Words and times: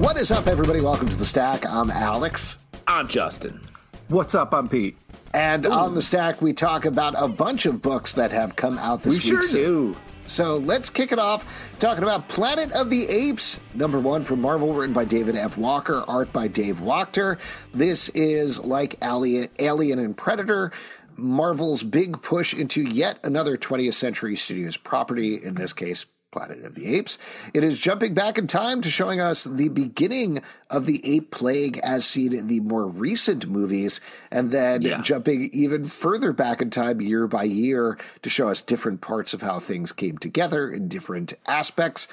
What 0.00 0.16
is 0.16 0.32
up, 0.32 0.46
everybody? 0.46 0.80
Welcome 0.80 1.08
to 1.10 1.16
the 1.16 1.26
Stack. 1.26 1.66
I'm 1.68 1.90
Alex. 1.90 2.56
I'm 2.86 3.06
Justin. 3.06 3.60
What's 4.08 4.34
up? 4.34 4.54
I'm 4.54 4.66
Pete. 4.66 4.96
And 5.34 5.66
on 5.66 5.94
the 5.94 6.00
Stack, 6.00 6.40
we 6.40 6.54
talk 6.54 6.86
about 6.86 7.14
a 7.18 7.28
bunch 7.28 7.66
of 7.66 7.82
books 7.82 8.14
that 8.14 8.32
have 8.32 8.56
come 8.56 8.78
out 8.78 9.02
this 9.02 9.12
We 9.12 9.18
week. 9.18 9.42
sure 9.42 9.42
So- 9.42 9.58
do. 9.58 9.96
So 10.26 10.56
let's 10.56 10.88
kick 10.88 11.12
it 11.12 11.18
off 11.18 11.44
talking 11.80 12.02
about 12.02 12.28
Planet 12.28 12.72
of 12.72 12.88
the 12.88 13.06
Apes, 13.08 13.58
number 13.74 13.98
one 13.98 14.22
from 14.24 14.40
Marvel, 14.40 14.72
written 14.72 14.94
by 14.94 15.04
David 15.04 15.36
F. 15.36 15.58
Walker, 15.58 16.02
art 16.08 16.32
by 16.32 16.48
Dave 16.48 16.78
Wachter. 16.80 17.36
This 17.74 18.08
is 18.10 18.58
like 18.60 18.96
Alien, 19.02 19.48
Alien 19.58 19.98
and 19.98 20.16
Predator. 20.16 20.72
Marvel's 21.16 21.82
big 21.82 22.22
push 22.22 22.54
into 22.54 22.80
yet 22.80 23.18
another 23.22 23.58
20th 23.58 23.94
Century 23.94 24.34
Studios 24.36 24.78
property, 24.78 25.34
in 25.34 25.56
this 25.56 25.72
case, 25.74 26.06
Planet 26.32 26.64
of 26.64 26.74
the 26.76 26.94
Apes. 26.96 27.18
It 27.52 27.64
is 27.64 27.78
jumping 27.80 28.14
back 28.14 28.38
in 28.38 28.46
time 28.46 28.82
to 28.82 28.90
showing 28.90 29.20
us 29.20 29.44
the 29.44 29.68
beginning 29.68 30.42
of 30.68 30.86
the 30.86 31.00
ape 31.16 31.30
plague 31.32 31.78
as 31.82 32.04
seen 32.04 32.32
in 32.32 32.46
the 32.46 32.60
more 32.60 32.86
recent 32.86 33.48
movies, 33.48 34.00
and 34.30 34.52
then 34.52 34.82
Yeah. 34.82 35.00
jumping 35.02 35.50
even 35.52 35.84
further 35.84 36.32
back 36.32 36.62
in 36.62 36.70
time 36.70 37.00
year 37.00 37.26
by 37.26 37.44
year 37.44 37.98
to 38.22 38.30
show 38.30 38.48
us 38.48 38.62
different 38.62 39.00
parts 39.00 39.34
of 39.34 39.42
how 39.42 39.58
things 39.58 39.90
came 39.92 40.18
together 40.18 40.70
in 40.70 40.86
different 40.88 41.34
aspects. 41.48 42.06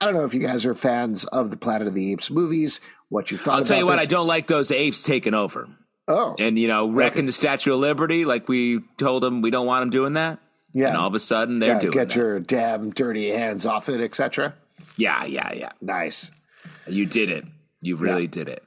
I 0.00 0.04
don't 0.04 0.14
know 0.14 0.24
if 0.24 0.34
you 0.34 0.40
guys 0.40 0.64
are 0.64 0.74
fans 0.74 1.24
of 1.24 1.50
the 1.50 1.56
Planet 1.56 1.88
of 1.88 1.94
the 1.94 2.12
Apes 2.12 2.30
movies, 2.30 2.80
what 3.08 3.30
you 3.30 3.36
thought 3.38 3.54
I'll 3.58 3.64
tell 3.64 3.78
you 3.78 3.86
what, 3.86 3.98
I 3.98 4.06
don't 4.06 4.26
like 4.26 4.46
those 4.46 4.70
apes 4.70 5.02
taking 5.02 5.34
over. 5.34 5.68
Oh, 6.08 6.34
And, 6.38 6.58
you 6.58 6.66
know, 6.66 6.90
wrecking 6.90 7.26
the 7.26 7.32
Statue 7.32 7.72
of 7.74 7.78
Liberty 7.80 8.24
like 8.24 8.48
we 8.48 8.80
told 8.98 9.22
them 9.22 9.40
we 9.42 9.50
don't 9.50 9.66
want 9.66 9.82
them 9.82 9.90
doing 9.90 10.12
that. 10.14 10.38
Yeah. 10.74 10.88
And 10.88 10.96
all 10.96 11.08
of 11.08 11.14
a 11.14 11.20
sudden 11.20 11.58
they're 11.58 11.74
yeah, 11.74 11.78
doing 11.80 11.92
get 11.92 12.08
that. 12.10 12.16
your 12.16 12.40
damn 12.40 12.90
dirty 12.90 13.30
hands 13.30 13.66
off 13.66 13.88
it, 13.88 14.00
etc. 14.00 14.54
Yeah, 14.96 15.24
yeah, 15.24 15.52
yeah. 15.52 15.72
Nice. 15.80 16.30
You 16.86 17.06
did 17.06 17.30
it. 17.30 17.44
You 17.80 17.96
really 17.96 18.26
did 18.26 18.48
it. 18.48 18.62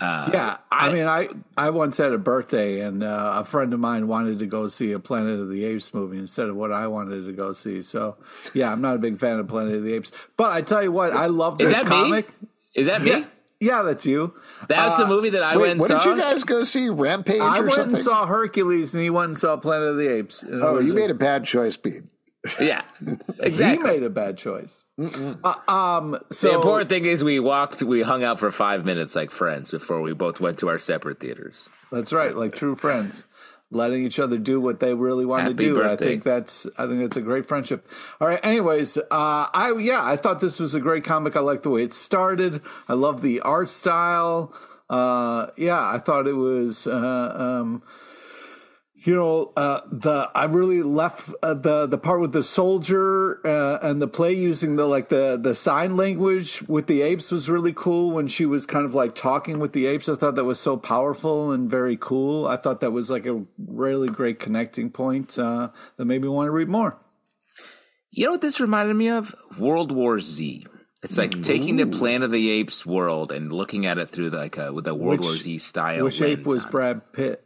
yeah, 0.00 0.58
I, 0.70 0.88
I- 0.88 0.92
mean, 0.92 1.06
I 1.06 1.28
I 1.56 1.70
once 1.70 1.96
had 1.96 2.12
a 2.12 2.18
birthday, 2.18 2.80
and 2.82 3.02
uh, 3.02 3.32
a 3.38 3.44
friend 3.44 3.74
of 3.74 3.80
mine 3.80 4.06
wanted 4.06 4.38
to 4.38 4.46
go 4.46 4.68
see 4.68 4.92
a 4.92 5.00
Planet 5.00 5.40
of 5.40 5.50
the 5.50 5.64
Apes 5.64 5.92
movie 5.92 6.18
instead 6.18 6.48
of 6.48 6.54
what 6.56 6.70
I 6.70 6.86
wanted 6.86 7.26
to 7.26 7.32
go 7.32 7.52
see. 7.52 7.82
So, 7.82 8.16
yeah, 8.54 8.70
I'm 8.70 8.80
not 8.80 8.94
a 8.94 8.98
big 9.00 9.18
fan 9.18 9.40
of 9.40 9.48
Planet 9.48 9.74
of 9.74 9.82
the 9.84 9.94
Apes, 9.94 10.12
but 10.36 10.52
I 10.52 10.62
tell 10.62 10.82
you 10.84 10.92
what, 10.92 11.12
I 11.12 11.26
love 11.26 11.60
Is 11.60 11.70
this 11.70 11.78
that 11.80 11.86
comic. 11.88 12.28
me? 12.40 12.48
Is 12.76 12.86
that 12.86 13.02
me? 13.02 13.10
Yeah, 13.10 13.24
yeah, 13.60 13.82
that's 13.82 14.06
you. 14.06 14.34
That's 14.66 14.96
the 14.96 15.06
movie 15.06 15.30
that 15.30 15.42
I 15.42 15.56
Wait, 15.56 15.60
went 15.60 15.70
and 15.72 15.80
what 15.80 15.88
saw. 15.88 15.98
did 15.98 16.16
you 16.16 16.16
guys 16.20 16.44
go 16.44 16.64
see? 16.64 16.88
Rampage 16.88 17.40
I 17.40 17.58
or 17.58 17.62
went 17.62 17.74
something? 17.74 17.94
and 17.94 18.02
saw 18.02 18.26
Hercules, 18.26 18.94
and 18.94 19.02
he 19.02 19.10
went 19.10 19.28
and 19.28 19.38
saw 19.38 19.56
Planet 19.56 19.88
of 19.88 19.96
the 19.98 20.08
Apes. 20.08 20.44
oh, 20.50 20.78
you 20.80 20.92
a- 20.92 20.94
made 20.94 21.10
a 21.10 21.14
bad 21.14 21.44
choice, 21.44 21.76
Pete. 21.76 22.02
Yeah, 22.60 22.82
He 23.04 23.16
exactly. 23.40 23.90
made 23.90 24.02
a 24.04 24.10
bad 24.10 24.38
choice. 24.38 24.84
Uh, 24.98 25.54
um, 25.68 26.16
so 26.30 26.48
the 26.48 26.54
important 26.54 26.88
thing 26.88 27.04
is 27.04 27.22
we 27.22 27.40
walked, 27.40 27.82
we 27.82 28.00
hung 28.02 28.22
out 28.24 28.38
for 28.38 28.50
five 28.50 28.84
minutes 28.86 29.14
like 29.16 29.30
friends 29.30 29.70
before 29.70 30.00
we 30.00 30.12
both 30.14 30.40
went 30.40 30.58
to 30.60 30.68
our 30.68 30.78
separate 30.78 31.20
theaters. 31.20 31.68
That's 31.92 32.12
right, 32.12 32.34
like 32.36 32.54
true 32.54 32.74
friends, 32.76 33.24
letting 33.70 34.04
each 34.04 34.18
other 34.18 34.38
do 34.38 34.60
what 34.60 34.80
they 34.80 34.94
really 34.94 35.26
want 35.26 35.40
to 35.40 35.50
Happy 35.50 35.74
do. 35.74 35.84
I 35.84 35.96
think 35.96 36.24
that's 36.24 36.66
I 36.76 36.86
think 36.86 37.00
that's 37.00 37.16
a 37.16 37.20
great 37.20 37.46
friendship. 37.46 37.86
All 38.20 38.28
right. 38.28 38.40
Anyways, 38.42 38.96
uh, 38.96 39.02
I 39.10 39.74
yeah, 39.78 40.04
I 40.04 40.16
thought 40.16 40.40
this 40.40 40.58
was 40.58 40.74
a 40.74 40.80
great 40.80 41.04
comic. 41.04 41.36
I 41.36 41.40
like 41.40 41.62
the 41.62 41.70
way 41.70 41.82
it 41.82 41.92
started. 41.92 42.62
I 42.88 42.94
love 42.94 43.22
the 43.22 43.40
art 43.40 43.68
style. 43.68 44.54
Uh, 44.88 45.48
yeah, 45.56 45.80
I 45.80 45.98
thought 45.98 46.26
it 46.26 46.34
was. 46.34 46.86
Uh, 46.86 47.60
um, 47.60 47.82
you 49.04 49.14
know 49.14 49.52
uh, 49.56 49.80
the 49.90 50.30
I 50.34 50.46
really 50.46 50.82
left 50.82 51.30
uh, 51.42 51.54
the 51.54 51.86
the 51.86 51.98
part 51.98 52.20
with 52.20 52.32
the 52.32 52.42
soldier 52.42 53.40
uh, 53.46 53.78
and 53.86 54.02
the 54.02 54.08
play 54.08 54.32
using 54.32 54.76
the 54.76 54.86
like 54.86 55.08
the 55.08 55.38
the 55.40 55.54
sign 55.54 55.96
language 55.96 56.62
with 56.68 56.86
the 56.86 57.02
apes 57.02 57.30
was 57.30 57.48
really 57.48 57.72
cool 57.74 58.10
when 58.10 58.26
she 58.28 58.44
was 58.46 58.66
kind 58.66 58.84
of 58.84 58.94
like 58.94 59.14
talking 59.14 59.58
with 59.58 59.72
the 59.72 59.86
apes. 59.86 60.08
I 60.08 60.16
thought 60.16 60.34
that 60.34 60.44
was 60.44 60.58
so 60.60 60.76
powerful 60.76 61.52
and 61.52 61.70
very 61.70 61.96
cool. 62.00 62.46
I 62.46 62.56
thought 62.56 62.80
that 62.80 62.90
was 62.92 63.10
like 63.10 63.26
a 63.26 63.44
really 63.66 64.08
great 64.08 64.38
connecting 64.40 64.90
point 64.90 65.38
uh, 65.38 65.70
that 65.96 66.04
made 66.04 66.22
me 66.22 66.28
want 66.28 66.48
to 66.48 66.52
read 66.52 66.68
more. 66.68 66.98
You 68.10 68.24
know 68.24 68.32
what 68.32 68.40
this 68.40 68.58
reminded 68.58 68.94
me 68.96 69.08
of? 69.10 69.34
World 69.58 69.92
War 69.92 70.18
Z. 70.18 70.66
It's 71.02 71.16
like 71.16 71.42
taking 71.42 71.76
the 71.76 71.86
Planet 71.86 72.24
of 72.24 72.30
the 72.32 72.50
Apes 72.50 72.84
world 72.84 73.30
and 73.30 73.52
looking 73.52 73.86
at 73.86 73.98
it 73.98 74.06
through 74.08 74.30
like 74.30 74.56
a, 74.56 74.72
with 74.72 74.86
a 74.88 74.94
World 74.94 75.20
Which- 75.20 75.26
War 75.26 75.34
Z 75.36 75.58
style. 75.58 76.02
Which 76.04 76.20
ape 76.20 76.44
was 76.44 76.64
on. 76.64 76.70
Brad 76.72 77.12
Pitt? 77.12 77.44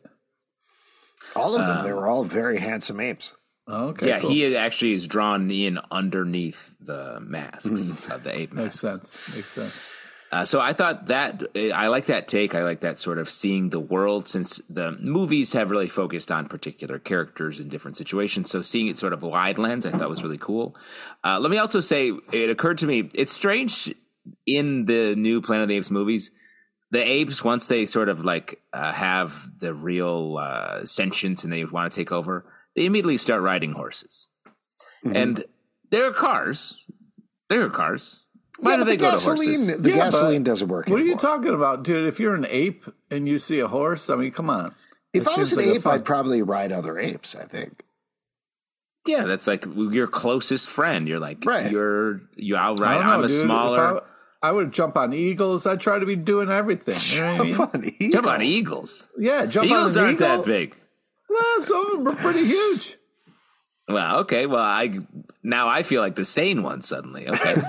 All 1.37 1.55
of 1.55 1.67
them. 1.67 1.85
they 1.85 1.93
were 1.93 2.07
all 2.09 2.25
very 2.25 2.59
handsome 2.59 3.01
apes. 3.01 3.35
Okay, 3.69 4.09
Yeah, 4.09 4.21
cool. 4.21 4.31
he 4.31 4.57
actually 4.57 4.93
is 4.93 5.07
drawn 5.07 5.51
in 5.51 5.79
underneath 5.91 6.75
the 6.81 7.19
masks 7.21 7.69
of 8.11 8.25
the 8.25 8.37
ape 8.39 8.53
makes 8.53 8.79
sense. 8.81 9.17
Makes 9.35 9.53
sense. 9.53 9.87
Uh, 10.33 10.45
so 10.47 10.61
I 10.61 10.73
thought 10.73 11.07
that 11.09 11.43
I 11.75 11.89
like 11.89 12.07
that 12.07 12.27
take. 12.27 12.55
I 12.55 12.65
like 12.65 12.81
that 12.81 12.99
sort 12.99 13.19
of 13.19 13.29
seeing 13.29 13.69
the 13.69 13.79
world 13.79 14.29
since 14.29 14.63
the 14.69 14.93
movies 14.93 15.53
have 15.53 15.71
really 15.71 15.89
focused 15.91 16.33
on 16.33 16.49
particular 16.49 16.99
characters 16.99 17.61
in 17.61 17.69
different 17.69 17.99
situations. 17.99 18.51
So 18.51 18.63
seeing 18.63 18.87
it 18.89 18.97
sort 18.99 19.13
of 19.13 19.23
wide 19.23 19.59
lens, 19.59 19.85
I 19.85 19.91
thought 19.91 20.09
was 20.09 20.23
really 20.23 20.39
cool. 20.39 20.75
Uh, 21.23 21.39
let 21.39 21.51
me 21.51 21.59
also 21.59 21.81
say, 21.81 22.13
it 22.33 22.49
occurred 22.49 22.79
to 22.79 22.87
me, 22.87 23.11
it's 23.15 23.33
strange 23.33 23.95
in 24.47 24.87
the 24.87 25.15
new 25.17 25.43
Planet 25.43 25.65
of 25.65 25.69
the 25.69 25.77
Apes 25.77 25.91
movies. 25.91 26.31
The 26.93 27.03
apes, 27.03 27.43
once 27.43 27.67
they 27.67 27.85
sort 27.87 28.09
of 28.09 28.25
like 28.25 28.61
uh, 28.73 28.93
have 28.93 29.59
the 29.59 29.75
real 29.75 30.37
uh, 30.39 30.85
sentience 30.85 31.43
and 31.43 31.53
they 31.53 31.65
want 31.65 31.93
to 31.93 31.97
take 32.01 32.13
over, 32.13 32.45
they 32.77 32.85
immediately 32.87 33.17
start 33.17 33.43
riding 33.43 33.73
horses. 33.73 34.29
And 35.05 35.45
there 35.91 36.07
are 36.07 36.13
cars. 36.13 36.85
There 37.49 37.63
are 37.65 37.71
cars. 37.71 38.21
Why 38.61 38.73
Yeah, 38.73 38.77
do 38.77 38.85
they 38.85 38.91
the 38.93 38.97
go 38.99 39.11
to 39.11 39.17
gasoline, 39.17 39.37
horses? 39.67 39.83
The 39.83 39.91
Yeah, 39.91 39.97
gasoline 39.97 40.43
doesn't 40.45 40.69
work. 40.69 40.87
What 40.89 41.01
are 41.01 41.05
you 41.05 41.17
talking 41.17 41.53
about, 41.55 41.83
dude? 41.83 42.07
If 42.07 42.21
you're 42.21 42.35
an 42.35 42.47
ape 42.49 42.85
and 43.11 43.27
you 43.27 43.39
see 43.41 43.59
a 43.59 43.67
horse, 43.69 44.09
I 44.09 44.15
mean, 44.17 44.31
come 44.31 44.49
on. 44.51 44.75
If 45.13 45.27
i 45.29 45.37
was 45.37 45.53
an 45.53 45.59
like 45.67 45.77
ape 45.77 45.87
i'd 45.87 46.05
probably 46.05 46.41
ride 46.41 46.73
other 46.73 46.99
apes. 46.99 47.35
I 47.35 47.45
think. 47.45 47.83
Yeah, 49.07 49.25
that's 49.25 49.47
like 49.47 49.67
your 49.75 50.07
closest 50.07 50.69
friend. 50.69 51.09
You're 51.09 51.19
like, 51.19 51.45
Right. 51.45 51.71
you're 51.71 52.21
you 52.37 52.55
I 52.57 52.67
outright. 52.67 53.05
I'm 53.05 53.25
a 53.25 53.29
dude. 53.29 53.37
If 53.37 53.43
smaller. 53.43 54.03
I, 54.43 54.49
I 54.49 54.53
would 54.53 54.73
jump 54.73 54.97
on 54.97 55.13
eagles. 55.13 55.67
I'd 55.67 55.81
try 55.81 55.99
to 55.99 56.07
be 56.07 56.17
doing 56.17 56.51
everything. 56.51 56.99
You 57.17 57.21
know 57.21 57.37
what 57.37 57.41
I 57.41 57.45
mean? 57.45 57.55
Funny. 57.99 58.11
Jump 58.13 58.27
on 58.27 58.43
eagles. 58.43 59.09
Yeah, 59.19 59.47
jump 59.47 59.67
Eagles 59.67 59.97
on 59.97 60.03
an 60.03 60.09
aren't 60.09 60.21
eagle. 60.21 60.37
that 60.39 60.45
big. 60.45 60.77
Well, 61.29 61.61
some 61.63 61.87
of 61.87 62.05
them 62.05 62.09
are 62.09 62.17
pretty 62.17 62.45
huge. 62.45 62.97
Well, 63.89 64.21
okay. 64.21 64.47
Well, 64.47 64.63
I 64.63 65.01
now 65.43 65.67
I 65.69 65.83
feel 65.83 66.01
like 66.01 66.15
the 66.15 66.25
sane 66.25 66.63
one 66.63 66.83
suddenly. 66.83 67.29
Okay, 67.29 67.55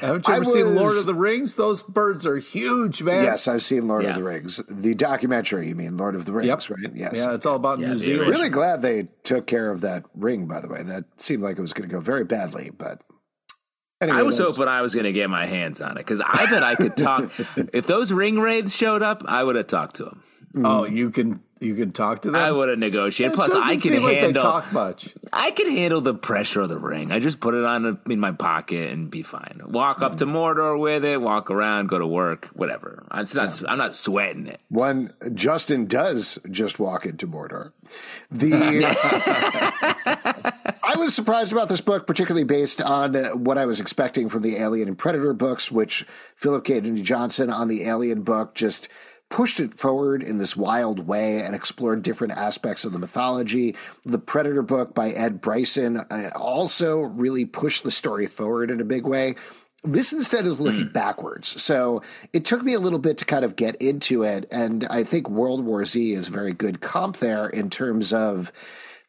Haven't 0.00 0.28
you 0.28 0.32
I 0.32 0.36
ever 0.36 0.44
seen 0.44 0.74
Lord 0.76 0.96
of 0.96 1.04
the 1.04 1.14
Rings? 1.14 1.56
Those 1.56 1.82
birds 1.82 2.24
are 2.26 2.36
huge, 2.38 3.02
man. 3.02 3.24
Yes, 3.24 3.48
I've 3.48 3.62
seen 3.64 3.88
Lord 3.88 4.04
Yeah. 4.04 4.10
of 4.10 4.16
the 4.16 4.22
Rings. 4.22 4.60
The 4.68 4.94
documentary, 4.94 5.68
you 5.68 5.74
mean 5.74 5.96
Lord 5.96 6.14
of 6.14 6.26
the 6.26 6.32
Rings, 6.32 6.46
Yep. 6.48 6.70
right? 6.78 6.92
Yes. 6.94 7.12
Yeah, 7.16 7.34
it's 7.34 7.44
all 7.44 7.56
about 7.56 7.80
Yeah, 7.80 7.88
New 7.88 7.96
Zealand. 7.96 8.30
really 8.30 8.48
glad 8.50 8.82
they 8.82 9.08
took 9.24 9.46
care 9.48 9.70
of 9.72 9.80
that 9.80 10.04
ring, 10.14 10.46
by 10.46 10.60
the 10.60 10.68
way. 10.68 10.82
That 10.84 11.04
seemed 11.16 11.42
like 11.42 11.58
it 11.58 11.62
was 11.62 11.72
going 11.72 11.88
to 11.88 11.92
go 11.94 12.00
very 12.00 12.24
badly, 12.24 12.70
but 12.70 13.02
anyway, 14.00 14.18
I 14.18 14.22
was 14.22 14.38
that's- 14.38 14.56
hoping 14.56 14.68
I 14.68 14.82
was 14.82 14.94
going 14.94 15.04
to 15.04 15.12
get 15.12 15.30
my 15.30 15.46
hands 15.46 15.80
on 15.80 15.92
it 15.92 16.00
because 16.00 16.20
I 16.20 16.46
bet 16.50 16.62
I 16.62 16.74
could 16.74 16.96
talk. 16.96 17.30
if 17.72 17.86
those 17.86 18.12
ring 18.12 18.38
wraiths 18.38 18.74
showed 18.74 19.02
up, 19.02 19.22
I 19.26 19.42
would 19.42 19.56
have 19.56 19.66
talked 19.66 19.96
to 19.96 20.04
them. 20.04 20.22
Mm. 20.54 20.66
Oh, 20.66 20.84
you 20.86 21.10
can 21.10 21.40
You 21.60 21.74
could 21.74 21.94
talk 21.94 22.22
to 22.22 22.30
them. 22.30 22.40
I 22.40 22.50
would 22.50 22.70
have 22.70 22.78
negotiated. 22.78 23.32
It 23.32 23.36
Plus, 23.36 23.54
I 23.54 23.72
can 23.72 23.80
seem 23.80 24.02
like 24.02 24.14
they 24.14 24.20
handle. 24.22 24.42
talk 24.42 24.72
much. 24.72 25.12
I 25.30 25.50
can 25.50 25.70
handle 25.70 26.00
the 26.00 26.14
pressure 26.14 26.62
of 26.62 26.70
the 26.70 26.78
ring. 26.78 27.12
I 27.12 27.18
just 27.18 27.40
put 27.40 27.52
it 27.54 27.62
on 27.62 27.84
a, 27.84 28.10
in 28.10 28.20
my 28.20 28.32
pocket 28.32 28.90
and 28.90 29.10
be 29.10 29.22
fine. 29.22 29.60
Walk 29.66 30.00
up 30.00 30.16
to 30.18 30.26
mm. 30.26 30.32
Mordor 30.32 30.78
with 30.80 31.04
it. 31.04 31.20
Walk 31.20 31.50
around. 31.50 31.88
Go 31.88 31.98
to 31.98 32.06
work. 32.06 32.46
Whatever. 32.54 33.04
I'm 33.10 33.26
not. 33.34 33.62
I'm 33.68 33.76
not 33.76 33.94
sweating 33.94 34.46
it. 34.46 34.60
When 34.68 35.12
Justin 35.34 35.86
does 35.86 36.38
just 36.50 36.78
walk 36.78 37.04
into 37.04 37.26
Mordor, 37.26 37.72
the 38.30 38.52
I 40.86 40.94
was 40.94 41.16
surprised 41.16 41.50
about 41.50 41.68
this 41.68 41.80
book, 41.80 42.06
particularly 42.06 42.44
based 42.44 42.80
on 42.80 43.14
what 43.42 43.58
I 43.58 43.66
was 43.66 43.80
expecting 43.80 44.28
from 44.28 44.42
the 44.42 44.58
Alien 44.58 44.86
and 44.86 44.96
Predator 44.96 45.32
books, 45.32 45.68
which 45.68 46.06
Phillip 46.36 46.64
Kennedy 46.64 47.02
Johnson 47.02 47.50
on 47.50 47.66
the 47.66 47.82
Alien 47.82 48.22
book 48.22 48.54
just 48.54 48.88
pushed 49.28 49.58
it 49.58 49.74
forward 49.74 50.22
in 50.22 50.38
this 50.38 50.56
wild 50.56 51.08
way 51.08 51.42
and 51.42 51.56
explored 51.56 52.04
different 52.04 52.34
aspects 52.34 52.84
of 52.84 52.92
the 52.92 53.00
mythology. 53.00 53.74
The 54.04 54.20
Predator 54.20 54.62
book 54.62 54.94
by 54.94 55.10
Ed 55.10 55.40
Brisson 55.40 55.96
uh, 55.96 56.30
also 56.36 57.00
really 57.00 57.46
pushed 57.46 57.82
the 57.82 57.90
story 57.90 58.28
forward 58.28 58.70
in 58.70 58.80
a 58.80 58.84
big 58.84 59.08
way. 59.08 59.34
This 59.82 60.12
instead 60.12 60.46
is 60.46 60.60
looking 60.60 60.86
backwards. 60.92 61.60
So 61.60 62.00
it 62.32 62.44
took 62.44 62.62
me 62.62 62.74
a 62.74 62.80
little 62.80 63.00
bit 63.00 63.18
to 63.18 63.24
kind 63.24 63.44
of 63.44 63.56
get 63.56 63.74
into 63.82 64.22
it. 64.22 64.46
And 64.52 64.86
I 64.88 65.02
think 65.02 65.28
World 65.28 65.64
War 65.64 65.84
Z 65.84 66.12
is 66.12 66.28
a 66.28 66.30
very 66.30 66.52
good 66.52 66.80
comp 66.80 67.16
there 67.16 67.48
in 67.48 67.70
terms 67.70 68.12
of 68.12 68.52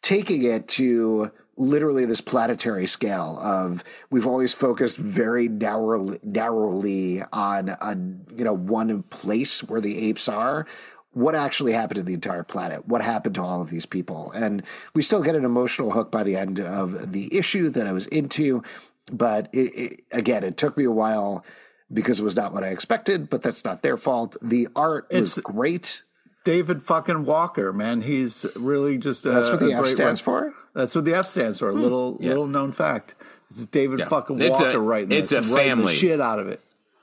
taking 0.01 0.41
it 0.43 0.67
to 0.69 1.31
literally 1.57 2.05
this 2.05 2.21
planetary 2.21 2.85
scale 2.85 3.39
of 3.41 3.83
we've 4.09 4.27
always 4.27 4.53
focused 4.53 4.97
very 4.97 5.49
narrowly, 5.49 6.19
narrowly 6.23 7.23
on 7.33 7.69
a 7.69 7.97
you 8.35 8.45
know 8.45 8.53
one 8.53 9.03
place 9.03 9.63
where 9.63 9.81
the 9.81 10.07
apes 10.07 10.29
are. 10.29 10.65
What 11.11 11.33
actually 11.33 11.73
happened 11.73 11.95
to 11.95 12.03
the 12.03 12.13
entire 12.13 12.43
planet? 12.43 12.87
What 12.87 13.01
happened 13.01 13.35
to 13.35 13.41
all 13.41 13.61
of 13.61 13.71
these 13.71 13.87
people? 13.87 14.31
And 14.33 14.61
we 14.93 15.01
still 15.01 15.23
get 15.23 15.35
an 15.35 15.45
emotional 15.45 15.91
hook 15.91 16.11
by 16.11 16.23
the 16.23 16.37
end 16.37 16.59
of 16.59 17.11
the 17.11 17.35
issue 17.35 17.69
that 17.71 17.87
i 17.87 17.91
was 17.91 18.05
into 18.07 18.63
but 19.11 19.49
it, 19.53 19.57
it, 19.57 20.03
again 20.11 20.43
it 20.43 20.57
took 20.57 20.77
me 20.77 20.83
a 20.83 20.91
while 20.91 21.43
because 21.91 22.19
it 22.19 22.23
was 22.23 22.35
not 22.35 22.53
what 22.53 22.63
i 22.63 22.67
expected 22.67 23.29
but 23.29 23.41
that's 23.41 23.65
not 23.65 23.81
their 23.81 23.97
fault. 23.97 24.37
The 24.41 24.67
art 24.75 25.07
was 25.11 25.39
great. 25.39 26.03
David 26.43 26.81
fucking 26.81 27.25
Walker, 27.25 27.73
man. 27.73 28.01
He's 28.01 28.45
really 28.55 28.97
just 28.97 29.25
a, 29.25 29.31
that's 29.31 29.49
what 29.49 29.59
the 29.59 29.73
f 29.73 29.85
stands 29.87 30.21
for 30.21 30.53
Uh, 30.77 30.81
That's 30.81 30.93
what 30.95 31.05
the 31.05 31.15
F 31.15 31.25
stands 31.25 31.59
for. 31.59 31.71
Hmm. 31.71 31.81
Little 31.81 32.17
Yeah. 32.19 32.29
little 32.29 32.47
known 32.47 32.71
fact. 32.71 33.15
It's 33.49 33.65
David 33.65 33.99
Yeah. 33.99 34.07
fucking 34.09 34.39
It's 34.39 34.59
a- 34.59 34.63
Walker 34.65 34.79
writing 34.79 35.11
it's 35.11 35.31
this, 35.31 35.39
a 35.51 35.55
family. 35.55 35.95
shit 35.95 36.21
out 36.21 36.37
of 36.39 36.47
it. 36.47 36.61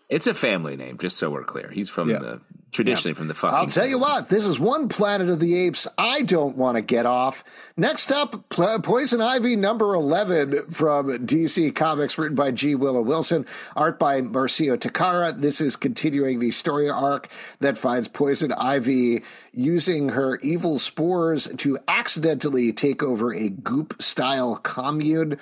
It's 0.09 0.27
a 0.29 0.35
family 0.35 0.77
name, 0.77 0.97
just 0.99 1.17
so 1.17 1.31
we're 1.31 1.43
clear. 1.45 1.71
He's 1.73 1.91
from 1.91 2.09
Yeah. 2.11 2.19
the 2.19 2.41
traditionally 2.75 3.15
from 3.15 3.29
the 3.29 3.35
fucking. 3.35 3.57
I'll 3.57 3.67
tell 3.67 3.87
you 3.87 3.99
what, 3.99 4.29
this 4.29 4.45
is 4.45 4.59
one 4.61 4.89
Planet 4.89 5.31
of 5.31 5.41
the 5.41 5.57
Apes 5.57 5.87
I 5.97 6.23
don't 6.23 6.57
want 6.57 6.77
to 6.77 6.83
get 6.83 7.07
off. 7.07 7.43
Next 7.77 8.11
up, 8.13 8.49
Pl- 8.51 8.81
Poison 8.81 9.21
Ivy 9.23 9.57
number 9.57 9.95
11 9.95 10.71
from 10.71 11.07
DC 11.27 11.75
Comics, 11.75 12.19
written 12.19 12.35
by 12.37 12.51
G. 12.51 12.75
Willow 12.75 13.01
Wilson, 13.01 13.47
art 13.75 13.99
by 13.99 14.21
Marcio 14.21 14.77
Takara. 14.77 15.41
This 15.41 15.61
is 15.61 15.77
continuing 15.77 16.41
the 16.41 16.51
story 16.51 16.91
arc 16.91 17.29
that 17.61 17.79
finds 17.79 18.09
Poison 18.09 18.53
Ivy 18.53 19.23
using 19.53 20.11
her 20.11 20.37
evil 20.41 20.79
spores 20.79 21.47
to 21.59 21.79
accidentally 21.89 22.73
take 22.73 23.03
over 23.03 23.33
a 23.33 23.49
goop 23.49 24.03
style 24.03 24.57
commune. 24.57 25.39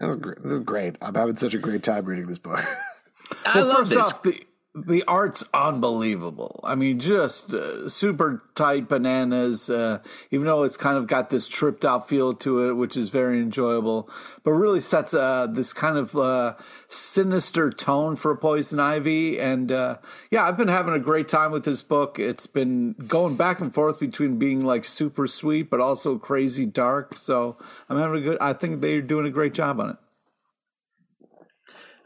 This 0.00 0.10
is, 0.10 0.16
great. 0.16 0.42
this 0.42 0.52
is 0.52 0.58
great. 0.60 0.96
I'm 1.02 1.14
having 1.14 1.36
such 1.36 1.54
a 1.54 1.58
great 1.58 1.82
time 1.82 2.04
reading 2.06 2.26
this 2.26 2.38
book. 2.38 2.64
I 3.44 3.58
Well, 3.58 3.66
love 3.66 3.76
first 3.78 3.90
this. 3.90 3.98
off, 3.98 4.22
the 4.22 4.42
the 4.86 5.04
art's 5.04 5.44
unbelievable. 5.54 6.60
I 6.64 6.74
mean, 6.74 6.98
just 6.98 7.52
uh, 7.52 7.88
super 7.88 8.42
tight 8.54 8.88
bananas. 8.88 9.70
Uh, 9.70 10.00
even 10.30 10.46
though 10.46 10.62
it's 10.62 10.76
kind 10.76 10.96
of 10.96 11.06
got 11.06 11.30
this 11.30 11.48
tripped 11.48 11.84
out 11.84 12.08
feel 12.08 12.34
to 12.34 12.68
it, 12.68 12.74
which 12.74 12.96
is 12.96 13.08
very 13.08 13.38
enjoyable, 13.40 14.08
but 14.44 14.52
really 14.52 14.80
sets 14.80 15.14
uh, 15.14 15.46
this 15.46 15.72
kind 15.72 15.96
of 15.96 16.16
uh, 16.16 16.54
sinister 16.88 17.70
tone 17.70 18.16
for 18.16 18.36
Poison 18.36 18.80
Ivy. 18.80 19.38
And 19.38 19.72
uh, 19.72 19.98
yeah, 20.30 20.44
I've 20.44 20.56
been 20.56 20.68
having 20.68 20.94
a 20.94 21.00
great 21.00 21.28
time 21.28 21.52
with 21.52 21.64
this 21.64 21.82
book. 21.82 22.18
It's 22.18 22.46
been 22.46 22.92
going 23.06 23.36
back 23.36 23.60
and 23.60 23.72
forth 23.72 24.00
between 24.00 24.38
being 24.38 24.64
like 24.64 24.84
super 24.84 25.26
sweet, 25.26 25.70
but 25.70 25.80
also 25.80 26.18
crazy 26.18 26.66
dark. 26.66 27.16
So 27.18 27.56
I'm 27.88 27.98
having 27.98 28.18
a 28.18 28.24
good. 28.24 28.38
I 28.40 28.52
think 28.52 28.80
they're 28.80 29.02
doing 29.02 29.26
a 29.26 29.30
great 29.30 29.54
job 29.54 29.80
on 29.80 29.90
it. 29.90 29.96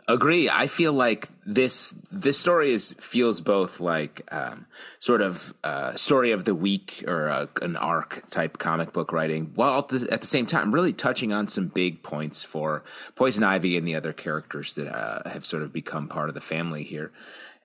Agree. 0.08 0.50
I 0.50 0.66
feel 0.66 0.92
like 0.92 1.28
this 1.44 1.94
this 2.10 2.38
story 2.38 2.72
is 2.72 2.92
feels 2.94 3.40
both 3.40 3.80
like 3.80 4.26
um, 4.32 4.66
sort 4.98 5.20
of 5.20 5.52
uh, 5.64 5.94
story 5.96 6.30
of 6.30 6.44
the 6.44 6.54
week 6.54 7.04
or 7.06 7.26
a, 7.26 7.48
an 7.62 7.76
arc 7.76 8.28
type 8.30 8.58
comic 8.58 8.92
book 8.92 9.12
writing, 9.12 9.50
while 9.54 9.80
at 9.80 9.88
the, 9.88 10.08
at 10.10 10.20
the 10.20 10.26
same 10.26 10.46
time 10.46 10.72
really 10.72 10.92
touching 10.92 11.32
on 11.32 11.48
some 11.48 11.66
big 11.66 12.02
points 12.02 12.44
for 12.44 12.84
Poison 13.16 13.42
Ivy 13.42 13.76
and 13.76 13.86
the 13.86 13.94
other 13.94 14.12
characters 14.12 14.74
that 14.74 14.94
uh, 14.94 15.28
have 15.28 15.44
sort 15.44 15.62
of 15.62 15.72
become 15.72 16.08
part 16.08 16.28
of 16.28 16.34
the 16.34 16.40
family 16.40 16.84
here. 16.84 17.10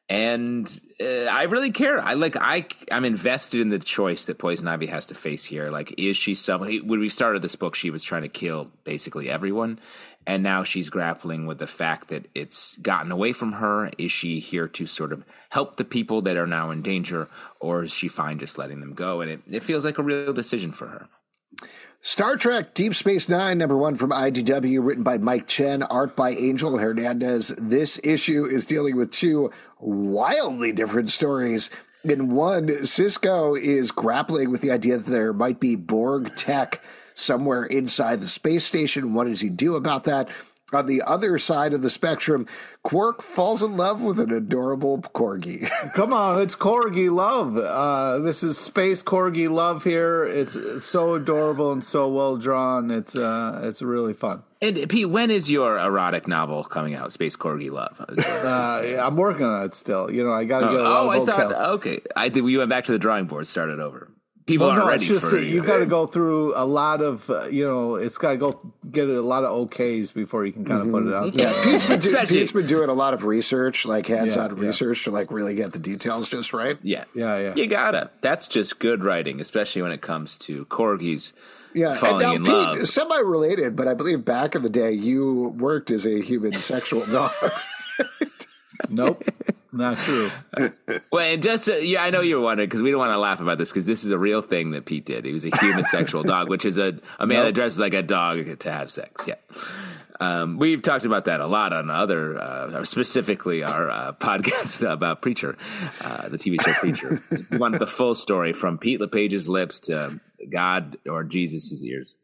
And 0.09 0.79
uh, 1.01 1.25
I 1.25 1.43
really 1.43 1.71
care. 1.71 1.99
I 1.99 2.13
like. 2.13 2.37
I 2.37 2.65
I'm 2.91 3.03
invested 3.03 3.59
in 3.59 3.69
the 3.69 3.79
choice 3.79 4.25
that 4.25 4.37
Poison 4.37 4.67
Ivy 4.67 4.85
has 4.85 5.05
to 5.07 5.15
face 5.15 5.43
here. 5.43 5.69
Like, 5.69 5.93
is 5.97 6.15
she 6.15 6.33
somebody? 6.33 6.79
When 6.79 7.01
we 7.01 7.09
started 7.09 7.41
this 7.41 7.57
book, 7.57 7.75
she 7.75 7.89
was 7.89 8.03
trying 8.03 8.21
to 8.21 8.29
kill 8.29 8.71
basically 8.85 9.29
everyone, 9.29 9.79
and 10.27 10.43
now 10.43 10.65
she's 10.65 10.89
grappling 10.89 11.47
with 11.47 11.57
the 11.57 11.65
fact 11.65 12.09
that 12.09 12.27
it's 12.35 12.75
gotten 12.79 13.13
away 13.13 13.31
from 13.31 13.53
her. 13.53 13.89
Is 13.97 14.11
she 14.11 14.41
here 14.41 14.67
to 14.67 14.85
sort 14.85 15.13
of 15.13 15.23
help 15.51 15.77
the 15.77 15.85
people 15.85 16.21
that 16.23 16.35
are 16.35 16.45
now 16.45 16.69
in 16.69 16.81
danger, 16.81 17.29
or 17.61 17.83
is 17.83 17.93
she 17.93 18.09
fine 18.09 18.37
just 18.37 18.57
letting 18.57 18.81
them 18.81 18.93
go? 18.93 19.21
And 19.21 19.31
it, 19.31 19.41
it 19.49 19.63
feels 19.63 19.85
like 19.85 19.97
a 19.97 20.03
real 20.03 20.33
decision 20.33 20.73
for 20.73 20.87
her. 20.87 21.07
Star 22.01 22.35
Trek 22.35 22.73
Deep 22.73 22.93
Space 22.93 23.29
Nine, 23.29 23.57
number 23.57 23.77
one 23.77 23.95
from 23.95 24.11
IDW, 24.11 24.85
written 24.85 25.03
by 25.03 25.17
Mike 25.17 25.47
Chen, 25.47 25.81
art 25.81 26.17
by 26.17 26.31
Angel 26.31 26.77
Hernandez. 26.77 27.47
This 27.57 27.97
issue 28.03 28.43
is 28.43 28.65
dealing 28.65 28.97
with 28.97 29.11
two 29.11 29.49
wildly 29.79 30.73
different 30.73 31.09
stories. 31.09 31.69
In 32.03 32.35
one, 32.35 32.67
Sisko 32.67 33.59
is 33.59 33.91
grappling 33.91 34.51
with 34.51 34.59
the 34.59 34.71
idea 34.71 34.97
that 34.97 35.09
there 35.09 35.33
might 35.33 35.61
be 35.61 35.75
Borg 35.75 36.35
tech 36.35 36.81
somewhere 37.17 37.63
inside 37.65 38.21
the 38.21 38.27
space 38.27 38.65
station. 38.65 39.13
What 39.13 39.27
does 39.27 39.41
he 39.41 39.49
do 39.49 39.75
about 39.75 40.05
that? 40.05 40.29
On 40.73 40.85
the 40.85 41.01
other 41.01 41.39
side 41.39 41.71
of 41.71 41.81
the 41.81 41.89
spectrum, 41.89 42.45
Quark 42.83 43.21
falls 43.21 43.63
in 43.63 43.77
love 43.77 44.03
with 44.03 44.19
an 44.19 44.33
adorable 44.33 44.97
corgi. 44.97 45.69
Come 45.93 46.11
on, 46.11 46.41
it's 46.41 46.57
Corgi 46.57 47.09
love. 47.09 47.55
Uh, 47.55 48.19
this 48.19 48.43
is 48.43 48.57
space 48.57 49.01
Corgi 49.01 49.49
love 49.49 49.85
here. 49.85 50.25
It's 50.25 50.83
so 50.83 51.15
adorable 51.15 51.71
and 51.71 51.85
so 51.85 52.09
well 52.09 52.35
drawn. 52.35 52.91
It's 52.91 53.15
uh, 53.15 53.61
it's 53.63 53.81
really 53.81 54.13
fun. 54.13 54.43
And 54.61 54.89
Pete, 54.89 55.09
when 55.09 55.31
is 55.31 55.49
your 55.49 55.77
erotic 55.77 56.27
novel 56.27 56.65
coming 56.65 56.95
out? 56.95 57.13
Space 57.13 57.37
Corgi 57.37 57.71
Love. 57.71 58.03
Uh, 58.09 58.81
yeah, 58.83 59.05
I'm 59.05 59.15
working 59.15 59.45
on 59.45 59.65
it 59.65 59.75
still. 59.75 60.11
You 60.11 60.23
know, 60.23 60.33
I 60.33 60.45
got 60.45 60.61
to 60.61 60.65
get 60.67 60.79
a 60.79 60.83
lot 60.83 61.05
oh, 61.05 61.09
I 61.09 61.17
thought 61.19 61.49
vocal. 61.49 61.65
okay. 61.75 62.01
I 62.15 62.29
think 62.29 62.43
we 62.43 62.57
went 62.57 62.69
back 62.69 62.85
to 62.85 62.91
the 62.91 62.99
drawing 62.99 63.25
board, 63.25 63.47
started 63.47 63.79
over. 63.79 64.09
People 64.47 64.67
Well, 64.67 64.71
aren't 64.75 64.85
no, 64.85 64.89
ready 64.91 65.03
it's 65.03 65.07
just 65.09 65.29
for 65.29 65.35
that 65.35 65.43
you 65.45 65.61
got 65.61 65.79
to 65.79 65.85
go 65.85 66.07
through 66.07 66.53
a 66.55 66.63
lot 66.65 67.01
of, 67.01 67.29
uh, 67.29 67.49
you 67.49 67.65
know, 67.67 67.95
it's 67.95 68.17
got 68.17 68.31
to 68.31 68.37
go 68.37 68.71
get 68.89 69.09
a 69.09 69.21
lot 69.21 69.43
of 69.43 69.51
OKs 69.69 70.13
before 70.13 70.45
you 70.45 70.53
can 70.53 70.63
kind 70.63 70.81
of 70.81 70.89
put 70.89 71.05
it 71.05 71.13
out 71.13 71.33
there. 71.33 71.53
Pete's 71.65 71.85
been, 71.85 71.99
do- 71.99 72.25
Pete's 72.25 72.51
been 72.53 72.65
doing 72.65 72.89
a 72.89 72.93
lot 72.93 73.13
of 73.13 73.25
research, 73.25 73.85
like 73.85 74.07
hands-on 74.07 74.51
Yeah, 74.55 74.61
yeah. 74.61 74.67
research, 74.67 75.03
to 75.03 75.11
like 75.11 75.31
really 75.31 75.53
get 75.53 75.73
the 75.73 75.79
details 75.79 76.29
just 76.29 76.53
right. 76.53 76.77
Yeah. 76.81 77.03
Yeah, 77.13 77.37
yeah. 77.39 77.55
You 77.55 77.67
gotta. 77.67 78.09
That's 78.21 78.47
just 78.47 78.79
good 78.79 79.03
writing, 79.03 79.41
especially 79.41 79.81
when 79.81 79.91
it 79.91 79.99
comes 80.01 80.37
to 80.39 80.63
corgis 80.67 81.33
Yeah, 81.73 81.95
falling 81.95 82.25
and 82.25 82.35
in 82.37 82.43
now 82.43 82.51
love. 82.53 82.77
Pete, 82.77 82.87
semi-related, 82.87 83.75
but 83.75 83.89
I 83.89 83.93
believe 83.95 84.23
back 84.23 84.55
in 84.55 84.63
the 84.63 84.69
day 84.69 84.93
you 84.93 85.49
worked 85.57 85.91
as 85.91 86.05
a 86.05 86.21
human 86.21 86.53
sexual 86.53 87.05
dog. 87.05 87.31
Nope, 88.89 89.23
not 89.71 89.97
true. 89.97 90.31
Well, 91.11 91.23
and 91.23 91.41
just 91.41 91.67
uh, 91.69 91.75
yeah, 91.75 92.03
I 92.03 92.09
know 92.09 92.21
you're 92.21 92.41
wondering 92.41 92.67
because 92.67 92.81
we 92.81 92.91
don't 92.91 92.99
want 92.99 93.11
to 93.11 93.19
laugh 93.19 93.39
about 93.39 93.57
this 93.57 93.69
because 93.69 93.85
this 93.85 94.03
is 94.03 94.11
a 94.11 94.17
real 94.17 94.41
thing 94.41 94.71
that 94.71 94.85
Pete 94.85 95.05
did. 95.05 95.25
He 95.25 95.33
was 95.33 95.45
a 95.45 95.55
human 95.57 95.85
sexual 95.87 96.23
dog, 96.23 96.49
which 96.49 96.65
is 96.65 96.77
a 96.77 96.97
a 97.19 97.27
man 97.27 97.45
that 97.45 97.53
dresses 97.53 97.79
like 97.79 97.93
a 97.93 98.03
dog 98.03 98.59
to 98.59 98.71
have 98.71 98.91
sex. 98.91 99.27
Yeah. 99.27 99.35
Um, 100.19 100.57
we've 100.57 100.81
talked 100.81 101.05
about 101.05 101.25
that 101.25 101.41
a 101.41 101.47
lot 101.47 101.73
on 101.73 101.89
other, 101.89 102.39
uh, 102.39 102.83
specifically 102.85 103.63
our 103.63 103.89
uh, 103.89 104.13
podcast 104.13 104.89
about 104.91 105.21
Preacher, 105.21 105.57
uh, 106.01 106.29
the 106.29 106.37
TV 106.37 106.61
show 106.61 106.73
Preacher. 106.73 107.21
we 107.51 107.57
wanted 107.57 107.79
the 107.79 107.87
full 107.87 108.15
story 108.15 108.53
from 108.53 108.77
Pete 108.77 108.99
LePage's 108.99 109.47
lips 109.47 109.79
to 109.81 110.19
God 110.49 110.97
or 111.07 111.23
Jesus' 111.23 111.83
ears. 111.83 112.15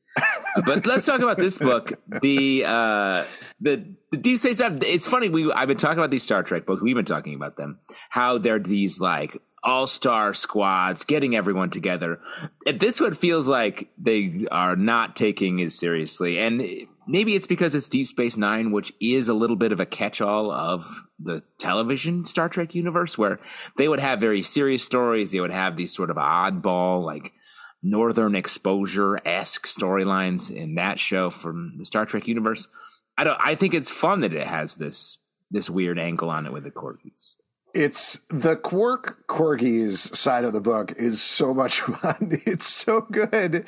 But 0.66 0.86
let's 0.86 1.06
talk 1.06 1.22
about 1.22 1.38
this 1.38 1.58
book. 1.58 1.94
The 2.22 2.64
uh, 2.66 3.24
the 3.60 3.96
the 4.12 4.18
Deep 4.18 4.38
Space 4.40 4.60
Nine. 4.60 4.80
It's 4.84 5.08
funny. 5.08 5.30
We 5.30 5.52
I've 5.52 5.68
been 5.68 5.78
talking 5.78 5.98
about 5.98 6.12
these 6.12 6.24
Star 6.24 6.44
Trek 6.44 6.66
books. 6.66 6.82
We've 6.82 6.96
been 6.96 7.06
talking 7.06 7.34
about 7.34 7.58
them. 7.58 7.80
How 8.10 8.38
they're 8.38 8.60
these 8.60 9.00
like 9.00 9.42
all 9.64 9.88
star 9.88 10.34
squads, 10.34 11.04
getting 11.04 11.36
everyone 11.36 11.70
together. 11.70 12.20
This 12.66 13.00
one 13.00 13.16
feels 13.16 13.48
like 13.48 13.90
they 13.98 14.46
are 14.52 14.76
not 14.76 15.16
taking 15.16 15.62
as 15.62 15.78
seriously. 15.78 16.38
And 16.38 16.62
maybe 17.08 17.36
it's 17.36 17.48
because 17.48 17.74
it's 17.74 17.88
Deep 17.88 18.08
Space 18.08 18.38
Nine, 18.38 18.72
which 18.72 18.94
is 19.00 19.30
a 19.30 19.34
little 19.34 19.56
bit 19.56 19.72
of 19.72 19.80
a 19.80 19.86
catch 19.86 20.22
all 20.22 20.52
of 20.52 21.06
the 21.18 21.44
television 21.58 22.26
Star 22.26 22.50
Trek 22.50 22.76
universe, 22.76 23.18
where 23.18 23.40
they 23.78 23.88
would 23.88 24.02
have 24.02 24.20
very 24.20 24.44
serious 24.44 24.84
stories. 24.84 25.32
They 25.32 25.40
would 25.40 25.52
have 25.52 25.78
these 25.78 25.96
sort 25.96 26.10
of 26.10 26.18
oddball, 26.18 27.04
like 27.04 27.34
Northern 27.84 28.36
Exposure 28.36 29.20
esque 29.26 29.68
storylines 29.68 30.50
in 30.50 30.76
that 30.76 31.00
show 31.00 31.30
from 31.30 31.74
the 31.78 31.86
Star 31.86 32.06
Trek 32.06 32.28
universe. 32.28 32.68
I 33.18 33.24
don't. 33.24 33.40
I 33.40 33.56
think 33.56 33.74
it's 33.74 33.92
fun 33.92 34.22
that 34.22 34.34
it 34.34 34.48
has 34.48 34.76
this 34.76 35.18
this 35.52 35.70
weird 35.70 36.00
angle 36.00 36.30
on 36.30 36.46
it 36.46 36.54
with 36.54 36.64
the 36.64 36.72
corgis. 36.72 37.36
It's 37.74 38.20
the 38.30 38.56
Quark 38.56 39.26
Corgis 39.28 40.16
side 40.16 40.44
of 40.44 40.54
the 40.54 40.62
book 40.62 40.94
is 40.96 41.22
so 41.22 41.56
much 41.56 41.82
fun. 41.82 42.42
It's 42.46 42.68
so 42.68 43.02
good. 43.02 43.66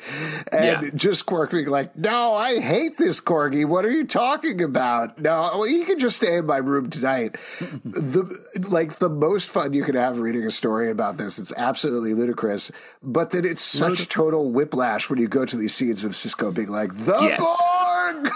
And 0.52 0.82
yeah. 0.82 0.90
just 0.94 1.26
Quark 1.26 1.50
being 1.50 1.66
like, 1.66 1.96
no, 1.96 2.34
I 2.34 2.60
hate 2.60 2.98
this 2.98 3.20
Corgi. 3.20 3.64
What 3.64 3.84
are 3.84 3.90
you 3.90 4.06
talking 4.06 4.62
about? 4.62 5.18
No, 5.18 5.50
well, 5.54 5.66
you 5.66 5.84
can 5.84 5.98
just 5.98 6.18
stay 6.18 6.36
in 6.36 6.46
my 6.46 6.58
room 6.58 6.88
tonight. 6.88 7.36
the 7.84 8.32
like 8.70 8.98
the 8.98 9.08
most 9.08 9.48
fun 9.48 9.72
you 9.72 9.82
can 9.82 9.96
have 9.96 10.18
reading 10.18 10.44
a 10.44 10.52
story 10.52 10.88
about 10.88 11.16
this. 11.16 11.40
It's 11.40 11.52
absolutely 11.56 12.14
ludicrous. 12.14 12.70
But 13.02 13.30
then 13.30 13.44
it's 13.44 13.60
such 13.60 14.08
total 14.08 14.52
whiplash 14.52 15.10
when 15.10 15.18
you 15.18 15.26
go 15.26 15.44
to 15.44 15.56
these 15.56 15.74
scenes 15.74 16.04
of 16.04 16.12
Sisko 16.12 16.54
being 16.54 16.68
like, 16.68 16.96
the 16.96 17.18
yes. 17.20 17.40
Borg! 17.40 18.32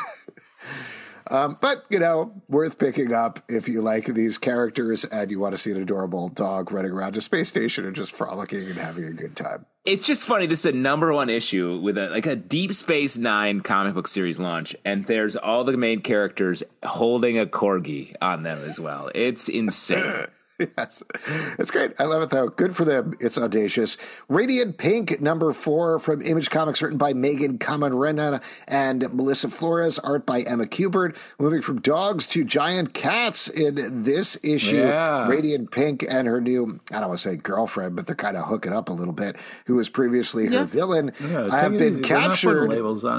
Um, 1.30 1.56
but, 1.60 1.84
you 1.90 2.00
know, 2.00 2.32
worth 2.48 2.78
picking 2.78 3.14
up 3.14 3.40
if 3.48 3.68
you 3.68 3.82
like 3.82 4.06
these 4.06 4.36
characters 4.36 5.04
and 5.04 5.30
you 5.30 5.38
want 5.38 5.52
to 5.52 5.58
see 5.58 5.70
an 5.70 5.80
adorable 5.80 6.28
dog 6.28 6.72
running 6.72 6.90
around 6.90 7.16
a 7.16 7.20
space 7.20 7.48
station 7.48 7.86
and 7.86 7.94
just 7.94 8.10
frolicking 8.10 8.64
and 8.64 8.76
having 8.76 9.04
a 9.04 9.12
good 9.12 9.36
time. 9.36 9.64
It's 9.84 10.06
just 10.06 10.24
funny. 10.24 10.46
This 10.46 10.60
is 10.60 10.66
a 10.66 10.76
number 10.76 11.12
one 11.12 11.30
issue 11.30 11.80
with 11.80 11.96
a 11.96 12.10
like 12.10 12.26
a 12.26 12.36
Deep 12.36 12.74
Space 12.74 13.16
Nine 13.16 13.62
comic 13.62 13.94
book 13.94 14.08
series 14.08 14.38
launch, 14.38 14.76
and 14.84 15.06
there's 15.06 15.36
all 15.36 15.64
the 15.64 15.74
main 15.76 16.00
characters 16.02 16.62
holding 16.84 17.38
a 17.38 17.46
corgi 17.46 18.14
on 18.20 18.42
them 18.42 18.58
as 18.68 18.78
well. 18.78 19.10
It's 19.14 19.48
insane. 19.48 20.26
yes, 20.76 21.02
it's 21.58 21.70
great. 21.70 21.92
I 21.98 22.04
love 22.04 22.22
it 22.22 22.30
though. 22.30 22.48
Good 22.48 22.76
for 22.76 22.84
them. 22.84 23.14
It's 23.20 23.38
audacious. 23.38 23.96
Radiant 24.28 24.78
Pink, 24.78 25.20
number 25.20 25.52
four 25.52 25.98
from 25.98 26.22
Image 26.22 26.50
Comics, 26.50 26.82
written 26.82 26.98
by 26.98 27.12
Meghan 27.12 27.58
Camarena 27.58 28.42
and 28.68 29.12
Melissa 29.14 29.48
Flores, 29.48 29.98
art 29.98 30.26
by 30.26 30.42
Emma 30.42 30.66
Kubert. 30.66 31.16
Moving 31.38 31.62
from 31.62 31.80
dogs 31.80 32.26
to 32.28 32.44
giant 32.44 32.94
cats 32.94 33.48
in 33.48 34.02
this 34.04 34.36
issue. 34.42 34.76
Yeah. 34.76 35.28
Radiant 35.28 35.70
Pink 35.70 36.04
and 36.08 36.26
her 36.26 36.40
new, 36.40 36.80
I 36.90 37.00
don't 37.00 37.08
want 37.08 37.20
to 37.20 37.28
say 37.28 37.36
girlfriend, 37.36 37.96
but 37.96 38.06
they're 38.06 38.16
kind 38.16 38.36
of 38.36 38.46
hooking 38.46 38.72
up 38.72 38.88
a 38.88 38.92
little 38.92 39.14
bit, 39.14 39.36
who 39.66 39.76
was 39.76 39.88
previously 39.88 40.46
her 40.46 40.64
villain, 40.64 41.12
yeah, 41.20 41.50
have 41.60 41.72
been 41.72 41.92
easy. 41.94 42.02
captured 42.02 42.68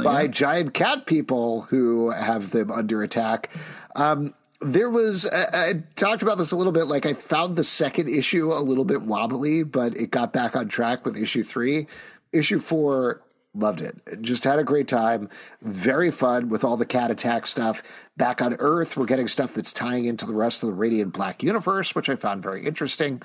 by 0.03 0.27
giant 0.27 0.73
cat 0.73 1.05
people 1.05 1.61
who 1.63 2.11
have 2.11 2.51
them 2.51 2.71
under 2.71 3.03
attack. 3.03 3.49
Um, 3.95 4.33
there 4.61 4.89
was 4.89 5.25
I, 5.25 5.83
talked 5.95 6.21
about 6.21 6.37
this 6.37 6.51
a 6.51 6.55
little 6.55 6.73
bit 6.73 6.85
like 6.85 7.05
i 7.05 7.13
found 7.13 7.55
the 7.55 7.63
second 7.63 8.09
issue 8.09 8.53
a 8.53 8.61
little 8.61 8.85
bit 8.85 9.01
wobbly 9.01 9.63
but 9.63 9.97
it 9.97 10.11
got 10.11 10.31
back 10.31 10.55
on 10.55 10.67
track 10.67 11.05
with 11.05 11.17
issue 11.17 11.43
three. 11.43 11.87
Issue 12.31 12.59
four 12.59 13.21
loved 13.53 13.81
it. 13.81 13.97
Just 14.21 14.45
had 14.45 14.57
a 14.59 14.63
great 14.63 14.87
time. 14.87 15.27
Very 15.61 16.11
fun 16.11 16.47
with 16.47 16.63
all 16.63 16.77
the 16.77 16.85
cat 16.85 17.11
attack 17.11 17.45
stuff. 17.45 17.83
Back 18.15 18.41
on 18.41 18.55
earth 18.59 18.95
we're 18.95 19.05
getting 19.05 19.27
stuff 19.27 19.53
that's 19.53 19.73
tying 19.73 20.05
into 20.05 20.25
the 20.25 20.33
rest 20.33 20.63
of 20.63 20.67
the 20.67 20.73
radiant 20.73 21.13
black 21.13 21.43
universe 21.43 21.95
which 21.95 22.09
i 22.09 22.15
found 22.15 22.43
very 22.43 22.65
interesting. 22.65 23.21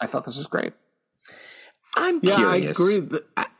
I 0.00 0.06
thought 0.06 0.24
this 0.24 0.36
was 0.36 0.46
great. 0.46 0.74
I'm 1.96 2.20
yeah, 2.22 2.36
curious. 2.36 2.78
i 2.78 2.82
agree 2.82 3.00
that, 3.00 3.50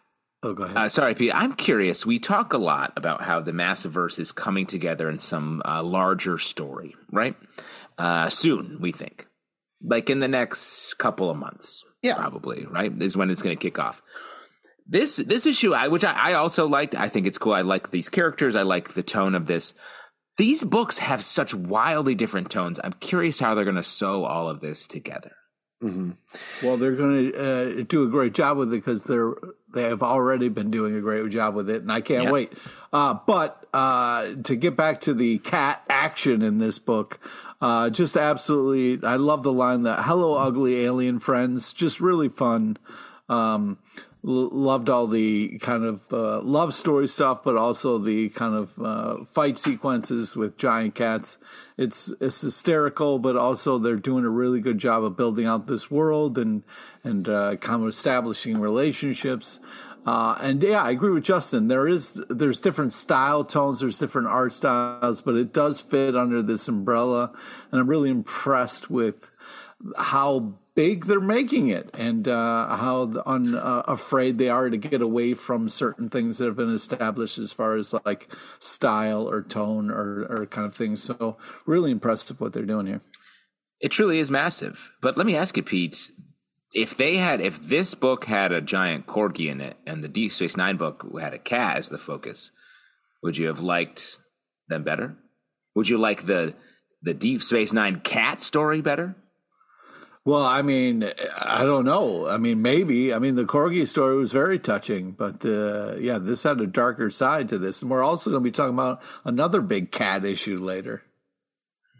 Oh, 0.42 0.52
go 0.52 0.64
ahead. 0.64 0.76
Uh, 0.76 0.88
sorry, 0.88 1.14
Pete. 1.14 1.34
I'm 1.34 1.54
curious. 1.54 2.04
We 2.04 2.18
talk 2.18 2.52
a 2.52 2.58
lot 2.58 2.92
about 2.96 3.22
how 3.22 3.40
the 3.40 3.52
Massiverse 3.52 4.18
is 4.18 4.32
coming 4.32 4.66
together 4.66 5.08
in 5.08 5.18
some 5.18 5.62
uh, 5.64 5.82
larger 5.82 6.38
story, 6.38 6.94
right? 7.10 7.34
Uh, 7.98 8.28
soon, 8.28 8.78
we 8.80 8.92
think, 8.92 9.26
like 9.82 10.10
in 10.10 10.20
the 10.20 10.28
next 10.28 10.94
couple 10.98 11.30
of 11.30 11.36
months, 11.36 11.82
yeah, 12.02 12.14
probably, 12.14 12.66
right? 12.66 12.92
Is 13.02 13.16
when 13.16 13.30
it's 13.30 13.42
going 13.42 13.56
to 13.56 13.60
kick 13.60 13.78
off. 13.78 14.02
This 14.86 15.16
this 15.16 15.46
issue, 15.46 15.74
I, 15.74 15.88
which 15.88 16.04
I, 16.04 16.12
I 16.12 16.32
also 16.34 16.68
liked. 16.68 16.94
I 16.94 17.08
think 17.08 17.26
it's 17.26 17.38
cool. 17.38 17.54
I 17.54 17.62
like 17.62 17.90
these 17.90 18.08
characters. 18.08 18.54
I 18.54 18.62
like 18.62 18.94
the 18.94 19.02
tone 19.02 19.34
of 19.34 19.46
this. 19.46 19.74
These 20.36 20.64
books 20.64 20.98
have 20.98 21.24
such 21.24 21.54
wildly 21.54 22.14
different 22.14 22.50
tones. 22.50 22.78
I'm 22.84 22.92
curious 22.92 23.40
how 23.40 23.54
they're 23.54 23.64
going 23.64 23.76
to 23.76 23.82
sew 23.82 24.24
all 24.24 24.50
of 24.50 24.60
this 24.60 24.86
together. 24.86 25.32
Mm-hmm. 25.82 26.12
Well, 26.66 26.78
they're 26.78 26.96
going 26.96 27.32
to 27.32 27.80
uh, 27.80 27.84
do 27.86 28.04
a 28.04 28.08
great 28.08 28.32
job 28.32 28.56
with 28.56 28.72
it 28.72 28.76
because 28.76 29.04
they're 29.04 29.34
they 29.72 29.82
have 29.82 30.02
already 30.02 30.48
been 30.48 30.70
doing 30.70 30.96
a 30.96 31.00
great 31.00 31.28
job 31.30 31.54
with 31.54 31.68
it, 31.68 31.82
and 31.82 31.92
I 31.92 32.00
can't 32.00 32.30
wait. 32.32 32.52
Uh, 32.92 33.18
but 33.26 33.66
uh, 33.74 34.32
to 34.44 34.56
get 34.56 34.74
back 34.74 35.02
to 35.02 35.12
the 35.12 35.38
cat 35.38 35.84
action 35.90 36.40
in 36.40 36.58
this 36.58 36.78
book, 36.78 37.20
uh, 37.60 37.90
just 37.90 38.16
absolutely, 38.16 39.06
I 39.06 39.16
love 39.16 39.42
the 39.42 39.52
line 39.52 39.82
that 39.82 40.04
"Hello, 40.04 40.34
ugly 40.34 40.82
alien 40.82 41.18
friends." 41.18 41.74
Just 41.74 42.00
really 42.00 42.30
fun. 42.30 42.78
Um, 43.28 43.78
loved 44.22 44.88
all 44.88 45.06
the 45.06 45.58
kind 45.58 45.84
of 45.84 46.00
uh, 46.12 46.40
love 46.40 46.74
story 46.74 47.06
stuff, 47.06 47.44
but 47.44 47.56
also 47.56 47.98
the 47.98 48.28
kind 48.30 48.54
of 48.54 48.78
uh, 48.80 49.24
fight 49.24 49.58
sequences 49.58 50.34
with 50.34 50.56
giant 50.56 50.94
cats. 50.94 51.38
It's 51.76 52.12
it's 52.20 52.40
hysterical, 52.40 53.18
but 53.18 53.36
also 53.36 53.78
they're 53.78 53.96
doing 53.96 54.24
a 54.24 54.30
really 54.30 54.60
good 54.60 54.78
job 54.78 55.04
of 55.04 55.16
building 55.16 55.46
out 55.46 55.66
this 55.66 55.90
world 55.90 56.38
and 56.38 56.62
and 57.04 57.28
uh, 57.28 57.56
kind 57.56 57.82
of 57.82 57.88
establishing 57.88 58.58
relationships. 58.58 59.60
Uh, 60.06 60.38
and 60.40 60.62
yeah, 60.62 60.82
I 60.82 60.90
agree 60.90 61.10
with 61.10 61.24
Justin. 61.24 61.68
There 61.68 61.88
is 61.88 62.20
there's 62.28 62.60
different 62.60 62.92
style 62.92 63.44
tones, 63.44 63.80
there's 63.80 63.98
different 63.98 64.28
art 64.28 64.52
styles, 64.52 65.20
but 65.20 65.34
it 65.34 65.52
does 65.52 65.80
fit 65.80 66.16
under 66.16 66.42
this 66.42 66.68
umbrella, 66.68 67.32
and 67.70 67.80
I'm 67.80 67.88
really 67.88 68.10
impressed 68.10 68.88
with 68.88 69.30
how 69.96 70.54
big 70.76 71.06
they're 71.06 71.18
making 71.18 71.68
it 71.68 71.90
and 71.94 72.28
uh, 72.28 72.76
how 72.76 73.10
unafraid 73.26 74.34
uh, 74.34 74.38
they 74.38 74.48
are 74.48 74.70
to 74.70 74.76
get 74.76 75.00
away 75.00 75.34
from 75.34 75.68
certain 75.68 76.08
things 76.08 76.38
that 76.38 76.44
have 76.44 76.56
been 76.56 76.72
established 76.72 77.38
as 77.38 77.52
far 77.52 77.76
as 77.76 77.92
like 78.04 78.28
style 78.60 79.28
or 79.28 79.42
tone 79.42 79.90
or, 79.90 80.26
or 80.28 80.46
kind 80.46 80.66
of 80.66 80.74
things. 80.74 81.02
So 81.02 81.38
really 81.64 81.90
impressed 81.90 82.28
with 82.28 82.40
what 82.40 82.52
they're 82.52 82.62
doing 82.62 82.86
here. 82.86 83.00
It 83.80 83.90
truly 83.90 84.18
is 84.18 84.30
massive. 84.30 84.90
But 85.00 85.16
let 85.16 85.26
me 85.26 85.34
ask 85.34 85.56
you, 85.56 85.62
Pete, 85.62 86.10
if 86.74 86.96
they 86.96 87.16
had, 87.16 87.40
if 87.40 87.60
this 87.60 87.94
book 87.94 88.26
had 88.26 88.52
a 88.52 88.60
giant 88.60 89.06
corgi 89.06 89.50
in 89.50 89.60
it 89.60 89.78
and 89.86 90.04
the 90.04 90.08
Deep 90.08 90.30
Space 90.30 90.56
Nine 90.56 90.76
book 90.76 91.06
had 91.18 91.32
a 91.32 91.38
cat 91.38 91.78
as 91.78 91.88
the 91.88 91.98
focus, 91.98 92.50
would 93.22 93.38
you 93.38 93.46
have 93.46 93.60
liked 93.60 94.18
them 94.68 94.82
better? 94.82 95.16
Would 95.74 95.88
you 95.88 95.96
like 95.98 96.26
the 96.26 96.54
the 97.02 97.14
Deep 97.14 97.42
Space 97.42 97.72
Nine 97.72 98.00
cat 98.00 98.42
story 98.42 98.80
better? 98.80 99.16
Well, 100.26 100.42
I 100.44 100.60
mean, 100.60 101.08
I 101.38 101.62
don't 101.62 101.84
know. 101.84 102.26
I 102.26 102.36
mean, 102.36 102.60
maybe. 102.60 103.14
I 103.14 103.20
mean, 103.20 103.36
the 103.36 103.44
corgi 103.44 103.86
story 103.86 104.16
was 104.16 104.32
very 104.32 104.58
touching, 104.58 105.12
but 105.12 105.46
uh, 105.46 105.94
yeah, 106.00 106.18
this 106.18 106.42
had 106.42 106.60
a 106.60 106.66
darker 106.66 107.10
side 107.10 107.48
to 107.50 107.58
this. 107.58 107.80
And 107.80 107.88
we're 107.88 108.02
also 108.02 108.30
going 108.30 108.42
to 108.42 108.44
be 108.44 108.50
talking 108.50 108.74
about 108.74 109.00
another 109.24 109.60
big 109.60 109.92
cat 109.92 110.24
issue 110.24 110.58
later. 110.58 111.04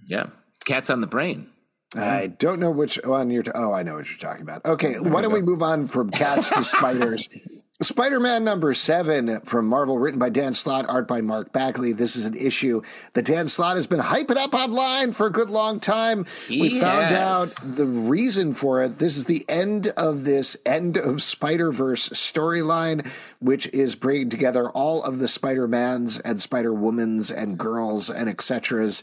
Yeah, 0.09 0.31
cats 0.65 0.91
on 0.91 1.01
the 1.01 1.07
brain. 1.07 1.51
I 1.95 2.27
don't 2.27 2.59
know 2.59 2.73
which 2.73 2.99
one 3.05 3.31
you're. 3.31 3.45
T- 3.45 3.53
oh, 3.55 3.73
I 3.73 3.85
know 3.85 3.95
what 3.95 4.11
you're 4.11 4.19
talking 4.19 4.43
about. 4.43 4.65
Okay, 4.65 4.99
why 4.99 5.23
don't 5.23 5.33
we 5.33 5.41
move 5.41 5.63
on 5.63 5.87
from 5.87 6.11
cats 6.11 6.51
to 6.51 6.65
spiders? 6.65 7.29
Spider 7.83 8.19
Man 8.19 8.43
number 8.43 8.73
seven 8.73 9.41
from 9.41 9.67
Marvel, 9.67 9.99
written 9.99 10.19
by 10.19 10.31
Dan 10.31 10.55
Slott, 10.55 10.89
art 10.89 11.07
by 11.07 11.21
Mark 11.21 11.53
Bagley. 11.53 11.93
This 11.93 12.17
is 12.17 12.25
an 12.25 12.35
issue 12.35 12.81
that 13.13 13.27
Dan 13.27 13.49
Slott 13.49 13.77
has 13.77 13.87
been 13.87 14.01
hyping 14.01 14.39
up 14.39 14.55
online 14.55 15.13
for 15.13 15.27
a 15.27 15.31
good 15.31 15.51
long 15.51 15.79
time. 15.79 16.25
He 16.49 16.59
we 16.59 16.81
found 16.81 17.13
out 17.13 17.55
the 17.63 17.85
reason 17.85 18.55
for 18.55 18.83
it. 18.83 18.99
This 18.99 19.19
is 19.19 19.27
the 19.27 19.45
end 19.47 19.89
of 19.89 20.25
this 20.25 20.57
end 20.65 20.97
of 20.97 21.23
Spider 21.23 21.71
Verse 21.71 22.09
storyline, 22.09 23.07
which 23.41 23.67
is 23.75 23.95
bringing 23.95 24.31
together 24.31 24.71
all 24.71 25.03
of 25.03 25.19
the 25.19 25.29
Spider 25.29 25.69
Mans 25.69 26.19
and 26.21 26.41
Spider 26.41 26.73
Womans 26.73 27.31
and 27.31 27.59
girls 27.59 28.09
and 28.09 28.31
etc.'s 28.31 29.03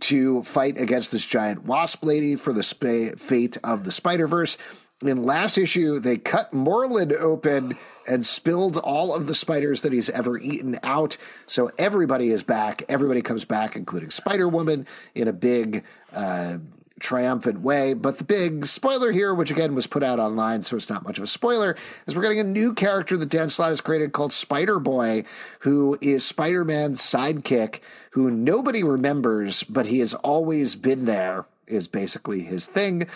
to 0.00 0.42
fight 0.42 0.78
against 0.78 1.10
this 1.10 1.24
giant 1.24 1.64
wasp 1.64 2.04
lady 2.04 2.36
for 2.36 2.52
the 2.52 2.62
sp- 2.62 3.16
fate 3.16 3.56
of 3.64 3.84
the 3.84 3.90
Spider 3.90 4.28
Verse. 4.28 4.58
In 5.02 5.22
last 5.22 5.56
issue, 5.56 5.98
they 5.98 6.18
cut 6.18 6.52
Morlun 6.52 7.18
open 7.18 7.78
and 8.10 8.26
spilled 8.26 8.76
all 8.76 9.14
of 9.14 9.26
the 9.26 9.34
spiders 9.34 9.82
that 9.82 9.92
he's 9.92 10.10
ever 10.10 10.36
eaten 10.38 10.78
out. 10.82 11.16
So 11.46 11.70
everybody 11.78 12.30
is 12.30 12.42
back. 12.42 12.82
Everybody 12.88 13.22
comes 13.22 13.44
back, 13.46 13.76
including 13.76 14.10
Spider 14.10 14.48
Woman, 14.48 14.86
in 15.14 15.28
a 15.28 15.32
big. 15.32 15.84
Uh, 16.12 16.58
triumphant 16.98 17.62
way. 17.62 17.94
But 17.94 18.18
the 18.18 18.24
big 18.24 18.66
spoiler 18.66 19.10
here, 19.10 19.34
which 19.34 19.50
again 19.50 19.74
was 19.74 19.86
put 19.86 20.02
out 20.02 20.20
online, 20.20 20.62
so 20.62 20.76
it's 20.76 20.90
not 20.90 21.02
much 21.02 21.16
of 21.16 21.24
a 21.24 21.26
spoiler, 21.26 21.74
is 22.06 22.14
we're 22.14 22.20
getting 22.20 22.40
a 22.40 22.44
new 22.44 22.74
character 22.74 23.16
that 23.16 23.30
Dan 23.30 23.48
Slott 23.48 23.70
has 23.70 23.80
created 23.80 24.12
called 24.12 24.34
Spider 24.34 24.78
Boy, 24.78 25.24
who 25.60 25.96
is 26.02 26.26
Spider 26.26 26.62
Man's 26.62 27.00
sidekick, 27.00 27.80
who 28.10 28.30
nobody 28.30 28.82
remembers, 28.82 29.62
but 29.62 29.86
he 29.86 30.00
has 30.00 30.12
always 30.12 30.76
been 30.76 31.06
there, 31.06 31.46
is 31.66 31.88
basically 31.88 32.42
his 32.42 32.66
thing 32.66 33.06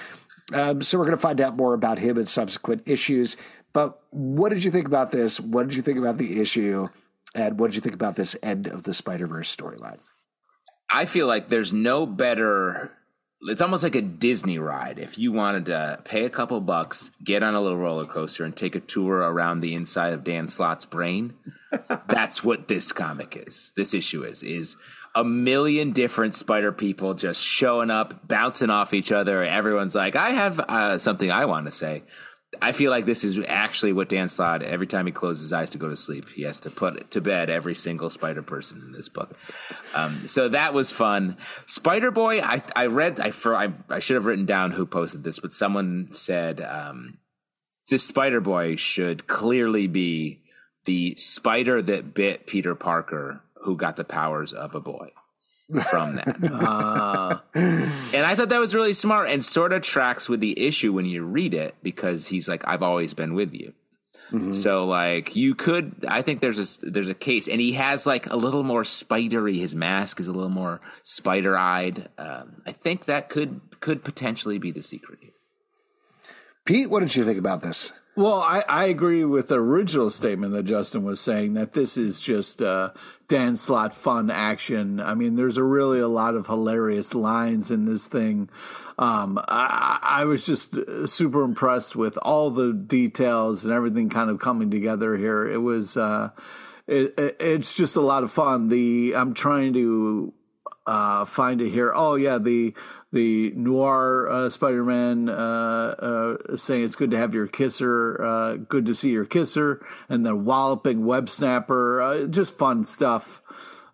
Um, 0.52 0.82
so 0.82 0.98
we're 0.98 1.06
going 1.06 1.16
to 1.16 1.22
find 1.22 1.40
out 1.40 1.56
more 1.56 1.74
about 1.74 1.98
him 1.98 2.18
in 2.18 2.26
subsequent 2.26 2.82
issues. 2.86 3.36
But 3.74 4.00
what 4.10 4.50
did 4.50 4.64
you 4.64 4.70
think 4.70 4.86
about 4.86 5.10
this? 5.10 5.38
What 5.38 5.66
did 5.68 5.76
you 5.76 5.82
think 5.82 5.98
about 5.98 6.16
the 6.16 6.40
issue? 6.40 6.88
And 7.34 7.58
what 7.58 7.66
did 7.68 7.74
you 7.74 7.80
think 7.80 7.96
about 7.96 8.16
this 8.16 8.36
end 8.42 8.68
of 8.68 8.84
the 8.84 8.94
Spider 8.94 9.26
Verse 9.26 9.54
storyline? 9.54 9.98
I 10.90 11.04
feel 11.04 11.26
like 11.26 11.48
there's 11.48 11.72
no 11.72 12.06
better. 12.06 12.92
It's 13.42 13.60
almost 13.60 13.82
like 13.82 13.96
a 13.96 14.00
Disney 14.00 14.58
ride. 14.58 14.98
If 15.00 15.18
you 15.18 15.32
wanted 15.32 15.66
to 15.66 16.00
pay 16.04 16.24
a 16.24 16.30
couple 16.30 16.60
bucks, 16.60 17.10
get 17.22 17.42
on 17.42 17.54
a 17.54 17.60
little 17.60 17.76
roller 17.76 18.06
coaster, 18.06 18.44
and 18.44 18.56
take 18.56 18.76
a 18.76 18.80
tour 18.80 19.16
around 19.16 19.60
the 19.60 19.74
inside 19.74 20.12
of 20.12 20.22
Dan 20.22 20.46
Slott's 20.46 20.86
brain, 20.86 21.34
that's 22.08 22.44
what 22.44 22.68
this 22.68 22.92
comic 22.92 23.36
is. 23.48 23.72
This 23.76 23.92
issue 23.92 24.22
is 24.22 24.44
is 24.44 24.76
a 25.16 25.24
million 25.24 25.90
different 25.90 26.36
spider 26.36 26.70
people 26.70 27.14
just 27.14 27.42
showing 27.42 27.90
up, 27.90 28.28
bouncing 28.28 28.70
off 28.70 28.94
each 28.94 29.10
other. 29.10 29.42
Everyone's 29.42 29.96
like, 29.96 30.14
"I 30.14 30.30
have 30.30 30.60
uh, 30.60 30.98
something 30.98 31.32
I 31.32 31.46
want 31.46 31.66
to 31.66 31.72
say." 31.72 32.04
I 32.60 32.72
feel 32.72 32.90
like 32.90 33.04
this 33.04 33.24
is 33.24 33.38
actually 33.46 33.92
what 33.92 34.08
Dan 34.08 34.28
Slott, 34.28 34.62
every 34.62 34.86
time 34.86 35.06
he 35.06 35.12
closes 35.12 35.44
his 35.44 35.52
eyes 35.52 35.70
to 35.70 35.78
go 35.78 35.88
to 35.88 35.96
sleep, 35.96 36.28
he 36.30 36.42
has 36.42 36.60
to 36.60 36.70
put 36.70 37.10
to 37.12 37.20
bed 37.20 37.50
every 37.50 37.74
single 37.74 38.10
spider 38.10 38.42
person 38.42 38.82
in 38.84 38.92
this 38.92 39.08
book. 39.08 39.36
Um, 39.94 40.28
so 40.28 40.48
that 40.48 40.74
was 40.74 40.92
fun. 40.92 41.36
Spider 41.66 42.10
Boy, 42.10 42.40
I, 42.40 42.62
I 42.74 42.86
read, 42.86 43.20
I, 43.20 43.30
for, 43.30 43.54
I, 43.54 43.72
I, 43.88 43.98
should 43.98 44.14
have 44.14 44.26
written 44.26 44.46
down 44.46 44.72
who 44.72 44.86
posted 44.86 45.24
this, 45.24 45.38
but 45.38 45.52
someone 45.52 46.08
said 46.12 46.60
um, 46.60 47.18
this 47.88 48.04
Spider 48.04 48.40
Boy 48.40 48.76
should 48.76 49.26
clearly 49.26 49.86
be 49.86 50.42
the 50.84 51.14
spider 51.16 51.80
that 51.80 52.14
bit 52.14 52.46
Peter 52.46 52.74
Parker, 52.74 53.42
who 53.62 53.76
got 53.76 53.96
the 53.96 54.04
powers 54.04 54.52
of 54.52 54.74
a 54.74 54.80
boy 54.80 55.10
from 55.90 56.16
that. 56.16 56.36
uh. 56.52 57.38
And 58.14 58.24
I 58.24 58.34
thought 58.36 58.50
that 58.50 58.60
was 58.60 58.74
really 58.74 58.92
smart 58.92 59.28
and 59.28 59.44
sort 59.44 59.72
of 59.72 59.82
tracks 59.82 60.28
with 60.28 60.40
the 60.40 60.66
issue 60.66 60.92
when 60.92 61.04
you 61.04 61.24
read 61.24 61.54
it 61.54 61.74
because 61.82 62.28
he's 62.28 62.48
like, 62.48 62.66
I've 62.66 62.82
always 62.82 63.14
been 63.14 63.34
with 63.34 63.52
you. 63.54 63.72
Mm-hmm. 64.30 64.52
So 64.52 64.86
like 64.86 65.36
you 65.36 65.54
could, 65.54 66.04
I 66.08 66.22
think 66.22 66.40
there's 66.40 66.58
a 66.58 66.86
there's 66.90 67.08
a 67.08 67.14
case, 67.14 67.46
and 67.46 67.60
he 67.60 67.72
has 67.74 68.06
like 68.06 68.28
a 68.30 68.36
little 68.36 68.62
more 68.62 68.84
spidery. 68.84 69.58
His 69.58 69.74
mask 69.74 70.18
is 70.18 70.28
a 70.28 70.32
little 70.32 70.48
more 70.50 70.80
spider 71.02 71.58
eyed. 71.58 72.08
Um, 72.16 72.62
I 72.66 72.72
think 72.72 73.04
that 73.04 73.28
could 73.28 73.60
could 73.80 74.02
potentially 74.02 74.58
be 74.58 74.70
the 74.70 74.82
secret. 74.82 75.18
Pete, 76.64 76.88
what 76.88 77.00
did 77.00 77.14
you 77.14 77.24
think 77.24 77.38
about 77.38 77.60
this? 77.60 77.92
Well, 78.16 78.34
I, 78.34 78.62
I 78.68 78.84
agree 78.84 79.24
with 79.24 79.48
the 79.48 79.56
original 79.56 80.08
statement 80.08 80.52
that 80.52 80.64
Justin 80.64 81.02
was 81.02 81.20
saying 81.20 81.54
that 81.54 81.72
this 81.72 81.96
is 81.96 82.20
just 82.20 82.62
uh, 82.62 82.90
Dan 83.26 83.56
Slott 83.56 83.92
fun 83.92 84.30
action. 84.30 85.00
I 85.00 85.14
mean, 85.14 85.34
there's 85.34 85.56
a 85.56 85.64
really 85.64 85.98
a 85.98 86.06
lot 86.06 86.36
of 86.36 86.46
hilarious 86.46 87.12
lines 87.12 87.72
in 87.72 87.86
this 87.86 88.06
thing. 88.06 88.50
Um, 88.98 89.40
I, 89.48 89.98
I, 90.00 90.24
was 90.26 90.46
just 90.46 90.76
uh, 90.76 91.08
super 91.08 91.42
impressed 91.42 91.96
with 91.96 92.16
all 92.18 92.50
the 92.50 92.72
details 92.72 93.64
and 93.64 93.74
everything 93.74 94.08
kind 94.08 94.30
of 94.30 94.38
coming 94.38 94.70
together 94.70 95.16
here. 95.16 95.44
It 95.44 95.58
was, 95.58 95.96
uh, 95.96 96.30
it, 96.86 97.18
it, 97.18 97.36
it's 97.40 97.74
just 97.74 97.96
a 97.96 98.00
lot 98.00 98.22
of 98.22 98.30
fun. 98.30 98.68
The 98.68 99.14
I'm 99.16 99.34
trying 99.34 99.72
to 99.72 100.32
uh, 100.86 101.24
find 101.24 101.60
it 101.60 101.70
here. 101.70 101.92
Oh 101.94 102.14
yeah, 102.14 102.38
the 102.38 102.74
the 103.14 103.52
noir 103.54 104.28
uh, 104.30 104.50
Spider-Man 104.50 105.30
uh, 105.30 105.32
uh, 105.32 106.56
saying 106.56 106.84
it's 106.84 106.96
good 106.96 107.12
to 107.12 107.16
have 107.16 107.32
your 107.32 107.46
kisser, 107.46 108.22
uh, 108.22 108.56
good 108.56 108.84
to 108.86 108.94
see 108.94 109.10
your 109.10 109.24
kisser, 109.24 109.84
and 110.08 110.26
then 110.26 110.44
walloping 110.44 111.06
web 111.06 111.30
snapper, 111.30 112.02
uh, 112.02 112.26
just 112.26 112.58
fun 112.58 112.84
stuff. 112.84 113.40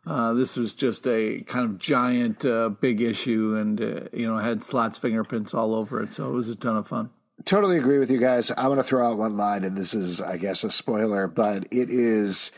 Uh, 0.06 0.32
this 0.32 0.56
was 0.56 0.74
just 0.74 1.06
a 1.06 1.42
kind 1.42 1.66
of 1.66 1.78
giant, 1.78 2.44
big 2.80 3.02
issue, 3.02 3.54
and 3.54 3.78
you 4.12 4.26
know 4.26 4.38
had 4.38 4.64
Slott's 4.64 4.98
fingerprints 4.98 5.54
all 5.54 5.74
over 5.74 6.02
it, 6.02 6.14
so 6.14 6.28
it 6.28 6.32
was 6.32 6.48
a 6.48 6.56
ton 6.56 6.76
of 6.76 6.88
fun. 6.88 7.10
Totally 7.44 7.78
agree 7.78 7.98
with 7.98 8.10
you 8.10 8.18
guys. 8.18 8.50
I 8.50 8.68
want 8.68 8.80
to 8.80 8.84
throw 8.84 9.06
out 9.06 9.18
one 9.18 9.36
line, 9.36 9.64
and 9.64 9.76
this 9.76 9.94
is, 9.94 10.20
I 10.20 10.36
guess, 10.36 10.64
a 10.64 10.70
spoiler, 10.70 11.26
but 11.26 11.64
it 11.70 11.90
is 11.90 12.50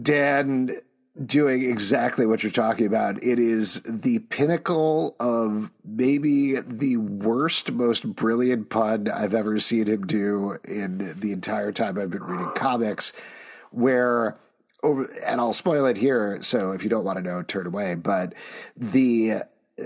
Dan 0.00 0.70
doing 1.26 1.62
exactly 1.62 2.24
what 2.24 2.42
you're 2.42 2.52
talking 2.52 2.86
about. 2.86 3.22
It 3.22 3.38
is 3.38 3.82
the 3.82 4.20
pinnacle 4.20 5.16
of 5.18 5.70
maybe 5.84 6.60
the 6.60 6.96
worst, 6.98 7.72
most 7.72 8.14
brilliant 8.14 8.70
pun 8.70 9.08
I've 9.08 9.34
ever 9.34 9.58
seen 9.58 9.86
him 9.86 10.06
do 10.06 10.58
in 10.66 11.18
the 11.18 11.32
entire 11.32 11.72
time 11.72 11.98
I've 11.98 12.10
been 12.10 12.22
reading 12.22 12.52
comics, 12.54 13.12
where 13.70 14.36
over 14.82 15.04
and 15.26 15.40
I'll 15.40 15.52
spoil 15.52 15.86
it 15.86 15.96
here, 15.96 16.38
so 16.42 16.72
if 16.72 16.82
you 16.82 16.88
don't 16.88 17.04
want 17.04 17.18
to 17.18 17.22
know, 17.22 17.42
turn 17.42 17.66
away. 17.66 17.94
But 17.96 18.34
the 18.76 19.42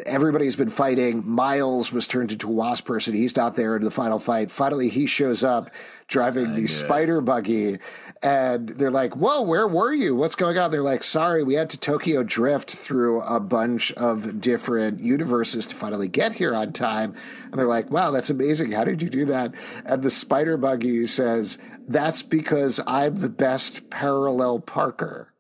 everybody's 0.07 0.57
been 0.57 0.71
fighting. 0.71 1.27
Miles 1.27 1.93
was 1.93 2.07
turned 2.07 2.33
into 2.33 2.49
a 2.49 2.53
wasp 2.53 2.87
person. 2.87 3.15
He's 3.15 3.37
not 3.37 3.57
there 3.57 3.77
in 3.77 3.85
the 3.85 3.91
final 3.91 4.19
fight. 4.19 4.51
Finally, 4.51 4.89
he 4.89 5.07
shows 5.07 5.45
up 5.45 5.71
driving 6.09 6.55
the 6.55 6.67
spider 6.67 7.21
buggy 7.21 7.79
and 8.23 8.69
they're 8.71 8.91
like, 8.91 9.17
"Whoa, 9.17 9.43
where 9.43 9.67
were 9.67 9.93
you? 9.93 10.15
What's 10.15 10.35
going 10.35 10.59
on?" 10.59 10.71
They're 10.71 10.83
like, 10.83 11.03
"Sorry, 11.03 11.43
we 11.43 11.55
had 11.55 11.71
to 11.71 11.79
Tokyo 11.79 12.23
drift 12.23 12.71
through 12.71 13.23
a 13.23 13.41
bunch 13.41 13.93
of 13.93 14.41
different 14.41 15.01
universes 15.01 15.67
to 15.67 15.77
finally 15.77 16.09
get 16.09 16.35
here 16.35 16.55
on 16.55 16.73
time." 16.73 17.15
And 17.45 17.55
they're 17.55 17.67
like, 17.67 17.91
"Wow, 17.91 18.11
that's 18.11 18.31
amazing! 18.31 18.73
How 18.73 18.85
did 18.85 19.03
you 19.03 19.09
do 19.09 19.25
that?" 19.27 19.55
And 19.85 20.03
the 20.03 20.11
spider 20.11 20.57
buggy 20.57 21.07
says, 21.07 21.59
"That's 21.87 22.23
because 22.23 22.81
I'm 22.87 23.17
the 23.17 23.29
best 23.29 23.89
parallel 23.91 24.61
Parker," 24.61 25.33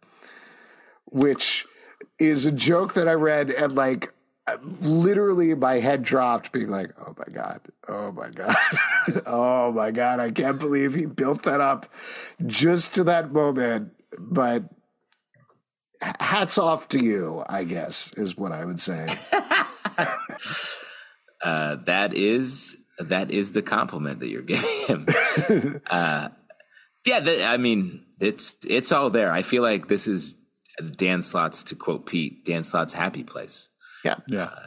which 1.06 1.66
is 2.18 2.46
a 2.46 2.52
joke 2.52 2.94
that 2.94 3.08
I 3.08 3.12
read 3.12 3.50
and 3.50 3.74
like 3.74 4.13
literally 4.80 5.54
my 5.54 5.78
head 5.78 6.02
dropped 6.02 6.52
being 6.52 6.68
like 6.68 6.90
oh 6.98 7.14
my 7.16 7.32
god 7.32 7.60
oh 7.88 8.12
my 8.12 8.28
god 8.28 8.56
oh 9.26 9.72
my 9.72 9.90
god 9.90 10.20
i 10.20 10.30
can't 10.30 10.58
believe 10.58 10.92
he 10.92 11.06
built 11.06 11.44
that 11.44 11.60
up 11.60 11.86
just 12.46 12.94
to 12.94 13.04
that 13.04 13.32
moment. 13.32 13.90
But 14.18 14.64
hats 16.20 16.58
off 16.58 16.88
to 16.90 17.02
you 17.02 17.42
i 17.48 17.64
guess 17.64 18.12
is 18.18 18.36
what 18.36 18.52
i 18.52 18.64
would 18.64 18.80
say. 18.80 19.16
Uh, 21.42 21.76
that 21.84 22.14
is 22.14 22.78
that 22.98 23.30
is 23.30 23.52
the 23.52 23.60
compliment 23.60 24.20
that 24.20 24.28
you're 24.30 24.40
giving 24.40 24.86
him. 24.86 25.06
Uh, 25.90 26.30
yeah 27.04 27.20
the, 27.20 27.44
i 27.44 27.58
mean 27.58 28.04
it's 28.18 28.56
it's 28.66 28.92
all 28.92 29.10
there. 29.10 29.30
I 29.30 29.42
feel 29.42 29.62
like 29.62 29.88
this 29.88 30.08
is 30.08 30.36
dan 30.96 31.22
slott's 31.22 31.62
to 31.64 31.76
quote 31.76 32.06
pete 32.06 32.44
dan 32.46 32.64
slott's 32.64 32.94
happy 32.94 33.22
place 33.22 33.68
yeah. 34.04 34.16
Yeah. 34.28 34.44
Uh, 34.44 34.66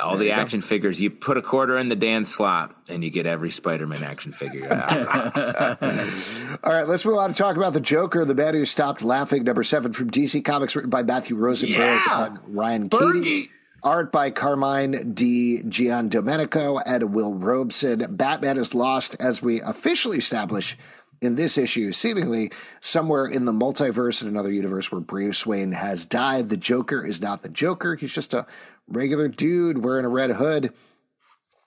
all 0.00 0.16
there 0.16 0.28
the 0.28 0.32
action 0.32 0.60
go. 0.60 0.66
figures. 0.66 1.00
You 1.00 1.10
put 1.10 1.36
a 1.36 1.42
quarter 1.42 1.76
in 1.76 1.88
the 1.88 1.96
Dan 1.96 2.24
slot, 2.24 2.74
and 2.88 3.04
you 3.04 3.10
get 3.10 3.26
every 3.26 3.50
Spider-Man 3.50 4.02
action 4.02 4.32
figure. 4.32 4.72
all 6.64 6.72
right, 6.72 6.88
let's 6.88 7.04
move 7.04 7.18
on 7.18 7.32
to 7.32 7.34
talk 7.36 7.56
about 7.56 7.74
the 7.74 7.80
Joker, 7.80 8.24
the 8.24 8.34
man 8.34 8.54
who 8.54 8.64
stopped 8.64 9.02
laughing. 9.02 9.44
Number 9.44 9.62
seven 9.62 9.92
from 9.92 10.10
DC 10.10 10.44
Comics, 10.44 10.74
written 10.74 10.90
by 10.90 11.02
Matthew 11.02 11.36
Rosenberg 11.36 11.78
yeah. 11.78 12.26
and 12.26 12.38
Ryan 12.46 12.88
Cady. 12.88 13.50
Art 13.84 14.12
by 14.12 14.30
Carmine 14.30 15.12
Di 15.12 15.60
Giandomenico 15.64 16.80
and 16.86 17.12
Will 17.12 17.34
Robson. 17.34 18.06
Batman 18.14 18.56
is 18.56 18.74
lost, 18.74 19.16
as 19.18 19.42
we 19.42 19.60
officially 19.60 20.18
establish 20.18 20.78
in 21.22 21.36
this 21.36 21.56
issue, 21.56 21.92
seemingly 21.92 22.50
somewhere 22.80 23.26
in 23.26 23.44
the 23.44 23.52
multiverse 23.52 24.20
in 24.20 24.28
another 24.28 24.52
universe 24.52 24.90
where 24.90 25.00
Bruce 25.00 25.46
Wayne 25.46 25.72
has 25.72 26.04
died. 26.04 26.48
The 26.48 26.56
Joker 26.56 27.04
is 27.04 27.20
not 27.20 27.42
the 27.42 27.48
Joker. 27.48 27.94
He's 27.94 28.12
just 28.12 28.34
a 28.34 28.46
regular 28.88 29.28
dude 29.28 29.82
wearing 29.82 30.04
a 30.04 30.10
red 30.10 30.30
hood. 30.30 30.72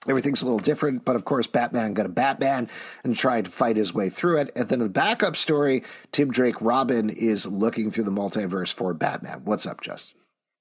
Everything's 0.08 0.42
a 0.42 0.44
little 0.44 0.60
different, 0.60 1.04
but 1.04 1.16
of 1.16 1.24
course, 1.24 1.48
Batman 1.48 1.94
got 1.94 2.06
a 2.06 2.10
Batman 2.10 2.68
and 3.02 3.16
tried 3.16 3.46
to 3.46 3.50
fight 3.50 3.76
his 3.76 3.92
way 3.92 4.08
through 4.08 4.38
it. 4.38 4.52
And 4.54 4.68
then 4.68 4.78
the 4.78 4.88
backup 4.88 5.34
story, 5.34 5.82
Tim 6.12 6.30
Drake 6.30 6.60
Robin 6.60 7.10
is 7.10 7.46
looking 7.46 7.90
through 7.90 8.04
the 8.04 8.12
multiverse 8.12 8.72
for 8.72 8.94
Batman. 8.94 9.40
What's 9.44 9.66
up, 9.66 9.80
Justin? 9.80 10.15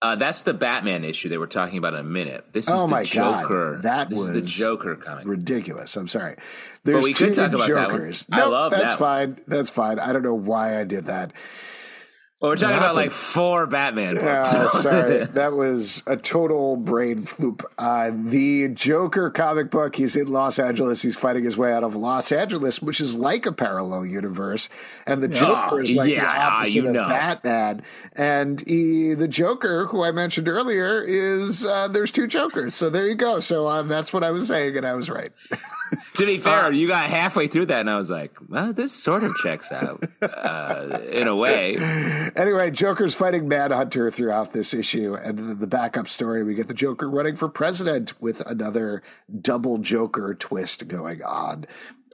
Uh, 0.05 0.15
that's 0.15 0.43
the 0.43 0.53
Batman 0.53 1.03
issue 1.03 1.29
they 1.29 1.37
were 1.39 1.47
talking 1.47 1.79
about 1.79 1.95
in 1.95 2.01
a 2.01 2.03
minute. 2.03 2.45
This 2.51 2.67
is 2.67 2.73
oh 2.75 2.85
the 2.85 3.03
Joker. 3.03 3.73
God, 3.73 3.83
that 3.83 4.09
this 4.11 4.19
was 4.19 4.33
the 4.33 4.41
Joker 4.43 4.95
comic. 4.95 5.25
Ridiculous. 5.25 5.95
I'm 5.95 6.07
sorry. 6.07 6.35
There's 6.83 6.97
but 6.97 7.03
we 7.03 7.13
could 7.13 7.33
talk 7.33 7.51
about 7.51 7.67
Jokers. 7.67 8.23
that 8.29 8.31
one. 8.31 8.39
I 8.39 8.43
nope, 8.43 8.51
love 8.51 8.71
that's 8.71 8.93
that 8.93 8.99
fine. 8.99 9.39
That's 9.47 9.71
fine. 9.71 9.97
I 9.97 10.13
don't 10.13 10.21
know 10.21 10.35
why 10.35 10.79
I 10.79 10.83
did 10.83 11.07
that. 11.07 11.31
Well, 12.41 12.52
we're 12.52 12.58
talking 12.58 12.76
about 12.76 12.95
like 12.95 13.12
four 13.12 13.65
Batman 13.65 14.15
books. 14.15 14.54
Yeah, 14.54 14.67
sorry, 14.82 15.26
that 15.26 15.54
was 15.54 16.04
a 16.06 16.17
total 16.17 16.76
brain 16.76 17.19
floop. 17.24 17.63
Uh, 17.78 18.12
the 18.13 18.67
Joker 18.67 19.30
comic 19.30 19.71
book. 19.71 19.95
He's 19.95 20.17
in 20.17 20.28
Los 20.28 20.60
Angeles. 20.60 21.02
He's 21.02 21.15
fighting 21.15 21.45
his 21.45 21.56
way 21.56 21.71
out 21.71 21.86
of 21.86 21.95
Los 21.95 22.34
Angeles, 22.34 22.82
which 22.82 23.00
is 23.00 23.15
like 23.15 23.45
a 23.45 23.54
parallel 23.54 24.06
universe, 24.06 24.67
and 25.08 25.24
the 25.24 25.30
Joker 25.30 25.76
oh, 25.76 25.78
is 25.78 25.93
like 25.93 26.12
yeah, 26.12 26.24
the 26.24 26.41
opposite 26.41 26.74
you 26.74 26.82
know. 26.91 27.04
of 27.04 27.10
Batman. 27.10 27.84
And 28.17 28.60
he, 28.67 29.13
the 29.13 29.30
Joker, 29.30 29.86
who 29.86 30.04
I 30.04 30.12
mentioned 30.12 30.50
earlier, 30.50 31.02
is 31.02 31.65
uh, 31.65 31.88
there's 31.88 32.12
two 32.12 32.28
Jokers. 32.28 32.76
So 32.76 32.89
there 32.89 33.08
you 33.08 33.15
go. 33.15 33.39
So 33.39 33.69
um, 33.69 33.88
that's 33.88 34.12
what 34.12 34.26
I 34.26 34.32
was 34.32 34.50
saying, 34.50 34.76
and 34.76 34.86
I 34.86 34.93
was 34.93 35.10
right. 35.10 35.32
to 36.15 36.25
be 36.25 36.38
fair, 36.38 36.65
uh, 36.65 36.69
you 36.69 36.88
got 36.88 37.10
halfway 37.10 37.47
through 37.47 37.67
that, 37.67 37.81
and 37.81 37.89
I 37.89 37.97
was 37.97 38.10
like, 38.10 38.34
"Well, 38.47 38.73
this 38.73 38.93
sort 38.93 39.23
of 39.23 39.36
checks 39.36 39.71
out 39.71 40.03
uh, 40.21 40.99
in 41.10 41.27
a 41.27 41.36
way." 41.36 41.77
Anyway, 42.36 42.71
Joker's 42.71 43.15
fighting 43.15 43.47
Manhunter 43.47 44.12
throughout 44.12 44.53
this 44.53 44.73
issue, 44.73 45.15
and 45.15 45.60
the 45.60 45.67
backup 45.67 46.08
story 46.08 46.43
we 46.43 46.53
get 46.53 46.67
the 46.67 46.73
Joker 46.73 47.10
running 47.10 47.36
for 47.36 47.47
president 47.47 48.19
with 48.21 48.41
another 48.41 49.01
double 49.41 49.77
Joker 49.77 50.34
twist 50.34 50.88
going 50.88 51.23
on. 51.23 51.65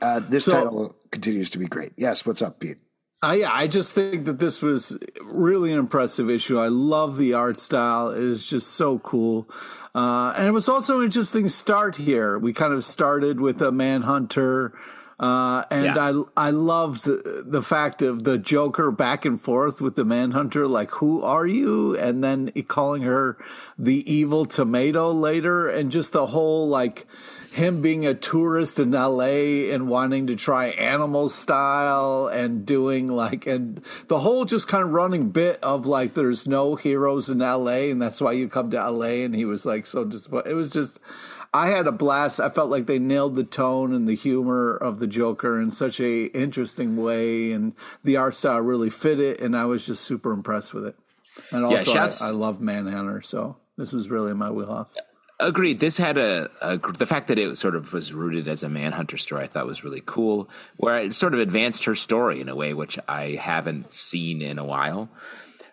Uh, 0.01 0.19
this 0.19 0.45
so, 0.45 0.51
title 0.51 0.95
continues 1.11 1.49
to 1.51 1.59
be 1.59 1.65
great. 1.65 1.93
Yes, 1.97 2.25
what's 2.25 2.41
up, 2.41 2.59
Pete? 2.59 2.77
I 3.23 3.43
I 3.43 3.67
just 3.67 3.93
think 3.93 4.25
that 4.25 4.39
this 4.39 4.61
was 4.61 4.97
really 5.21 5.71
an 5.71 5.79
impressive 5.79 6.29
issue. 6.29 6.59
I 6.59 6.67
love 6.67 7.17
the 7.17 7.33
art 7.33 7.59
style; 7.59 8.09
it 8.09 8.23
is 8.23 8.47
just 8.47 8.71
so 8.71 8.99
cool. 8.99 9.47
Uh, 9.93 10.33
and 10.37 10.47
it 10.47 10.51
was 10.51 10.69
also 10.69 10.99
an 10.99 11.05
interesting 11.05 11.49
start 11.49 11.97
here. 11.97 12.39
We 12.39 12.53
kind 12.53 12.73
of 12.73 12.83
started 12.83 13.39
with 13.39 13.61
a 13.61 13.71
Manhunter. 13.71 14.73
Uh, 15.19 15.63
and 15.69 15.85
yeah. 15.85 16.11
I 16.35 16.47
I 16.47 16.49
loved 16.49 17.05
the, 17.05 17.43
the, 17.45 17.61
fact 17.61 18.01
of 18.01 18.23
the 18.23 18.39
Joker 18.39 18.89
back 18.89 19.23
and 19.23 19.39
forth 19.39 19.79
with 19.79 19.95
the 19.95 20.03
Manhunter, 20.03 20.67
like 20.67 20.89
who 20.89 21.21
are 21.21 21.45
you, 21.45 21.95
and 21.95 22.23
then 22.23 22.51
calling 22.67 23.03
her 23.03 23.37
the 23.77 24.11
evil 24.11 24.47
tomato 24.47 25.11
later, 25.11 25.69
and 25.69 25.91
just 25.91 26.11
the 26.11 26.25
whole 26.25 26.67
like 26.67 27.05
him 27.51 27.81
being 27.81 28.05
a 28.05 28.13
tourist 28.13 28.79
in 28.79 28.91
LA 28.91 29.69
and 29.73 29.89
wanting 29.89 30.27
to 30.27 30.35
try 30.37 30.67
animal 30.67 31.27
style 31.27 32.27
and 32.27 32.65
doing 32.65 33.07
like 33.07 33.45
and 33.45 33.81
the 34.07 34.19
whole 34.19 34.45
just 34.45 34.69
kind 34.69 34.83
of 34.83 34.91
running 34.91 35.29
bit 35.31 35.59
of 35.61 35.85
like 35.85 36.13
there's 36.13 36.47
no 36.47 36.75
heroes 36.75 37.29
in 37.29 37.39
LA 37.39 37.89
and 37.91 38.01
that's 38.01 38.21
why 38.21 38.31
you 38.31 38.47
come 38.47 38.71
to 38.71 38.89
LA 38.89 39.23
and 39.25 39.35
he 39.35 39.43
was 39.43 39.65
like 39.65 39.85
so 39.85 40.05
disappointed. 40.05 40.49
It 40.49 40.53
was 40.53 40.69
just 40.71 40.97
I 41.53 41.71
had 41.71 41.87
a 41.87 41.91
blast. 41.91 42.39
I 42.39 42.47
felt 42.47 42.69
like 42.69 42.85
they 42.85 42.99
nailed 42.99 43.35
the 43.35 43.43
tone 43.43 43.93
and 43.93 44.07
the 44.07 44.15
humor 44.15 44.73
of 44.73 44.99
the 44.99 45.07
Joker 45.07 45.59
in 45.59 45.71
such 45.71 45.99
a 45.99 46.27
interesting 46.27 46.95
way 46.95 47.51
and 47.51 47.73
the 48.01 48.15
art 48.15 48.35
style 48.35 48.61
really 48.61 48.89
fit 48.89 49.19
it 49.19 49.41
and 49.41 49.57
I 49.57 49.65
was 49.65 49.85
just 49.85 50.05
super 50.05 50.31
impressed 50.31 50.73
with 50.73 50.85
it. 50.85 50.95
And 51.51 51.65
also 51.65 51.93
yeah, 51.93 52.09
I, 52.21 52.27
I 52.27 52.31
love 52.31 52.61
Manhunter, 52.61 53.21
so 53.21 53.57
this 53.77 53.91
was 53.91 54.09
really 54.09 54.33
my 54.33 54.49
wheelhouse. 54.49 54.95
Agreed. 55.41 55.79
This 55.79 55.97
had 55.97 56.19
a, 56.19 56.51
a, 56.61 56.77
the 56.77 57.07
fact 57.07 57.27
that 57.29 57.39
it 57.39 57.57
sort 57.57 57.75
of 57.75 57.91
was 57.93 58.13
rooted 58.13 58.47
as 58.47 58.61
a 58.61 58.69
manhunter 58.69 59.17
story. 59.17 59.43
I 59.43 59.47
thought 59.47 59.65
was 59.65 59.83
really 59.83 60.03
cool, 60.05 60.47
where 60.77 60.99
it 60.99 61.15
sort 61.15 61.33
of 61.33 61.39
advanced 61.39 61.85
her 61.85 61.95
story 61.95 62.39
in 62.39 62.47
a 62.47 62.55
way 62.55 62.75
which 62.75 62.99
I 63.07 63.31
haven't 63.31 63.91
seen 63.91 64.43
in 64.43 64.59
a 64.59 64.63
while. 64.63 65.09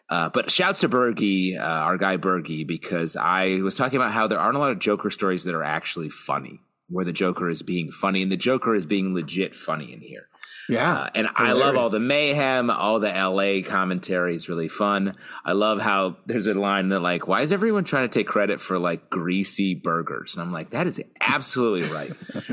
Uh, 0.08 0.30
but 0.30 0.50
shouts 0.50 0.80
to 0.80 0.88
Berge, 0.88 1.54
uh, 1.54 1.60
our 1.60 1.98
guy 1.98 2.16
Berge, 2.16 2.66
because 2.66 3.14
I 3.14 3.60
was 3.62 3.74
talking 3.74 3.98
about 3.98 4.12
how 4.12 4.26
there 4.26 4.38
aren't 4.38 4.56
a 4.56 4.58
lot 4.58 4.70
of 4.70 4.78
Joker 4.78 5.10
stories 5.10 5.44
that 5.44 5.54
are 5.54 5.64
actually 5.64 6.08
funny, 6.08 6.60
where 6.88 7.04
the 7.04 7.12
Joker 7.12 7.50
is 7.50 7.62
being 7.62 7.92
funny, 7.92 8.22
and 8.22 8.32
the 8.32 8.38
Joker 8.38 8.74
is 8.74 8.86
being 8.86 9.12
legit 9.12 9.54
funny 9.54 9.92
in 9.92 10.00
here. 10.00 10.27
Yeah. 10.68 10.92
Uh, 10.92 11.10
and 11.14 11.28
hilarious. 11.36 11.56
I 11.56 11.64
love 11.64 11.76
all 11.76 11.88
the 11.88 12.00
mayhem, 12.00 12.70
all 12.70 13.00
the 13.00 13.08
LA 13.08 13.66
commentary 13.68 14.34
is 14.34 14.48
really 14.48 14.68
fun. 14.68 15.16
I 15.44 15.52
love 15.52 15.80
how 15.80 16.16
there's 16.26 16.46
a 16.46 16.54
line 16.54 16.90
that 16.90 17.00
like, 17.00 17.26
why 17.26 17.40
is 17.40 17.52
everyone 17.52 17.84
trying 17.84 18.08
to 18.08 18.18
take 18.18 18.26
credit 18.26 18.60
for 18.60 18.78
like 18.78 19.08
greasy 19.08 19.74
burgers? 19.74 20.34
And 20.34 20.42
I'm 20.42 20.52
like, 20.52 20.70
that 20.70 20.86
is 20.86 21.00
absolutely 21.20 21.88
right. 21.88 22.12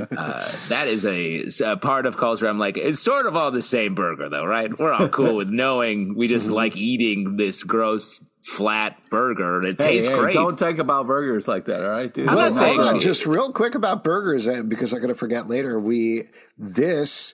uh, 0.18 0.52
that 0.70 0.88
is 0.88 1.06
a, 1.06 1.50
a, 1.66 1.78
part 1.78 2.06
of 2.06 2.16
culture. 2.16 2.48
I'm 2.48 2.60
like, 2.60 2.78
it's 2.78 3.00
sort 3.00 3.26
of 3.26 3.36
all 3.36 3.52
the 3.52 3.62
same 3.62 3.96
burger 3.96 4.30
though, 4.30 4.46
right? 4.46 4.78
We're 4.78 4.94
all 4.94 5.10
cool 5.10 5.36
with 5.36 5.50
knowing 5.50 6.16
we 6.16 6.28
just 6.28 6.48
mm-hmm. 6.48 6.56
like 6.56 6.78
eating 6.78 7.36
this 7.36 7.64
gross 7.64 8.24
flat 8.46 8.98
burger 9.10 9.58
and 9.58 9.68
it 9.68 9.82
hey, 9.82 9.96
tastes 9.96 10.10
hey, 10.10 10.16
great. 10.18 10.34
Don't 10.34 10.58
talk 10.58 10.78
about 10.78 11.08
burgers 11.08 11.48
like 11.48 11.66
that, 11.66 11.84
all 11.84 11.90
right, 11.90 12.14
dude? 12.14 12.30
I'm 12.30 12.36
well, 12.36 12.50
not 12.50 12.58
saying 12.58 13.00
just 13.00 13.26
real 13.26 13.52
quick 13.52 13.76
about 13.76 14.04
burgers 14.04 14.48
uh, 14.48 14.62
because 14.62 14.94
I'm 14.94 15.00
going 15.00 15.10
to 15.10 15.16
forget 15.16 15.50
later. 15.50 15.80
We 15.80 16.30
this 16.58 17.34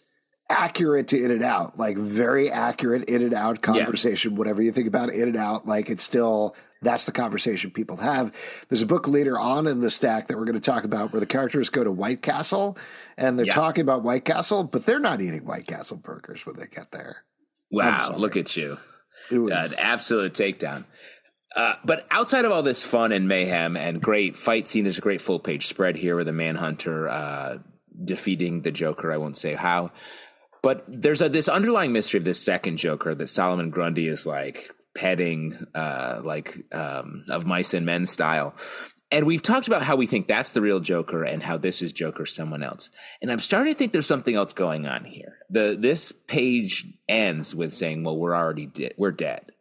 accurate 0.52 1.08
to 1.10 1.24
in 1.24 1.32
and 1.32 1.44
out, 1.44 1.80
like 1.80 1.98
very 1.98 2.52
accurate 2.52 3.06
in 3.06 3.22
and 3.22 3.34
out 3.34 3.62
conversation. 3.62 4.34
Yeah. 4.34 4.38
Whatever 4.38 4.62
you 4.62 4.72
think 4.72 4.88
about 4.88 5.10
in 5.10 5.24
and 5.24 5.38
out, 5.38 5.66
like 5.66 5.90
it's 5.90 6.04
still 6.04 6.56
that's 6.82 7.06
the 7.06 7.12
conversation 7.12 7.72
people 7.72 7.98
have. 7.98 8.34
There's 8.70 8.82
a 8.82 8.88
book 8.88 9.08
later 9.08 9.38
on 9.38 9.68
in 9.68 9.80
the 9.80 9.90
stack 9.90 10.28
that 10.28 10.38
we're 10.38 10.46
going 10.46 10.60
to 10.60 10.72
talk 10.72 10.84
about 10.84 11.14
where 11.14 11.20
the 11.20 11.26
characters 11.26 11.70
go 11.70 11.84
to 11.84 11.92
White 11.92 12.22
Castle 12.22 12.78
and 13.18 13.38
they're 13.38 13.46
yeah. 13.46 13.54
talking 13.54 13.84
about 13.84 14.04
White 14.04 14.26
Castle, 14.26 14.64
but 14.64 14.86
they're 14.86 15.00
not 15.00 15.22
eating 15.22 15.46
White 15.46 15.68
Castle 15.68 15.98
burgers 15.98 16.46
when 16.46 16.56
they 16.58 16.68
get 16.68 16.92
there. 16.92 17.24
Wow, 17.72 18.16
look 18.18 18.36
at 18.36 18.58
you. 18.58 18.78
It 19.30 19.38
was 19.38 19.54
uh, 19.54 19.68
an 19.72 19.80
absolute 19.80 20.34
takedown. 20.34 20.86
Uh, 21.56 21.76
but 21.84 22.08
outside 22.12 22.46
of 22.46 22.52
all 22.52 22.64
this 22.64 22.84
fun 22.84 23.12
and 23.12 23.28
mayhem 23.28 23.76
and 23.76 24.02
great 24.02 24.38
fight 24.38 24.68
scene, 24.68 24.84
there's 24.84 24.98
a 24.98 25.02
great 25.02 25.22
full 25.22 25.40
page 25.40 25.68
spread 25.68 25.98
here 25.98 26.16
with 26.16 26.28
the 26.28 26.34
Manhunter 26.34 27.10
uh, 27.10 27.58
defeating 28.04 28.62
the 28.62 28.72
Joker. 28.72 29.12
I 29.12 29.18
won't 29.18 29.38
say 29.38 29.54
how. 29.54 29.92
But 30.62 30.84
there's 30.88 31.22
a, 31.22 31.30
this 31.30 31.48
underlying 31.48 31.92
mystery 31.92 32.20
of 32.20 32.24
this 32.24 32.42
second 32.42 32.78
Joker 32.78 33.16
that 33.16 33.30
Solomon 33.30 33.72
Grundy 33.72 34.08
is 34.08 34.26
like 34.26 34.70
petting, 34.96 35.66
uh, 35.74 36.22
like 36.24 36.74
um, 36.74 37.26
of 37.30 37.46
mice 37.46 37.74
and 37.74 37.86
men 37.86 38.06
style. 38.06 38.54
And 39.12 39.26
we've 39.26 39.42
talked 39.42 39.68
about 39.68 39.82
how 39.82 39.98
we 39.98 40.08
think 40.08 40.28
that's 40.28 40.54
the 40.54 40.62
real 40.62 40.80
Joker 40.80 41.24
and 41.24 41.44
how 41.44 41.58
this 41.58 41.82
is 41.82 41.92
Joker 41.92 42.26
someone 42.26 42.64
else. 42.64 42.90
And 43.22 43.30
I'm 43.30 43.42
starting 43.42 43.74
to 43.74 43.78
think 43.78 43.92
there's 43.92 44.08
something 44.08 44.36
else 44.36 44.54
going 44.54 44.88
on 44.88 45.04
here. 45.04 45.40
The 45.50 45.76
this 45.78 46.14
page 46.14 46.88
ends 47.10 47.54
with 47.54 47.74
saying, 47.74 48.04
"Well, 48.04 48.18
we're 48.18 48.36
already 48.36 48.68
dead. 48.68 48.94
We're 48.98 49.12
dead." 49.12 49.52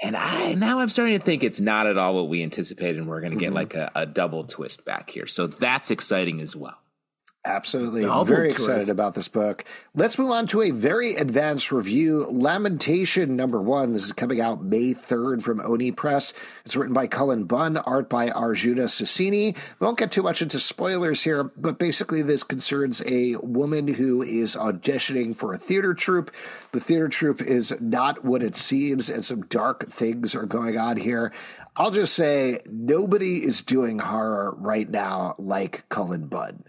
And 0.00 0.16
I 0.16 0.54
now 0.54 0.78
I'm 0.78 0.90
starting 0.90 1.18
to 1.18 1.24
think 1.24 1.42
it's 1.42 1.58
not 1.58 1.88
at 1.88 1.98
all 1.98 2.14
what 2.14 2.28
we 2.28 2.42
anticipated, 2.44 2.98
and 2.98 3.08
we're 3.08 3.20
going 3.20 3.32
to 3.32 3.38
get 3.38 3.48
mm-hmm. 3.48 3.56
like 3.56 3.74
a, 3.74 3.90
a 3.96 4.06
double 4.06 4.44
twist 4.44 4.84
back 4.84 5.10
here. 5.10 5.26
So 5.26 5.48
that's 5.48 5.90
exciting 5.90 6.40
as 6.40 6.54
well. 6.54 6.78
Absolutely. 7.44 8.02
Novel 8.02 8.24
very 8.24 8.48
twist. 8.52 8.68
excited 8.68 8.88
about 8.90 9.14
this 9.14 9.28
book. 9.28 9.64
Let's 9.94 10.18
move 10.18 10.30
on 10.32 10.48
to 10.48 10.60
a 10.60 10.70
very 10.70 11.14
advanced 11.14 11.72
review. 11.72 12.26
Lamentation 12.28 13.36
number 13.36 13.62
one. 13.62 13.92
This 13.92 14.04
is 14.04 14.12
coming 14.12 14.40
out 14.40 14.62
May 14.62 14.92
3rd 14.92 15.42
from 15.42 15.60
Oni 15.60 15.92
Press. 15.92 16.34
It's 16.64 16.76
written 16.76 16.92
by 16.92 17.06
Cullen 17.06 17.44
Bunn, 17.44 17.76
art 17.78 18.10
by 18.10 18.30
Arjuna 18.30 18.82
Susini. 18.84 19.56
We 19.78 19.84
won't 19.84 19.98
get 19.98 20.12
too 20.12 20.22
much 20.22 20.42
into 20.42 20.60
spoilers 20.60 21.22
here, 21.22 21.44
but 21.56 21.78
basically, 21.78 22.22
this 22.22 22.42
concerns 22.42 23.02
a 23.06 23.36
woman 23.36 23.88
who 23.88 24.20
is 24.22 24.54
auditioning 24.54 25.34
for 25.34 25.54
a 25.54 25.58
theater 25.58 25.94
troupe. 25.94 26.30
The 26.72 26.80
theater 26.80 27.08
troupe 27.08 27.40
is 27.40 27.74
not 27.80 28.24
what 28.24 28.42
it 28.42 28.56
seems, 28.56 29.08
and 29.08 29.24
some 29.24 29.42
dark 29.42 29.90
things 29.90 30.34
are 30.34 30.46
going 30.46 30.76
on 30.76 30.98
here. 30.98 31.32
I'll 31.76 31.92
just 31.92 32.14
say 32.14 32.60
nobody 32.66 33.44
is 33.44 33.62
doing 33.62 34.00
horror 34.00 34.54
right 34.58 34.90
now 34.90 35.36
like 35.38 35.88
Cullen 35.88 36.26
Bunn. 36.26 36.64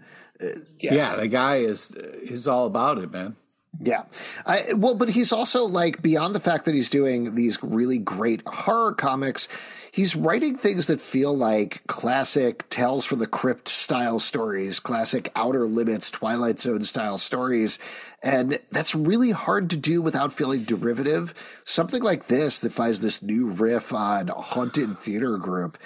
Yes. 0.78 0.92
Yeah, 0.92 1.16
the 1.16 1.28
guy 1.28 1.56
is 1.56 1.90
is 1.90 2.46
all 2.46 2.66
about 2.66 2.98
it, 2.98 3.10
man. 3.10 3.36
Yeah. 3.78 4.04
I, 4.44 4.72
well, 4.74 4.94
but 4.94 5.10
he's 5.10 5.32
also 5.32 5.64
like 5.64 6.02
beyond 6.02 6.34
the 6.34 6.40
fact 6.40 6.64
that 6.64 6.74
he's 6.74 6.90
doing 6.90 7.34
these 7.34 7.62
really 7.62 7.98
great 7.98 8.42
horror 8.46 8.92
comics, 8.94 9.48
he's 9.92 10.16
writing 10.16 10.56
things 10.56 10.86
that 10.86 11.00
feel 11.00 11.36
like 11.36 11.86
classic 11.86 12.68
Tales 12.68 13.04
from 13.04 13.20
the 13.20 13.26
Crypt 13.26 13.68
style 13.68 14.18
stories, 14.18 14.80
classic 14.80 15.30
Outer 15.36 15.66
Limits, 15.66 16.10
Twilight 16.10 16.58
Zone 16.58 16.84
style 16.84 17.16
stories. 17.16 17.78
And 18.22 18.58
that's 18.70 18.94
really 18.94 19.30
hard 19.30 19.70
to 19.70 19.76
do 19.76 20.02
without 20.02 20.32
feeling 20.32 20.64
derivative. 20.64 21.32
Something 21.64 22.02
like 22.02 22.26
this 22.26 22.58
that 22.58 22.72
finds 22.72 23.00
this 23.00 23.22
new 23.22 23.46
riff 23.46 23.94
on 23.94 24.28
Haunted 24.28 24.98
Theater 24.98 25.38
Group 25.38 25.78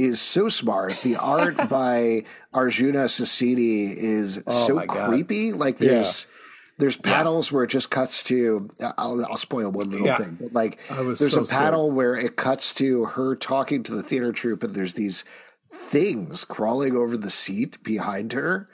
is 0.00 0.20
so 0.20 0.48
smart. 0.48 0.98
The 1.02 1.16
art 1.16 1.56
by 1.68 2.24
Arjuna 2.52 3.04
Susini 3.04 3.94
is 3.94 4.42
oh 4.46 4.66
so 4.66 4.80
creepy. 4.86 5.52
Like 5.52 5.78
there's 5.78 6.26
yeah. 6.28 6.36
there's 6.78 6.96
panels 6.96 7.50
yeah. 7.50 7.56
where 7.56 7.64
it 7.64 7.70
just 7.70 7.90
cuts 7.90 8.22
to. 8.24 8.70
I'll, 8.98 9.24
I'll 9.24 9.36
spoil 9.36 9.70
one 9.70 9.90
little 9.90 10.06
yeah. 10.06 10.18
thing, 10.18 10.38
but 10.40 10.52
like 10.52 10.80
there's 10.88 11.32
so 11.32 11.42
a 11.42 11.46
panel 11.46 11.86
scared. 11.86 11.96
where 11.96 12.16
it 12.16 12.36
cuts 12.36 12.74
to 12.74 13.04
her 13.06 13.36
talking 13.36 13.82
to 13.84 13.94
the 13.94 14.02
theater 14.02 14.32
troupe, 14.32 14.62
and 14.62 14.74
there's 14.74 14.94
these 14.94 15.24
things 15.72 16.44
crawling 16.44 16.96
over 16.96 17.16
the 17.16 17.30
seat 17.30 17.82
behind 17.82 18.32
her, 18.32 18.68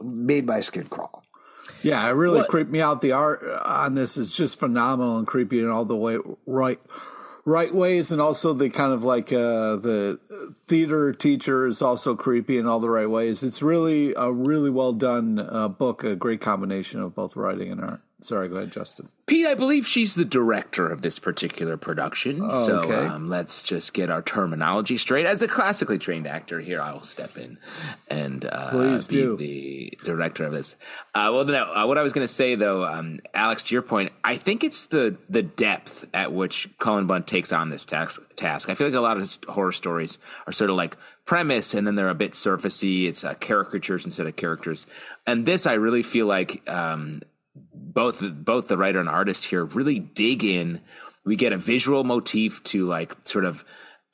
made 0.00 0.46
my 0.46 0.60
skin 0.60 0.86
crawl. 0.86 1.22
Yeah, 1.82 2.06
it 2.08 2.12
really 2.12 2.38
what? 2.38 2.48
creeped 2.48 2.70
me 2.70 2.80
out. 2.80 3.02
The 3.02 3.12
art 3.12 3.42
on 3.64 3.94
this 3.94 4.16
is 4.16 4.36
just 4.36 4.58
phenomenal 4.58 5.18
and 5.18 5.26
creepy 5.26 5.60
in 5.60 5.68
all 5.68 5.84
the 5.84 5.96
way 5.96 6.18
right 6.46 6.80
right 7.48 7.74
ways, 7.74 8.12
and 8.12 8.20
also 8.20 8.52
the 8.52 8.68
kind 8.68 8.92
of 8.92 9.02
like 9.02 9.32
uh, 9.32 9.76
the 9.76 10.20
theater 10.66 11.12
teacher 11.12 11.66
is 11.66 11.80
also 11.80 12.14
creepy 12.14 12.58
in 12.58 12.66
all 12.66 12.78
the 12.78 12.90
right 12.90 13.08
ways. 13.08 13.42
It's 13.42 13.62
really 13.62 14.14
a 14.14 14.30
really 14.30 14.70
well 14.70 14.92
done 14.92 15.38
uh, 15.38 15.68
book, 15.68 16.04
a 16.04 16.14
great 16.14 16.40
combination 16.40 17.00
of 17.00 17.14
both 17.14 17.34
writing 17.36 17.72
and 17.72 17.80
art. 17.80 18.00
Sorry, 18.20 18.48
go 18.48 18.56
ahead, 18.56 18.72
Justin. 18.72 19.10
Pete, 19.26 19.46
I 19.46 19.54
believe 19.54 19.86
she's 19.86 20.16
the 20.16 20.24
director 20.24 20.88
of 20.88 21.02
this 21.02 21.20
particular 21.20 21.76
production. 21.76 22.40
Oh, 22.42 22.66
so 22.66 22.80
okay. 22.80 23.06
um, 23.06 23.28
let's 23.28 23.62
just 23.62 23.94
get 23.94 24.10
our 24.10 24.22
terminology 24.22 24.96
straight. 24.96 25.24
As 25.24 25.40
a 25.40 25.46
classically 25.46 25.98
trained 25.98 26.26
actor, 26.26 26.58
here 26.58 26.80
I 26.80 26.92
will 26.92 27.04
step 27.04 27.38
in 27.38 27.58
and 28.08 28.44
uh, 28.44 28.70
Please 28.70 29.06
be 29.06 29.14
do. 29.14 29.36
the 29.36 29.98
director 30.02 30.44
of 30.44 30.52
this. 30.52 30.74
Uh, 31.14 31.30
well, 31.32 31.44
no, 31.44 31.72
uh, 31.72 31.86
what 31.86 31.96
I 31.96 32.02
was 32.02 32.12
going 32.12 32.26
to 32.26 32.32
say 32.32 32.56
though, 32.56 32.84
um, 32.84 33.20
Alex, 33.34 33.62
to 33.64 33.74
your 33.74 33.82
point, 33.82 34.12
I 34.24 34.36
think 34.36 34.64
it's 34.64 34.86
the 34.86 35.16
the 35.28 35.42
depth 35.42 36.04
at 36.12 36.32
which 36.32 36.68
Cullen 36.78 37.06
Bunn 37.06 37.22
takes 37.22 37.52
on 37.52 37.70
this 37.70 37.84
task. 37.84 38.20
Task. 38.34 38.68
I 38.68 38.74
feel 38.74 38.88
like 38.88 38.94
a 38.94 39.00
lot 39.00 39.16
of 39.16 39.36
horror 39.48 39.72
stories 39.72 40.18
are 40.46 40.52
sort 40.52 40.70
of 40.70 40.76
like 40.76 40.96
premise, 41.24 41.74
and 41.74 41.86
then 41.86 41.94
they're 41.94 42.08
a 42.08 42.14
bit 42.14 42.32
surfacey. 42.32 43.06
It's 43.06 43.22
uh, 43.22 43.34
caricatures 43.34 44.04
instead 44.04 44.26
of 44.26 44.34
characters. 44.36 44.86
And 45.26 45.46
this, 45.46 45.66
I 45.66 45.74
really 45.74 46.02
feel 46.02 46.26
like. 46.26 46.68
Um, 46.68 47.22
both 47.98 48.22
both 48.32 48.68
the 48.68 48.78
writer 48.78 49.00
and 49.00 49.08
artist 49.08 49.46
here 49.46 49.64
really 49.64 49.98
dig 49.98 50.44
in. 50.44 50.80
We 51.24 51.34
get 51.34 51.52
a 51.52 51.58
visual 51.58 52.04
motif 52.04 52.62
to 52.64 52.86
like 52.86 53.16
sort 53.24 53.44
of 53.44 53.64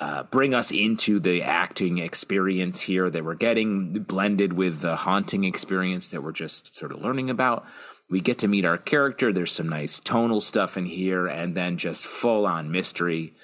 uh, 0.01 0.23
bring 0.23 0.55
us 0.55 0.71
into 0.71 1.21
the 1.21 1.43
acting 1.43 1.99
experience 1.99 2.81
here 2.81 3.11
that 3.11 3.23
we're 3.23 3.35
getting 3.35 3.93
blended 3.93 4.55
with 4.55 4.81
the 4.81 4.97
haunting 4.97 5.45
experience 5.45 6.09
that 6.09 6.23
we're 6.23 6.33
just 6.33 6.75
sort 6.75 6.93
of 6.93 7.03
learning 7.03 7.29
about. 7.29 7.67
We 8.09 8.23
get 8.23 8.39
to 8.39 8.49
meet 8.49 8.65
our 8.65 8.79
character. 8.79 9.35
There's 9.35 9.53
some 9.53 9.69
nice 9.69 10.01
tonal 10.01 10.41
stuff 10.41 10.79
in 10.79 10.87
here, 10.87 11.27
and 11.27 11.55
then 11.55 11.77
just 11.77 12.07
full 12.07 12.47
on 12.47 12.71
mystery. 12.71 13.35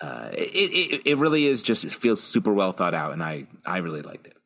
Uh, 0.00 0.30
it, 0.32 0.72
it 0.72 1.02
it 1.12 1.18
really 1.18 1.46
is 1.46 1.62
just 1.62 1.84
it 1.84 1.92
feels 1.92 2.20
super 2.20 2.52
well 2.52 2.72
thought 2.72 2.92
out, 2.92 3.12
and 3.12 3.22
I 3.22 3.46
I 3.64 3.78
really 3.78 4.02
liked 4.02 4.26
it. 4.26 4.36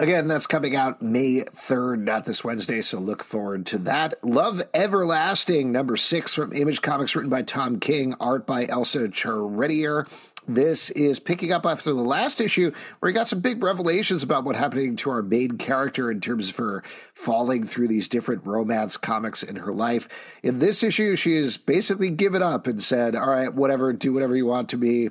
Again, 0.00 0.28
that's 0.28 0.46
coming 0.46 0.74
out 0.74 1.02
May 1.02 1.42
3rd, 1.42 1.98
not 2.04 2.24
this 2.24 2.42
Wednesday, 2.42 2.80
so 2.80 2.96
look 2.98 3.22
forward 3.22 3.66
to 3.66 3.76
that. 3.80 4.14
Love 4.24 4.62
Everlasting, 4.72 5.70
number 5.70 5.94
six 5.98 6.32
from 6.32 6.54
Image 6.54 6.80
Comics, 6.80 7.14
written 7.14 7.28
by 7.28 7.42
Tom 7.42 7.78
King, 7.78 8.14
art 8.18 8.46
by 8.46 8.64
Elsa 8.66 9.08
Charretier. 9.08 10.08
This 10.48 10.88
is 10.88 11.18
picking 11.18 11.52
up 11.52 11.66
after 11.66 11.92
the 11.92 12.00
last 12.00 12.40
issue, 12.40 12.70
where 13.00 13.10
we 13.10 13.12
got 13.12 13.28
some 13.28 13.40
big 13.40 13.62
revelations 13.62 14.22
about 14.22 14.44
what 14.44 14.56
happening 14.56 14.96
to 14.96 15.10
our 15.10 15.20
main 15.20 15.58
character 15.58 16.10
in 16.10 16.22
terms 16.22 16.48
of 16.48 16.56
her 16.56 16.82
falling 17.12 17.66
through 17.66 17.88
these 17.88 18.08
different 18.08 18.46
romance 18.46 18.96
comics 18.96 19.42
in 19.42 19.56
her 19.56 19.70
life. 19.74 20.08
In 20.42 20.60
this 20.60 20.82
issue, 20.82 21.14
she 21.14 21.36
has 21.36 21.58
basically 21.58 22.08
given 22.08 22.42
up 22.42 22.66
and 22.66 22.82
said, 22.82 23.14
All 23.14 23.28
right, 23.28 23.52
whatever, 23.52 23.92
do 23.92 24.14
whatever 24.14 24.34
you 24.34 24.46
want 24.46 24.70
to 24.70 24.78
me. 24.78 25.10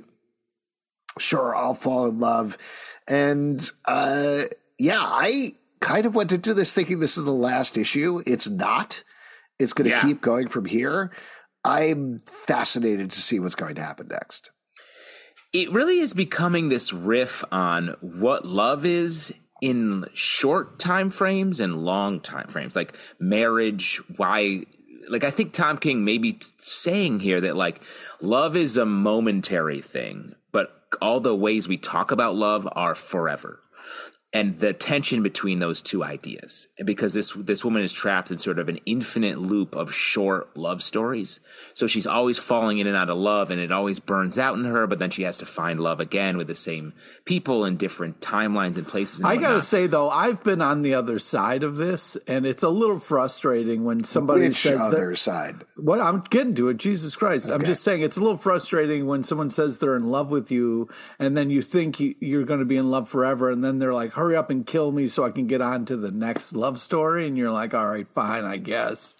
Sure, 1.19 1.56
I'll 1.56 1.75
fall 1.75 2.08
in 2.08 2.19
love. 2.19 2.58
And 3.08 3.69
uh 3.86 4.45
yeah, 4.79 5.01
I 5.01 5.51
kind 5.81 6.05
of 6.05 6.15
went 6.15 6.31
into 6.31 6.53
this 6.53 6.73
thinking 6.73 6.99
this 6.99 7.17
is 7.17 7.25
the 7.25 7.31
last 7.31 7.77
issue. 7.77 8.21
It's 8.25 8.47
not. 8.49 9.03
It's 9.59 9.73
going 9.73 9.85
to 9.89 9.95
Yeah. 9.95 10.01
keep 10.01 10.21
going 10.21 10.47
from 10.47 10.65
here. 10.65 11.11
I'm 11.63 12.19
fascinated 12.25 13.11
to 13.11 13.21
see 13.21 13.39
what's 13.39 13.55
going 13.55 13.75
to 13.75 13.83
happen 13.83 14.07
next. 14.09 14.51
it 15.51 15.71
really 15.71 15.99
is 15.99 16.13
becoming 16.13 16.69
this 16.69 16.93
riff 16.93 17.43
on 17.51 17.95
what 18.01 18.45
love 18.45 18.85
is 18.85 19.33
in 19.61 20.05
short 20.13 20.77
time 20.79 21.09
frames 21.09 21.59
and 21.59 21.75
long 21.83 22.19
time 22.21 22.47
frames 22.47 22.75
like 22.75 22.95
marriage 23.19 23.99
why 24.17 24.63
like 25.09 25.23
i 25.23 25.31
think 25.31 25.51
tom 25.51 25.77
king 25.77 26.05
may 26.05 26.17
be 26.19 26.39
saying 26.61 27.19
here 27.19 27.41
that 27.41 27.55
like 27.57 27.81
love 28.21 28.55
is 28.55 28.77
a 28.77 28.85
momentary 28.85 29.81
thing 29.81 30.33
but 30.51 30.71
all 31.01 31.19
the 31.19 31.35
ways 31.35 31.67
we 31.67 31.77
talk 31.77 32.11
about 32.11 32.35
love 32.35 32.67
are 32.73 32.93
forever 32.95 33.59
and 34.31 34.59
the 34.59 34.73
tension 34.73 35.23
between 35.23 35.57
those 35.57 35.81
two 35.81 36.03
ideas 36.03 36.67
because 36.85 37.13
this 37.13 37.31
this 37.33 37.65
woman 37.65 37.81
is 37.81 37.91
trapped 37.91 38.29
in 38.29 38.37
sort 38.37 38.59
of 38.59 38.69
an 38.69 38.79
infinite 38.85 39.39
loop 39.39 39.75
of 39.75 39.91
short 39.91 40.55
love 40.55 40.83
stories 40.83 41.39
so 41.73 41.87
she's 41.87 42.05
always 42.05 42.37
falling 42.37 42.77
in 42.77 42.85
and 42.85 42.95
out 42.95 43.09
of 43.09 43.17
love 43.17 43.49
and 43.49 43.59
it 43.59 43.71
always 43.71 43.99
burns 43.99 44.37
out 44.37 44.55
in 44.55 44.65
her 44.65 44.85
but 44.85 44.99
then 44.99 45.09
she 45.09 45.23
has 45.23 45.35
to 45.37 45.47
find 45.47 45.79
love 45.79 45.99
again 45.99 46.37
with 46.37 46.45
the 46.47 46.53
same 46.53 46.93
people 47.25 47.65
in 47.65 47.75
different 47.75 48.19
timelines 48.21 48.77
and 48.77 48.87
places 48.87 49.19
and 49.19 49.27
I 49.27 49.35
gotta 49.37 49.63
say 49.63 49.87
though, 49.87 50.09
I've 50.11 50.43
been 50.43 50.61
on 50.61 50.83
the 50.83 50.93
other 50.93 51.17
side 51.17 51.63
of 51.63 51.77
this, 51.77 52.15
and 52.27 52.45
it's 52.45 52.61
a 52.63 52.69
little 52.69 52.99
frustrating 52.99 53.83
when 53.83 54.03
somebody 54.03 54.41
Which 54.47 54.57
says 54.57 54.79
that. 54.79 54.87
other 54.95 55.15
side? 55.15 55.63
What 55.75 55.99
I'm 56.01 56.21
getting 56.21 56.53
to 56.55 56.69
it, 56.69 56.77
Jesus 56.77 57.15
Christ! 57.15 57.49
I'm 57.49 57.63
just 57.65 57.83
saying 57.83 58.01
it's 58.01 58.17
a 58.17 58.19
little 58.21 58.37
frustrating 58.37 59.07
when 59.07 59.23
someone 59.23 59.49
says 59.49 59.77
they're 59.79 59.95
in 59.95 60.05
love 60.11 60.29
with 60.31 60.51
you, 60.51 60.87
and 61.17 61.35
then 61.37 61.49
you 61.49 61.61
think 61.61 61.99
you- 61.99 62.15
you're 62.19 62.43
going 62.45 62.59
to 62.59 62.65
be 62.65 62.77
in 62.77 62.91
love 62.91 63.09
forever, 63.09 63.49
and 63.49 63.63
then 63.63 63.79
they're 63.79 63.93
like, 63.93 64.11
"Hurry 64.19 64.36
up 64.36 64.49
and 64.49 64.65
kill 64.65 64.91
me 64.91 65.08
so 65.08 65.23
I 65.23 65.32
can 65.32 65.47
get 65.47 65.62
on 65.62 65.86
to 65.86 65.95
the 65.95 66.12
next 66.12 66.51
love 66.51 66.77
story," 66.77 67.25
and 67.25 67.38
you're 67.38 67.51
like, 67.51 67.73
"All 67.73 67.88
right, 67.88 68.05
fine, 68.13 68.43
I 68.43 68.58
guess." 68.58 69.15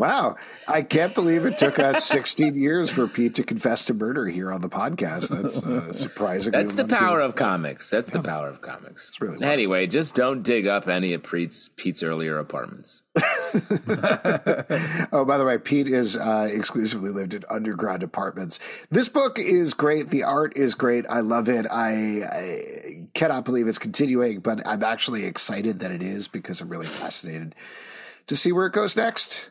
Wow. 0.00 0.36
I 0.66 0.80
can't 0.80 1.14
believe 1.14 1.44
it 1.44 1.58
took 1.58 1.78
us 1.78 2.06
16 2.06 2.54
years 2.54 2.88
for 2.88 3.06
Pete 3.06 3.34
to 3.34 3.42
confess 3.42 3.84
to 3.84 3.92
murder 3.92 4.26
here 4.28 4.50
on 4.50 4.62
the 4.62 4.68
podcast. 4.70 5.28
That's 5.28 5.62
uh, 5.62 5.92
surprising. 5.92 6.52
that's 6.52 6.72
the 6.72 6.86
power 6.86 7.20
of 7.20 7.34
comics 7.34 7.90
that's 7.90 8.08
the 8.08 8.22
power 8.22 8.48
of 8.48 8.62
comics 8.62 9.08
It's 9.08 9.20
really 9.20 9.36
wild. 9.36 9.42
anyway 9.44 9.86
just 9.86 10.14
don't 10.14 10.42
dig 10.42 10.66
up 10.66 10.88
any 10.88 11.12
of 11.12 11.22
pete's 11.22 11.68
pete's 11.76 12.02
earlier 12.02 12.38
apartments 12.38 13.02
Oh, 15.12 15.24
by 15.26 15.36
the 15.36 15.44
way, 15.44 15.58
Pete 15.58 15.88
is 15.88 16.16
uh, 16.16 16.48
exclusively 16.50 17.10
lived 17.10 17.34
in 17.34 17.42
underground 17.50 18.02
apartments. 18.02 18.60
This 18.90 19.08
book 19.08 19.38
is 19.38 19.74
great. 19.74 20.10
The 20.10 20.22
art 20.22 20.56
is 20.56 20.74
great. 20.74 21.04
I 21.10 21.20
love 21.20 21.48
it. 21.48 21.66
I, 21.68 22.22
I 22.22 23.08
cannot 23.14 23.44
believe 23.44 23.66
it's 23.66 23.78
continuing, 23.78 24.38
but 24.40 24.64
I'm 24.66 24.84
actually 24.84 25.24
excited 25.24 25.80
that 25.80 25.90
it 25.90 26.02
is 26.02 26.28
because 26.28 26.60
I'm 26.60 26.68
really 26.68 26.86
fascinated 26.86 27.54
to 28.28 28.36
see 28.36 28.52
where 28.52 28.66
it 28.66 28.72
goes 28.72 28.96
next. 28.96 29.50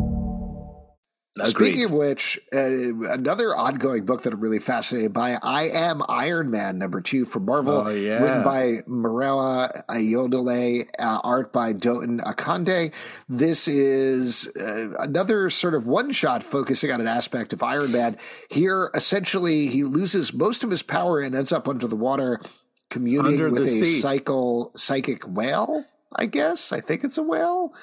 Agreed. 1.39 1.49
Speaking 1.69 1.85
of 1.85 1.91
which, 1.93 2.37
uh, 2.53 2.59
another 2.59 3.55
ongoing 3.55 4.03
book 4.05 4.23
that 4.23 4.33
I'm 4.33 4.41
really 4.41 4.59
fascinated 4.59 5.13
by, 5.13 5.39
I 5.41 5.63
Am 5.69 6.03
Iron 6.09 6.51
Man, 6.51 6.77
number 6.77 6.99
two 6.99 7.23
from 7.23 7.45
Marvel, 7.45 7.85
Oh, 7.85 7.89
yeah. 7.89 8.21
written 8.21 8.43
by 8.43 8.79
Murewa 8.85 9.81
Ayodele, 9.87 10.87
uh, 10.99 11.19
art 11.23 11.53
by 11.53 11.71
Dotun 11.71 12.19
Akande. 12.19 12.91
This 13.29 13.69
is 13.69 14.49
uh, 14.59 14.89
another 14.99 15.49
sort 15.49 15.73
of 15.73 15.87
one 15.87 16.11
shot 16.11 16.43
focusing 16.43 16.91
on 16.91 16.99
an 16.99 17.07
aspect 17.07 17.53
of 17.53 17.63
Iron 17.63 17.93
Man. 17.93 18.17
Here, 18.49 18.91
essentially, 18.93 19.67
he 19.67 19.85
loses 19.85 20.33
most 20.33 20.65
of 20.65 20.69
his 20.69 20.83
power 20.83 21.21
and 21.21 21.33
ends 21.33 21.53
up 21.53 21.69
under 21.69 21.87
the 21.87 21.95
water, 21.95 22.41
communing 22.89 23.33
Under 23.33 23.49
with 23.51 23.63
a 23.63 23.69
sea. 23.69 23.99
cycle, 24.01 24.73
psychic 24.75 25.23
whale. 25.25 25.85
I 26.13 26.25
guess. 26.25 26.73
I 26.73 26.81
think 26.81 27.05
it's 27.05 27.17
a 27.17 27.23
whale. 27.23 27.73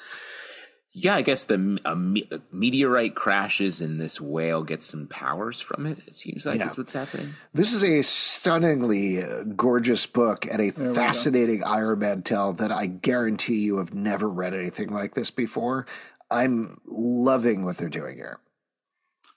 Yeah, 0.91 1.15
I 1.15 1.21
guess 1.21 1.45
the 1.45 1.79
a, 1.85 1.95
me- 1.95 2.27
a 2.31 2.41
meteorite 2.51 3.13
crashes 3.15 3.79
and 3.79 4.01
this 4.01 4.19
whale 4.19 4.63
gets 4.63 4.87
some 4.87 5.05
powers 5.07 5.61
from 5.61 5.85
it. 5.85 5.99
It 6.07 6.15
seems 6.15 6.45
like 6.47 6.57
Yeah. 6.57 6.65
that's 6.65 6.77
what's 6.79 6.93
happening. 6.93 7.35
This 7.53 7.73
is 7.73 7.83
a 7.83 8.01
stunningly 8.01 9.23
uh, 9.23 9.43
gorgeous 9.55 10.05
book 10.07 10.47
and 10.51 10.59
a 10.61 10.71
fascinating 10.71 11.63
Iron 11.63 11.99
Man 11.99 12.23
tale 12.23 12.53
that 12.53 12.71
I 12.71 12.87
guarantee 12.87 13.59
you 13.59 13.77
have 13.77 13.93
never 13.93 14.27
read 14.27 14.55
anything 14.55 14.89
like 14.91 15.13
this 15.13 15.29
before. 15.29 15.85
I'm 16.31 16.81
loving 16.87 17.65
what 17.65 17.77
they're 17.77 17.87
doing 17.89 18.15
here. 18.15 18.39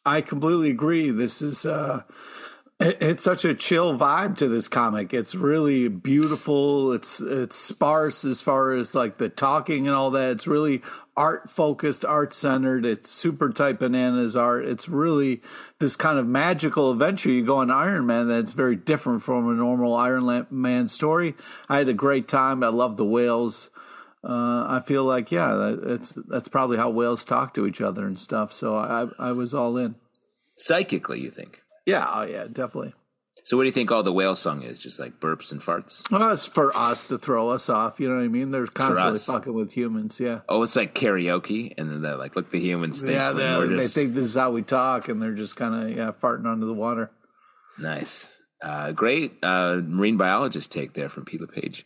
I 0.07 0.21
completely 0.23 0.71
agree. 0.71 1.11
This 1.11 1.43
is 1.43 1.67
uh 1.67 2.03
it's 2.81 3.23
such 3.23 3.45
a 3.45 3.55
chill 3.55 3.97
vibe 3.97 4.37
to 4.39 4.49
this 4.49 4.67
comic. 4.67 5.15
It's 5.15 5.37
really 5.37 5.87
beautiful. 5.87 6.93
It's 6.93 7.21
it's 7.21 7.55
sparse 7.55 8.25
as 8.25 8.43
far 8.43 8.73
as 8.73 8.95
like 8.97 9.19
the 9.19 9.29
talking 9.29 9.87
and 9.87 9.95
all 9.95 10.11
that. 10.13 10.33
It's 10.33 10.49
really 10.49 10.83
art 11.17 11.49
focused, 11.51 12.05
art 12.05 12.33
centered. 12.33 12.87
It's 12.87 13.11
super 13.11 13.51
tight 13.51 13.79
bananas 13.79 14.37
art. 14.37 14.65
It's 14.65 14.89
really 14.89 15.43
this 15.79 15.97
kind 15.97 16.19
of 16.19 16.27
magical 16.27 16.91
adventure 16.91 17.31
you 17.31 17.45
go 17.45 17.59
on 17.59 17.71
Iron 17.71 18.07
Man 18.07 18.29
that's 18.29 18.53
very 18.53 18.77
different 18.77 19.23
from 19.23 19.49
a 19.49 19.55
normal 19.55 19.95
Iron 19.95 20.47
Man 20.51 20.89
story. 20.89 21.35
I 21.69 21.79
had 21.79 21.89
a 21.89 21.95
great 21.95 22.29
time. 22.29 22.63
I 22.63 22.69
love 22.69 22.97
the 22.97 23.05
whales. 23.05 23.71
Uh, 24.25 24.67
I 24.69 24.83
feel 24.85 25.05
like 25.05 25.33
yeah, 25.33 25.53
that, 25.55 25.81
it's 25.85 26.13
that's 26.29 26.49
probably 26.49 26.77
how 26.77 26.91
whales 26.91 27.25
talk 27.25 27.55
to 27.55 27.67
each 27.67 27.81
other 27.81 28.07
and 28.07 28.19
stuff. 28.19 28.53
So 28.53 28.75
I 28.75 29.09
I 29.19 29.33
was 29.33 29.53
all 29.53 29.77
in. 29.77 29.97
Psychically, 30.57 31.21
you 31.21 31.31
think? 31.31 31.63
Yeah, 31.87 32.07
oh 32.09 32.23
yeah, 32.23 32.45
definitely. 32.45 32.95
So 33.45 33.57
what 33.57 33.65
do 33.65 33.67
you 33.67 33.73
think 33.73 33.91
all 33.91 34.03
the 34.05 34.13
whale 34.13 34.37
song 34.37 34.63
is? 34.63 34.79
Just 34.79 35.01
like 35.01 35.19
burps 35.19 35.51
and 35.51 35.61
farts? 35.61 36.09
Well, 36.11 36.33
it's 36.33 36.47
for 36.47 36.77
us 36.77 37.09
to 37.09 37.19
throw 37.19 37.51
us 37.51 37.69
off. 37.69 37.99
You 37.99 38.09
know 38.09 38.17
what 38.17 38.25
I 38.25 38.29
mean? 38.29 38.51
They're 38.53 38.67
constantly 38.69 39.19
fucking 39.19 39.53
with 39.53 39.73
humans. 39.73 40.21
Yeah. 40.21 40.41
Oh, 40.49 40.63
it's 40.63 40.77
like 40.77 40.95
karaoke, 40.95 41.75
and 41.77 41.91
then 41.91 42.03
they're 42.03 42.17
like, 42.17 42.37
look, 42.37 42.51
the 42.51 42.61
humans 42.61 43.01
think 43.01 43.15
Yeah, 43.15 43.33
they, 43.33 43.69
just- 43.69 43.95
think 43.95 44.15
this 44.15 44.27
is 44.27 44.37
how 44.37 44.51
we 44.53 44.63
talk, 44.63 45.09
and 45.09 45.21
they're 45.21 45.35
just 45.35 45.57
kind 45.57 45.75
of 45.75 45.97
yeah 45.97 46.13
farting 46.13 46.47
under 46.47 46.67
the 46.67 46.75
water. 46.75 47.11
Nice. 47.79 48.35
Uh, 48.63 48.93
great 48.93 49.33
uh, 49.43 49.81
marine 49.85 50.17
biologist 50.17 50.71
take 50.71 50.93
there 50.93 51.09
from 51.09 51.25
P. 51.25 51.37
LePage. 51.39 51.85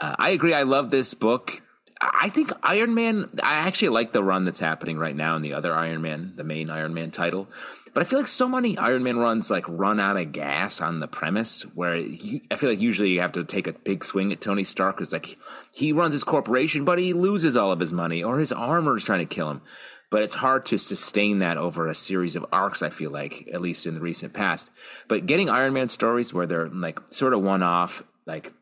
Uh, 0.00 0.14
I 0.18 0.30
agree. 0.30 0.54
I 0.54 0.62
love 0.62 0.90
this 0.90 1.12
book. 1.14 1.60
I 2.00 2.28
think 2.28 2.52
Iron 2.62 2.94
Man, 2.94 3.30
I 3.42 3.54
actually 3.54 3.88
like 3.88 4.12
the 4.12 4.22
run 4.22 4.44
that's 4.44 4.58
happening 4.60 4.98
right 4.98 5.14
now 5.16 5.36
in 5.36 5.42
the 5.42 5.54
other 5.54 5.74
Iron 5.74 6.02
Man, 6.02 6.34
the 6.36 6.44
main 6.44 6.70
Iron 6.70 6.92
Man 6.94 7.10
title. 7.10 7.48
But 7.94 8.02
I 8.02 8.06
feel 8.06 8.18
like 8.18 8.28
so 8.28 8.48
many 8.48 8.76
Iron 8.76 9.04
Man 9.04 9.18
runs 9.18 9.52
like 9.52 9.64
run 9.68 10.00
out 10.00 10.16
of 10.16 10.32
gas 10.32 10.80
on 10.80 10.98
the 10.98 11.06
premise 11.06 11.62
where 11.74 11.96
you, 11.96 12.40
I 12.50 12.56
feel 12.56 12.68
like 12.68 12.80
usually 12.80 13.10
you 13.10 13.20
have 13.20 13.32
to 13.32 13.44
take 13.44 13.68
a 13.68 13.72
big 13.72 14.04
swing 14.04 14.32
at 14.32 14.40
Tony 14.40 14.64
Stark 14.64 14.96
because 14.96 15.12
like 15.12 15.38
he 15.72 15.92
runs 15.92 16.12
his 16.12 16.24
corporation, 16.24 16.84
but 16.84 16.98
he 16.98 17.12
loses 17.12 17.56
all 17.56 17.70
of 17.70 17.78
his 17.78 17.92
money 17.92 18.22
or 18.22 18.40
his 18.40 18.50
armor 18.50 18.96
is 18.96 19.04
trying 19.04 19.20
to 19.26 19.34
kill 19.34 19.48
him. 19.48 19.62
But 20.10 20.22
it's 20.22 20.34
hard 20.34 20.66
to 20.66 20.78
sustain 20.78 21.38
that 21.38 21.56
over 21.56 21.88
a 21.88 21.94
series 21.94 22.34
of 22.34 22.46
arcs, 22.52 22.82
I 22.82 22.90
feel 22.90 23.10
like, 23.10 23.48
at 23.52 23.60
least 23.60 23.86
in 23.86 23.94
the 23.94 24.00
recent 24.00 24.32
past. 24.32 24.70
But 25.08 25.26
getting 25.26 25.48
Iron 25.48 25.72
Man 25.72 25.88
stories 25.88 26.34
where 26.34 26.46
they're 26.46 26.68
like 26.68 26.98
sort 27.10 27.32
of 27.32 27.42
one 27.42 27.62
off, 27.62 28.02
like 28.26 28.52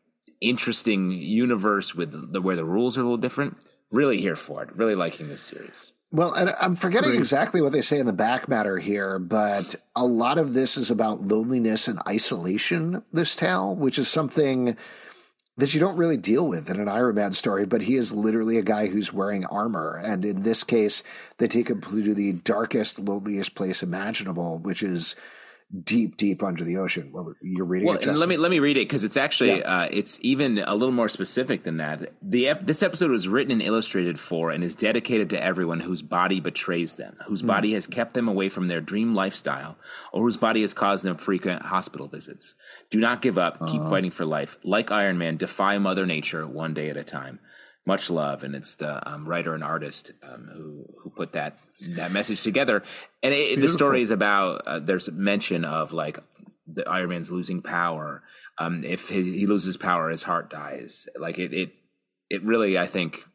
interesting 0.41 1.11
universe 1.11 1.95
with 1.95 2.33
the, 2.33 2.41
where 2.41 2.55
the 2.55 2.65
rules 2.65 2.97
are 2.97 3.01
a 3.01 3.03
little 3.03 3.17
different, 3.17 3.57
really 3.91 4.19
here 4.21 4.35
for 4.35 4.61
it. 4.63 4.75
Really 4.75 4.95
liking 4.95 5.27
this 5.27 5.41
series. 5.41 5.91
Well, 6.13 6.33
and 6.33 6.53
I'm 6.61 6.75
forgetting 6.75 7.15
exactly 7.15 7.59
what 7.59 7.71
they 7.71 7.81
say 7.81 7.97
in 7.97 8.05
the 8.05 8.13
back 8.13 8.47
matter 8.47 8.77
here, 8.77 9.17
but 9.17 9.73
a 9.95 10.05
lot 10.05 10.37
of 10.37 10.53
this 10.53 10.77
is 10.77 10.91
about 10.91 11.27
loneliness 11.27 11.87
and 11.87 11.99
isolation, 12.07 13.01
this 13.11 13.35
tale, 13.35 13.73
which 13.73 13.97
is 13.97 14.07
something 14.07 14.77
that 15.57 15.73
you 15.73 15.79
don't 15.79 15.97
really 15.97 16.17
deal 16.17 16.47
with 16.47 16.69
in 16.69 16.79
an 16.79 16.87
Iron 16.87 17.15
Man 17.15 17.33
story, 17.33 17.65
but 17.65 17.81
he 17.81 17.95
is 17.95 18.11
literally 18.11 18.59
a 18.59 18.61
guy 18.61 18.87
who's 18.87 19.11
wearing 19.11 19.43
armor. 19.47 19.95
And 19.95 20.23
in 20.23 20.43
this 20.43 20.63
case, 20.63 21.01
they 21.39 21.47
take 21.47 21.71
him 21.71 21.81
to 21.81 22.13
the 22.13 22.33
darkest, 22.33 22.99
loneliest 22.99 23.55
place 23.55 23.81
imaginable, 23.81 24.59
which 24.59 24.83
is 24.83 25.15
deep, 25.83 26.17
deep 26.17 26.43
under 26.43 26.63
the 26.63 26.77
ocean. 26.77 27.11
Well, 27.11 27.33
You're 27.41 27.65
reading 27.65 27.87
Well, 27.87 27.99
let 28.01 28.29
me 28.29 28.37
let 28.37 28.51
me 28.51 28.59
read 28.59 28.77
it 28.77 28.81
because 28.81 29.03
it's 29.03 29.17
actually 29.17 29.63
uh, 29.63 29.87
it's 29.91 30.19
even 30.21 30.59
a 30.59 30.75
little 30.75 30.93
more 30.93 31.09
specific 31.09 31.63
than 31.63 31.77
that. 31.77 32.11
The 32.21 32.49
ep- 32.49 32.65
this 32.65 32.83
episode 32.83 33.11
was 33.11 33.27
written 33.27 33.51
and 33.51 33.61
illustrated 33.61 34.19
for 34.19 34.51
and 34.51 34.63
is 34.63 34.75
dedicated 34.75 35.29
to 35.31 35.43
everyone 35.43 35.79
whose 35.79 36.01
body 36.01 36.39
betrays 36.39 36.95
them, 36.95 37.17
whose 37.25 37.41
body 37.41 37.73
has 37.73 37.87
kept 37.87 38.13
them 38.13 38.27
away 38.27 38.49
from 38.49 38.67
their 38.67 38.81
dream 38.81 39.15
lifestyle, 39.15 39.77
or 40.11 40.23
whose 40.23 40.37
body 40.37 40.61
has 40.61 40.73
caused 40.73 41.03
them 41.03 41.17
frequent 41.17 41.63
hospital 41.63 42.07
visits. 42.07 42.53
Do 42.89 42.99
not 42.99 43.21
give 43.21 43.37
up. 43.37 43.67
Keep 43.67 43.83
fighting 43.83 44.11
for 44.11 44.25
life. 44.25 44.57
Like 44.63 44.91
Iron 44.91 45.17
Man, 45.17 45.37
defy 45.37 45.77
Mother 45.77 46.05
Nature 46.05 46.45
one 46.47 46.73
day 46.73 46.89
at 46.89 46.97
a 46.97 47.03
time. 47.03 47.39
Much 47.85 48.09
love, 48.09 48.43
and 48.43 48.55
it's 48.55 48.75
the 48.75 49.05
um, 49.09 49.27
writer 49.27 49.53
and 49.53 49.63
artist 49.63 50.11
um, 50.23 50.49
who 50.53 50.85
who 51.01 51.09
put 51.09 51.33
that 51.33 51.59
that 51.95 52.13
message 52.13 52.41
together. 52.41 52.81
And 53.21 53.33
it, 53.33 53.59
the 53.59 53.67
story 53.67 54.01
is 54.01 54.09
about 54.09 54.61
uh, 54.65 54.79
there's 54.79 55.11
mention 55.11 55.65
of 55.65 55.91
like 55.91 56.19
the 56.65 56.87
Iron 56.87 57.09
Man's 57.09 57.31
losing 57.31 57.61
power. 57.61 58.23
Um, 58.57 58.83
if 58.83 59.09
he, 59.09 59.37
he 59.37 59.45
loses 59.45 59.77
power, 59.77 60.09
his 60.09 60.23
heart 60.23 60.49
dies. 60.49 61.07
Like 61.17 61.39
it, 61.39 61.53
it, 61.53 61.73
it 62.29 62.43
really, 62.43 62.77
I 62.77 62.87
think, 62.87 63.25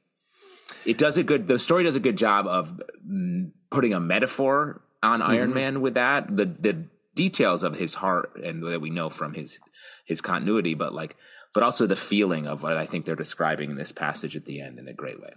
it 0.85 0.99
does 0.99 1.17
a 1.17 1.23
good. 1.23 1.49
The 1.49 1.59
story 1.59 1.85
does 1.85 1.97
a 1.97 2.01
good 2.01 2.17
job 2.17 2.47
of 2.47 2.81
mm, 3.07 3.51
putting 3.71 3.93
a 3.93 4.01
metaphor 4.01 4.81
on 5.03 5.23
Iron 5.23 5.55
Man 5.55 5.81
with 5.81 5.95
that. 5.95 6.35
The 6.35 6.47
the 6.47 6.85
details 7.15 7.63
of 7.63 7.77
his 7.77 7.95
heart 7.95 8.37
and 8.43 8.63
that 8.63 8.81
we 8.81 8.91
know 8.91 9.11
from 9.11 9.35
his 9.35 9.59
his 10.05 10.21
continuity, 10.21 10.75
but 10.75 10.95
like, 10.95 11.17
but 11.55 11.63
also 11.63 11.87
the 11.87 11.97
feeling 11.97 12.47
of 12.47 12.63
what 12.63 12.77
I 12.77 12.87
think 12.87 13.05
they're 13.05 13.17
describing 13.17 13.71
in 13.71 13.77
this 13.77 13.93
passage 13.93 14.37
at 14.37 14.45
the 14.45 14.61
end 14.61 14.79
in 14.79 14.89
a 14.89 14.93
great 14.93 15.21
way. 15.21 15.33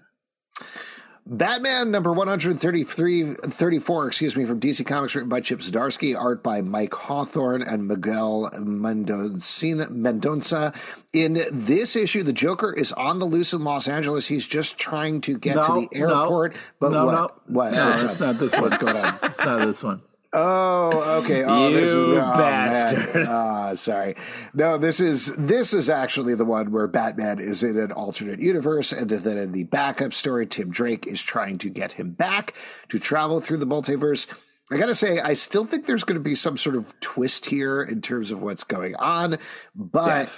Batman 1.26 1.91
number 1.91 2.12
133, 2.12 3.36
34, 3.36 4.08
excuse 4.08 4.36
me, 4.36 4.43
from 4.43 4.60
DC 4.60 4.84
Comics, 4.86 5.13
written 5.13 5.30
by 5.30 5.39
Chip 5.39 5.60
Zdarsky, 5.60 6.17
art 6.17 6.41
by 6.41 6.62
Mike 6.62 6.93
Hawthorne 6.93 7.62
and 7.62 7.88
Miguel 7.88 8.50
Mendonça. 8.56 9.88
Mendonça. 9.91 10.76
In 11.13 11.43
this 11.52 11.95
issue, 11.95 12.24
the 12.24 12.34
Joker 12.34 12.74
is 12.74 12.91
on 12.93 13.19
the 13.19 13.26
loose 13.26 13.54
in 13.54 13.63
Los 13.63 13.88
Angeles. 13.88 14.26
He's 14.26 14.47
just 14.47 14.80
trying 14.80 15.21
to 15.21 15.38
get 15.38 15.54
to 15.54 15.88
the 15.88 15.89
airport. 15.93 16.56
no, 16.56 16.60
but 16.80 16.91
no, 16.91 17.06
what? 17.06 17.13
no. 17.13 17.32
What? 17.56 17.74
No, 17.74 17.89
What's 17.89 18.04
it's 18.04 18.19
not 18.19 18.39
this 18.39 18.54
one. 18.54 18.63
What's 18.63 18.78
going 18.78 18.97
on? 18.97 19.19
It's 19.21 19.39
not 19.39 19.60
this 19.60 19.84
one. 19.84 20.02
Oh, 20.34 21.22
okay. 21.24 21.44
Oh, 21.44 21.72
this 21.72 21.89
is 21.89 21.96
You 21.96 22.20
oh, 22.20 22.26
man. 22.26 22.38
bastard. 22.38 23.28
Ah, 23.28 23.74
sorry. 23.74 24.15
No, 24.54 24.78
this 24.78 25.00
is 25.00 25.34
this 25.36 25.74
is 25.74 25.89
actually 25.89 26.36
the 26.36 26.46
one 26.46 26.72
where 26.72 26.88
Batman 26.88 27.39
is 27.39 27.63
in 27.63 27.78
an 27.78 27.91
alternate 27.91 28.39
universe, 28.41 28.91
and 28.91 29.10
then 29.10 29.38
in 29.38 29.52
the 29.52 29.63
backup 29.65 30.13
story, 30.13 30.46
Tim 30.48 30.70
Drake 30.72 31.06
is 31.08 31.22
trying 31.22 31.58
to 31.60 31.70
get 31.70 31.94
him 31.94 32.12
back 32.12 32.56
to 32.89 33.00
travel 33.00 33.41
through 33.41 33.58
the 33.58 33.67
multiverse. 33.67 34.28
I 34.72 34.78
gotta 34.78 34.96
say, 34.96 35.20
I 35.20 35.34
still 35.34 35.65
think 35.65 35.86
there's 35.86 36.06
going 36.06 36.17
to 36.17 36.24
be 36.24 36.36
some 36.36 36.58
sort 36.58 36.78
of 36.78 36.98
twist 37.02 37.46
here 37.48 37.82
in 37.82 38.02
terms 38.02 38.32
of 38.32 38.41
what's 38.41 38.63
going 38.63 38.96
on, 38.96 39.38
but 39.76 40.30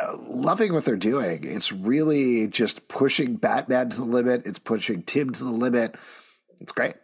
uh, 0.00 0.16
loving 0.18 0.72
what 0.72 0.84
they're 0.84 0.96
doing. 0.96 1.44
It's 1.44 1.70
really 1.70 2.48
just 2.48 2.88
pushing 2.88 3.36
Batman 3.36 3.90
to 3.90 3.96
the 3.98 4.04
limit. 4.04 4.46
It's 4.46 4.58
pushing 4.58 5.04
Tim 5.04 5.30
to 5.32 5.44
the 5.44 5.50
limit. 5.50 5.94
It's 6.60 6.72
great. 6.72 6.94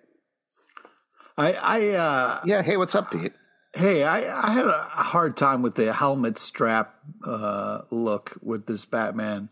I, 1.39 1.53
I, 1.53 1.89
uh, 1.91 2.41
Yeah. 2.45 2.63
Hey, 2.63 2.77
what's 2.77 2.95
up, 2.95 3.11
Pete? 3.11 3.33
hey, 3.75 4.05
I, 4.05 4.49
I 4.49 4.53
had 4.53 4.67
a 4.67 4.73
hard 4.73 5.37
time 5.37 5.61
with 5.63 5.75
the 5.75 5.93
helmet 5.93 6.39
strap 6.39 6.95
uh, 7.25 7.83
look 7.91 8.39
with 8.43 8.67
this 8.67 8.85
Batman. 8.87 9.51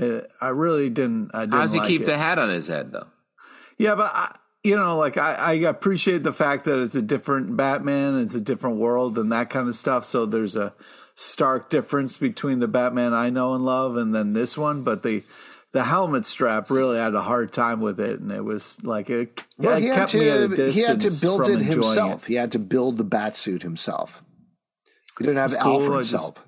Uh, 0.00 0.20
I 0.40 0.48
really 0.48 0.88
didn't. 0.88 1.32
I 1.34 1.40
didn't 1.40 1.52
How 1.54 1.62
does 1.62 1.72
he 1.72 1.78
like 1.80 1.88
keep 1.88 2.02
it. 2.02 2.04
the 2.06 2.16
hat 2.16 2.38
on 2.38 2.48
his 2.48 2.68
head 2.68 2.92
though? 2.92 3.08
Yeah, 3.76 3.96
but 3.96 4.10
I, 4.14 4.36
you 4.62 4.76
know, 4.76 4.96
like 4.96 5.16
I, 5.16 5.32
I 5.34 5.52
appreciate 5.54 6.22
the 6.22 6.32
fact 6.32 6.64
that 6.66 6.80
it's 6.80 6.94
a 6.94 7.02
different 7.02 7.56
Batman, 7.56 8.18
it's 8.20 8.34
a 8.34 8.40
different 8.40 8.76
world, 8.76 9.18
and 9.18 9.32
that 9.32 9.50
kind 9.50 9.68
of 9.68 9.74
stuff. 9.76 10.04
So 10.04 10.26
there's 10.26 10.54
a 10.54 10.72
stark 11.16 11.70
difference 11.70 12.16
between 12.18 12.60
the 12.60 12.68
Batman 12.68 13.12
I 13.12 13.30
know 13.30 13.54
and 13.54 13.64
love 13.64 13.96
and 13.96 14.14
then 14.14 14.32
this 14.32 14.56
one. 14.56 14.82
But 14.84 15.02
the 15.02 15.24
the 15.72 15.84
helmet 15.84 16.26
strap 16.26 16.70
really 16.70 16.98
had 16.98 17.14
a 17.14 17.22
hard 17.22 17.52
time 17.52 17.80
with 17.80 18.00
it, 18.00 18.20
and 18.20 18.30
it 18.32 18.44
was 18.44 18.78
like 18.82 19.08
it, 19.10 19.44
Well, 19.58 19.76
it 19.76 19.82
he 19.82 19.86
had 19.88 20.12
me 20.14 20.28
at 20.28 20.40
a 20.40 20.48
to 20.48 20.56
distance. 20.56 20.76
he 20.76 20.82
had 20.82 21.00
to 21.02 21.10
build 21.20 21.48
it 21.48 21.62
himself. 21.62 22.24
it. 22.24 22.28
He 22.28 22.34
had 22.34 22.52
to 22.52 22.58
build 22.58 22.98
the 22.98 23.04
bat 23.04 23.36
suit 23.36 23.62
himself. 23.62 24.22
He 25.18 25.24
didn't 25.24 25.38
have 25.38 25.52
It's 25.52 25.62
cool, 25.62 25.82
Alfred's 25.82 26.10
just- 26.10 26.24
help. 26.36 26.38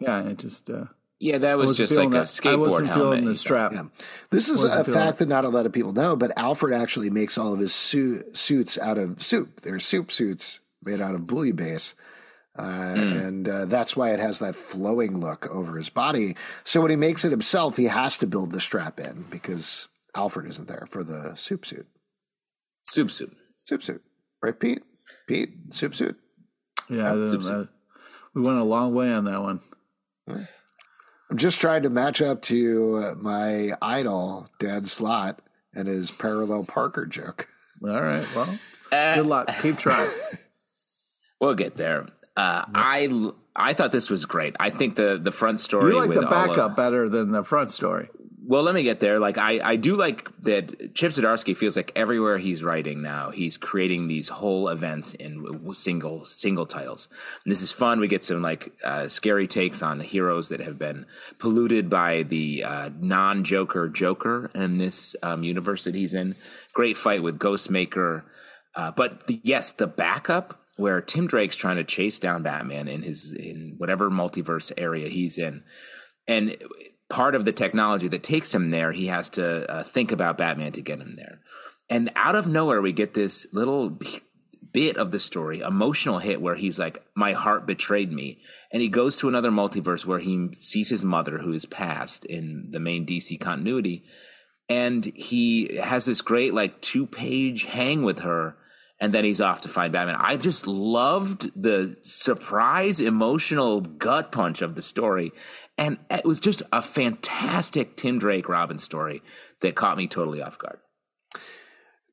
Yeah, 0.00 0.20
it 0.22 0.38
just. 0.38 0.70
Uh, 0.70 0.84
Yeah, 1.18 1.36
that 1.38 1.58
was 1.58 1.76
just 1.76 1.92
like 1.92 1.96
feeling 2.08 2.08
a 2.14 2.18
that- 2.20 2.22
I 2.22 2.24
skateboard 2.24 2.58
wasn't 2.58 2.88
helmet. 2.88 3.04
feeling 3.18 3.24
the 3.26 3.34
strap. 3.34 3.72
Yeah. 3.72 3.82
This 4.30 4.48
is 4.48 4.64
a 4.64 4.82
feeling 4.84 4.98
fact 4.98 5.18
that 5.18 5.28
not 5.28 5.44
a 5.44 5.50
lot 5.50 5.66
of 5.66 5.72
people 5.72 5.92
know, 5.92 6.16
but 6.16 6.32
Alfred 6.38 6.72
actually 6.72 7.10
makes 7.10 7.36
all 7.36 7.52
of 7.52 7.58
his 7.60 7.74
su- 7.74 8.24
suits 8.32 8.78
out 8.78 8.96
of 8.96 9.22
soup. 9.22 9.60
They're 9.60 9.78
soup 9.78 10.10
suits 10.10 10.60
made 10.82 11.00
out 11.02 11.14
of 11.14 11.22
bouillabaisse. 11.22 11.92
Uh, 12.60 12.94
Hmm. 12.94 13.00
And 13.00 13.48
uh, 13.48 13.64
that's 13.66 13.96
why 13.96 14.10
it 14.12 14.20
has 14.20 14.38
that 14.40 14.54
flowing 14.56 15.18
look 15.20 15.46
over 15.48 15.76
his 15.76 15.88
body. 15.88 16.36
So 16.64 16.80
when 16.80 16.90
he 16.90 16.96
makes 16.96 17.24
it 17.24 17.30
himself, 17.30 17.76
he 17.76 17.84
has 17.84 18.18
to 18.18 18.26
build 18.26 18.52
the 18.52 18.60
strap 18.60 19.00
in 19.00 19.24
because 19.30 19.88
Alfred 20.14 20.46
isn't 20.50 20.68
there 20.68 20.86
for 20.90 21.02
the 21.04 21.32
soup 21.36 21.64
suit. 21.64 21.86
Soup 22.88 23.10
suit. 23.10 23.36
Soup 23.64 23.82
suit. 23.82 24.02
Right, 24.42 24.58
Pete? 24.58 24.82
Pete, 25.26 25.50
soup 25.70 25.94
suit. 25.94 26.18
yeah, 26.88 27.12
I 27.12 27.26
soup, 27.26 27.42
know. 27.42 27.68
we 28.34 28.42
went 28.42 28.58
a 28.58 28.64
long 28.64 28.94
way 28.94 29.12
on 29.12 29.24
that 29.24 29.40
one. 29.42 29.60
I'm 30.28 31.36
just 31.36 31.60
trying 31.60 31.82
to 31.84 31.90
match 31.90 32.20
up 32.20 32.42
to 32.42 32.96
uh, 32.96 33.14
my 33.16 33.72
idol, 33.80 34.48
Dan 34.58 34.84
Slott, 34.86 35.40
and 35.74 35.86
his 35.86 36.10
parallel 36.10 36.64
Parker 36.64 37.06
joke. 37.06 37.48
All 37.84 38.02
right, 38.02 38.26
well, 38.34 38.58
Uh, 38.92 39.14
good 39.14 39.26
luck. 39.26 39.48
Keep 39.62 39.78
trying. 39.78 40.10
We'll 41.40 41.54
get 41.54 41.76
there. 41.78 42.06
Uh, 42.36 42.64
I 42.74 43.30
I 43.56 43.74
thought 43.74 43.92
this 43.92 44.08
was 44.10 44.24
great. 44.26 44.54
I 44.60 44.70
think 44.70 44.96
the 44.96 45.18
the 45.22 45.32
front 45.32 45.60
story 45.60 45.92
You 45.92 45.98
like 45.98 46.08
with 46.08 46.20
the 46.20 46.28
all 46.28 46.34
of- 46.42 46.48
backup 46.48 46.76
better 46.76 47.08
than 47.08 47.32
the 47.32 47.42
front 47.44 47.70
story. 47.72 48.08
well, 48.46 48.62
let 48.62 48.74
me 48.74 48.82
get 48.82 48.98
there. 49.00 49.20
Like 49.20 49.36
I, 49.38 49.60
I 49.62 49.76
do 49.76 49.94
like 49.96 50.28
that 50.42 50.94
Chip 50.94 51.12
Zdarsky 51.12 51.56
feels 51.56 51.76
like 51.76 51.92
everywhere 51.94 52.38
he's 52.38 52.64
writing 52.64 53.00
now, 53.02 53.30
he's 53.30 53.56
creating 53.56 54.08
these 54.08 54.28
whole 54.28 54.68
events 54.68 55.14
in 55.14 55.72
single 55.74 56.24
single 56.24 56.66
titles. 56.66 57.08
And 57.44 57.50
this 57.52 57.62
is 57.62 57.72
fun. 57.72 58.00
We 58.00 58.08
get 58.08 58.24
some 58.24 58.42
like 58.42 58.72
uh, 58.84 59.08
scary 59.08 59.46
takes 59.46 59.82
on 59.82 59.98
the 59.98 60.04
heroes 60.04 60.48
that 60.48 60.60
have 60.60 60.78
been 60.78 61.06
polluted 61.38 61.90
by 61.90 62.22
the 62.22 62.64
uh, 62.64 62.90
non 62.98 63.44
Joker 63.44 63.88
Joker 63.88 64.50
in 64.54 64.78
this 64.78 65.14
um, 65.22 65.42
universe 65.42 65.84
that 65.84 65.94
he's 65.94 66.14
in. 66.14 66.36
Great 66.72 66.96
fight 66.96 67.22
with 67.22 67.38
Ghostmaker. 67.38 68.22
Uh, 68.74 68.92
but 68.92 69.26
the, 69.26 69.40
yes, 69.42 69.72
the 69.72 69.86
backup 69.88 70.59
where 70.80 71.00
Tim 71.00 71.26
Drake's 71.26 71.56
trying 71.56 71.76
to 71.76 71.84
chase 71.84 72.18
down 72.18 72.42
Batman 72.42 72.88
in 72.88 73.02
his 73.02 73.32
in 73.32 73.74
whatever 73.78 74.10
multiverse 74.10 74.72
area 74.76 75.08
he's 75.08 75.38
in, 75.38 75.62
and 76.26 76.56
part 77.08 77.34
of 77.34 77.44
the 77.44 77.52
technology 77.52 78.08
that 78.08 78.22
takes 78.22 78.54
him 78.54 78.70
there, 78.70 78.92
he 78.92 79.08
has 79.08 79.28
to 79.30 79.70
uh, 79.70 79.82
think 79.82 80.10
about 80.10 80.38
Batman 80.38 80.72
to 80.72 80.80
get 80.80 81.00
him 81.00 81.16
there. 81.16 81.40
And 81.90 82.10
out 82.16 82.36
of 82.36 82.46
nowhere, 82.46 82.80
we 82.80 82.92
get 82.92 83.14
this 83.14 83.46
little 83.52 83.98
bit 84.72 84.96
of 84.96 85.10
the 85.10 85.18
story, 85.20 85.60
emotional 85.60 86.20
hit 86.20 86.40
where 86.40 86.54
he's 86.54 86.78
like, 86.78 87.04
"My 87.14 87.32
heart 87.32 87.66
betrayed 87.66 88.12
me," 88.12 88.40
and 88.72 88.80
he 88.80 88.88
goes 88.88 89.16
to 89.16 89.28
another 89.28 89.50
multiverse 89.50 90.06
where 90.06 90.20
he 90.20 90.50
sees 90.58 90.88
his 90.88 91.04
mother, 91.04 91.38
who 91.38 91.52
is 91.52 91.66
passed 91.66 92.24
in 92.24 92.68
the 92.70 92.80
main 92.80 93.04
DC 93.04 93.38
continuity, 93.38 94.04
and 94.68 95.04
he 95.04 95.76
has 95.76 96.06
this 96.06 96.20
great 96.20 96.54
like 96.54 96.80
two 96.80 97.06
page 97.06 97.64
hang 97.64 98.02
with 98.02 98.20
her. 98.20 98.56
And 99.00 99.14
then 99.14 99.24
he's 99.24 99.40
off 99.40 99.62
to 99.62 99.68
find 99.68 99.92
Batman. 99.92 100.16
I 100.18 100.36
just 100.36 100.66
loved 100.66 101.50
the 101.60 101.96
surprise, 102.02 103.00
emotional 103.00 103.80
gut 103.80 104.30
punch 104.30 104.60
of 104.60 104.74
the 104.74 104.82
story. 104.82 105.32
And 105.78 105.98
it 106.10 106.26
was 106.26 106.38
just 106.38 106.62
a 106.70 106.82
fantastic 106.82 107.96
Tim 107.96 108.18
Drake 108.18 108.48
Robin 108.48 108.78
story 108.78 109.22
that 109.62 109.74
caught 109.74 109.96
me 109.96 110.06
totally 110.06 110.42
off 110.42 110.58
guard. 110.58 110.80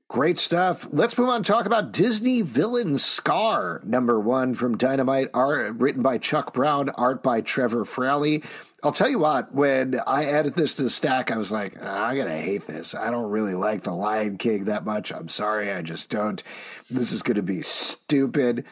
Great 0.10 0.38
stuff. 0.38 0.88
Let's 0.90 1.18
move 1.18 1.28
on 1.28 1.38
and 1.38 1.46
talk 1.46 1.66
about 1.66 1.92
Disney 1.92 2.42
villain 2.42 2.98
Scar, 2.98 3.82
number 3.84 4.18
one 4.18 4.54
from 4.54 4.78
Dynamite, 4.78 5.30
art 5.34 5.76
written 5.76 6.02
by 6.02 6.18
Chuck 6.18 6.54
Brown, 6.54 6.88
art 6.92 7.22
by 7.22 7.42
Trevor 7.42 7.84
Fraley. 7.84 8.42
I'll 8.84 8.92
tell 8.92 9.10
you 9.10 9.20
what, 9.20 9.54
when 9.54 10.00
I 10.06 10.26
added 10.26 10.54
this 10.54 10.76
to 10.76 10.84
the 10.84 10.90
stack, 10.90 11.32
I 11.32 11.38
was 11.38 11.52
like, 11.52 11.76
ah, 11.82 12.06
I'm 12.06 12.16
going 12.16 12.28
to 12.28 12.38
hate 12.38 12.68
this. 12.68 12.94
I 12.94 13.10
don't 13.10 13.32
really 13.32 13.56
like 13.56 13.84
The 13.84 13.92
Lion 13.92 14.38
King 14.38 14.66
that 14.66 14.86
much. 14.86 15.12
I'm 15.12 15.30
sorry, 15.30 15.72
I 15.72 15.82
just 15.82 16.12
don't. 16.12 16.44
This 16.90 17.12
is 17.12 17.24
going 17.24 17.38
to 17.38 17.42
be 17.42 17.64
stupid. 17.64 18.66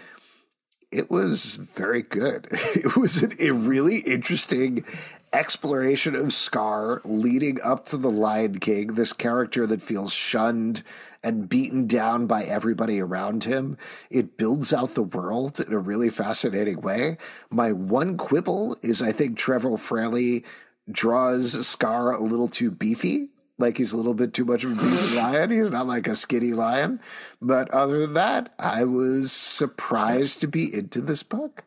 It 0.92 1.10
was 1.10 1.56
very 1.56 2.04
good. 2.04 2.48
It 2.76 2.96
was 2.96 3.24
an, 3.24 3.36
a 3.40 3.50
really 3.50 3.98
interesting 3.98 4.86
exploration 5.34 6.16
of 6.16 6.34
Scar 6.34 7.02
leading 7.04 7.60
up 7.62 7.88
to 7.88 7.98
The 7.98 8.12
Lion 8.12 8.60
King, 8.60 8.94
this 8.94 9.12
character 9.12 9.66
that 9.66 9.82
feels 9.82 10.14
shunned 10.14 10.84
and 11.26 11.50
beaten 11.50 11.88
down 11.88 12.28
by 12.28 12.44
everybody 12.44 13.02
around 13.02 13.44
him. 13.44 13.78
It 14.12 14.38
builds 14.38 14.72
out 14.72 14.94
the 14.94 15.02
world 15.02 15.60
in 15.60 15.74
a 15.74 15.80
really 15.80 16.10
fascinating 16.10 16.82
way. 16.82 17.18
My 17.50 17.72
one 17.72 18.16
quibble 18.16 18.78
is 18.84 19.02
I 19.02 19.12
think 19.12 19.36
Trevor 19.36 19.76
Fraley 19.76 20.46
draws 20.90 21.68
Scar 21.68 22.14
a 22.14 22.24
little 22.24 22.48
too 22.48 22.70
beefy. 22.70 23.30
Like 23.58 23.78
he's 23.78 23.92
a 23.92 23.98
little 23.98 24.14
bit 24.14 24.34
too 24.34 24.46
much 24.46 24.64
of 24.64 24.78
a 24.78 24.82
beefy 24.82 25.16
lion. 25.18 25.50
He's 25.50 25.72
not 25.72 25.88
like 25.88 26.08
a 26.08 26.16
skinny 26.16 26.54
lion. 26.54 27.00
But 27.42 27.72
other 27.72 28.00
than 28.00 28.14
that, 28.14 28.54
I 28.60 28.84
was 28.84 29.32
surprised 29.32 30.42
to 30.42 30.48
be 30.48 30.72
into 30.72 31.02
this 31.02 31.24
book. 31.24 31.64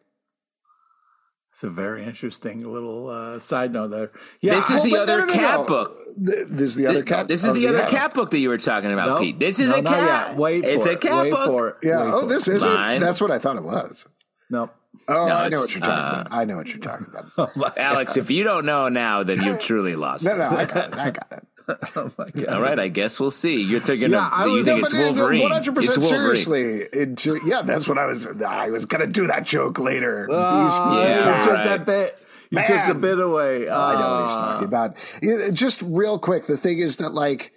It's 1.58 1.64
a 1.64 1.70
very 1.70 2.04
interesting 2.04 2.72
little 2.72 3.08
uh, 3.08 3.40
side 3.40 3.72
note 3.72 3.90
there. 3.90 4.12
Yeah, 4.40 4.54
this 4.54 4.70
is 4.70 4.80
I, 4.80 4.90
the 4.90 4.96
other 4.96 5.18
no, 5.18 5.24
no, 5.24 5.32
cat 5.32 5.66
book. 5.66 5.92
This 6.16 6.70
is 6.70 6.74
the 6.76 6.86
other 6.86 7.02
cat. 7.02 7.26
This 7.26 7.42
is 7.42 7.52
the 7.52 7.66
other 7.66 7.84
cat 7.88 8.14
book 8.14 8.30
that 8.30 8.38
you 8.38 8.48
were 8.48 8.58
talking 8.58 8.92
about, 8.92 9.08
nope. 9.08 9.20
Pete. 9.22 9.40
This 9.40 9.58
is 9.58 9.72
a 9.72 9.82
cat. 9.82 10.36
Wait, 10.36 10.64
it's 10.64 10.86
a 10.86 10.94
cat 10.94 11.24
Wait 11.24 11.32
book. 11.32 11.46
For. 11.46 11.78
Yeah. 11.82 12.04
Wait 12.04 12.14
oh, 12.14 12.26
this 12.26 12.46
is 12.46 12.62
it. 12.64 13.00
That's 13.00 13.20
what 13.20 13.32
I 13.32 13.40
thought 13.40 13.56
it 13.56 13.64
was. 13.64 14.06
Nope. 14.48 14.72
Oh, 15.08 15.28
I 15.28 15.48
know 15.48 15.58
what 15.58 15.74
you're 15.74 15.80
talking 15.80 15.94
uh, 15.94 16.20
about. 16.20 16.28
I 16.30 16.44
know 16.44 16.56
what 16.58 16.68
you're 16.68 16.78
talking 16.78 17.08
about. 17.08 17.26
oh 17.56 17.72
Alex, 17.76 18.16
if 18.16 18.30
you 18.30 18.44
don't 18.44 18.64
know 18.64 18.88
now, 18.88 19.24
then 19.24 19.42
you've 19.42 19.58
truly 19.58 19.96
lost. 19.96 20.22
no, 20.22 20.36
no, 20.36 20.44
I 20.44 20.64
got 20.64 20.92
it. 20.92 20.94
I 20.96 21.10
got 21.10 21.26
it. 21.32 21.46
oh 21.96 22.10
my 22.16 22.30
God. 22.30 22.48
All 22.48 22.62
right, 22.62 22.78
I 22.78 22.88
guess 22.88 23.20
we'll 23.20 23.30
see. 23.30 23.62
You're 23.62 23.80
taking. 23.80 24.10
Yeah, 24.10 24.46
you 24.46 24.64
think 24.64 24.84
it's 24.84 24.94
Wolverine? 24.94 25.42
One 25.42 25.50
hundred 25.50 25.74
percent 25.74 26.02
seriously. 26.02 26.86
Into, 26.92 27.38
yeah, 27.44 27.62
that's 27.62 27.86
what 27.86 27.98
I 27.98 28.06
was. 28.06 28.26
I 28.26 28.70
was 28.70 28.86
gonna 28.86 29.06
do 29.06 29.26
that 29.26 29.44
joke 29.44 29.78
later. 29.78 30.28
Uh, 30.30 30.98
yeah, 31.02 31.38
you 31.38 31.44
took 31.44 31.64
that 31.64 31.86
bit. 31.86 32.18
You 32.50 32.56
Man. 32.56 32.66
took 32.66 32.86
the 32.86 32.94
bit 32.94 33.20
away. 33.20 33.68
Uh, 33.68 33.78
I 33.78 33.92
know 33.92 34.14
what 34.14 34.22
he's 34.22 34.36
ah. 34.36 34.52
talking 34.52 34.68
about. 34.68 35.54
Just 35.54 35.82
real 35.82 36.18
quick, 36.18 36.46
the 36.46 36.56
thing 36.56 36.78
is 36.78 36.96
that, 36.96 37.12
like, 37.12 37.52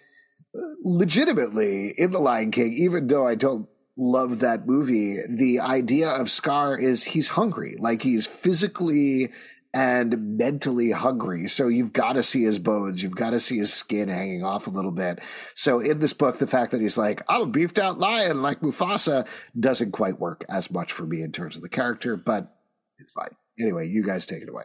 legitimately 0.83 1.93
in 1.97 2.11
The 2.11 2.19
Lion 2.19 2.51
King, 2.51 2.73
even 2.73 3.07
though 3.07 3.25
I 3.25 3.35
don't 3.35 3.69
love 3.97 4.39
that 4.39 4.67
movie, 4.67 5.17
the 5.29 5.61
idea 5.61 6.09
of 6.09 6.29
Scar 6.29 6.77
is 6.77 7.05
he's 7.05 7.29
hungry. 7.29 7.77
Like, 7.79 8.01
he's 8.01 8.25
physically 8.25 9.31
and 9.73 10.37
mentally 10.37 10.91
hungry. 10.91 11.47
So 11.47 11.67
you've 11.67 11.93
got 11.93 12.13
to 12.13 12.23
see 12.23 12.43
his 12.43 12.59
bones. 12.59 13.01
You've 13.01 13.15
got 13.15 13.29
to 13.29 13.39
see 13.39 13.57
his 13.57 13.73
skin 13.73 14.09
hanging 14.09 14.43
off 14.43 14.67
a 14.67 14.71
little 14.71 14.91
bit. 14.91 15.19
So 15.55 15.79
in 15.79 15.99
this 15.99 16.13
book, 16.13 16.39
the 16.39 16.47
fact 16.47 16.71
that 16.71 16.81
he's 16.81 16.97
like, 16.97 17.21
I'm 17.29 17.41
a 17.41 17.47
beefed 17.47 17.79
out 17.79 17.97
lion 17.97 18.41
like 18.41 18.59
Mufasa 18.59 19.27
doesn't 19.57 19.91
quite 19.91 20.19
work 20.19 20.43
as 20.49 20.69
much 20.69 20.91
for 20.91 21.03
me 21.03 21.21
in 21.21 21.31
terms 21.31 21.55
of 21.55 21.61
the 21.61 21.69
character, 21.69 22.17
but 22.17 22.53
it's 22.99 23.11
fine. 23.11 23.35
Anyway, 23.59 23.87
you 23.87 24.03
guys 24.03 24.25
take 24.25 24.43
it 24.43 24.49
away. 24.49 24.63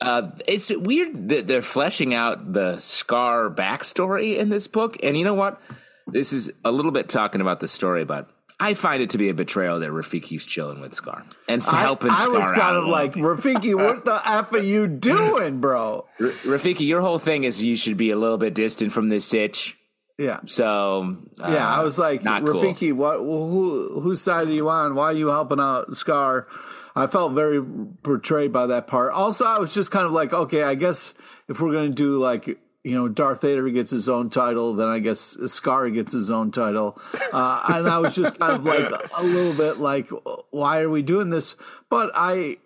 Uh, 0.00 0.30
it's 0.46 0.70
weird 0.70 1.30
that 1.30 1.46
they're 1.46 1.62
fleshing 1.62 2.12
out 2.12 2.52
the 2.52 2.78
Scar 2.78 3.48
backstory 3.48 4.36
in 4.36 4.50
this 4.50 4.66
book. 4.66 4.98
And 5.02 5.16
you 5.16 5.24
know 5.24 5.34
what? 5.34 5.60
This 6.06 6.32
is 6.32 6.52
a 6.64 6.70
little 6.70 6.92
bit 6.92 7.08
talking 7.08 7.40
about 7.40 7.60
the 7.60 7.68
story, 7.68 8.04
but 8.04 8.28
I 8.58 8.74
find 8.74 9.02
it 9.02 9.10
to 9.10 9.18
be 9.18 9.28
a 9.28 9.34
betrayal 9.34 9.80
that 9.80 9.90
Rafiki's 9.90 10.46
chilling 10.46 10.80
with 10.80 10.94
Scar 10.94 11.24
and 11.46 11.62
helping 11.62 12.10
I, 12.10 12.14
Scar 12.14 12.34
I 12.34 12.38
was 12.38 12.52
kind 12.52 12.76
of 12.76 12.86
like, 12.86 13.12
Rafiki, 13.14 13.74
what 13.74 14.04
the 14.06 14.20
F 14.24 14.52
are 14.54 14.58
you 14.58 14.86
doing, 14.86 15.60
bro? 15.60 16.06
R- 16.18 16.26
Rafiki, 16.28 16.86
your 16.86 17.02
whole 17.02 17.18
thing 17.18 17.44
is 17.44 17.62
you 17.62 17.76
should 17.76 17.98
be 17.98 18.10
a 18.10 18.16
little 18.16 18.38
bit 18.38 18.54
distant 18.54 18.92
from 18.92 19.10
this 19.10 19.26
sitch. 19.26 19.76
Yeah. 20.18 20.40
So 20.46 21.18
uh, 21.38 21.50
yeah, 21.50 21.68
I 21.68 21.82
was 21.82 21.98
like, 21.98 22.22
Rafiki, 22.22 22.88
cool. 22.88 22.96
what? 22.96 23.18
Who 23.18 24.00
whose 24.00 24.22
side 24.22 24.48
are 24.48 24.52
you 24.52 24.70
on? 24.70 24.94
Why 24.94 25.06
are 25.06 25.12
you 25.12 25.28
helping 25.28 25.60
out 25.60 25.94
Scar? 25.94 26.46
I 26.94 27.06
felt 27.06 27.32
very 27.32 27.62
portrayed 28.02 28.54
by 28.54 28.66
that 28.68 28.86
part. 28.86 29.12
Also, 29.12 29.44
I 29.44 29.58
was 29.58 29.74
just 29.74 29.90
kind 29.90 30.06
of 30.06 30.12
like, 30.12 30.32
okay, 30.32 30.62
I 30.62 30.74
guess 30.74 31.12
if 31.46 31.60
we're 31.60 31.72
going 31.72 31.90
to 31.90 31.94
do 31.94 32.18
like, 32.18 32.58
you 32.86 32.94
know, 32.94 33.08
Darth 33.08 33.40
Vader 33.40 33.68
gets 33.68 33.90
his 33.90 34.08
own 34.08 34.30
title, 34.30 34.72
then 34.72 34.86
I 34.86 35.00
guess 35.00 35.36
Scar 35.48 35.90
gets 35.90 36.12
his 36.12 36.30
own 36.30 36.52
title. 36.52 36.96
Uh, 37.32 37.64
and 37.68 37.88
I 37.88 37.98
was 37.98 38.14
just 38.14 38.38
kind 38.38 38.52
of 38.52 38.64
like 38.64 38.88
a 39.18 39.24
little 39.24 39.54
bit 39.54 39.78
like, 39.78 40.08
why 40.50 40.82
are 40.82 40.88
we 40.88 41.02
doing 41.02 41.30
this? 41.30 41.56
But 41.90 42.12
I, 42.14 42.58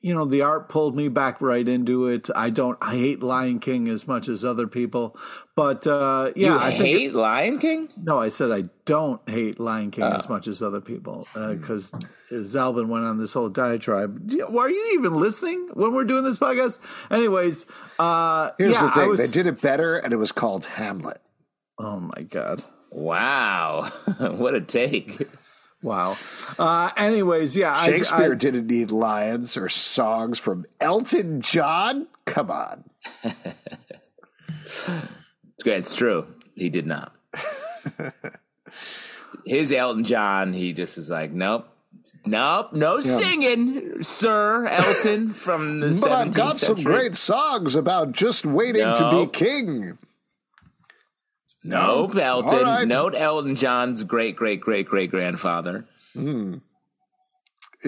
you 0.00 0.14
know, 0.14 0.24
the 0.24 0.42
art 0.42 0.68
pulled 0.68 0.94
me 0.94 1.08
back 1.08 1.40
right 1.40 1.66
into 1.66 2.06
it. 2.06 2.28
I 2.34 2.50
don't, 2.50 2.78
I 2.80 2.92
hate 2.92 3.20
Lion 3.20 3.58
King 3.58 3.88
as 3.88 4.06
much 4.06 4.28
as 4.28 4.44
other 4.44 4.68
people, 4.68 5.16
but 5.56 5.86
uh, 5.88 6.30
yeah, 6.36 6.54
you 6.54 6.58
I 6.58 6.70
hate 6.70 7.10
it, 7.10 7.14
Lion 7.14 7.58
King. 7.58 7.88
No, 7.96 8.20
I 8.20 8.28
said 8.28 8.52
I 8.52 8.64
don't 8.84 9.20
hate 9.28 9.58
Lion 9.58 9.90
King 9.90 10.04
as 10.04 10.28
much 10.28 10.46
as 10.46 10.62
other 10.62 10.80
people 10.80 11.26
because 11.34 11.92
uh, 11.92 11.98
Zalben 12.30 12.86
went 12.86 13.06
on 13.06 13.18
this 13.18 13.32
whole 13.32 13.48
diatribe. 13.48 14.32
Why 14.48 14.62
are 14.62 14.70
you 14.70 14.92
even 14.94 15.14
listening 15.16 15.68
when 15.74 15.92
we're 15.92 16.04
doing 16.04 16.22
this 16.22 16.38
podcast? 16.38 16.78
Anyways, 17.10 17.66
uh, 17.98 18.50
here's 18.56 18.74
yeah, 18.74 18.82
the 18.84 18.90
thing: 18.92 19.08
was, 19.08 19.18
they 19.18 19.42
did 19.42 19.48
it 19.48 19.60
better, 19.60 19.96
and 19.96 20.12
it 20.12 20.16
was 20.16 20.30
called 20.30 20.64
Hamlet. 20.66 21.20
Oh 21.76 21.98
my 21.98 22.22
god! 22.22 22.62
Wow, 22.92 23.90
what 24.18 24.54
a 24.54 24.60
take! 24.60 25.26
Wow. 25.82 26.16
Uh, 26.58 26.90
anyways, 26.96 27.56
yeah. 27.56 27.84
Shakespeare 27.84 28.30
I, 28.30 28.32
I, 28.32 28.34
didn't 28.34 28.66
need 28.66 28.90
lions 28.90 29.56
or 29.56 29.68
songs 29.68 30.38
from 30.38 30.66
Elton 30.80 31.40
John. 31.40 32.08
Come 32.24 32.50
on. 32.50 32.84
it's 34.64 34.90
It's 35.64 35.94
true. 35.94 36.26
He 36.54 36.68
did 36.68 36.86
not. 36.86 37.14
His 39.46 39.72
Elton 39.72 40.04
John, 40.04 40.52
he 40.52 40.72
just 40.72 40.96
was 40.96 41.10
like, 41.10 41.32
nope. 41.32 41.68
Nope, 42.26 42.74
no 42.74 42.96
yeah. 42.96 43.16
singing, 43.16 44.02
Sir 44.02 44.66
Elton 44.66 45.32
from 45.32 45.80
the. 45.80 45.98
but 46.00 46.12
I've 46.12 46.34
got 46.34 46.58
century. 46.58 46.82
some 46.82 46.92
great 46.92 47.14
songs 47.14 47.74
about 47.74 48.12
just 48.12 48.44
waiting 48.44 48.82
nope. 48.82 48.98
to 48.98 49.10
be 49.10 49.26
king. 49.38 49.98
Nope, 51.64 52.16
Elton. 52.16 52.62
Right. 52.64 52.86
Note 52.86 53.14
Elton 53.14 53.56
John's 53.56 54.04
great, 54.04 54.36
great, 54.36 54.60
great, 54.60 54.86
great 54.86 55.10
grandfather. 55.10 55.86
Mm. 56.16 56.62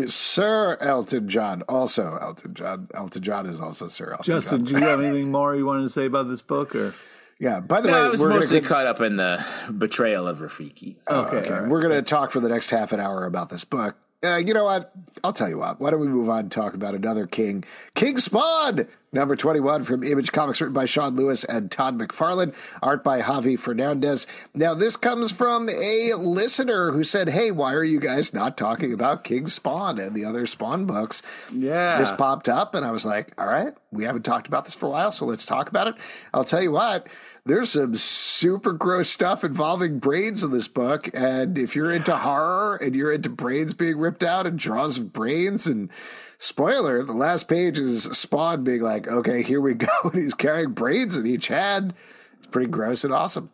Sir 0.06 0.76
Elton 0.80 1.28
John, 1.28 1.62
also 1.62 2.16
Elton 2.20 2.54
John. 2.54 2.88
Elton 2.94 3.22
John 3.22 3.46
is 3.46 3.60
also 3.60 3.88
Sir 3.88 4.12
Elton 4.12 4.24
Justin, 4.24 4.66
John. 4.66 4.80
do 4.80 4.84
you 4.84 4.90
have 4.90 5.00
anything 5.00 5.30
more 5.32 5.54
you 5.56 5.66
wanted 5.66 5.82
to 5.82 5.88
say 5.88 6.06
about 6.06 6.28
this 6.28 6.42
book, 6.42 6.74
or? 6.74 6.94
Yeah. 7.40 7.60
By 7.60 7.80
the 7.80 7.88
no, 7.88 7.94
way, 7.94 8.00
I 8.00 8.08
was 8.08 8.22
mostly 8.22 8.60
caught 8.60 8.86
up 8.86 9.00
in 9.00 9.16
the 9.16 9.44
betrayal 9.76 10.28
of 10.28 10.38
Rafiki. 10.38 10.96
Oh, 11.06 11.22
okay. 11.22 11.36
okay. 11.38 11.50
Right. 11.50 11.68
We're 11.68 11.80
going 11.80 11.94
to 11.94 12.02
talk 12.02 12.30
for 12.30 12.38
the 12.40 12.48
next 12.48 12.70
half 12.70 12.92
an 12.92 13.00
hour 13.00 13.24
about 13.24 13.48
this 13.48 13.64
book. 13.64 13.96
Uh, 14.22 14.36
you 14.36 14.52
know 14.52 14.64
what? 14.64 14.92
I'll 15.24 15.32
tell 15.32 15.48
you 15.48 15.58
what. 15.58 15.80
Why 15.80 15.90
don't 15.90 16.00
we 16.00 16.06
move 16.06 16.28
on 16.28 16.40
and 16.40 16.52
talk 16.52 16.74
about 16.74 16.94
another 16.94 17.26
king? 17.26 17.64
King 17.94 18.18
Spawn, 18.18 18.86
number 19.12 19.34
21 19.34 19.84
from 19.84 20.02
Image 20.02 20.30
Comics, 20.30 20.60
written 20.60 20.74
by 20.74 20.84
Sean 20.84 21.16
Lewis 21.16 21.42
and 21.44 21.70
Todd 21.70 21.98
McFarlane, 21.98 22.54
art 22.82 23.02
by 23.02 23.22
Javi 23.22 23.58
Fernandez. 23.58 24.26
Now, 24.54 24.74
this 24.74 24.98
comes 24.98 25.32
from 25.32 25.70
a 25.70 26.12
listener 26.14 26.92
who 26.92 27.02
said, 27.02 27.30
Hey, 27.30 27.50
why 27.50 27.72
are 27.72 27.84
you 27.84 27.98
guys 27.98 28.34
not 28.34 28.58
talking 28.58 28.92
about 28.92 29.24
King 29.24 29.46
Spawn 29.46 29.98
and 29.98 30.14
the 30.14 30.26
other 30.26 30.46
Spawn 30.46 30.84
books? 30.84 31.22
Yeah. 31.50 31.98
This 31.98 32.12
popped 32.12 32.50
up, 32.50 32.74
and 32.74 32.84
I 32.84 32.90
was 32.90 33.06
like, 33.06 33.32
All 33.40 33.46
right, 33.46 33.72
we 33.90 34.04
haven't 34.04 34.24
talked 34.24 34.48
about 34.48 34.66
this 34.66 34.74
for 34.74 34.86
a 34.86 34.90
while, 34.90 35.10
so 35.12 35.24
let's 35.24 35.46
talk 35.46 35.70
about 35.70 35.86
it. 35.88 35.94
I'll 36.34 36.44
tell 36.44 36.62
you 36.62 36.72
what 36.72 37.06
there's 37.44 37.70
some 37.70 37.96
super 37.96 38.72
gross 38.72 39.08
stuff 39.08 39.44
involving 39.44 39.98
brains 39.98 40.42
in 40.42 40.50
this 40.50 40.68
book. 40.68 41.10
And 41.14 41.56
if 41.56 41.74
you're 41.74 41.92
into 41.92 42.16
horror 42.16 42.76
and 42.76 42.94
you're 42.94 43.12
into 43.12 43.30
brains 43.30 43.74
being 43.74 43.98
ripped 43.98 44.22
out 44.22 44.46
and 44.46 44.58
draws 44.58 44.98
of 44.98 45.12
brains 45.12 45.66
and 45.66 45.90
spoiler, 46.38 47.02
the 47.02 47.12
last 47.12 47.48
page 47.48 47.78
is 47.78 48.04
Spawn 48.04 48.64
being 48.64 48.82
like, 48.82 49.08
okay, 49.08 49.42
here 49.42 49.60
we 49.60 49.74
go. 49.74 49.88
And 50.04 50.14
he's 50.14 50.34
carrying 50.34 50.72
brains 50.72 51.16
in 51.16 51.26
each 51.26 51.48
hand. 51.48 51.94
It's 52.38 52.46
pretty 52.46 52.70
gross 52.70 53.04
and 53.04 53.12
awesome. 53.12 53.50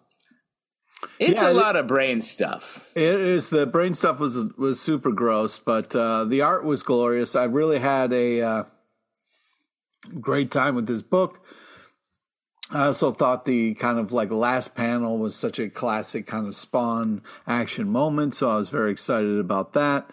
It's 1.19 1.41
Yeah, 1.41 1.51
a 1.51 1.53
lot 1.53 1.77
of 1.77 1.87
brain 1.87 2.21
stuff. 2.21 2.89
It 2.95 3.03
is 3.03 3.51
the 3.51 3.67
brain 3.67 3.95
stuff 3.95 4.19
was 4.19 4.37
was 4.57 4.81
super 4.81 5.13
gross, 5.13 5.59
but 5.59 5.95
uh, 5.95 6.25
the 6.25 6.41
art 6.41 6.65
was 6.65 6.83
glorious. 6.83 7.37
I 7.37 7.45
really 7.45 7.79
had 7.79 8.13
a 8.13 8.41
uh, 8.41 8.65
great 10.21 10.51
time 10.51 10.75
with 10.75 10.87
this 10.87 11.03
book. 11.03 11.41
I 12.71 12.87
also 12.87 13.13
thought 13.13 13.45
the 13.45 13.75
kind 13.75 13.99
of 13.99 14.13
like 14.13 14.31
last 14.31 14.75
panel 14.75 15.19
was 15.19 15.37
such 15.37 15.59
a 15.59 15.69
classic 15.69 16.27
kind 16.27 16.47
of 16.47 16.57
Spawn 16.57 17.23
action 17.47 17.89
moment, 17.89 18.35
so 18.35 18.51
I 18.51 18.57
was 18.57 18.71
very 18.71 18.91
excited 18.91 19.39
about 19.39 19.73
that. 19.75 20.11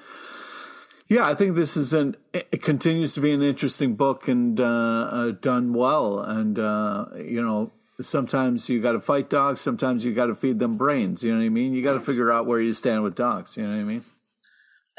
Yeah, 1.07 1.27
I 1.27 1.35
think 1.35 1.55
this 1.55 1.75
is 1.75 1.93
an 1.93 2.15
it 2.31 2.61
continues 2.61 3.13
to 3.15 3.21
be 3.21 3.31
an 3.31 3.41
interesting 3.41 3.95
book 3.95 4.27
and 4.27 4.59
uh, 4.59 4.63
uh, 5.11 5.31
done 5.31 5.73
well. 5.73 6.19
And 6.19 6.59
uh, 6.59 7.05
you 7.17 7.41
know, 7.41 7.71
sometimes 8.01 8.69
you 8.69 8.81
got 8.81 8.93
to 8.93 8.99
fight 8.99 9.29
dogs, 9.29 9.61
sometimes 9.61 10.05
you 10.05 10.13
got 10.13 10.27
to 10.27 10.35
feed 10.35 10.59
them 10.59 10.77
brains. 10.77 11.23
You 11.23 11.31
know 11.31 11.39
what 11.39 11.45
I 11.45 11.49
mean? 11.49 11.73
You 11.73 11.83
got 11.83 11.93
to 11.93 11.99
figure 11.99 12.31
out 12.31 12.45
where 12.45 12.61
you 12.61 12.73
stand 12.73 13.03
with 13.03 13.15
dogs. 13.15 13.57
You 13.57 13.63
know 13.63 13.75
what 13.75 13.81
I 13.81 13.83
mean? 13.83 14.05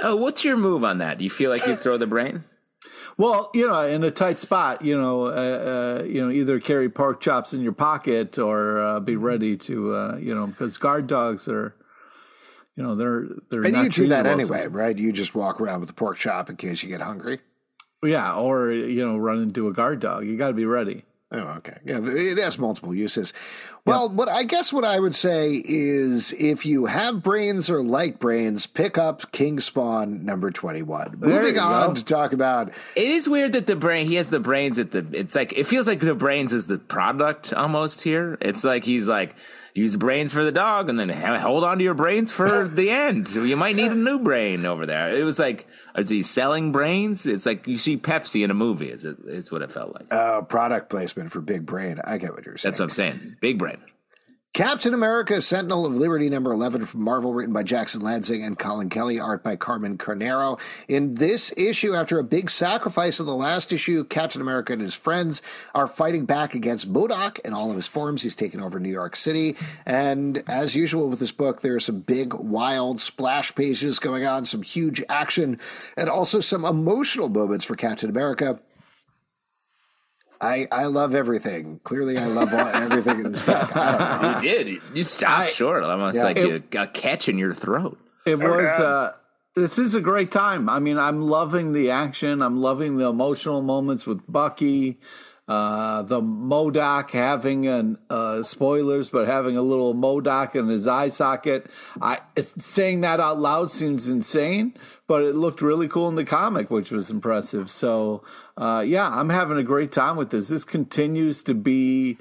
Oh, 0.01 0.17
what's 0.17 0.45
your 0.45 0.57
move 0.57 0.83
on 0.83 0.99
that? 0.99 1.19
Do 1.19 1.25
you 1.25 1.31
feel 1.31 1.51
like 1.51 1.67
you'd 1.67 1.79
throw 1.79 1.97
the 1.97 2.07
brain? 2.07 2.45
Well, 3.17 3.51
you 3.55 3.69
know, 3.69 3.87
in 3.87 4.03
a 4.03 4.11
tight 4.11 4.39
spot, 4.39 4.85
you 4.85 4.99
know, 4.99 5.27
uh, 5.27 6.01
uh, 6.01 6.05
you 6.05 6.21
know, 6.21 6.31
either 6.31 6.59
carry 6.59 6.89
pork 6.89 7.21
chops 7.21 7.53
in 7.53 7.61
your 7.61 7.73
pocket 7.73 8.39
or 8.39 8.81
uh, 8.83 9.01
be 9.01 9.15
ready 9.17 9.57
to, 9.59 9.95
uh, 9.95 10.17
you 10.17 10.35
know, 10.35 10.49
because 10.49 10.77
guard 10.79 11.07
dogs 11.07 11.47
are, 11.47 11.77
you 12.77 12.83
know, 12.83 12.97
they're 12.97 13.27
they're 13.51 13.63
And 13.63 13.73
not 13.75 13.85
you 13.85 13.91
do 13.91 14.09
that 14.09 14.27
anyway, 14.27 14.63
sometimes. 14.63 14.75
right? 14.75 14.99
You 14.99 15.13
just 15.13 15.35
walk 15.35 15.61
around 15.61 15.81
with 15.81 15.91
a 15.91 15.95
pork 15.95 16.17
chop 16.17 16.51
in 16.51 16.57
case 16.57 16.83
you 16.83 16.89
get 16.89 17.01
hungry. 17.01 17.39
Yeah, 18.03 18.35
or 18.35 18.73
you 18.73 19.07
know, 19.07 19.17
run 19.17 19.41
into 19.41 19.69
a 19.69 19.73
guard 19.73 20.01
dog. 20.01 20.27
You 20.27 20.37
got 20.37 20.49
to 20.49 20.55
be 20.55 20.67
ready. 20.67 21.05
Oh, 21.37 21.55
okay. 21.59 21.79
Yeah, 21.85 21.99
it 22.01 22.39
has 22.39 22.59
multiple 22.59 22.95
uses. 22.95 23.33
Well, 23.85 24.09
what 24.09 24.29
I 24.29 24.45
guess 24.45 24.73
what 24.73 24.85
I 24.85 25.01
would 25.01 25.15
say 25.17 25.61
is 25.65 26.33
if 26.33 26.65
you 26.65 26.87
have 26.87 27.23
brains 27.23 27.69
or 27.69 27.83
like 27.83 28.21
brains, 28.21 28.67
pick 28.67 28.97
up 28.97 29.33
King 29.33 29.59
Spawn 29.59 30.25
number 30.25 30.51
21. 30.53 31.17
There 31.19 31.29
Moving 31.31 31.59
on 31.59 31.89
go. 31.89 31.95
to 31.95 32.05
talk 32.05 32.33
about 32.33 32.69
It 32.95 33.09
is 33.09 33.29
weird 33.29 33.53
that 33.53 33.67
the 33.67 33.77
brain 33.77 34.07
he 34.07 34.15
has 34.15 34.31
the 34.31 34.39
brains 34.41 34.79
at 34.79 34.93
the 34.93 35.05
it's 35.13 35.35
like 35.35 35.53
it 35.55 35.65
feels 35.65 35.89
like 35.89 36.01
the 36.01 36.15
brains 36.15 36.53
is 36.53 36.69
the 36.69 36.79
product 36.79 37.53
almost 37.53 38.03
here. 38.03 38.39
It's 38.41 38.63
like 38.63 38.85
he's 38.85 39.09
like 39.09 39.35
use 39.75 39.97
brains 39.97 40.33
for 40.33 40.45
the 40.45 40.53
dog 40.53 40.89
and 40.89 40.99
then 40.99 41.09
ha- 41.09 41.39
hold 41.39 41.65
on 41.65 41.79
to 41.79 41.85
your 41.85 41.95
brains 41.95 42.33
for 42.33 42.67
the 42.73 42.91
end. 42.91 43.29
You 43.31 43.57
might 43.57 43.77
need 43.77 43.91
a 43.91 43.95
new 43.97 44.19
brain 44.21 44.65
over 44.65 44.87
there. 44.87 45.15
It 45.15 45.25
was 45.25 45.39
like 45.39 45.67
is 45.97 46.09
he 46.09 46.23
selling 46.23 46.73
brains? 46.73 47.27
It's 47.27 47.45
like 47.47 47.67
you 47.67 47.79
see 47.79 47.97
Pepsi 47.97 48.45
in 48.45 48.51
a 48.51 48.55
movie. 48.55 48.89
Is 48.91 49.05
it 49.05 49.17
it's 49.27 49.51
what 49.53 49.63
it 49.63 49.73
felt 49.73 49.93
like. 49.95 50.13
uh, 50.13 50.43
product 50.43 50.91
placement 50.91 51.33
for 51.33 51.41
Big 51.41 51.67
Brain. 51.67 52.01
I 52.05 52.19
get 52.19 52.33
what 52.35 52.45
you're 52.47 52.57
saying. 52.57 52.71
That's 52.73 52.79
what 52.81 52.87
I'm 52.87 52.91
saying. 52.91 53.37
Big 53.41 53.59
brain. 53.59 53.79
Captain 54.55 54.95
America, 54.95 55.43
Sentinel 55.43 55.85
of 55.85 55.97
Liberty, 55.97 56.31
number 56.31 56.53
11 56.53 56.87
from 56.87 57.03
Marvel, 57.03 57.35
written 57.35 57.53
by 57.53 57.65
Jackson 57.65 58.03
Lanzing 58.03 58.47
and 58.47 58.57
Collin 58.57 58.89
Kelly, 58.89 59.19
art 59.19 59.43
by 59.43 59.57
Carmen 59.57 59.99
Carnero. 59.99 60.61
In 60.87 61.17
this 61.17 61.53
issue, 61.57 61.93
after 61.93 62.21
a 62.21 62.23
big 62.23 62.49
sacrifice 62.49 63.19
in 63.19 63.27
the 63.27 63.35
last 63.35 63.73
issue, 63.73 64.05
Captain 64.05 64.41
America 64.41 64.73
and 64.73 64.81
his 64.81 64.95
friends 64.95 65.43
are 65.75 65.89
fighting 65.89 66.25
back 66.25 66.55
against 66.55 66.89
MODOK 66.89 67.41
in 67.41 67.53
all 67.53 67.71
of 67.71 67.75
his 67.75 67.89
forms. 67.89 68.23
He's 68.23 68.37
taken 68.37 68.61
over 68.61 68.79
New 68.79 68.93
York 68.93 69.17
City. 69.17 69.57
And 69.87 70.45
as 70.47 70.77
usual 70.77 71.09
with 71.09 71.19
this 71.19 71.33
book, 71.33 71.61
there 71.61 71.75
are 71.75 71.81
some 71.81 71.99
big, 71.99 72.33
wild 72.33 73.01
splash 73.01 73.53
pages 73.57 73.99
going 73.99 74.25
on, 74.25 74.45
some 74.45 74.63
huge 74.63 75.03
action, 75.09 75.59
and 75.97 76.09
also 76.09 76.39
some 76.39 76.65
emotional 76.65 77.29
moments 77.29 77.65
for 77.65 77.75
Captain 77.75 78.09
America. 78.09 78.61
I, 80.41 80.67
I 80.71 80.87
love 80.87 81.15
everything. 81.15 81.81
Clearly, 81.85 82.19
I 82.19 82.27
love 82.27 82.53
all, 82.53 82.61
everything 82.69 83.21
in 83.25 83.33
this 83.33 83.45
book. 83.45 83.77
I 83.77 83.99
don't 83.99 84.23
know. 84.45 84.51
You 84.51 84.65
did. 84.65 84.83
You 84.95 85.05
stopped 85.05 85.51
short. 85.51 85.83
Almost 85.85 86.17
Yeah. 86.17 86.23
like 86.25 86.37
It- 86.37 86.49
you 86.49 86.59
got 86.59 86.89
a 86.89 86.91
catch 86.93 87.29
in 87.29 87.39
your 87.39 87.55
throat. 87.55 87.99
It 88.27 88.39
was. 88.39 88.69
Uh, 88.81 89.13
this 89.57 89.79
is 89.79 89.95
a 89.95 90.01
great 90.01 90.33
time. 90.33 90.69
I 90.69 90.81
mean, 90.81 90.99
I'm 90.99 91.23
loving 91.23 91.73
the 91.73 91.91
action. 91.91 92.43
I'm 92.43 92.61
loving 92.61 92.97
the 92.97 93.07
emotional 93.07 93.63
moments 93.63 94.07
with 94.07 94.21
Bucky. 94.31 94.99
Uh, 95.47 96.01
the 96.03 96.23
MODOK 96.23 97.11
having 97.11 97.67
an 97.67 97.99
uh, 98.09 98.43
spoilers, 98.43 99.11
but 99.11 99.27
having 99.27 99.57
a 99.57 99.63
little 99.63 99.95
MODOK 99.95 100.55
in 100.55 100.69
his 100.69 100.87
eye 100.87 101.09
socket. 101.09 101.67
I 102.01 102.21
it's, 102.35 102.65
saying 102.65 103.03
that 103.03 103.21
out 103.21 103.39
loud 103.39 103.71
seems 103.71 104.09
insane, 104.09 104.75
but 105.07 105.23
it 105.23 105.35
looked 105.35 105.61
really 105.61 105.87
cool 105.87 106.09
in 106.09 106.15
the 106.15 106.25
comic, 106.25 106.71
which 106.71 106.91
was 106.91 107.11
impressive. 107.11 107.71
So, 107.71 108.23
uh, 108.57 108.83
yeah, 108.87 109.09
I'm 109.09 109.29
having 109.29 109.59
a 109.59 109.63
great 109.63 109.93
time 109.93 110.17
with 110.17 110.31
this. 110.31 110.49
This 110.49 110.65
continues 110.65 111.43
to 111.43 111.53
be 111.53 112.17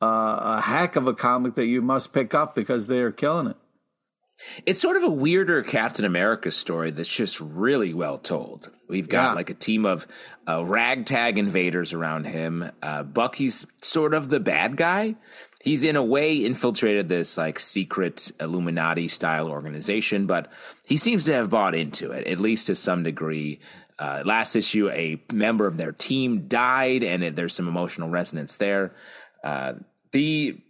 uh, 0.00 0.38
a 0.40 0.60
heck 0.60 0.94
of 0.94 1.08
a 1.08 1.14
comic 1.14 1.56
that 1.56 1.66
you 1.66 1.82
must 1.82 2.12
pick 2.12 2.32
up 2.32 2.54
because 2.54 2.86
they 2.86 3.00
are 3.00 3.10
killing 3.10 3.48
it. 3.48 3.56
It's 4.66 4.80
sort 4.80 4.96
of 4.96 5.02
a 5.02 5.10
weirder 5.10 5.62
Captain 5.62 6.04
America 6.04 6.50
story 6.50 6.90
that's 6.90 7.08
just 7.14 7.40
really 7.40 7.92
well 7.94 8.18
told. 8.18 8.70
We've 8.88 9.08
got 9.08 9.30
Yeah. 9.30 9.34
like 9.34 9.50
a 9.50 9.54
team 9.54 9.84
of 9.84 10.06
uh, 10.48 10.64
ragtag 10.64 11.38
invaders 11.38 11.92
around 11.92 12.24
him. 12.24 12.70
Uh, 12.82 13.02
Bucky's 13.02 13.66
sort 13.82 14.14
of 14.14 14.28
the 14.28 14.40
bad 14.40 14.76
guy. 14.76 15.16
He's 15.60 15.82
in 15.82 15.96
a 15.96 16.04
way 16.04 16.36
infiltrated 16.44 17.08
this 17.08 17.36
like 17.36 17.58
secret 17.58 18.30
Illuminati 18.40 19.08
style 19.08 19.48
organization, 19.48 20.26
but 20.26 20.50
he 20.86 20.96
seems 20.96 21.24
to 21.24 21.32
have 21.34 21.50
bought 21.50 21.74
into 21.74 22.12
it, 22.12 22.26
at 22.26 22.38
least 22.38 22.66
to 22.68 22.74
some 22.74 23.02
degree. 23.02 23.58
Uh, 23.98 24.22
last 24.24 24.54
issue, 24.54 24.88
a 24.90 25.20
member 25.32 25.66
of 25.66 25.76
their 25.76 25.90
team 25.90 26.46
died, 26.46 27.02
and 27.02 27.24
it, 27.24 27.34
there's 27.34 27.54
some 27.54 27.66
emotional 27.66 28.08
resonance 28.08 28.56
there. 28.56 28.94
Uh, 29.42 29.72
the 30.12 30.60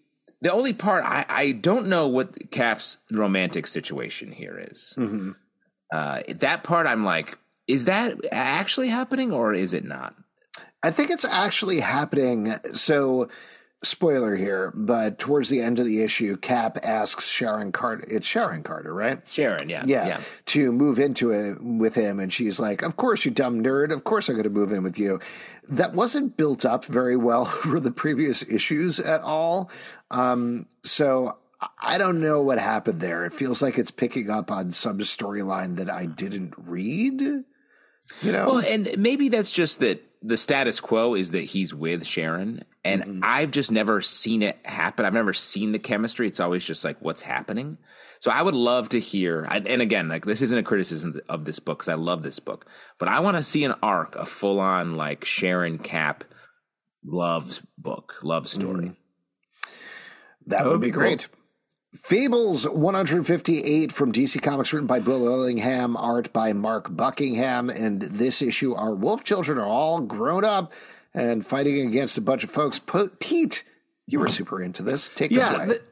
the 0.41 0.53
only 0.53 0.73
part 0.73 1.05
I, 1.05 1.25
I 1.29 1.53
don't 1.53 1.89
know 1.89 2.07
what 2.07 2.51
Cap's 2.51 2.99
romantic 3.11 3.67
situation 3.67 4.31
here 4.33 4.59
is. 4.71 4.95
Uh, 5.93 6.23
that 6.29 6.63
part 6.65 6.87
I'm 6.87 7.05
like, 7.05 7.39
is 7.67 7.87
that 7.87 8.17
actually 8.31 8.89
happening 8.89 9.33
or 9.33 9.53
is 9.55 9.73
it 9.73 9.85
not? 9.85 10.15
I 10.83 10.91
think 10.91 11.11
it's 11.11 11.25
actually 11.25 11.81
happening. 11.81 12.55
So, 12.73 13.29
spoiler 13.83 14.35
here, 14.35 14.73
but 14.75 15.19
towards 15.19 15.49
the 15.49 15.61
end 15.61 15.79
of 15.79 15.87
the 15.87 16.01
issue, 16.03 16.37
Cap 16.37 16.79
asks 16.83 17.27
Sharon 17.29 17.71
Carter. 17.73 18.05
It's 18.09 18.27
Sharon 18.27 18.63
Carter, 18.63 18.93
right? 18.93 19.21
Sharon, 19.31 19.69
yeah, 19.69 19.85
Yeah, 19.87 20.07
yeah. 20.07 20.21
to 20.47 20.73
move 20.73 20.99
into 20.99 21.31
it 21.31 21.63
with 21.63 21.95
him, 21.95 22.19
and 22.19 22.33
she's 22.33 22.59
like, 22.59 22.83
"Of 22.83 22.97
course, 22.97 23.25
you 23.25 23.31
dumb 23.31 23.63
nerd. 23.63 23.93
Of 23.93 24.05
course, 24.05 24.29
I'm 24.29 24.35
going 24.35 24.45
to 24.45 24.51
move 24.51 24.73
in 24.73 24.83
with 24.83 24.99
you." 24.99 25.21
That 25.69 25.95
wasn't 25.95 26.37
built 26.37 26.65
up 26.65 26.85
very 26.87 27.17
well 27.17 27.45
for 27.63 27.79
the 27.79 27.93
previous 27.93 28.43
issues 28.43 28.99
at 28.99 29.21
all. 29.21 29.71
Um, 30.11 30.67
so 30.83 31.37
I 31.81 31.99
don't 31.99 32.21
know 32.21 32.43
what 32.43 32.59
happened 32.59 33.01
there. 33.01 33.25
It 33.27 33.33
feels 33.33 33.63
like 33.63 33.79
it's 33.79 33.91
picking 33.91 34.31
up 34.31 34.51
on 34.51 34.71
some 34.73 34.99
storyline 34.99 35.77
that 35.77 35.91
I 35.91 36.07
didn't 36.07 36.55
read. 36.57 37.21
You 37.21 38.33
know, 38.33 38.47
Well, 38.55 38.59
and 38.61 38.89
maybe 38.97 39.29
that's 39.29 39.53
just 39.53 39.81
that 39.81 40.03
the 40.23 40.37
status 40.37 40.81
quo 40.81 41.15
is 41.15 41.31
that 41.33 41.43
he's 41.43 41.75
with 41.75 42.07
Sharon, 42.07 42.65
and 42.85 43.03
mm-hmm. 43.03 43.21
I've 43.23 43.51
just 43.51 43.73
never 43.73 44.01
seen 44.01 44.43
it 44.43 44.59
happen. 44.65 45.05
I've 45.05 45.13
never 45.13 45.33
seen 45.33 45.73
the 45.73 45.79
chemistry. 45.79 46.27
It's 46.27 46.41
always 46.41 46.65
just 46.65 46.85
like 46.85 47.01
what's 47.01 47.23
happening. 47.23 47.79
So 48.21 48.31
I 48.31 48.43
would 48.43 48.55
love 48.55 48.89
to 48.91 49.01
hear, 49.01 49.47
and 49.51 49.81
again, 49.81 50.09
like 50.09 50.25
this 50.25 50.43
isn't 50.43 50.59
a 50.59 50.63
criticism 50.63 51.21
of 51.29 51.45
this 51.45 51.61
book 51.61 51.79
because 51.79 51.89
I 51.89 51.95
love 51.95 52.23
this 52.23 52.39
book, 52.41 52.67
but 52.99 53.09
I 53.09 53.21
want 53.21 53.37
to 53.37 53.43
see 53.43 53.65
an 53.65 53.75
arc, 53.83 54.17
a 54.17 54.27
full 54.27 54.59
on 54.59 54.97
like 54.97 55.25
Sharon 55.25 55.79
Cap 55.79 56.25
love 57.05 57.61
book, 57.77 58.17
love 58.23 58.49
story. 58.49 58.87
Mm. 58.87 58.97
That 60.47 60.65
would 60.65 60.73
would 60.73 60.81
be 60.81 60.91
cool. 60.91 61.01
great. 61.01 61.29
Fables 61.95 62.69
158 62.69 63.93
from 63.93 64.13
DC 64.13 64.43
Comics, 64.43 64.73
written 64.73 64.87
by 64.87 65.01
Bill 65.01 65.21
Willingham, 65.21 65.97
art 65.97 66.33
by 66.33 66.53
Mark 66.53 66.95
Buckingham. 66.95 67.71
And 67.71 68.03
this 68.03 68.43
issue, 68.43 68.75
our 68.75 68.95
wolf 68.95 69.25
children 69.25 69.59
are 69.59 69.67
all 69.67 70.01
grown 70.01 70.45
up 70.45 70.73
and 71.19 71.45
fighting 71.45 71.87
against 71.87 72.17
a 72.17 72.21
bunch 72.21 72.45
of 72.45 72.51
folks. 72.51 72.79
Po- 72.79 73.11
Pete, 73.21 73.65
you 74.07 74.21
were 74.21 74.29
super 74.29 74.63
into 74.63 74.83
this. 74.83 75.11
Take 75.15 75.31
this 75.31 75.39
Yeah, 75.41 75.57
away. 75.57 75.67
the- 75.67 75.83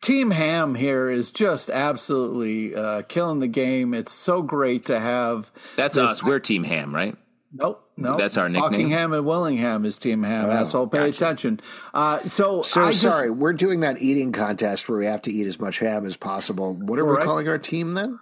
Team 0.00 0.30
Ham 0.30 0.76
here 0.76 1.10
is 1.10 1.32
just 1.32 1.68
absolutely 1.68 2.72
uh, 2.74 3.02
killing 3.02 3.40
the 3.40 3.48
game. 3.48 3.92
It's 3.94 4.12
so 4.12 4.42
great 4.42 4.86
to 4.86 5.00
have. 5.00 5.50
That's 5.76 5.96
us. 5.96 6.22
We're 6.22 6.38
Team 6.38 6.62
Ham, 6.62 6.94
right? 6.94 7.16
Nope, 7.52 7.82
no, 7.96 8.16
That's 8.18 8.36
our 8.36 8.48
nickname? 8.48 8.70
Buckingham 8.70 9.12
and 9.14 9.24
Willingham 9.26 9.84
is 9.86 9.96
Team 9.98 10.22
Ham. 10.22 10.44
Oh, 10.44 10.50
asshole, 10.52 10.86
pay 10.86 11.08
attention. 11.08 11.60
Uh, 11.94 12.20
so, 12.20 12.60
so 12.62 12.82
I 12.84 12.92
just, 12.92 13.02
sorry, 13.02 13.30
we're 13.30 13.54
doing 13.54 13.80
that 13.80 14.00
eating 14.02 14.32
contest 14.32 14.86
where 14.88 14.98
we 14.98 15.06
have 15.06 15.22
to 15.22 15.32
eat 15.32 15.46
as 15.46 15.58
much 15.58 15.78
ham 15.78 16.04
as 16.06 16.16
possible. 16.16 16.74
What 16.74 16.98
are 16.98 17.06
we 17.06 17.14
Right. 17.14 17.24
calling 17.24 17.48
our 17.48 17.56
team 17.58 17.94
then? 17.94 18.18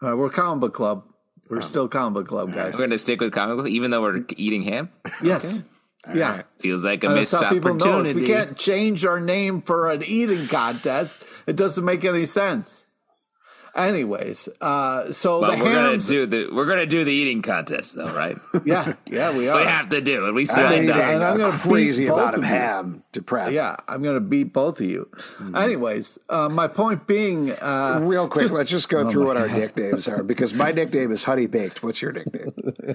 Uh, 0.00 0.16
we're 0.16 0.30
comic 0.30 0.60
book 0.60 0.72
club. 0.74 1.02
We're 1.50 1.58
Oh. 1.58 1.60
still 1.60 1.88
comic 1.88 2.14
book 2.14 2.28
club 2.28 2.54
guys. 2.54 2.74
We're 2.74 2.78
going 2.78 2.90
to 2.90 2.98
stick 2.98 3.20
with 3.20 3.32
comic 3.32 3.56
book, 3.56 3.66
even 3.68 3.90
though 3.90 4.02
we're 4.02 4.24
eating 4.36 4.62
ham. 4.62 4.88
Yes. 5.22 5.62
Yeah. 6.14 6.42
Feels 6.58 6.82
like 6.84 7.04
a 7.04 7.08
Uh, 7.10 7.14
missed 7.14 7.32
That's 7.32 7.44
how 7.44 7.50
people 7.50 7.74
know 7.74 7.92
opportunity. 7.98 8.20
We 8.20 8.26
can't 8.26 8.56
change 8.56 9.04
our 9.04 9.20
name 9.20 9.60
for 9.60 9.90
an 9.90 10.02
eating 10.02 10.46
contest. 10.46 11.22
It 11.46 11.56
doesn't 11.56 11.84
make 11.84 12.04
any 12.04 12.24
sense. 12.24 12.86
Anyways, 13.74 14.48
uh, 14.60 15.12
so 15.12 15.40
But 15.40 15.56
the 15.58 15.64
we're 15.64 15.74
gonna 15.74 15.98
do 15.98 16.26
the 16.26 16.48
we're 16.52 16.66
gonna 16.66 16.86
do 16.86 17.04
the 17.04 17.12
eating 17.12 17.40
contest 17.42 17.94
though, 17.94 18.12
right? 18.12 18.36
yeah, 18.64 18.94
yeah, 19.06 19.36
we 19.36 19.48
are. 19.48 19.58
we 19.60 19.64
have 19.66 19.88
to 19.90 20.00
do 20.00 20.26
it. 20.26 20.32
We 20.32 20.42
I'm 20.42 20.46
signed 20.46 20.90
up. 20.90 20.96
and 20.96 21.22
I'm 21.24 21.38
gonna 21.38 21.56
crazy 21.56 22.04
beat 22.04 22.10
both 22.10 22.28
of 22.34 22.34
of 22.34 22.40
you. 22.40 22.46
ham 22.46 23.02
to 23.12 23.22
prep. 23.22 23.52
Yeah, 23.52 23.76
I'm 23.88 24.02
going 24.02 24.14
to 24.14 24.20
beat 24.20 24.52
both 24.52 24.80
of 24.80 24.86
you. 24.86 25.08
Hmm. 25.38 25.56
Anyways, 25.56 26.18
uh, 26.28 26.48
my 26.48 26.68
point 26.68 27.06
being, 27.08 27.50
uh, 27.52 27.98
Real 28.02 28.28
quick, 28.28 28.44
just- 28.44 28.54
let's 28.54 28.70
just 28.70 28.88
go 28.88 29.08
through 29.10 29.26
what 29.26 29.36
our 29.36 29.48
nicknames 29.48 30.06
are 30.06 30.22
because 30.22 30.54
my 30.54 30.70
nickname 30.70 31.10
is 31.10 31.24
Honey 31.24 31.46
Baked. 31.46 31.82
What's 31.82 32.00
your 32.02 32.12
nickname? 32.12 32.52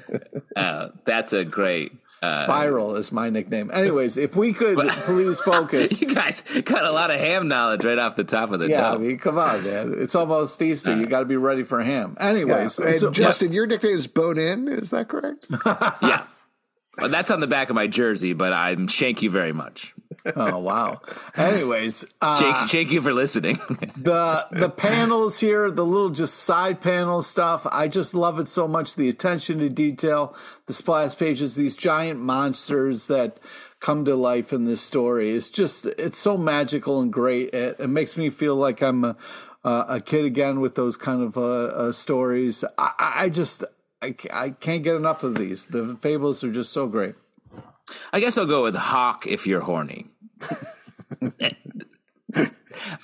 Uh, 0.56 0.90
that's 1.04 1.34
a 1.34 1.44
great. 1.44 1.92
Uh, 2.22 2.43
Spiral 2.43 2.95
is 2.95 3.11
my 3.11 3.30
nickname. 3.30 3.70
Anyways, 3.72 4.18
if 4.18 4.36
we 4.36 4.53
could 4.53 4.78
please 4.89 5.39
focus. 5.41 6.01
you 6.01 6.13
guys 6.13 6.41
got 6.63 6.86
a 6.86 6.91
lot 6.91 7.11
of 7.11 7.20
ham 7.20 7.47
knowledge 7.47 7.84
right 7.84 7.99
off 7.99 8.16
the 8.16 8.24
top 8.24 8.51
of 8.51 8.59
the 8.59 8.70
Yeah, 8.70 8.93
I 8.93 8.97
mean, 8.97 9.18
come 9.20 9.38
on, 9.38 9.63
man. 9.63 9.93
It's 9.97 10.16
almost 10.16 10.61
Easter. 10.61 10.95
You 10.95 11.05
got 11.07 11.20
to 11.20 11.26
be 11.26 11.38
ready 11.38 11.63
for 11.63 11.82
ham. 11.84 12.18
Anyways, 12.20 12.80
And 12.80 12.99
so- 12.99 13.11
Justin, 13.11 13.51
your 13.53 13.68
nickname 13.68 13.97
is 13.97 14.07
Bone 14.07 14.38
In. 14.38 14.68
Is 14.68 14.89
that 14.91 15.07
correct? 15.07 15.45
yeah. 16.01 16.26
Well, 16.97 17.09
that's 17.09 17.32
on 17.32 17.39
the 17.41 17.47
back 17.47 17.70
of 17.70 17.76
my 17.76 17.88
jersey, 17.88 18.34
but 18.34 18.53
I'm 18.53 18.88
thank 18.88 19.22
you 19.22 19.30
very 19.30 19.53
much. 19.53 19.93
Oh 20.36 20.58
wow. 20.60 21.02
Anyways, 21.36 22.06
uh, 22.22 22.40
Thank, 22.40 22.72
thank 22.72 22.92
you 22.92 23.02
for 23.02 23.14
listening. 23.14 23.56
the 23.98 24.48
the 24.52 24.70
panels 24.70 25.40
here, 25.40 25.70
the 25.70 25.86
little 25.86 26.10
just 26.10 26.36
side 26.36 26.82
panel 26.82 27.24
stuff. 27.24 27.68
I 27.72 27.88
just 27.88 28.14
love 28.14 28.40
it 28.40 28.48
so 28.48 28.68
much. 28.68 28.96
The 28.96 29.10
attention 29.10 29.60
to 29.60 29.70
detail, 29.70 30.36
the 30.66 30.74
splash 30.74 31.18
pages, 31.18 31.56
these 31.56 31.76
giant 31.76 32.20
monsters 32.20 33.08
that 33.08 33.40
come 33.80 34.06
to 34.06 34.16
life 34.16 34.52
in 34.52 34.66
this 34.66 34.82
story. 34.82 35.32
It's 35.32 35.50
just 35.50 35.86
it's 35.86 36.18
so 36.18 36.38
magical 36.38 37.02
and 37.02 37.12
great. 37.12 37.54
It, 37.54 37.78
it 37.80 37.90
makes 37.90 38.18
me 38.18 38.30
feel 38.30 38.56
like 38.56 38.82
I'm 38.82 39.04
a, 39.04 39.16
a 39.64 40.02
kid 40.04 40.26
again 40.26 40.60
with 40.60 40.76
those 40.76 40.98
kind 40.98 41.22
of 41.22 41.38
uh, 41.38 41.66
uh, 41.66 41.92
stories. 41.92 42.64
I, 42.78 42.92
I 42.98 43.14
I 43.26 43.30
just 43.30 43.64
I, 44.02 44.16
I 44.34 44.50
can't 44.52 44.84
get 44.84 44.96
enough 44.96 45.24
of 45.24 45.36
these. 45.36 45.68
The 45.68 45.98
fables 46.02 46.44
are 46.44 46.52
just 46.52 46.72
so 46.72 46.88
great. 46.88 47.16
I 48.12 48.20
guess 48.20 48.38
I'll 48.38 48.46
go 48.46 48.64
with 48.64 48.76
Hawk 48.76 49.28
if 49.28 49.46
you're 49.46 49.62
horny. 49.62 50.08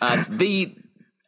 Uh, 0.02 0.24
the 0.30 0.76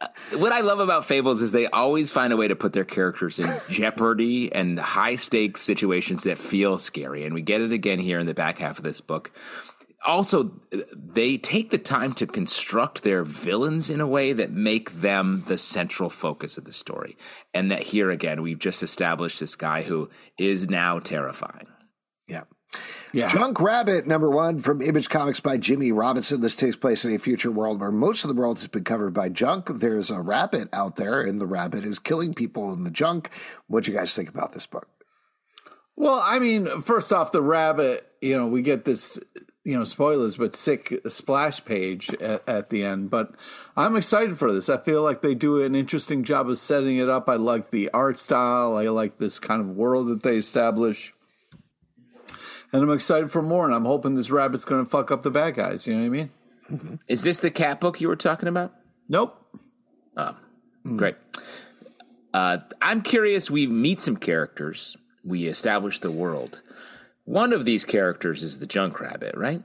uh, 0.01 0.07
what 0.37 0.51
I 0.51 0.61
love 0.61 0.79
about 0.79 1.05
Fables 1.05 1.41
is 1.41 1.51
they 1.51 1.67
always 1.67 2.11
find 2.11 2.33
a 2.33 2.37
way 2.37 2.47
to 2.47 2.55
put 2.55 2.73
their 2.73 2.83
characters 2.83 3.39
in 3.39 3.49
jeopardy 3.69 4.51
and 4.51 4.79
high 4.79 5.15
stakes 5.15 5.61
situations 5.61 6.23
that 6.23 6.37
feel 6.37 6.77
scary, 6.77 7.23
and 7.23 7.33
we 7.33 7.41
get 7.41 7.61
it 7.61 7.71
again 7.71 7.99
here 7.99 8.19
in 8.19 8.25
the 8.25 8.33
back 8.33 8.59
half 8.59 8.77
of 8.77 8.83
this 8.83 9.01
book. 9.01 9.31
Also, 10.05 10.59
they 10.93 11.37
take 11.37 11.69
the 11.69 11.77
time 11.77 12.11
to 12.11 12.27
construct 12.27 13.03
their 13.03 13.23
villains 13.23 13.89
in 13.89 14.01
a 14.01 14.07
way 14.07 14.33
that 14.33 14.51
make 14.51 14.99
them 14.99 15.43
the 15.47 15.57
central 15.57 16.09
focus 16.09 16.57
of 16.57 16.65
the 16.65 16.73
story, 16.73 17.17
and 17.53 17.71
that 17.71 17.83
here 17.83 18.11
again 18.11 18.41
we've 18.41 18.59
just 18.59 18.83
established 18.83 19.39
this 19.39 19.55
guy 19.55 19.83
who 19.83 20.09
is 20.37 20.67
now 20.67 20.99
terrifying. 20.99 21.67
Yeah. 22.27 22.43
Yeah. 23.13 23.27
Junk 23.27 23.61
Rabbit, 23.61 24.07
number 24.07 24.29
one 24.29 24.57
from 24.57 24.81
Image 24.81 25.07
Comics 25.07 25.39
by 25.39 25.57
Jimmie 25.57 25.91
Robinson. 25.91 26.41
This 26.41 26.55
takes 26.55 26.75
place 26.75 27.05
in 27.05 27.13
a 27.13 27.19
future 27.19 27.51
world 27.51 27.79
where 27.79 27.91
most 27.91 28.23
of 28.23 28.27
the 28.27 28.33
world 28.33 28.57
has 28.57 28.67
been 28.67 28.83
covered 28.83 29.13
by 29.13 29.29
junk. 29.29 29.67
There's 29.69 30.09
a 30.09 30.19
rabbit 30.19 30.69
out 30.73 30.95
there, 30.95 31.21
and 31.21 31.39
the 31.39 31.45
rabbit 31.45 31.85
is 31.85 31.99
killing 31.99 32.33
people 32.33 32.73
in 32.73 32.83
the 32.83 32.89
junk. 32.89 33.29
What 33.67 33.83
do 33.83 33.91
you 33.91 33.97
guys 33.97 34.15
think 34.15 34.29
about 34.29 34.53
this 34.53 34.65
book? 34.65 34.87
Well, 35.95 36.19
I 36.23 36.39
mean, 36.39 36.81
first 36.81 37.13
off, 37.13 37.31
the 37.31 37.41
rabbit, 37.43 38.11
you 38.19 38.35
know, 38.35 38.47
we 38.47 38.63
get 38.63 38.83
this, 38.83 39.19
you 39.63 39.77
know, 39.77 39.83
spoilers, 39.83 40.37
but 40.37 40.55
sick 40.55 40.99
splash 41.07 41.63
page 41.63 42.11
at, 42.15 42.41
at 42.49 42.71
the 42.71 42.83
end. 42.83 43.11
But 43.11 43.35
I'm 43.77 43.95
excited 43.95 44.39
for 44.39 44.51
this. 44.51 44.69
I 44.69 44.77
feel 44.79 45.03
like 45.03 45.21
they 45.21 45.35
do 45.35 45.61
an 45.61 45.75
interesting 45.75 46.23
job 46.23 46.49
of 46.49 46.57
setting 46.57 46.97
it 46.97 47.09
up. 47.09 47.29
I 47.29 47.35
like 47.35 47.69
the 47.69 47.91
art 47.91 48.17
style. 48.17 48.75
I 48.75 48.87
like 48.87 49.19
this 49.19 49.37
kind 49.37 49.61
of 49.61 49.69
world 49.69 50.07
that 50.07 50.23
they 50.23 50.37
establish. 50.37 51.13
And 52.73 52.81
I'm 52.83 52.91
excited 52.91 53.31
for 53.31 53.41
more. 53.41 53.65
And 53.65 53.73
I'm 53.75 53.85
hoping 53.85 54.15
this 54.15 54.31
rabbit's 54.31 54.65
going 54.65 54.83
to 54.83 54.89
fuck 54.89 55.11
up 55.11 55.21
the 55.23 55.29
bad 55.31 55.55
guys. 55.55 55.85
You 55.87 55.93
know 55.93 55.99
what 56.01 56.05
I 56.07 56.09
mean? 56.09 56.99
Is 57.07 57.21
this 57.23 57.39
the 57.39 57.51
cat 57.51 57.79
book 57.79 58.01
you 58.01 58.07
were 58.07 58.15
talking 58.15 58.49
about? 58.49 58.73
Nope. 59.07 59.39
Great. 60.97 61.15
Uh, 62.33 62.57
I'm 62.81 63.01
curious. 63.01 63.49
We 63.51 63.67
meet 63.67 64.01
some 64.01 64.17
characters. 64.17 64.97
We 65.23 65.45
establish 65.47 65.99
the 65.99 66.11
world. 66.11 66.61
One 67.25 67.53
of 67.53 67.63
these 67.63 67.85
characters 67.85 68.43
is 68.43 68.59
the 68.59 68.65
Junk 68.65 68.99
Rabbit, 68.99 69.35
right? 69.37 69.61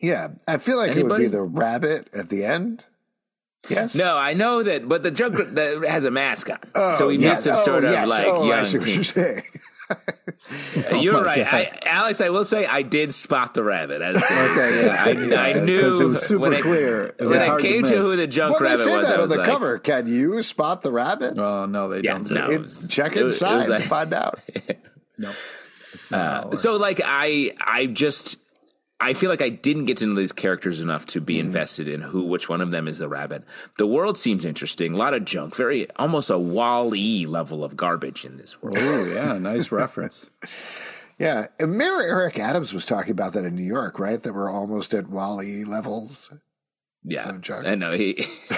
Yeah, 0.00 0.28
I 0.48 0.56
feel 0.58 0.76
like 0.78 0.96
it 0.96 1.06
would 1.06 1.18
be 1.18 1.26
the 1.26 1.42
rabbit 1.42 2.08
at 2.14 2.28
the 2.28 2.44
end. 2.44 2.86
Yes. 3.68 3.94
No, 3.94 4.16
I 4.16 4.34
know 4.34 4.62
that, 4.62 4.88
but 4.88 5.02
the 5.02 5.10
Junk 5.10 5.36
that 5.54 5.84
has 5.86 6.04
a 6.04 6.10
mask 6.10 6.48
on, 6.50 6.58
Oh, 6.74 6.94
so 6.94 7.08
we 7.08 7.18
meet 7.18 7.40
some 7.40 7.54
Oh, 7.54 7.56
sort 7.56 7.84
of 7.84 7.92
yes. 7.92 8.08
like 8.08 8.26
oh, 8.26 8.44
I 8.50 8.56
young 8.56 8.64
see 8.64 8.78
what 8.78 8.86
teen. 8.86 8.94
you're 8.94 9.04
saying. 9.04 9.42
You're 11.00 11.14
my 11.14 11.22
right, 11.22 11.46
I, 11.54 11.78
Alex. 11.86 12.20
I 12.20 12.28
will 12.28 12.44
say 12.44 12.66
I 12.66 12.82
did 12.82 13.14
spot 13.14 13.54
the 13.54 13.62
rabbit. 13.62 14.02
As 14.02 14.16
Okay, 14.16 14.88
I, 14.88 15.10
yeah, 15.12 15.42
I 15.42 15.52
'cause 15.54 15.62
knew 15.62 16.00
it 16.00 16.04
was 16.04 16.22
super 16.26 16.40
when 16.40 16.52
it, 16.54 16.62
clear. 16.62 17.06
It 17.06 17.20
when 17.20 17.28
was 17.30 17.42
it 17.42 17.48
hard 17.48 17.62
to 17.62 17.68
came 17.68 17.82
to, 17.84 17.96
who 17.98 18.16
the 18.16 18.26
Junk 18.26 18.52
Well, 18.52 18.60
they 18.60 18.64
Rabbit 18.70 18.84
say 18.84 18.96
was. 18.98 19.08
that 19.08 19.12
I 19.14 19.16
on 19.16 19.22
was 19.22 19.30
the 19.32 19.38
like, 19.38 19.46
cover. 19.46 19.78
Can 19.78 20.06
you 20.06 20.42
spot 20.42 20.82
the 20.82 20.92
rabbit? 20.92 21.38
Oh, 21.38 21.66
no, 21.66 21.88
they 21.88 22.02
Yeah, 22.02 22.14
don't. 22.14 22.30
no. 22.30 22.44
It- 22.50 22.54
it 22.54 22.62
was- 22.62 22.88
check 22.88 23.16
it 23.16 23.24
was- 23.24 23.40
it 23.40 23.46
inside 23.46 23.56
was 23.56 23.68
like- 23.68 23.80
and 23.80 23.88
find 23.88 24.12
out. 24.12 24.40
No. 25.20 25.32
Uh, 26.12 26.54
so 26.54 26.76
like 26.76 27.00
I 27.04 27.52
I 27.60 27.86
just 27.86 28.36
I 29.00 29.12
feel 29.12 29.30
like 29.30 29.42
I 29.42 29.48
didn't 29.48 29.84
get 29.84 29.98
to 29.98 30.06
know 30.06 30.16
these 30.16 30.32
characters 30.32 30.80
enough 30.80 31.06
to 31.06 31.20
be 31.20 31.36
mm-hmm. 31.36 31.46
invested 31.46 31.88
in 31.88 32.00
who 32.00 32.24
which 32.24 32.48
one 32.48 32.60
of 32.60 32.72
them 32.72 32.88
is 32.88 32.98
the 32.98 33.08
rabbit. 33.08 33.44
The 33.78 33.86
world 33.86 34.18
seems 34.18 34.44
interesting, 34.44 34.94
a 34.94 34.96
lot 34.96 35.14
of 35.14 35.24
junk, 35.24 35.54
very 35.54 35.88
almost 35.92 36.30
a 36.30 36.38
Wall 36.38 36.94
E 36.94 37.26
level 37.26 37.62
of 37.62 37.76
garbage 37.76 38.24
in 38.24 38.36
this 38.36 38.60
world. 38.60 38.78
Oh, 38.80 39.06
yeah. 39.06 39.38
Nice 39.38 39.70
reference. 39.70 40.28
Yeah, 41.18 41.48
and 41.58 41.76
Mayor 41.76 42.00
Eric 42.00 42.38
Adams 42.38 42.72
was 42.72 42.86
talking 42.86 43.10
about 43.10 43.32
that 43.32 43.44
in 43.44 43.56
New 43.56 43.64
York, 43.64 43.98
right? 43.98 44.22
That 44.22 44.34
we're 44.34 44.50
almost 44.50 44.94
at 44.94 45.08
WALL-E 45.08 45.64
levels. 45.64 46.32
Yeah, 47.02 47.28
Of 47.28 47.40
junk. 47.40 47.66
I 47.66 47.74
know 47.74 47.92
he. 47.92 48.14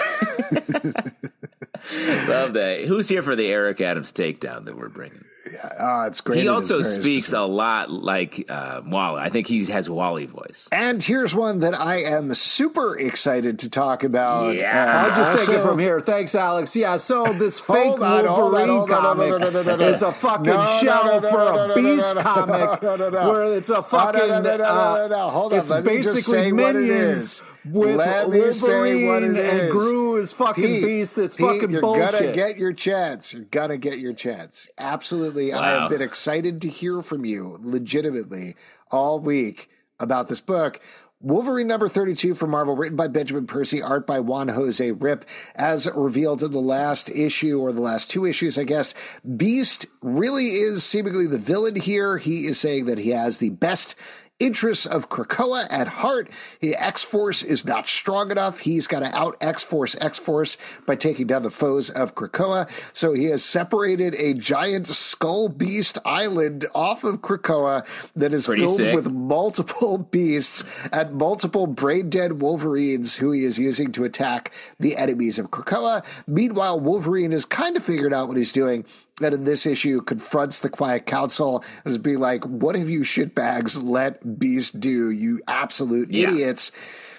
Love 2.27 2.53
that. 2.53 2.83
Who's 2.85 3.09
here 3.09 3.23
for 3.23 3.35
the 3.35 3.47
Eric 3.47 3.81
Adams 3.81 4.11
takedown 4.11 4.65
that 4.65 4.77
we're 4.77 4.89
bringing? 4.89 5.25
Yeah, 5.51 5.73
oh, 5.79 6.03
it's 6.03 6.21
great. 6.21 6.41
He 6.41 6.47
also 6.47 6.83
speaks 6.83 7.27
specific. 7.27 7.39
a 7.39 7.51
lot 7.51 7.89
like 7.89 8.45
uh, 8.47 8.81
WALL-E. 8.85 9.19
I 9.21 9.29
think 9.29 9.47
he 9.47 9.65
has 9.65 9.89
WALL-E 9.89 10.27
voice. 10.27 10.69
And 10.71 11.03
here's 11.03 11.33
one 11.33 11.59
that 11.59 11.73
I 11.73 11.97
am 11.97 12.33
super 12.35 12.97
excited 12.97 13.57
to 13.59 13.69
talk 13.69 14.03
about. 14.03 14.55
Yeah. 14.55 14.81
and 14.81 15.11
I'll 15.13 15.15
just 15.23 15.37
take 15.47 15.57
it 15.57 15.61
from 15.63 15.79
here. 15.79 15.99
Thanks, 15.99 16.35
Alex. 16.35 16.75
Yeah, 16.75 16.97
so 16.97 17.25
this 17.33 17.59
fake 17.59 17.77
Hold 17.87 18.03
on, 18.03 18.25
hold 18.25 18.55
on, 18.55 18.67
Wolverine 18.69 18.87
comic 18.87 19.81
is 19.81 20.03
a 20.03 20.11
fucking 20.11 20.45
No, 20.45 20.63
no, 20.63 20.79
shell 20.79 21.05
no, 21.05 21.19
no, 21.19 21.29
for 21.29 21.37
no, 21.37 21.67
no, 21.67 21.73
a 21.73 21.75
Beast 21.75 22.15
no, 22.15 22.21
no, 22.21 22.21
comic 22.21 22.81
where 22.81 23.53
it's 23.57 23.69
a 23.69 23.81
fucking. 23.81 24.21
uh. 24.21 25.49
It's 25.51 25.69
Let 25.69 25.85
me 25.85 25.97
just 26.01 26.15
basically 26.15 26.21
say 26.21 26.51
what 26.51 26.75
it 26.75 26.79
minions 26.81 27.21
is. 27.21 27.41
With 27.63 27.95
Let 27.95 28.29
me 28.29 28.51
say 28.51 28.67
Wolverine 28.67 29.07
what 29.07 29.23
it 29.23 29.29
and 29.29 29.37
is. 29.37 29.71
Gru 29.71 30.17
is 30.17 30.33
fucking 30.33 30.63
Pete, 30.63 30.83
Beast. 30.83 31.17
It's 31.17 31.37
Pete, 31.37 31.45
fucking 31.45 31.69
you're 31.69 31.81
bullshit. 31.81 32.11
gonna 32.19 32.31
get 32.33 32.57
your 32.57 32.73
chance. 32.73 33.33
You're 33.33 33.43
gonna 33.43 33.77
get 33.77 33.99
your 33.99 34.13
chance. 34.13 34.67
Absolutely. 34.77 35.53
I 35.53 35.81
have 35.81 35.89
been 35.89 36.01
excited 36.01 36.61
to 36.61 36.69
hear 36.69 37.01
from 37.03 37.23
you 37.23 37.57
legitimately 37.61 38.55
all 38.89 39.19
week 39.19 39.69
about 39.99 40.27
this 40.27 40.41
book. 40.41 40.79
Wolverine 41.23 41.67
number 41.67 41.87
32 41.87 42.33
from 42.33 42.49
Marvel, 42.49 42.75
written 42.75 42.97
by 42.97 43.07
Benjamin 43.07 43.45
Percy, 43.45 43.79
art 43.79 44.07
by 44.07 44.19
Juan 44.19 44.47
José 44.47 44.91
Ryp, 44.91 45.21
as 45.53 45.87
revealed 45.93 46.41
in 46.41 46.51
the 46.51 46.59
last 46.59 47.11
issue, 47.11 47.59
or 47.59 47.71
the 47.71 47.79
last 47.81 48.09
two 48.09 48.25
issues, 48.25 48.57
I 48.57 48.63
guess. 48.63 48.95
Beast 49.37 49.85
really 50.01 50.55
is 50.55 50.83
seemingly 50.83 51.27
the 51.27 51.37
villain 51.37 51.75
here. 51.75 52.17
He 52.17 52.47
is 52.47 52.59
saying 52.59 52.85
that 52.85 52.97
he 52.97 53.11
has 53.11 53.37
the 53.37 53.51
best 53.51 53.93
interests 54.41 54.85
of 54.85 55.09
Krakoa 55.09 55.67
at 55.69 55.87
heart. 55.87 56.29
The 56.59 56.75
X 56.75 57.03
Force 57.03 57.43
is 57.43 57.63
not 57.63 57.87
strong 57.87 58.31
enough. 58.31 58.59
He's 58.59 58.87
got 58.87 58.99
to 59.01 59.15
out 59.15 59.37
X 59.39 59.63
Force 59.63 59.95
X 60.01 60.17
Force 60.17 60.57
by 60.85 60.95
taking 60.95 61.27
down 61.27 61.43
the 61.43 61.51
foes 61.51 61.89
of 61.89 62.15
Krakoa. 62.15 62.69
So 62.91 63.13
he 63.13 63.25
has 63.25 63.43
separated 63.43 64.15
a 64.15 64.33
giant 64.33 64.87
skull 64.87 65.47
beast 65.47 65.99
island 66.03 66.65
off 66.73 67.03
of 67.03 67.21
Krakoa 67.21 67.85
that 68.15 68.33
is 68.33 68.47
Pretty 68.47 68.63
filled 68.63 68.77
sick. 68.77 68.95
with 68.95 69.11
multiple 69.11 69.97
beasts 70.11 70.63
and 70.91 71.13
multiple 71.13 71.67
brain 71.67 72.09
dead 72.09 72.41
Wolverines 72.41 73.17
who 73.17 73.31
he 73.31 73.45
is 73.45 73.59
using 73.59 73.91
to 73.91 74.03
attack 74.03 74.51
the 74.79 74.97
enemies 74.97 75.37
of 75.37 75.51
Krakoa. 75.51 76.03
Meanwhile, 76.25 76.79
Wolverine 76.79 77.31
has 77.31 77.45
kind 77.45 77.77
of 77.77 77.83
figured 77.83 78.13
out 78.13 78.27
what 78.27 78.37
he's 78.37 78.51
doing 78.51 78.85
that 79.21 79.33
in 79.33 79.45
this 79.45 79.65
issue 79.65 80.01
confronts 80.01 80.59
the 80.59 80.69
Quiet 80.69 81.05
Council 81.05 81.63
as 81.85 81.97
being 81.97 82.19
like, 82.19 82.43
What 82.43 82.75
have 82.75 82.89
you 82.89 83.01
shitbags 83.01 83.81
let 83.81 84.37
Beast 84.39 84.79
do, 84.79 85.09
you 85.09 85.41
absolute 85.47 86.11
Yeah. 86.11 86.29
idiots? 86.29 86.71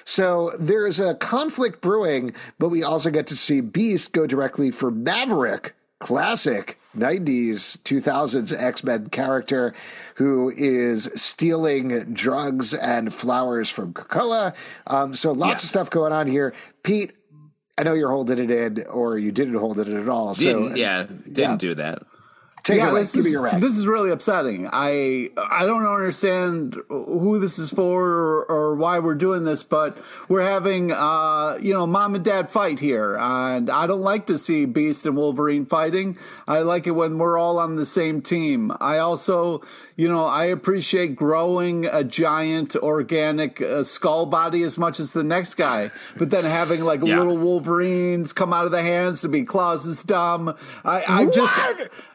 So 0.04 0.52
there's 0.58 0.98
a 1.00 1.14
conflict 1.14 1.80
brewing, 1.80 2.34
but 2.58 2.68
we 2.68 2.82
also 2.82 3.10
get 3.10 3.26
to 3.28 3.36
see 3.36 3.60
Beast 3.60 4.12
go 4.12 4.26
directly 4.26 4.70
for 4.72 4.90
Maverick, 4.90 5.74
classic 6.00 6.78
90s, 6.96 7.78
2000s 7.84 8.52
X 8.52 8.82
Men 8.84 9.06
character 9.10 9.72
who 10.16 10.52
is 10.56 11.08
stealing 11.14 12.12
drugs 12.12 12.74
and 12.74 13.14
flowers 13.14 13.70
from 13.70 13.94
Krakoa. 13.94 14.54
Um, 14.88 15.14
so 15.14 15.30
lots 15.32 15.62
Yeah. 15.62 15.66
of 15.66 15.70
stuff 15.70 15.90
going 15.90 16.12
on 16.12 16.26
here. 16.26 16.52
Pete, 16.82 17.12
I 17.78 17.84
know 17.84 17.94
you're 17.94 18.10
holding 18.10 18.38
it 18.38 18.50
in, 18.50 18.86
or 18.86 19.16
you 19.18 19.32
didn't 19.32 19.54
hold 19.54 19.78
it 19.78 19.88
in 19.88 19.96
at 19.96 20.08
all. 20.08 20.34
Didn't, 20.34 20.70
so 20.70 20.76
yeah, 20.76 21.04
didn't 21.04 21.38
yeah. 21.38 21.56
do 21.56 21.74
that. 21.76 22.02
take 22.64 22.76
yeah, 22.78 22.88
it 22.88 22.90
away. 22.90 23.00
this 23.00 23.12
Give 23.14 23.20
is, 23.20 23.24
me 23.26 23.30
your 23.32 23.40
rap. 23.40 23.60
this 23.60 23.76
is 23.78 23.86
really 23.86 24.10
upsetting. 24.10 24.68
I 24.70 25.30
I 25.36 25.64
don't 25.64 25.86
understand 25.86 26.76
who 26.88 27.38
this 27.40 27.58
is 27.58 27.70
for 27.70 28.04
or, 28.04 28.44
or 28.44 28.76
why 28.76 28.98
we're 28.98 29.14
doing 29.14 29.44
this, 29.44 29.62
but 29.62 29.96
we're 30.28 30.42
having 30.42 30.92
uh, 30.92 31.58
you 31.62 31.72
know 31.72 31.86
mom 31.86 32.14
and 32.14 32.22
dad 32.24 32.50
fight 32.50 32.78
here, 32.78 33.16
and 33.16 33.70
I 33.70 33.86
don't 33.86 34.02
like 34.02 34.26
to 34.26 34.36
see 34.36 34.66
Beast 34.66 35.06
and 35.06 35.16
Wolverine 35.16 35.64
fighting. 35.64 36.18
I 36.46 36.60
like 36.60 36.86
it 36.86 36.92
when 36.92 37.16
we're 37.16 37.38
all 37.38 37.58
on 37.58 37.76
the 37.76 37.86
same 37.86 38.20
team. 38.20 38.70
I 38.80 38.98
also 38.98 39.62
you 40.02 40.08
know 40.08 40.24
I 40.26 40.44
appreciate 40.46 41.14
growing 41.14 41.86
a 41.86 42.02
giant 42.02 42.74
organic 42.76 43.60
uh, 43.62 43.84
skull 43.84 44.26
body 44.26 44.62
as 44.64 44.76
much 44.84 44.98
as 44.98 45.12
the 45.12 45.22
next 45.22 45.54
guy, 45.54 45.90
but 46.18 46.30
then 46.30 46.44
having 46.44 46.80
like 46.90 47.00
Yeah. 47.02 47.18
little 47.20 47.38
Wolverines 47.38 48.32
come 48.32 48.52
out 48.52 48.66
of 48.66 48.72
the 48.72 48.82
hands 48.82 49.20
to 49.22 49.28
be 49.28 49.44
claws 49.44 49.86
is 49.86 50.02
dumb. 50.02 50.42
I, 50.84 50.98
I 51.20 51.26
just. 51.26 51.56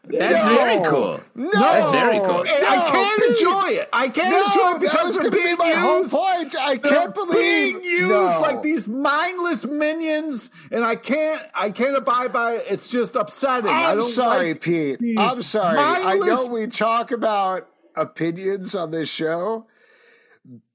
That's 0.10 0.46
No. 0.46 0.56
very 0.56 0.80
cool. 0.90 1.20
No. 1.36 1.50
That's 1.52 1.92
very 1.92 2.20
cool. 2.20 2.42
And 2.42 2.66
I 2.76 2.90
can't 2.90 3.22
Pete. 3.22 3.30
enjoy 3.32 3.68
it. 3.82 3.90
I 3.92 4.08
can't 4.10 4.32
no, 4.32 4.46
enjoy 4.46 4.72
it 4.78 4.80
because 4.82 5.06
was 5.06 5.14
they're 5.16 5.24
gonna 5.32 5.36
be 5.36 5.44
being 5.44 5.58
my 5.58 5.72
whole 5.72 6.00
used. 6.00 6.12
point. 6.14 6.56
I 6.58 6.76
They're 6.76 6.92
can't 6.94 7.14
believe 7.14 7.36
being 7.82 7.84
used 7.84 8.10
no. 8.10 8.40
like 8.42 8.62
these 8.64 8.88
mindless 8.88 9.66
minions, 9.66 10.50
and 10.72 10.84
I 10.86 10.96
can't. 10.96 11.42
I 11.54 11.72
can't 11.72 11.98
abide 11.98 12.32
by 12.32 12.54
it. 12.56 12.66
It's 12.70 12.88
just 12.88 13.16
upsetting. 13.16 13.70
I 13.70 13.92
I'm 13.92 13.98
don't 14.00 14.10
sorry, 14.10 14.54
like 14.54 14.62
Pete. 14.62 15.00
I'm 15.18 15.42
sorry. 15.42 15.78
I 15.80 16.16
know 16.18 16.48
we 16.48 16.68
talk 16.68 17.12
about 17.12 17.68
opinions 17.98 18.76
on 18.76 18.92
this 18.92 19.10
show. 19.10 19.68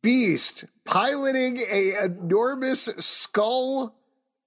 Beast 0.03 0.64
piloting 0.85 1.59
a 1.59 2.05
enormous 2.05 2.91
skull 2.99 3.95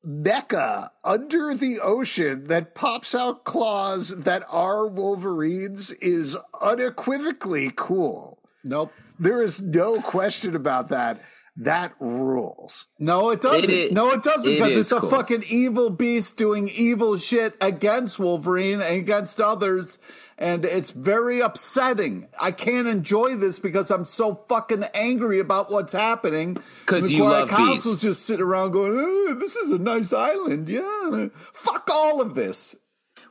mecha 0.05 0.89
under 1.03 1.55
the 1.55 1.79
ocean 1.79 2.43
that 2.45 2.75
pops 2.75 3.15
out 3.15 3.43
claws 3.43 4.09
that 4.09 4.43
are 4.49 4.87
Wolverines 4.87 5.91
is 5.91 6.37
unequivocally 6.61 7.71
cool. 7.75 8.39
Nope. 8.63 8.91
There 9.17 9.41
is 9.41 9.61
no 9.61 10.01
question 10.01 10.55
about 10.55 10.89
that. 10.89 11.21
That 11.57 11.93
rules. 12.01 12.87
No, 12.99 13.29
it 13.29 13.39
doesn't. 13.39 13.69
It 13.69 13.93
no, 13.93 14.11
it 14.11 14.23
doesn't 14.23 14.51
because 14.51 14.71
is 14.71 14.77
it's 14.77 14.91
a 14.91 14.99
cool. 14.99 15.09
fucking 15.09 15.45
evil 15.49 15.89
beast 15.89 16.35
doing 16.35 16.67
evil 16.67 17.17
shit 17.17 17.55
against 17.61 18.19
Wolverine 18.19 18.81
and 18.81 18.97
against 18.97 19.39
others. 19.39 19.97
And 20.37 20.65
it's 20.65 20.91
very 20.91 21.39
upsetting. 21.39 22.27
I 22.41 22.51
can't 22.51 22.87
enjoy 22.87 23.35
this 23.37 23.57
because 23.57 23.89
I'm 23.89 24.03
so 24.03 24.35
fucking 24.35 24.83
angry 24.93 25.39
about 25.39 25.71
what's 25.71 25.93
happening. 25.93 26.57
'Cause 26.85 27.09
you 27.09 27.23
love 27.23 27.47
Council's 27.49 27.95
Beast. 27.95 28.01
just 28.01 28.25
sitting 28.25 28.43
around 28.45 28.71
going, 28.71 28.93
oh, 28.97 29.33
"This 29.39 29.55
is 29.55 29.71
a 29.71 29.77
nice 29.77 30.11
island." 30.11 30.67
Yeah, 30.67 31.27
fuck 31.53 31.89
all 31.89 32.19
of 32.19 32.35
this. 32.35 32.75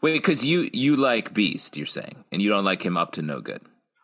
Wait, 0.01 0.15
because 0.15 0.47
you 0.47 0.71
you 0.73 0.97
like 0.97 1.35
Beast, 1.35 1.77
you're 1.77 1.85
saying, 1.87 2.25
and 2.33 2.41
you 2.41 2.49
don't 2.49 2.65
like 2.65 2.85
him 2.87 2.97
up 2.97 3.13
to 3.13 3.23
no 3.23 3.41
good. 3.43 3.61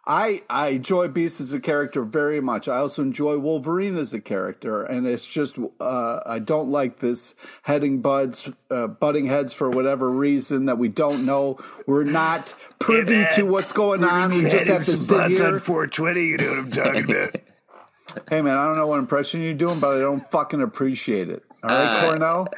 I 0.07 0.42
I 0.48 0.68
enjoy 0.68 1.09
Beast 1.09 1.40
as 1.40 1.53
a 1.53 1.61
character 1.61 2.05
very 2.05 2.40
much. 2.40 2.68
I 2.68 2.76
also 2.78 3.03
enjoy 3.03 3.38
Wolverine 3.38 3.96
as 3.96 4.14
a 4.14 4.20
character, 4.20 4.82
and 4.82 5.07
it's 5.07 5.26
just 5.26 5.59
uh, 5.80 6.20
I 6.24 6.38
don't 6.38 6.70
like 6.70 6.98
this 6.98 7.34
heading 7.62 8.01
buds, 8.01 8.51
uh, 8.70 8.86
butting 8.86 9.26
heads 9.26 9.53
for 9.53 9.70
whatever 9.70 10.11
reason 10.11 10.66
that 10.66 10.78
we 10.78 10.88
don't 10.88 11.26
know. 11.26 11.59
We're 11.86 12.05
not 12.05 12.55
privy 12.78 13.26
to 13.36 13.42
what's 13.42 13.72
going 13.72 14.05
on. 14.05 14.32
We 14.32 14.42
just 14.42 14.68
have 14.68 14.84
to 14.84 14.96
sit 14.96 15.30
here. 15.30 15.61
420. 15.61 16.20
You 16.20 16.36
know 16.38 16.51
what 16.51 16.59
I'm 16.59 16.70
talking 16.70 17.11
about. 17.11 17.36
Hey 18.28 18.42
man, 18.42 18.57
I 18.57 18.66
don't 18.66 18.76
know 18.76 18.86
what 18.86 18.98
impression 18.98 19.40
you're 19.40 19.55
doing, 19.55 19.80
but 19.80 19.96
I 19.96 20.01
don't 20.01 20.28
fucking 20.30 20.61
appreciate 20.61 21.28
it. 21.28 21.44
All 21.62 21.70
right, 21.70 22.05
Cornell. 22.05 22.48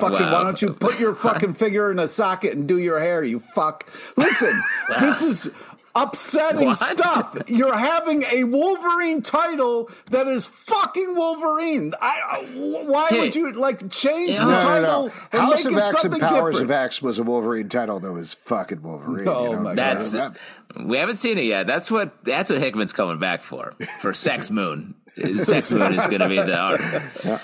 Fucking, 0.00 0.30
why 0.30 0.42
don't 0.44 0.60
you 0.62 0.72
put 0.72 0.98
your 0.98 1.14
fucking 1.14 1.54
figure 1.54 1.90
in 1.90 1.98
a 1.98 2.08
socket 2.08 2.52
and 2.54 2.66
do 2.66 2.78
your 2.78 3.00
hair, 3.00 3.22
you 3.22 3.38
fuck? 3.38 3.88
Listen, 4.16 4.62
this 5.00 5.22
is 5.22 5.54
upsetting 5.94 6.66
What? 6.66 6.76
stuff. 6.78 7.36
You're 7.46 7.76
having 7.76 8.24
a 8.32 8.44
Wolverine 8.44 9.22
title 9.22 9.90
that 10.10 10.26
is 10.26 10.46
fucking 10.46 11.14
Wolverine. 11.14 11.94
I, 12.00 12.20
I- 12.30 12.44
why 12.86 13.08
Hey. 13.08 13.20
would 13.20 13.34
you 13.36 13.52
like 13.52 13.88
change 13.90 14.32
Yeah. 14.32 14.44
the 14.44 14.44
No, 14.44 14.50
No, 14.50 14.54
no, 14.58 14.60
title 14.60 15.06
no. 15.06 15.12
and 15.32 15.40
House 15.42 15.64
make 15.64 15.72
of 15.72 15.72
it 15.72 15.78
X 15.84 15.88
and 15.88 15.98
something 16.00 16.20
Powers 16.20 16.54
different? 16.54 16.64
of 16.64 16.70
X 16.70 17.02
was 17.02 17.18
a 17.18 17.22
Wolverine 17.22 17.68
title 17.68 18.00
that 18.00 18.12
was 18.12 18.34
fucking 18.34 18.82
Wolverine. 18.82 19.28
Oh, 19.28 19.44
you 19.44 19.56
know? 19.56 19.60
my 19.62 19.74
That's 19.74 20.12
That- 20.12 20.36
we 20.84 20.98
haven't 20.98 21.18
seen 21.18 21.38
it 21.38 21.44
yet. 21.44 21.66
That's 21.68 21.90
what 21.90 22.24
that's 22.24 22.50
what 22.50 22.58
Hickman's 22.58 22.92
coming 22.92 23.18
back 23.18 23.42
for 23.42 23.74
for 24.00 24.12
Sex 24.12 24.50
Moon. 24.50 24.94
Sex 25.38 25.70
Moon 25.70 25.94
is 25.94 26.06
going 26.08 26.18
to 26.20 26.28
be 26.28 26.36
the 26.36 26.56
art. 26.58 26.80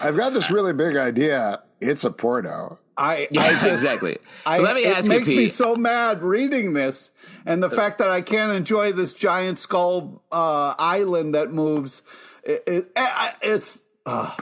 I've 0.02 0.16
got 0.16 0.32
this 0.34 0.50
really 0.50 0.72
big 0.72 0.96
idea. 0.96 1.60
It's 1.80 2.02
a 2.02 2.10
porno. 2.10 2.78
I, 2.96 3.28
Yeah, 3.30 3.42
I 3.42 3.52
just, 3.52 3.66
exactly. 3.66 4.18
I, 4.44 4.58
Let 4.58 4.74
me 4.74 4.82
it 4.84 4.96
ask 4.96 5.04
you, 5.04 5.10
makes 5.16 5.28
me 5.28 5.46
so 5.48 5.76
mad 5.76 6.22
reading 6.22 6.74
this, 6.74 7.12
and 7.46 7.62
the 7.62 7.70
fact 7.70 7.98
that 7.98 8.08
I 8.10 8.22
can't 8.22 8.52
enjoy 8.52 8.92
this 8.92 9.12
giant 9.12 9.58
skull 9.58 10.22
uh, 10.32 10.74
island 10.78 11.34
that 11.34 11.52
moves. 11.52 12.02
It, 12.42 12.62
it, 12.66 12.92
I- 12.96 13.34
it's. 13.42 13.78
Uh, 14.06 14.34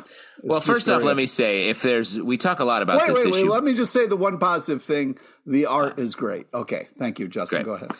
Well, 0.42 0.61
first 0.61 0.88
off, 0.88 1.03
let 1.03 1.16
me 1.16 1.26
say 1.26 1.68
if 1.68 1.82
there's 1.82 2.18
we 2.20 2.36
talk 2.36 2.61
a 2.61 2.64
lot 2.64 2.82
about 2.82 3.01
Wait, 3.01 3.09
this 3.09 3.24
wait, 3.24 3.32
wait. 3.32 3.40
issue. 3.40 3.51
Let 3.51 3.64
me 3.64 3.74
just 3.74 3.92
say 3.92 4.07
the 4.07 4.16
one 4.16 4.38
positive 4.38 4.82
thing: 4.82 5.18
the 5.44 5.66
art 5.66 5.99
is 5.99 6.14
great. 6.14 6.46
Okay, 6.55 6.86
thank 6.96 7.18
you, 7.18 7.26
Justin. 7.26 7.64
Great. 7.64 7.66
Go 7.66 7.72
ahead. 7.74 7.90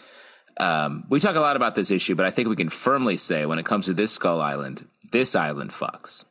Um, 0.61 1.05
we 1.11 1.19
talk 1.21 1.35
a 1.37 1.41
lot 1.41 1.57
about 1.57 1.75
this 1.75 1.91
issue, 1.91 2.15
but 2.15 2.27
I 2.27 2.31
think 2.31 2.49
we 2.49 2.57
can 2.57 2.69
firmly 2.69 3.17
say 3.17 3.45
when 3.47 3.59
it 3.59 3.65
comes 3.67 3.87
to 3.87 3.93
this 3.95 4.13
Skull 4.13 4.41
Island, 4.41 4.87
this 5.11 5.35
island 5.35 5.71
fucks. 5.73 6.25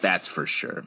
That's 0.00 0.28
for 0.28 0.46
sure. 0.46 0.84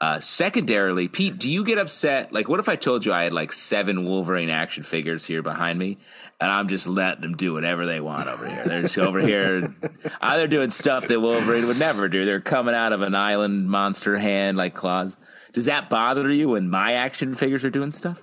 Uh, 0.00 0.18
secondarily, 0.18 1.06
Pete, 1.06 1.38
do 1.38 1.48
you 1.50 1.64
get 1.64 1.78
upset? 1.78 2.32
Like, 2.32 2.48
what 2.48 2.58
if 2.58 2.68
I 2.68 2.74
told 2.74 3.06
you 3.06 3.12
I 3.12 3.22
had 3.24 3.32
like 3.32 3.52
seven 3.52 4.04
Wolverine 4.04 4.50
action 4.50 4.82
figures 4.82 5.26
here 5.26 5.42
behind 5.42 5.78
me, 5.78 5.98
and 6.42 6.50
I'm 6.50 6.66
just 6.68 6.86
letting 6.88 7.22
them 7.22 7.36
do 7.36 7.52
whatever 7.54 7.86
they 7.86 8.00
want 8.00 8.28
over 8.28 8.46
here? 8.48 8.64
They're 8.66 8.82
just 8.82 8.98
over 8.98 9.20
here, 9.20 9.74
either 10.20 10.48
doing 10.48 10.70
stuff 10.70 11.06
that 11.08 11.20
Wolverine 11.20 11.66
would 11.68 11.78
never 11.78 12.08
do. 12.08 12.24
They're 12.24 12.40
coming 12.40 12.74
out 12.74 12.92
of 12.92 13.00
an 13.02 13.14
island 13.14 13.70
monster 13.70 14.18
hand 14.18 14.56
like 14.56 14.74
claws. 14.74 15.16
Does 15.52 15.66
that 15.66 15.88
bother 15.88 16.28
you 16.30 16.48
when 16.50 16.68
my 16.68 16.94
action 16.94 17.34
figures 17.34 17.64
are 17.64 17.70
doing 17.70 17.92
stuff? 17.92 18.20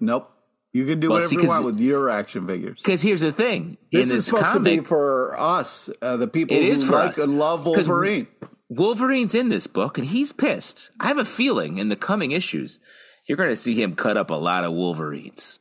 Nope. 0.00 0.30
You 0.72 0.84
can 0.86 0.98
do 1.00 1.08
Well, 1.10 1.18
whatever 1.18 1.28
see, 1.28 1.42
you 1.42 1.48
want 1.48 1.64
with 1.64 1.80
your 1.80 2.10
action 2.10 2.46
figures. 2.46 2.78
Because 2.82 3.02
here's 3.02 3.20
the 3.20 3.32
thing: 3.32 3.78
This, 3.92 4.08
this 4.08 4.18
is 4.18 4.26
supposed 4.26 4.46
comic, 4.46 4.76
to 4.76 4.82
be 4.82 4.86
for 4.88 5.38
us, 5.38 5.88
uh, 6.02 6.16
the 6.16 6.26
people 6.28 6.56
It 6.56 6.62
who 6.64 6.70
is 6.70 6.84
for 6.84 6.92
like 6.92 7.10
us. 7.10 7.18
and 7.18 7.38
love 7.38 7.66
Wolverine. 7.66 8.26
Wolverine's 8.68 9.34
in 9.34 9.48
this 9.48 9.66
book 9.66 9.96
and 9.98 10.06
he's 10.08 10.32
pissed. 10.32 10.90
I 11.00 11.08
have 11.08 11.18
a 11.18 11.24
feeling 11.24 11.78
in 11.78 11.88
the 11.88 11.96
coming 11.96 12.32
issues, 12.32 12.80
you're 13.26 13.36
going 13.36 13.50
to 13.50 13.56
see 13.56 13.80
him 13.80 13.94
cut 13.94 14.16
up 14.16 14.30
a 14.30 14.34
lot 14.34 14.64
of 14.64 14.72
Wolverines. 14.72 15.59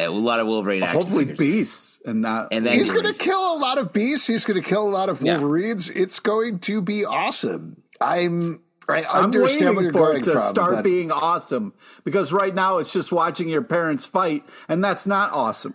A 0.00 0.08
lot 0.10 0.40
of 0.40 0.46
Wolverine 0.46 0.82
action 0.82 1.00
Hopefully, 1.00 1.24
figures. 1.24 1.38
beasts 1.38 2.00
and 2.04 2.20
not. 2.22 2.48
And 2.52 2.66
then 2.66 2.74
He's 2.78 2.90
going 2.90 3.04
to 3.06 3.14
kill 3.14 3.56
a 3.56 3.58
lot 3.58 3.78
of 3.78 3.92
beasts. 3.92 4.26
He's 4.26 4.44
going 4.44 4.60
to 4.62 4.68
kill 4.68 4.86
a 4.86 4.90
lot 4.90 5.08
of 5.08 5.20
Yeah. 5.22 5.38
Wolverines. 5.38 5.88
It's 5.90 6.20
going 6.20 6.58
to 6.60 6.80
be 6.82 7.04
awesome. 7.04 7.82
I'm. 8.00 8.60
I 8.88 9.04
I'm 9.04 9.24
understand 9.26 9.76
what 9.76 9.84
waiting 9.84 9.84
you're 9.84 9.92
for 9.92 10.16
it 10.16 10.24
to 10.24 10.32
from. 10.32 10.40
start 10.40 10.74
but- 10.76 10.84
being 10.84 11.12
awesome 11.12 11.74
because 12.04 12.32
right 12.32 12.52
now 12.54 12.78
it's 12.78 12.92
just 12.92 13.12
watching 13.12 13.48
your 13.48 13.62
parents 13.62 14.04
fight, 14.04 14.44
and 14.68 14.82
that's 14.82 15.06
not 15.06 15.32
awesome. 15.32 15.74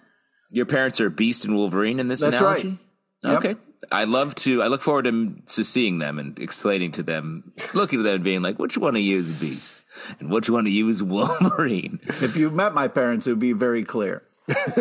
your 0.51 0.65
parents 0.65 0.99
are 0.99 1.09
Beast 1.09 1.45
and 1.45 1.55
Wolverine 1.55 1.99
in 2.01 2.07
this 2.09 2.19
That's 2.19 2.37
analogy? 2.37 2.67
right. 3.23 3.31
Yep. 3.31 3.37
Okay. 3.45 3.55
I 3.91 4.03
love 4.05 4.33
to, 4.35 4.61
I 4.63 4.67
look 4.67 4.81
forward 4.81 5.05
to, 5.05 5.35
to 5.53 5.63
seeing 5.63 5.99
them 5.99 6.17
and 6.19 6.37
explaining 6.39 6.91
to 6.93 7.03
them, 7.03 7.53
looking 7.73 7.99
at 7.99 8.03
them 8.03 8.15
and 8.15 8.23
being 8.23 8.41
like, 8.41 8.57
which 8.59 8.77
one 8.77 8.95
of 8.95 9.01
you 9.01 9.19
is 9.19 9.31
Beast? 9.31 9.79
And 10.19 10.29
which 10.29 10.49
one 10.49 10.65
of 10.65 10.71
you 10.71 10.89
is 10.89 11.01
Wolverine? 11.01 11.99
If 12.21 12.35
you 12.35 12.49
met 12.49 12.73
my 12.73 12.87
parents, 12.87 13.27
it 13.27 13.31
would 13.31 13.39
be 13.39 13.53
very 13.53 13.83
clear. 13.83 14.23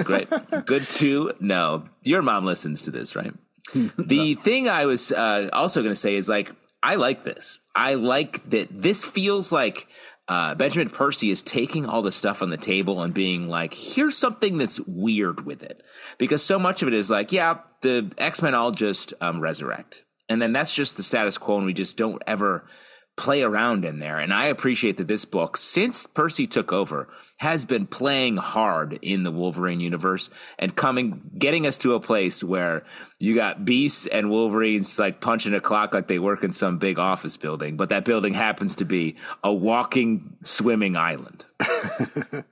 Great. 0.03 0.29
Good 0.67 0.89
to 0.91 1.33
know. 1.41 1.89
Your 2.03 2.23
mom 2.23 2.45
listens 2.45 2.83
to 2.83 2.91
this, 2.91 3.17
right? 3.17 3.33
the 3.75 4.35
thing 4.45 4.69
I 4.69 4.87
was 4.87 5.13
uh, 5.13 5.49
also 5.53 5.83
going 5.83 5.95
to 5.95 6.01
say 6.01 6.15
is 6.15 6.29
like, 6.29 6.53
I 6.83 6.97
like 6.97 7.25
this. 7.25 7.61
I 7.75 7.95
like 7.95 8.49
that 8.51 8.69
this 8.71 9.05
feels 9.05 9.53
like 9.53 9.89
uh, 10.29 10.55
Benjamin 10.55 10.91
Percy 10.91 11.31
is 11.31 11.43
taking 11.43 11.87
all 11.87 12.03
the 12.03 12.13
stuff 12.13 12.43
on 12.43 12.51
the 12.51 12.57
table 12.57 13.03
and 13.03 13.13
being 13.13 13.49
like, 13.49 13.75
here's 13.75 14.17
something 14.17 14.59
that's 14.59 14.81
weird 14.81 15.45
with 15.45 15.63
it. 15.63 15.83
Because 16.19 16.43
so 16.43 16.59
much 16.59 16.83
of 16.83 16.89
it 16.89 16.95
is 16.95 17.11
like, 17.11 17.33
yeah, 17.33 17.59
the 17.81 18.11
X 18.19 18.43
Men 18.43 18.55
all 18.55 18.71
just 18.71 19.13
um, 19.21 19.41
resurrect. 19.41 20.05
And 20.29 20.41
then 20.41 20.53
that's 20.53 20.75
just 20.75 20.97
the 20.97 21.03
status 21.03 21.37
quo, 21.37 21.59
and 21.59 21.67
we 21.67 21.75
just 21.75 21.99
don't 21.99 22.23
ever 22.27 22.65
play 23.17 23.43
around 23.43 23.85
in 23.85 24.01
there. 24.01 24.19
And 24.19 24.33
I 24.33 24.47
appreciate 24.47 24.97
that 24.97 25.07
this 25.07 25.25
book, 25.25 25.57
since 25.57 26.05
Percy 26.05 26.47
took 26.49 26.73
over, 26.73 27.09
has 27.37 27.65
been 27.65 27.87
playing 27.87 28.37
hard 28.39 28.99
in 29.03 29.23
the 29.23 29.31
Wolverine 29.31 29.79
universe 29.81 30.29
and 30.59 30.75
coming, 30.75 31.21
getting 31.39 31.65
us 31.67 31.79
to 31.79 31.95
a 31.95 32.01
place 32.01 32.43
where 32.43 32.83
you 33.21 33.35
got 33.37 33.65
beasts 33.65 34.07
and 34.07 34.31
Wolverines 34.31 34.99
like 34.99 35.21
punching 35.21 35.55
a 35.55 35.61
clock 35.61 35.95
like 35.95 36.09
they 36.09 36.19
work 36.19 36.43
in 36.43 36.53
some 36.53 36.79
big 36.79 36.99
office 36.99 37.37
building, 37.37 37.77
but 37.77 37.91
that 37.91 38.05
building 38.05 38.35
happens 38.35 38.77
to 38.77 38.85
be 38.85 39.15
a 39.45 39.53
walking, 39.53 40.37
swimming 40.43 40.97
island. 40.97 41.45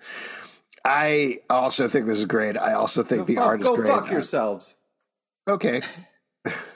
I 0.85 1.39
also 1.49 1.89
think 1.89 2.07
this 2.07 2.19
is 2.19 2.25
great. 2.25 2.57
I 2.57 2.75
also 2.75 3.03
think 3.05 3.27
the 3.27 3.37
Fuck- 3.37 3.45
art 3.47 3.61
is 3.61 3.67
go 3.67 3.77
great. 3.77 3.89
fuck 3.93 4.11
yourselves. 4.11 4.75
Okay. 5.49 5.83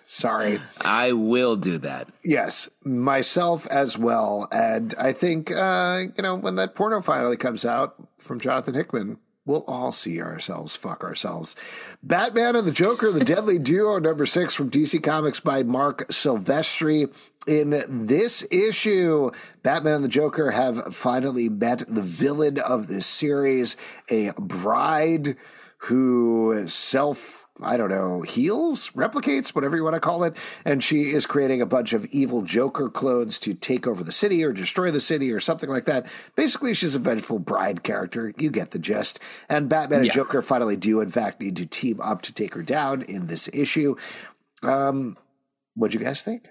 Sorry. 0.09 0.61
I 0.83 1.13
will 1.13 1.57
do 1.57 1.79
that. 1.79 2.09
Yes, 2.25 2.71
myself 2.85 3.67
as 3.67 3.99
well. 3.99 4.47
And 4.53 4.95
I 4.97 5.13
think, 5.13 5.51
uh, 5.51 6.05
you 6.17 6.23
know, 6.23 6.37
when 6.37 6.55
that 6.57 6.77
porno 6.77 7.03
finally 7.03 7.37
comes 7.37 7.65
out 7.65 7.97
from 8.19 8.39
Jonathan 8.39 8.75
Hickman, 8.75 9.19
we'll 9.45 9.65
all 9.67 9.91
see 9.91 10.23
ourselves 10.23 10.77
fuck 10.77 11.03
ourselves. 11.03 11.57
Batman 12.05 12.55
and 12.55 12.65
the 12.65 12.73
Joker, 12.73 13.11
the 13.11 13.25
Deadly 13.25 13.59
Duo, 13.63 13.99
number 13.99 14.27
six 14.27 14.55
from 14.55 14.71
DC 14.71 15.03
Comics 15.03 15.41
by 15.41 15.65
Marc 15.65 16.07
Silvestri. 16.09 17.13
In 17.49 17.83
this 17.89 18.47
issue, 18.53 19.33
Batman 19.65 19.95
and 19.95 20.05
the 20.05 20.09
Joker 20.09 20.53
have 20.53 20.95
finally 20.95 21.49
met 21.49 21.83
the 21.89 22.03
villain 22.03 22.61
of 22.61 22.87
this 22.87 23.07
series, 23.07 23.77
a 24.09 24.31
bride 24.39 25.37
who 25.79 26.65
self 26.69 27.46
I 27.63 27.77
don't 27.77 27.89
know, 27.89 28.21
heals, 28.23 28.91
replicates, 28.91 29.55
whatever 29.55 29.77
you 29.77 29.83
want 29.85 29.95
to 29.95 30.01
call 30.01 30.25
it. 30.25 30.37
And 30.65 30.85
she 30.85 31.05
is 31.05 31.25
creating 31.25 31.63
a 31.63 31.67
bunch 31.67 31.93
of 31.93 32.05
evil 32.07 32.43
Joker 32.43 32.91
clones 32.91 33.39
to 33.41 33.55
take 33.55 33.87
over 33.87 34.05
the 34.05 34.13
city 34.13 34.45
or 34.45 34.53
destroy 34.53 34.91
the 34.91 35.01
city 35.01 35.33
or 35.33 35.41
something 35.41 35.71
like 35.71 35.87
that. 35.87 36.07
Basically, 36.35 36.75
she's 36.75 36.95
a 36.95 36.99
vengeful 36.99 37.39
bride 37.39 37.83
character. 37.83 38.35
You 38.37 38.51
get 38.51 38.73
the 38.73 38.79
gist. 38.79 39.21
And 39.49 39.69
Batman 39.69 40.01
and 40.01 40.07
Yeah. 40.07 40.13
Joker 40.13 40.43
finally 40.43 40.77
do, 40.77 41.01
in 41.01 41.11
fact, 41.11 41.41
need 41.41 41.57
to 41.57 41.67
team 41.67 42.01
up 42.03 42.23
to 42.23 42.33
take 42.33 42.55
her 42.55 42.63
down 42.63 43.03
in 43.03 43.27
this 43.27 43.49
issue. 43.53 43.97
Um, 44.63 45.17
what'd 45.75 45.95
you 45.95 46.01
guys 46.05 46.23
think? 46.23 46.49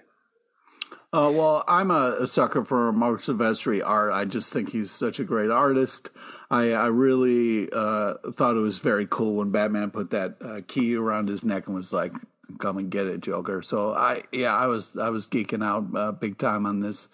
Uh, 1.16 1.30
well, 1.30 1.64
I'm 1.66 1.90
a, 1.90 2.26
sucker 2.26 2.62
for 2.62 2.92
Marc 2.92 3.22
Silvestri 3.22 3.82
art. 3.82 4.12
I 4.12 4.26
just 4.26 4.52
think 4.52 4.72
he's 4.72 4.90
such 4.90 5.18
a 5.18 5.24
great 5.24 5.50
artist. 5.50 6.10
I, 6.50 6.72
I 6.72 6.88
really 6.88 7.70
uh, 7.72 8.16
thought 8.34 8.54
it 8.54 8.60
was 8.60 8.80
very 8.80 9.06
cool 9.08 9.36
when 9.36 9.50
Batman 9.50 9.92
put 9.92 10.10
that 10.10 10.36
uh, 10.42 10.60
key 10.68 10.94
around 10.94 11.30
his 11.30 11.42
neck 11.42 11.68
and 11.68 11.74
was 11.74 11.90
like, 11.90 12.12
"Come 12.58 12.76
and 12.76 12.90
get 12.90 13.06
it, 13.06 13.22
Joker." 13.22 13.62
So 13.62 13.94
I, 13.94 14.24
yeah, 14.30 14.54
I 14.54 14.66
was 14.66 14.94
I 14.94 15.08
was 15.08 15.26
geeking 15.26 15.64
out 15.64 15.86
uh, 15.96 16.12
big 16.12 16.36
time 16.36 16.66
on 16.66 16.80
this. 16.80 17.08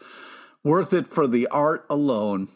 Worth 0.64 0.92
it 0.92 1.06
for 1.06 1.28
the 1.28 1.46
art 1.46 1.86
alone. 1.88 2.48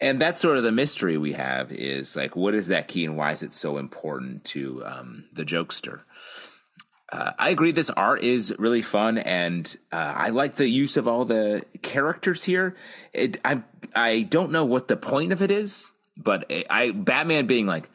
And 0.00 0.20
that's 0.20 0.40
sort 0.40 0.56
of 0.56 0.64
the 0.64 0.72
mystery 0.72 1.16
we 1.16 1.34
have 1.34 1.70
is 1.70 2.16
like, 2.16 2.34
what 2.34 2.54
is 2.54 2.68
that 2.68 2.88
key 2.88 3.04
and 3.04 3.16
why 3.16 3.32
is 3.32 3.42
it 3.42 3.52
so 3.52 3.76
important 3.76 4.44
to 4.46 4.84
um, 4.84 5.26
the 5.32 5.44
jokester? 5.44 6.00
Uh, 7.12 7.32
I 7.38 7.50
agree. 7.50 7.72
This 7.72 7.90
art 7.90 8.22
is 8.22 8.54
really 8.58 8.82
fun, 8.82 9.18
and 9.18 9.76
uh, 9.90 10.14
I 10.16 10.28
like 10.28 10.54
the 10.54 10.68
use 10.68 10.96
of 10.96 11.08
all 11.08 11.24
the 11.24 11.64
characters 11.82 12.44
here. 12.44 12.76
It, 13.12 13.38
I 13.44 13.62
I 13.94 14.22
don't 14.22 14.52
know 14.52 14.64
what 14.64 14.86
the 14.86 14.96
point 14.96 15.32
of 15.32 15.42
it 15.42 15.50
is, 15.50 15.90
but 16.16 16.50
I 16.70 16.92
Batman 16.92 17.46
being 17.46 17.66
like, 17.66 17.90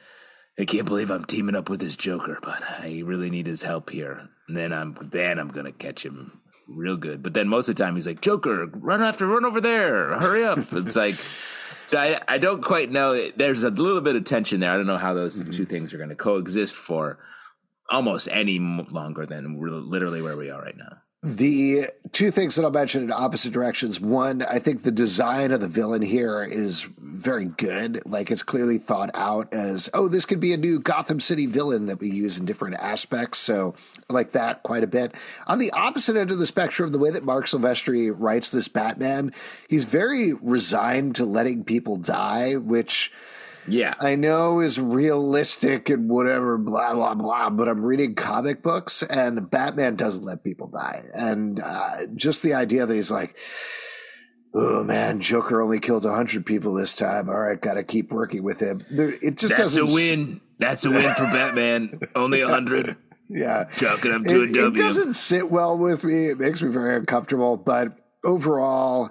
I 0.60 0.66
can't 0.66 0.86
believe 0.86 1.12
I'm 1.12 1.24
teaming 1.24 1.56
up 1.56 1.70
with 1.70 1.80
this 1.80 1.96
Joker, 1.96 2.40
but 2.42 2.62
I 2.64 3.04
really 3.06 3.30
need 3.30 3.48
his 3.48 3.62
help 3.62 3.90
here. 3.90 4.28
And 4.48 4.58
then 4.58 4.74
I'm 4.74 4.98
then 5.02 5.40
I'm 5.40 5.50
gonna 5.50 5.72
catch 5.72 6.06
him 6.06 6.42
real 6.68 6.98
good. 6.98 7.24
But 7.24 7.34
then 7.34 7.48
most 7.48 7.70
of 7.70 7.76
the 7.76 7.84
time 7.84 7.96
he's 7.96 8.08
like, 8.08 8.20
Joker, 8.22 8.66
run 8.66 9.02
after, 9.02 9.26
run 9.28 9.46
over 9.46 9.62
there, 9.62 10.14
hurry 10.20 10.44
up. 10.44 10.60
it's 10.74 10.96
like. 10.96 11.16
So 11.88 12.00
I, 12.00 12.20
I 12.28 12.40
don't 12.40 12.64
quite 12.64 12.90
know. 12.90 13.30
There's 13.36 13.62
a 13.62 13.70
little 13.70 14.02
bit 14.02 14.16
of 14.16 14.26
tension 14.26 14.60
there. 14.60 14.72
I 14.72 14.78
don't 14.78 14.88
know 14.88 14.98
how 14.98 15.14
those 15.14 15.44
two 15.56 15.66
things 15.66 15.94
are 15.94 15.98
going 15.98 16.10
to 16.10 16.16
coexist 16.16 16.74
for 16.74 17.20
almost 17.90 18.28
any 18.32 18.60
longer 18.60 19.26
than 19.26 19.60
literally 19.60 20.22
where 20.22 20.38
we 20.38 20.50
are 20.50 20.62
right 20.62 20.78
now. 20.78 20.98
The 21.24 21.88
two 22.12 22.30
things 22.30 22.56
that 22.56 22.64
I'll 22.64 22.70
mention 22.70 23.02
in 23.02 23.12
opposite 23.12 23.52
directions. 23.52 24.00
One, 24.00 24.44
I 24.44 24.60
think 24.60 24.84
the 24.84 24.92
design 24.92 25.52
of 25.52 25.60
the 25.60 25.68
villain 25.68 26.04
here 26.04 26.44
is 26.44 26.86
very 27.00 27.46
good. 27.46 28.04
Like 28.06 28.30
it's 28.30 28.44
clearly 28.44 28.78
thought 28.78 29.10
out 29.16 29.52
as, 29.52 29.90
oh, 29.96 30.08
this 30.08 30.26
could 30.26 30.40
be 30.40 30.54
a 30.54 30.58
new 30.58 30.80
Gotham 30.80 31.20
City 31.20 31.48
villain 31.48 31.88
that 31.88 32.00
we 32.00 32.12
use 32.12 32.38
in 32.38 32.46
different 32.46 32.76
aspects. 32.76 33.40
So 33.40 33.74
I 34.08 34.14
like 34.14 34.34
that 34.34 34.62
quite 34.62 34.84
a 34.84 34.88
bit. 34.88 35.16
On 35.48 35.58
the 35.58 35.72
opposite 35.72 36.16
end 36.16 36.30
of 36.30 36.38
the 36.38 36.46
spectrum, 36.46 36.92
the 36.92 37.00
way 37.00 37.10
that 37.10 37.26
Marc 37.26 37.48
Silvestri 37.48 38.14
writes 38.16 38.52
this 38.52 38.68
Batman, 38.68 39.34
he's 39.68 39.86
very 39.86 40.34
resigned 40.34 41.16
to 41.16 41.26
letting 41.26 41.64
people 41.64 41.98
die, 41.98 42.56
which 42.56 43.12
Yeah, 43.68 43.94
I 44.00 44.16
know 44.16 44.60
is 44.60 44.80
realistic 44.80 45.90
and 45.90 46.10
whatever, 46.10 46.58
blah, 46.58 46.94
blah, 46.94 47.14
blah, 47.16 47.50
but 47.50 47.68
I'm 47.68 47.84
reading 47.84 48.16
comic 48.16 48.62
books 48.62 49.02
and 49.04 49.50
Batman 49.50 49.96
doesn't 49.96 50.24
let 50.24 50.44
people 50.44 50.68
die. 50.68 51.04
And 51.14 51.60
uh, 51.62 52.06
just 52.16 52.44
the 52.44 52.54
idea 52.54 52.86
that 52.86 52.94
he's 52.94 53.12
like, 53.12 53.36
oh 54.54 54.84
man, 54.84 55.20
Joker 55.20 55.62
only 55.62 55.80
killed 55.80 56.06
100 56.06 56.46
people 56.46 56.74
this 56.74 56.96
time. 56.96 57.30
All 57.30 57.36
right, 57.40 57.60
got 57.60 57.74
to 57.76 57.84
keep 57.84 58.12
working 58.12 58.44
with 58.44 58.60
him. 58.60 58.82
It 58.90 59.38
just 59.38 59.50
that's 59.50 59.76
doesn't. 59.76 59.94
win. 59.94 60.42
That's 60.60 60.86
a 60.86 60.90
win 60.92 61.14
for 61.16 61.24
Batman. 61.26 62.00
Only 62.16 62.40
a 62.40 62.48
hundred. 62.48 62.96
Yeah. 63.30 63.66
Chalking 63.76 64.14
up 64.14 64.24
to 64.24 64.40
a 64.40 64.44
It, 64.44 64.54
W. 64.54 64.68
it 64.68 64.76
doesn't 64.76 65.16
sit 65.16 65.52
well 65.52 65.78
with 65.78 66.06
me. 66.06 66.28
It 66.28 66.40
makes 66.40 66.62
me 66.62 66.70
very 66.70 66.96
uncomfortable. 66.96 67.58
But 67.58 67.98
overall, 68.24 69.10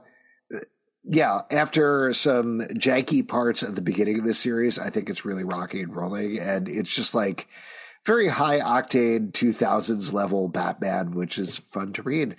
yeah, 1.07 1.43
after 1.51 2.13
some 2.15 2.61
janky 2.73 3.27
parts 3.27 3.63
at 3.63 3.75
the 3.75 3.83
beginning 3.83 4.19
of 4.19 4.25
this 4.25 4.39
series, 4.39 4.79
I 4.79 4.91
think 4.91 5.11
it's 5.11 5.25
really 5.25 5.45
rocking 5.45 5.83
and 5.83 5.95
rolling. 5.95 6.39
And 6.39 6.69
it's 6.69 6.95
just 6.95 7.15
like 7.15 7.47
very 8.05 8.29
high 8.29 8.61
octane 8.61 9.33
2000s 9.33 10.13
level 10.13 10.49
Batman, 10.49 11.13
which 11.13 11.39
is 11.39 11.59
fun 11.71 11.93
to 11.95 12.03
read. 12.03 12.37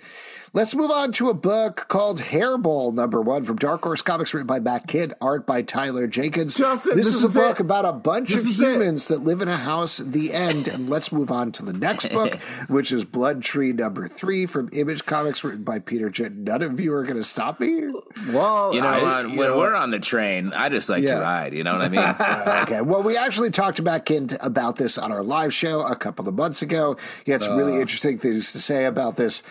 Let's 0.52 0.74
move 0.74 0.90
on 0.90 1.12
to 1.12 1.28
a 1.28 1.34
book 1.34 1.84
called 1.88 2.18
Hairball, 2.20 2.94
number 2.94 3.20
one 3.20 3.42
from 3.44 3.56
Dark 3.56 3.82
Horse 3.82 4.00
Comics, 4.00 4.32
written 4.32 4.46
by 4.46 4.58
Matt 4.58 4.86
Kindt, 4.86 5.12
art 5.20 5.44
by 5.46 5.60
Tyler 5.60 6.06
Jenkins. 6.06 6.54
Justin, 6.54 6.96
this, 6.96 7.06
this 7.08 7.14
is, 7.16 7.24
is 7.24 7.36
a 7.36 7.40
book 7.40 7.58
it. 7.60 7.64
about 7.64 7.84
a 7.84 7.92
bunch 7.92 8.30
This 8.30 8.44
of 8.44 8.50
is 8.52 8.60
it. 8.60 8.64
humans 8.72 9.08
that 9.08 9.22
live 9.22 9.42
in 9.42 9.48
a 9.48 9.56
house. 9.56 9.98
The 9.98 10.32
end. 10.32 10.66
And 10.68 10.88
let's 10.88 11.12
move 11.12 11.30
on 11.30 11.52
to 11.52 11.62
the 11.64 11.74
next 11.74 12.08
book, 12.10 12.36
which 12.68 12.90
is 12.90 13.04
Blood 13.04 13.42
Tree 13.42 13.72
number 13.74 14.08
three 14.08 14.46
from 14.46 14.70
Image 14.72 15.04
Comics, 15.04 15.44
written 15.44 15.62
by 15.64 15.78
Peter 15.78 16.08
Jen. 16.08 16.44
None 16.44 16.62
of 16.62 16.80
you 16.80 16.94
are 16.94 17.02
going 17.02 17.16
to 17.18 17.24
stop 17.24 17.60
me. 17.60 17.92
Well, 18.30 18.72
You 18.72 18.80
know, 18.80 18.86
I- 18.86 19.00
uh, 19.18 19.22
you 19.26 19.38
when 19.38 19.48
know, 19.50 19.58
we're 19.58 19.74
on 19.74 19.90
the 19.90 20.00
train, 20.00 20.54
I 20.54 20.70
just 20.70 20.88
like 20.88 21.02
Yeah. 21.02 21.16
to 21.16 21.20
ride. 21.20 21.52
You 21.52 21.64
know 21.64 21.76
what 21.76 21.82
I 21.82 21.88
mean? 21.90 22.62
okay. 22.62 22.80
Well, 22.80 23.02
we 23.02 23.18
actually 23.18 23.50
talked 23.50 23.76
to 23.76 23.82
Matt 23.82 24.06
Kindt 24.06 24.36
about 24.40 24.76
this 24.76 24.96
on 24.96 25.12
our 25.12 25.22
live 25.24 25.52
show 25.56 25.80
a 25.80 25.96
couple 25.96 26.28
of 26.28 26.34
months 26.34 26.62
ago. 26.62 26.96
He 27.24 27.32
had 27.32 27.42
some 27.42 27.52
Uh. 27.54 27.56
really 27.56 27.80
interesting 27.80 28.18
things 28.18 28.52
to 28.52 28.60
say 28.60 28.84
about 28.84 29.16
this 29.16 29.42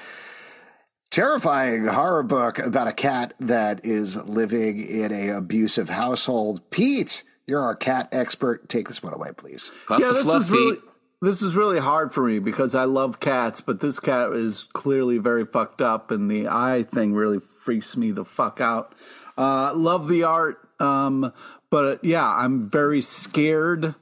terrifying 1.12 1.86
horror 1.86 2.24
book 2.24 2.60
about 2.60 2.88
a 2.88 2.94
cat 2.94 3.34
that 3.40 3.86
is 3.86 4.16
living 4.18 4.80
in 4.80 5.12
a 5.12 5.30
abusive 5.30 5.90
household. 5.90 6.62
Pete, 6.72 7.24
you're 7.48 7.62
our 7.62 7.76
cat 7.76 8.10
expert. 8.12 8.68
Take 8.70 8.88
this 8.88 9.02
one 9.04 9.14
away, 9.14 9.30
please. 9.36 9.72
Puff 9.88 10.00
yeah, 10.00 10.12
this 10.12 10.30
is 10.30 10.50
really 10.52 10.78
this 11.22 11.42
is 11.42 11.56
really 11.56 11.80
hard 11.80 12.14
for 12.14 12.24
me 12.28 12.40
because 12.40 12.76
I 12.76 12.84
love 12.84 13.20
cats, 13.20 13.62
but 13.62 13.80
this 13.80 14.00
cat 14.00 14.32
is 14.34 14.66
clearly 14.74 15.18
very 15.18 15.46
fucked 15.46 15.82
up, 15.82 16.12
and 16.12 16.30
the 16.30 16.48
eye 16.48 16.84
thing 16.84 17.14
really 17.14 17.40
freaks 17.64 17.96
me 17.98 18.12
the 18.12 18.26
fuck 18.26 18.60
out. 18.62 18.94
Uh, 19.38 19.72
love 19.76 20.08
the 20.08 20.24
art, 20.24 20.58
um, 20.80 21.32
but 21.70 22.04
yeah, 22.04 22.30
I'm 22.30 22.70
very 22.70 23.02
scared. 23.02 23.96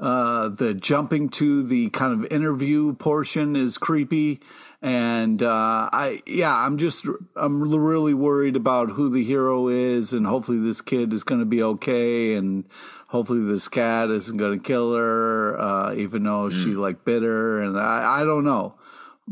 Uh, 0.00 0.48
the 0.48 0.72
jumping 0.72 1.28
to 1.28 1.62
the 1.62 1.90
kind 1.90 2.24
of 2.24 2.32
interview 2.32 2.94
portion 2.94 3.54
is 3.54 3.76
creepy. 3.76 4.40
And 4.82 5.42
uh, 5.42 5.90
I, 5.92 6.22
yeah, 6.24 6.56
I'm 6.56 6.78
just, 6.78 7.06
I'm 7.36 7.62
really 7.62 8.14
worried 8.14 8.56
about 8.56 8.92
who 8.92 9.10
the 9.10 9.22
hero 9.22 9.68
is, 9.68 10.14
and 10.14 10.26
hopefully 10.26 10.58
this 10.58 10.80
kid 10.80 11.12
is 11.12 11.22
going 11.22 11.40
to 11.40 11.46
be 11.46 11.62
okay, 11.62 12.32
and 12.32 12.64
hopefully 13.08 13.44
this 13.44 13.68
cat 13.68 14.08
isn't 14.08 14.38
going 14.38 14.58
to 14.58 14.64
kill 14.64 14.94
her, 14.94 15.60
uh, 15.60 15.94
even 15.94 16.22
though 16.22 16.48
she 16.48 16.70
like 16.70 17.04
bit 17.04 17.22
her, 17.22 17.60
and 17.60 17.78
I, 17.78 18.20
I 18.20 18.24
don't 18.24 18.44
know, 18.44 18.76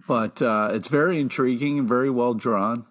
but 0.06 0.42
uh, 0.42 0.68
it's 0.72 0.88
very 0.88 1.18
intriguing 1.18 1.78
and 1.78 1.88
very 1.88 2.10
well 2.10 2.34
drawn, 2.34 2.84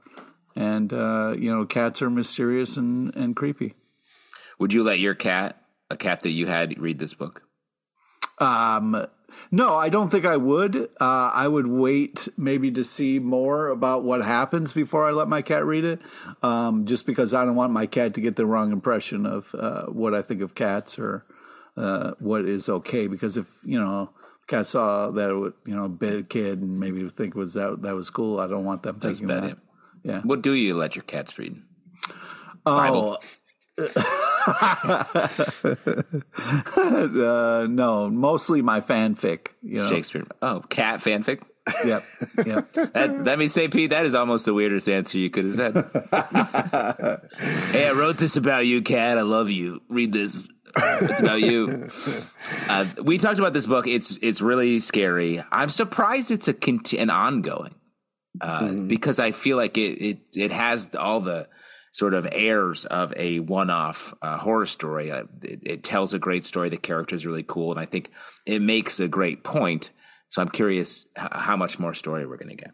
and 0.56 0.92
uh, 0.92 1.36
you 1.38 1.54
know, 1.54 1.64
cats 1.64 2.02
are 2.02 2.10
mysterious 2.10 2.76
and 2.76 3.16
and 3.16 3.36
creepy. 3.36 3.76
Would 4.58 4.74
you 4.74 4.84
let 4.84 4.98
your 4.98 5.14
cat, 5.14 5.62
a 5.92 5.96
cat 5.96 6.24
that 6.24 6.32
you 6.32 6.48
had, 6.48 6.80
read 6.80 6.98
this 6.98 7.14
book? 7.14 7.47
Um, 8.40 9.08
no, 9.52 9.76
I 9.76 9.90
don't 9.90 10.10
think 10.10 10.26
I 10.26 10.38
would. 10.38 10.90
Uh, 11.00 11.32
I 11.34 11.48
would 11.48 11.68
wait 11.68 12.28
maybe 12.38 12.72
to 12.72 12.84
see 12.84 13.20
more 13.20 13.68
about 13.68 14.04
what 14.04 14.24
happens 14.24 14.74
before 14.74 15.08
I 15.08 15.12
let 15.12 15.28
my 15.28 15.42
cat 15.42 15.66
read 15.66 15.86
it, 15.86 16.02
um, 16.42 16.86
just 16.86 17.06
because 17.06 17.34
I 17.34 17.46
don't 17.46 17.56
want 17.56 17.72
my 17.72 17.86
cat 17.86 18.14
to 18.16 18.22
get 18.22 18.36
the 18.36 18.46
wrong 18.46 18.72
impression 18.72 19.26
of 19.26 19.54
uh, 19.56 19.86
what 19.86 20.14
I 20.14 20.22
think 20.22 20.42
of 20.42 20.56
cats 20.56 20.98
or 20.98 21.26
uh, 21.76 22.14
what 22.20 22.46
is 22.46 22.70
okay. 22.70 23.08
Because 23.08 23.38
if 23.38 23.48
you 23.64 23.80
know, 23.80 24.10
cat 24.48 24.68
saw 24.68 25.12
that 25.12 25.30
it 25.30 25.36
would, 25.36 25.54
you 25.66 25.76
know 25.76 25.88
bit 25.88 26.20
a 26.20 26.24
kid 26.24 26.62
and 26.62 26.80
maybe 26.80 27.08
think 27.10 27.36
was 27.36 27.54
that 27.54 27.82
that 27.84 27.96
was 27.96 28.10
cool, 28.10 28.40
I 28.40 28.48
don't 28.48 28.66
want 28.66 28.84
them 28.84 28.98
That's 29.00 29.20
thinking 29.20 29.28
bad. 29.28 29.44
that. 29.52 29.58
Yeah. 30.04 30.22
What 30.22 30.42
do 30.42 30.54
you 30.54 30.74
let 30.74 30.96
your 30.96 31.04
cats 31.04 31.38
read? 31.38 31.62
Bible. 32.64 33.22
uh, 36.78 37.68
no, 37.70 38.10
mostly 38.10 38.62
my 38.62 38.82
fanfic. 38.82 39.50
You 39.62 39.80
know. 39.80 39.90
Shakespeare. 39.90 40.26
Oh, 40.42 40.62
cat 40.70 41.00
fanfic. 41.00 41.42
Yep. 41.86 42.04
Yep. 42.46 42.68
That, 42.94 43.24
let 43.24 43.38
me 43.38 43.48
say, 43.48 43.68
Pete, 43.68 43.92
that 43.92 44.06
is 44.06 44.16
almost 44.16 44.46
the 44.46 44.54
weirdest 44.54 44.90
answer 44.90 45.18
you 45.18 45.30
could 45.30 45.46
have 45.46 45.54
said. 45.56 45.74
hey, 47.72 47.88
I 47.88 47.92
wrote 47.92 48.18
this 48.18 48.38
about 48.38 48.66
you, 48.66 48.82
cat. 48.82 49.18
I 49.18 49.22
love 49.22 49.50
you. 49.50 49.82
Read 49.90 50.14
this. 50.14 50.48
it's 50.76 51.22
about 51.22 51.42
you. 51.42 51.90
Uh, 52.70 52.86
we 53.04 53.18
talked 53.18 53.40
about 53.40 53.54
this 53.54 53.66
book. 53.66 53.88
It's 53.88 54.18
it's 54.22 54.42
really 54.42 54.80
scary. 54.80 55.44
I'm 55.52 55.70
surprised 55.70 56.32
it's 56.32 56.48
a 56.48 56.54
cont- 56.54 56.94
an 56.94 57.10
ongoing 57.10 57.76
uh, 58.42 58.62
mm-hmm. 58.62 58.88
because 58.88 59.20
I 59.20 59.32
feel 59.32 59.58
like 59.58 59.78
it 59.78 60.02
it 60.02 60.20
it 60.36 60.52
has 60.52 60.94
all 60.96 61.20
the 61.20 61.48
sort 61.92 62.14
of 62.14 62.28
airs 62.32 62.86
of 62.86 63.14
a 63.16 63.40
one-off 63.40 64.14
uh, 64.22 64.38
horror 64.38 64.66
story. 64.66 65.12
Uh, 65.12 65.24
it, 65.42 65.60
it, 65.64 65.84
tells 65.84 66.14
a 66.14 66.20
great 66.20 66.46
story. 66.46 66.70
The 66.70 66.78
character 66.78 67.16
is 67.16 67.26
really 67.26 67.44
cool, 67.44 67.72
and 67.72 67.80
I 67.80 67.86
think 67.86 68.12
it 68.46 68.62
makes 68.62 69.00
a 69.00 69.08
great 69.08 69.44
point. 69.44 69.92
So 70.30 70.42
I'm 70.42 70.50
curious 70.50 71.06
h- 71.18 71.30
how 71.32 71.56
much 71.56 71.80
more 71.80 71.94
story 71.94 72.26
we're 72.26 72.38
going 72.38 72.56
to 72.56 72.64
get. 72.64 72.74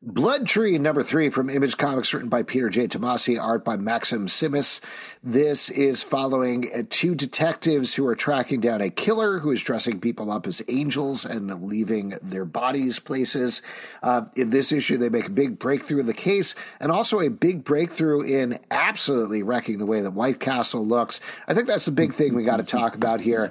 Blood 0.00 0.46
Tree 0.46 0.78
number 0.78 1.02
three 1.02 1.28
from 1.28 1.50
Image 1.50 1.76
Comics, 1.76 2.14
written 2.14 2.28
by 2.28 2.44
Peter 2.44 2.68
J. 2.68 2.86
Tomasi, 2.86 3.36
art 3.36 3.64
by 3.64 3.76
Maxim 3.76 4.28
Simis. 4.28 4.80
This 5.24 5.70
is 5.70 6.04
following 6.04 6.70
two 6.88 7.16
detectives 7.16 7.96
who 7.96 8.06
are 8.06 8.14
tracking 8.14 8.60
down 8.60 8.80
a 8.80 8.90
killer 8.90 9.40
who 9.40 9.50
is 9.50 9.60
dressing 9.60 9.98
people 9.98 10.30
up 10.30 10.46
as 10.46 10.62
angels 10.68 11.24
and 11.24 11.64
leaving 11.64 12.14
their 12.22 12.44
bodies 12.44 13.00
places. 13.00 13.60
Uh, 14.00 14.26
in 14.36 14.50
this 14.50 14.70
issue, 14.70 14.98
they 14.98 15.08
make 15.08 15.26
a 15.26 15.30
big 15.30 15.58
breakthrough 15.58 15.98
in 15.98 16.06
the 16.06 16.14
case 16.14 16.54
and 16.78 16.92
also 16.92 17.18
a 17.18 17.28
big 17.28 17.64
breakthrough 17.64 18.20
in 18.20 18.56
absolutely 18.70 19.42
wrecking 19.42 19.78
the 19.78 19.86
way 19.86 20.00
that 20.00 20.12
White 20.12 20.38
Castle 20.38 20.86
looks. 20.86 21.20
I 21.48 21.54
think 21.54 21.66
that's 21.66 21.86
the 21.86 21.90
big 21.90 22.14
thing 22.14 22.36
we 22.36 22.44
got 22.44 22.58
to 22.58 22.62
talk 22.62 22.94
about 22.94 23.20
here. 23.20 23.50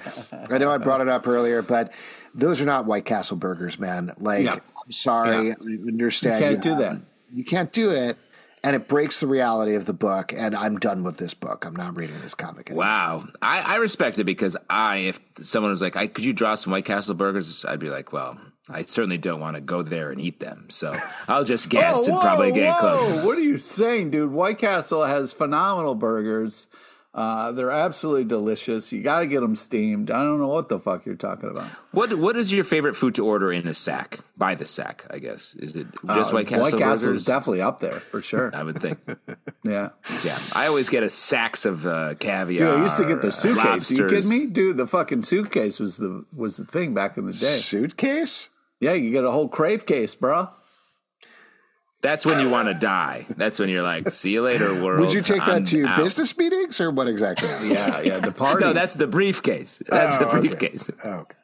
I 0.50 0.60
know 0.60 0.72
I 0.72 0.78
brought 0.78 1.02
it 1.02 1.10
up 1.10 1.28
earlier, 1.28 1.62
but 1.62 1.92
those 2.34 2.62
are 2.62 2.66
not 2.66 2.86
White 2.86 3.04
Castle 3.04 3.36
burgers, 3.36 3.78
man. 3.78 4.14
Like, 4.18 4.46
yeah. 4.46 4.60
I'm 4.88 4.92
sorry, 4.92 5.50
yeah. 5.50 5.54
I 5.60 5.88
understand. 5.88 6.42
You 6.42 6.50
can't 6.50 6.62
do 6.62 6.76
that. 6.78 7.02
You 7.34 7.44
can't 7.44 7.72
do 7.72 7.90
it. 7.92 8.18
And 8.64 8.76
it 8.76 8.88
breaks 8.88 9.20
the 9.20 9.28
reality 9.28 9.76
of 9.76 9.86
the 9.86 9.94
book, 9.94 10.34
and 10.36 10.56
I'm 10.56 10.80
done 10.80 11.04
with 11.04 11.18
this 11.18 11.34
book. 11.34 11.64
I'm 11.64 11.76
not 11.76 11.96
reading 11.96 12.20
this 12.22 12.34
comic 12.34 12.70
anymore. 12.70 12.86
Wow, 12.86 13.28
I, 13.42 13.60
I 13.60 13.76
respect 13.76 14.18
it 14.18 14.24
because 14.24 14.58
I, 14.70 14.98
if 14.98 15.20
someone 15.42 15.72
was 15.72 15.82
like, 15.82 15.96
"I 15.96 16.08
could 16.08 16.26
you 16.26 16.34
draw 16.34 16.56
some 16.56 16.72
White 16.72 16.86
Castle 16.86 17.14
burgers?" 17.14 17.64
I'd 17.66 17.80
be 17.80 17.90
like, 17.90 18.12
"Well, 18.12 18.38
I 18.70 18.84
certainly 18.84 19.18
don't 19.18 19.40
want 19.40 19.56
to 19.56 19.62
go 19.62 19.82
there 19.82 20.12
and 20.12 20.20
eat 20.20 20.40
them. 20.40 20.66
So 20.70 20.96
I'll 21.28 21.44
just 21.44 21.68
oh, 21.70 21.70
guess 21.70 22.08
oh, 22.08 22.12
and 22.12 22.22
probably 22.22 22.52
get 22.52 22.78
close. 22.80 23.24
What 23.24 23.38
are 23.38 23.42
you 23.42 23.58
saying, 23.58 24.12
dude? 24.12 24.32
White 24.32 24.58
Castle 24.58 25.06
has 25.06 25.34
phenomenal 25.34 25.96
burgers. 25.96 26.68
Uh, 27.14 27.52
they're 27.52 27.72
absolutely 27.72 28.26
delicious. 28.26 28.94
You 28.94 29.02
got 29.02 29.22
to 29.22 29.28
get 29.28 29.40
them 29.40 29.56
steamed. 29.56 30.12
I 30.12 30.24
don't 30.24 30.40
know 30.40 30.50
what 30.50 30.70
the 30.70 30.80
fuck 30.80 31.04
you're 31.06 31.16
talking 31.16 31.50
about. 31.50 31.68
What 31.92 32.14
What 32.14 32.38
is 32.38 32.52
your 32.52 32.64
favorite 32.64 32.96
food 32.96 33.16
to 33.16 33.26
order 33.26 33.52
in 33.52 33.68
a 33.68 33.74
sack? 33.74 34.20
By 34.38 34.54
the 34.54 34.66
sack, 34.66 35.06
I 35.10 35.18
guess. 35.18 35.56
Is 35.56 35.76
it 35.76 35.88
just 36.06 36.32
uh, 36.32 36.36
White 36.36 36.48
Castle? 36.48 36.64
White 36.64 36.78
Castle 36.78 37.14
is 37.14 37.26
definitely 37.26 37.64
up 37.64 37.80
there 37.80 38.02
for 38.02 38.22
sure. 38.22 38.56
I 38.56 38.62
would 38.62 38.80
think. 38.80 39.00
yeah, 39.64 39.90
yeah. 40.24 40.38
I 40.54 40.68
always 40.68 40.90
get 40.90 41.02
a 41.02 41.10
sacks 41.10 41.66
of 41.66 41.88
uh, 41.88 42.14
caviar. 42.20 42.74
Dude, 42.74 42.80
I 42.82 42.84
used 42.84 42.98
to 42.98 43.06
get 43.06 43.24
the 43.24 43.32
suitcase. 43.32 43.90
Are 43.90 43.96
you 43.96 44.08
kidding 44.08 44.30
me, 44.30 44.46
dude? 44.46 44.78
The 44.78 44.86
fucking 44.86 45.24
suitcase 45.24 45.80
was 45.80 45.98
the 45.98 46.24
was 46.36 46.58
the 46.58 46.66
thing 46.66 46.94
back 46.94 47.18
in 47.18 47.26
the 47.26 47.34
day. 47.34 47.58
Suitcase? 47.58 48.50
Yeah, 48.80 48.94
you 48.94 49.10
get 49.10 49.24
a 49.24 49.32
whole 49.32 49.48
crave 49.48 49.88
case, 49.88 50.14
bro. 50.14 50.50
That's 52.02 52.26
when 52.26 52.40
you 52.40 52.50
want 52.50 52.68
to 52.68 52.76
die. 52.76 53.26
That's 53.38 53.60
when 53.60 53.70
you're 53.70 53.84
like, 53.84 54.12
"See 54.12 54.32
you 54.32 54.42
later, 54.42 54.84
world." 54.84 55.02
Would 55.02 55.14
you 55.14 55.22
take 55.22 55.40
that 55.40 55.50
I'm 55.50 55.66
to 55.66 55.86
out. 55.86 55.98
business 55.98 56.38
meetings 56.38 56.80
or 56.80 56.92
what 56.92 57.08
exactly? 57.08 57.50
yeah, 57.70 58.02
yeah, 58.02 58.20
the 58.20 58.32
party. 58.32 58.64
No, 58.68 58.74
that's 58.74 58.96
the 58.96 59.08
briefcase. 59.08 59.82
That's 59.88 60.18
oh, 60.18 60.20
the 60.20 60.40
briefcase. 60.40 60.90
Okay. 60.90 61.10
okay. 61.10 61.36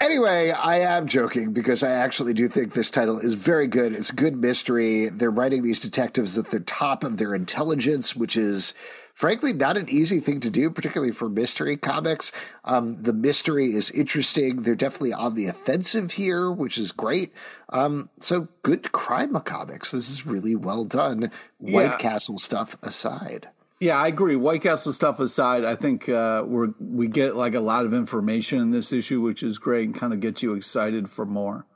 Anyway, 0.00 0.50
I 0.50 0.80
am 0.80 1.06
joking 1.06 1.52
because 1.52 1.82
I 1.82 1.90
actually 1.90 2.34
do 2.34 2.48
think 2.48 2.74
this 2.74 2.90
title 2.90 3.18
is 3.18 3.34
very 3.34 3.66
good. 3.66 3.94
It's 3.94 4.10
good 4.10 4.36
mystery. 4.36 5.08
They're 5.08 5.30
writing 5.30 5.62
these 5.62 5.80
detectives 5.80 6.36
at 6.36 6.50
the 6.50 6.60
top 6.60 7.02
of 7.02 7.16
their 7.16 7.34
intelligence, 7.34 8.14
which 8.14 8.36
is 8.36 8.74
frankly 9.16 9.52
not 9.52 9.76
an 9.76 9.88
easy 9.88 10.20
thing 10.20 10.38
to 10.40 10.50
do, 10.50 10.70
particularly 10.70 11.12
for 11.12 11.28
mystery 11.28 11.76
comics. 11.76 12.30
Um, 12.64 13.02
the 13.02 13.14
mystery 13.14 13.74
is 13.74 13.90
interesting. 13.90 14.62
They're 14.62 14.76
definitely 14.76 15.14
on 15.14 15.34
the 15.34 15.46
offensive 15.46 16.12
here, 16.12 16.52
which 16.52 16.78
is 16.78 16.92
great. 16.92 17.32
Um, 17.70 18.10
so 18.20 18.46
good 18.62 18.92
crime 18.92 19.34
comics. 19.40 19.90
This 19.90 20.08
is 20.08 20.24
really 20.24 20.54
well 20.54 20.84
done. 20.84 21.32
White 21.58 21.84
yeah. 21.84 21.98
Castle 21.98 22.38
stuff 22.38 22.76
aside. 22.82 23.48
Yeah, 23.80 23.98
I 23.98 24.08
agree. 24.08 24.36
White 24.36 24.62
Castle 24.62 24.92
stuff 24.92 25.20
aside, 25.20 25.64
I 25.64 25.74
think 25.74 26.08
uh, 26.08 26.44
we're 26.46 26.68
we 26.80 27.08
get 27.08 27.36
like 27.36 27.54
a 27.54 27.60
lot 27.60 27.84
of 27.84 27.92
information 27.92 28.58
in 28.60 28.70
this 28.70 28.90
issue, 28.92 29.20
which 29.20 29.42
is 29.42 29.58
great 29.58 29.84
and 29.84 29.94
kind 29.94 30.12
of 30.12 30.20
gets 30.20 30.42
you 30.42 30.54
excited 30.54 31.10
for 31.10 31.26
more. 31.26 31.66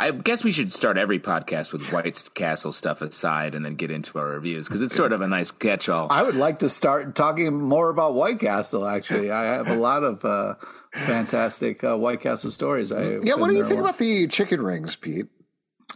I 0.00 0.12
guess 0.12 0.42
we 0.42 0.50
should 0.50 0.72
start 0.72 0.96
every 0.96 1.18
podcast 1.18 1.72
with 1.72 1.92
White 1.92 2.30
Castle 2.32 2.72
stuff 2.72 3.02
aside 3.02 3.54
and 3.54 3.62
then 3.62 3.74
get 3.74 3.90
into 3.90 4.18
our 4.18 4.28
reviews 4.28 4.66
because 4.66 4.80
it's 4.80 4.96
sort 4.96 5.12
of 5.12 5.20
a 5.20 5.28
nice 5.28 5.50
catch-all. 5.50 6.06
I 6.10 6.22
would 6.22 6.36
like 6.36 6.60
to 6.60 6.70
start 6.70 7.14
talking 7.14 7.60
more 7.60 7.90
about 7.90 8.14
White 8.14 8.40
Castle. 8.40 8.86
Actually, 8.86 9.30
I 9.30 9.44
have 9.44 9.68
a 9.68 9.76
lot 9.76 10.02
of 10.02 10.24
uh, 10.24 10.54
fantastic 10.94 11.84
uh, 11.84 11.98
White 11.98 12.22
Castle 12.22 12.50
stories. 12.50 12.90
I 12.90 13.18
yeah. 13.22 13.34
What 13.34 13.50
do 13.50 13.56
you 13.56 13.64
think 13.66 13.78
about 13.78 13.98
the 13.98 14.26
chicken 14.28 14.62
rings, 14.62 14.96
Pete? 14.96 15.26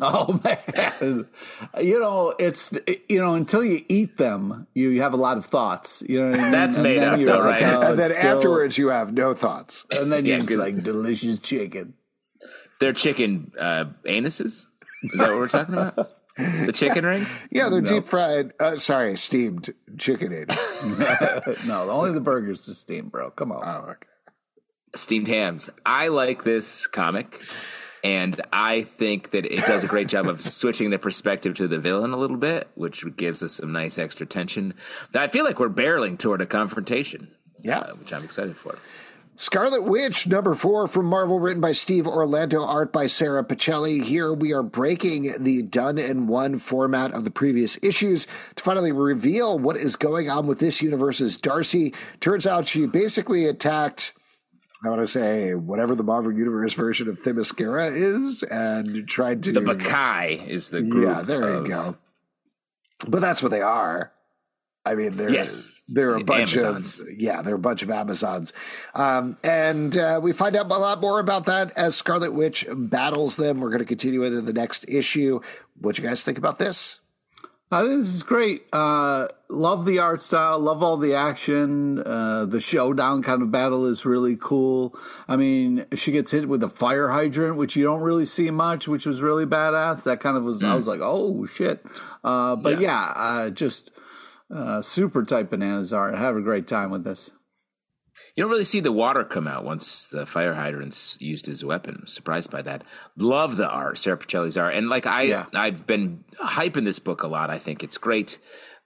Oh 0.03 0.39
man, 0.45 1.27
you 1.81 1.99
know 1.99 2.35
it's 2.39 2.75
you 3.09 3.21
know 3.21 3.37
until 3.37 3.65
you 3.65 3.87
eat 3.89 4.19
them, 4.19 4.67
you 4.75 5.01
have 5.01 5.15
a 5.15 5.17
lot 5.17 5.39
of 5.39 5.47
thoughts. 5.47 6.03
You 6.07 6.21
know, 6.21 6.39
I 6.39 6.43
mean? 6.43 6.53
that's 6.53 6.75
and 6.75 6.83
made 6.83 6.99
up, 6.99 7.19
though, 7.19 7.39
like, 7.39 7.63
right? 7.63 7.63
Oh, 7.63 7.81
and 7.93 7.99
then 7.99 8.11
still, 8.11 8.37
afterwards, 8.37 8.77
you 8.77 8.89
have 8.89 9.15
no 9.15 9.33
thoughts. 9.33 9.87
And 9.91 10.13
then 10.13 10.27
you're 10.27 10.41
yeah, 10.41 10.57
like 10.59 10.83
delicious 10.83 11.39
chicken. 11.39 11.95
They're 12.81 12.93
chicken 12.93 13.53
uh, 13.59 13.87
anuses. 14.05 14.67
Is 15.03 15.19
that 15.19 15.31
what 15.31 15.39
we're 15.39 15.49
talking 15.49 15.75
about? 15.75 16.11
The 16.37 16.73
chicken 16.73 17.05
rings? 17.07 17.39
Yeah, 17.51 17.69
they're 17.69 17.81
no. 17.81 17.89
deep 17.89 18.07
fried. 18.07 18.53
Uh, 18.59 18.77
sorry, 18.77 19.17
steamed 19.17 19.73
chicken 19.99 20.33
anuses. 20.33 21.67
no, 21.67 21.89
only 21.91 22.13
the 22.13 22.21
burgers 22.21 22.69
are 22.69 22.75
steamed, 22.75 23.13
bro. 23.13 23.31
Come 23.31 23.53
on. 23.53 23.63
Oh, 23.65 23.91
okay. 23.91 24.07
Steamed 24.97 25.29
hams. 25.29 25.71
I 25.87 26.09
like 26.09 26.43
this 26.43 26.87
comic, 26.89 27.41
and 28.03 28.41
I 28.53 28.83
think 28.83 29.31
that 29.31 29.45
it 29.45 29.65
does 29.65 29.85
a 29.85 29.87
great 29.87 30.09
job 30.09 30.27
of 30.27 30.43
switching 30.43 30.91
the 30.91 30.99
perspective 30.99 31.55
to 31.55 31.69
the 31.69 31.79
villain 31.79 32.13
a 32.13 32.17
little 32.17 32.37
bit, 32.37 32.69
which 32.75 33.05
gives 33.17 33.43
us 33.43 33.55
some 33.55 33.73
nice 33.73 33.97
extra 33.99 34.27
tension. 34.27 34.75
I 35.15 35.29
feel 35.29 35.45
like 35.45 35.61
we're 35.61 35.69
barreling 35.69 36.19
toward 36.19 36.41
a 36.41 36.47
confrontation. 36.47 37.31
Yeah, 37.63 37.79
uh, 37.79 37.95
which 37.95 38.13
I'm 38.13 38.25
excited 38.25 38.57
for. 38.57 38.77
Scarlet 39.37 39.83
Witch, 39.83 40.29
number 40.29 40.55
four 40.55 40.87
from 40.87 41.07
Marvel, 41.07 41.41
written 41.41 41.61
by 41.61 41.73
Steve 41.73 42.07
Orlando, 42.07 42.65
art 42.65 42.93
by 42.93 43.09
Sara 43.09 43.43
Pichelli. 43.43 44.01
Here 44.05 44.33
we 44.33 44.53
are 44.53 44.63
breaking 44.63 45.43
the 45.43 45.63
done 45.63 45.99
in 45.99 46.29
one 46.29 46.59
format 46.59 47.13
of 47.13 47.25
the 47.25 47.33
previous 47.33 47.77
issues 47.83 48.29
to 48.55 48.63
finally 48.63 48.93
reveal 48.93 49.59
what 49.59 49.77
is 49.77 49.97
going 49.97 50.31
on 50.31 50.47
with 50.47 50.61
this 50.61 50.81
universe's 50.81 51.37
Darcy. 51.37 51.93
Turns 52.21 52.47
out 52.47 52.69
she 52.69 52.87
basically 52.87 53.47
attacked. 53.47 54.13
I 54.85 54.91
want 54.91 55.01
to 55.01 55.07
say 55.07 55.55
whatever 55.55 55.97
the 55.97 56.05
Marvel 56.05 56.33
Universe 56.33 56.75
version 56.75 57.09
of 57.09 57.21
Themyscira 57.21 57.91
is, 57.93 58.45
and 58.45 59.09
tried 59.09 59.43
to. 59.45 59.53
The 59.53 59.61
Bakai 59.61 60.47
is 60.47 60.71
the 60.71 60.83
group. 60.83 61.09
Yeah, 61.09 61.23
there 61.23 61.55
of... 61.55 61.67
you 61.67 61.73
go. 61.73 61.97
But 63.09 63.21
that's 63.21 63.43
what 63.43 63.51
they 63.51 63.63
are. 63.63 64.13
I 64.87 64.95
mean, 64.95 65.17
there, 65.17 65.31
yes, 65.31 65.73
there 65.89 66.11
are 66.11 66.17
a 66.17 66.25
bunch 66.25 66.57
Amazons. 66.57 66.99
of 66.99 67.09
yeah, 67.19 67.41
there 67.41 67.55
are 67.55 67.57
a 67.57 67.61
bunch 67.61 67.83
of 67.83 67.91
Amazons, 67.91 68.53
um, 68.95 69.37
and 69.43 69.97
uh, 69.97 70.21
we 70.23 70.33
find 70.33 70.55
out 70.57 70.67
a 70.67 70.75
lot 70.77 71.01
more 71.01 71.21
about 71.21 71.47
that 71.47 71.73
as 71.77 71.97
Scarlet 71.97 72.35
Witch 72.35 72.67
battles 72.71 73.37
them. 73.37 73.61
We're 73.61 73.71
going 73.71 73.79
to 73.79 73.87
continue 73.87 74.23
into 74.25 74.43
the 74.43 74.53
next 74.53 74.89
issue. 74.89 75.41
What 75.81 75.97
you 75.97 76.05
guys 76.05 76.23
think 76.23 76.37
about 76.37 76.59
this? 76.59 77.01
Uh, 77.71 77.83
this 77.83 78.15
is 78.15 78.23
great. 78.23 78.67
Uh, 78.73 79.27
love 79.49 79.85
the 79.85 79.99
art 79.99 80.23
style. 80.23 80.61
Love 80.61 80.83
all 80.83 80.97
the 80.97 81.15
action. 81.15 81.99
Uh, 81.99 82.45
the 82.45 82.61
showdown 82.61 83.23
kind 83.23 83.43
of 83.43 83.51
battle 83.51 83.87
is 83.87 84.05
really 84.05 84.37
cool. 84.37 84.97
I 85.27 85.37
mean, 85.37 85.87
she 85.95 86.13
gets 86.13 86.31
hit 86.31 86.49
with 86.49 86.63
a 86.63 86.69
fire 86.69 87.09
hydrant, 87.09 87.57
which 87.57 87.75
you 87.75 87.83
don't 87.83 88.03
really 88.03 88.27
see 88.27 88.51
much, 88.51 88.87
which 88.87 89.07
was 89.07 89.23
really 89.23 89.47
badass. 89.47 90.05
That 90.05 90.21
kind 90.21 90.37
of 90.37 90.45
was. 90.45 90.63
Mm. 90.63 90.69
I 90.69 90.75
was 90.77 90.87
like, 90.87 91.01
oh 91.03 91.47
shit. 91.47 91.85
Uh, 92.23 92.55
but 92.55 92.81
yeah, 92.81 92.81
yeah 92.81 93.13
uh, 93.17 93.51
just 93.51 93.91
uh, 94.55 94.83
super 94.83 95.25
tight 95.25 95.51
bananas 95.51 95.93
are. 95.93 96.15
Have 96.15 96.37
a 96.37 96.41
great 96.41 96.67
time 96.67 96.91
with 96.91 97.05
this. 97.05 97.31
You 98.37 98.45
don't 98.45 98.51
really 98.51 98.65
see 98.65 98.81
the 98.81 98.93
water 98.93 99.25
come 99.25 99.49
out 99.49 99.65
once 99.65 100.07
the 100.07 100.25
fire 100.27 100.55
hydrant's 100.55 101.17
used 101.21 101.49
as 101.49 101.63
a 101.63 101.67
weapon. 101.67 102.07
surprised 102.07 102.51
by 102.51 102.63
that. 102.63 102.85
Love 103.19 103.57
the 103.57 103.69
art, 103.69 103.99
Sara 103.99 104.17
Pichelli's 104.17 104.57
art, 104.57 104.75
and 104.75 104.89
like 104.89 105.07
I, 105.07 105.23
yeah. 105.23 105.47
I've 105.53 105.87
been 105.87 106.25
hyping 106.41 106.85
this 106.85 107.01
book 107.01 107.25
a 107.25 107.27
lot. 107.27 107.51
I 107.51 107.59
think 107.59 107.83
it's 107.83 107.99
great. 107.99 108.39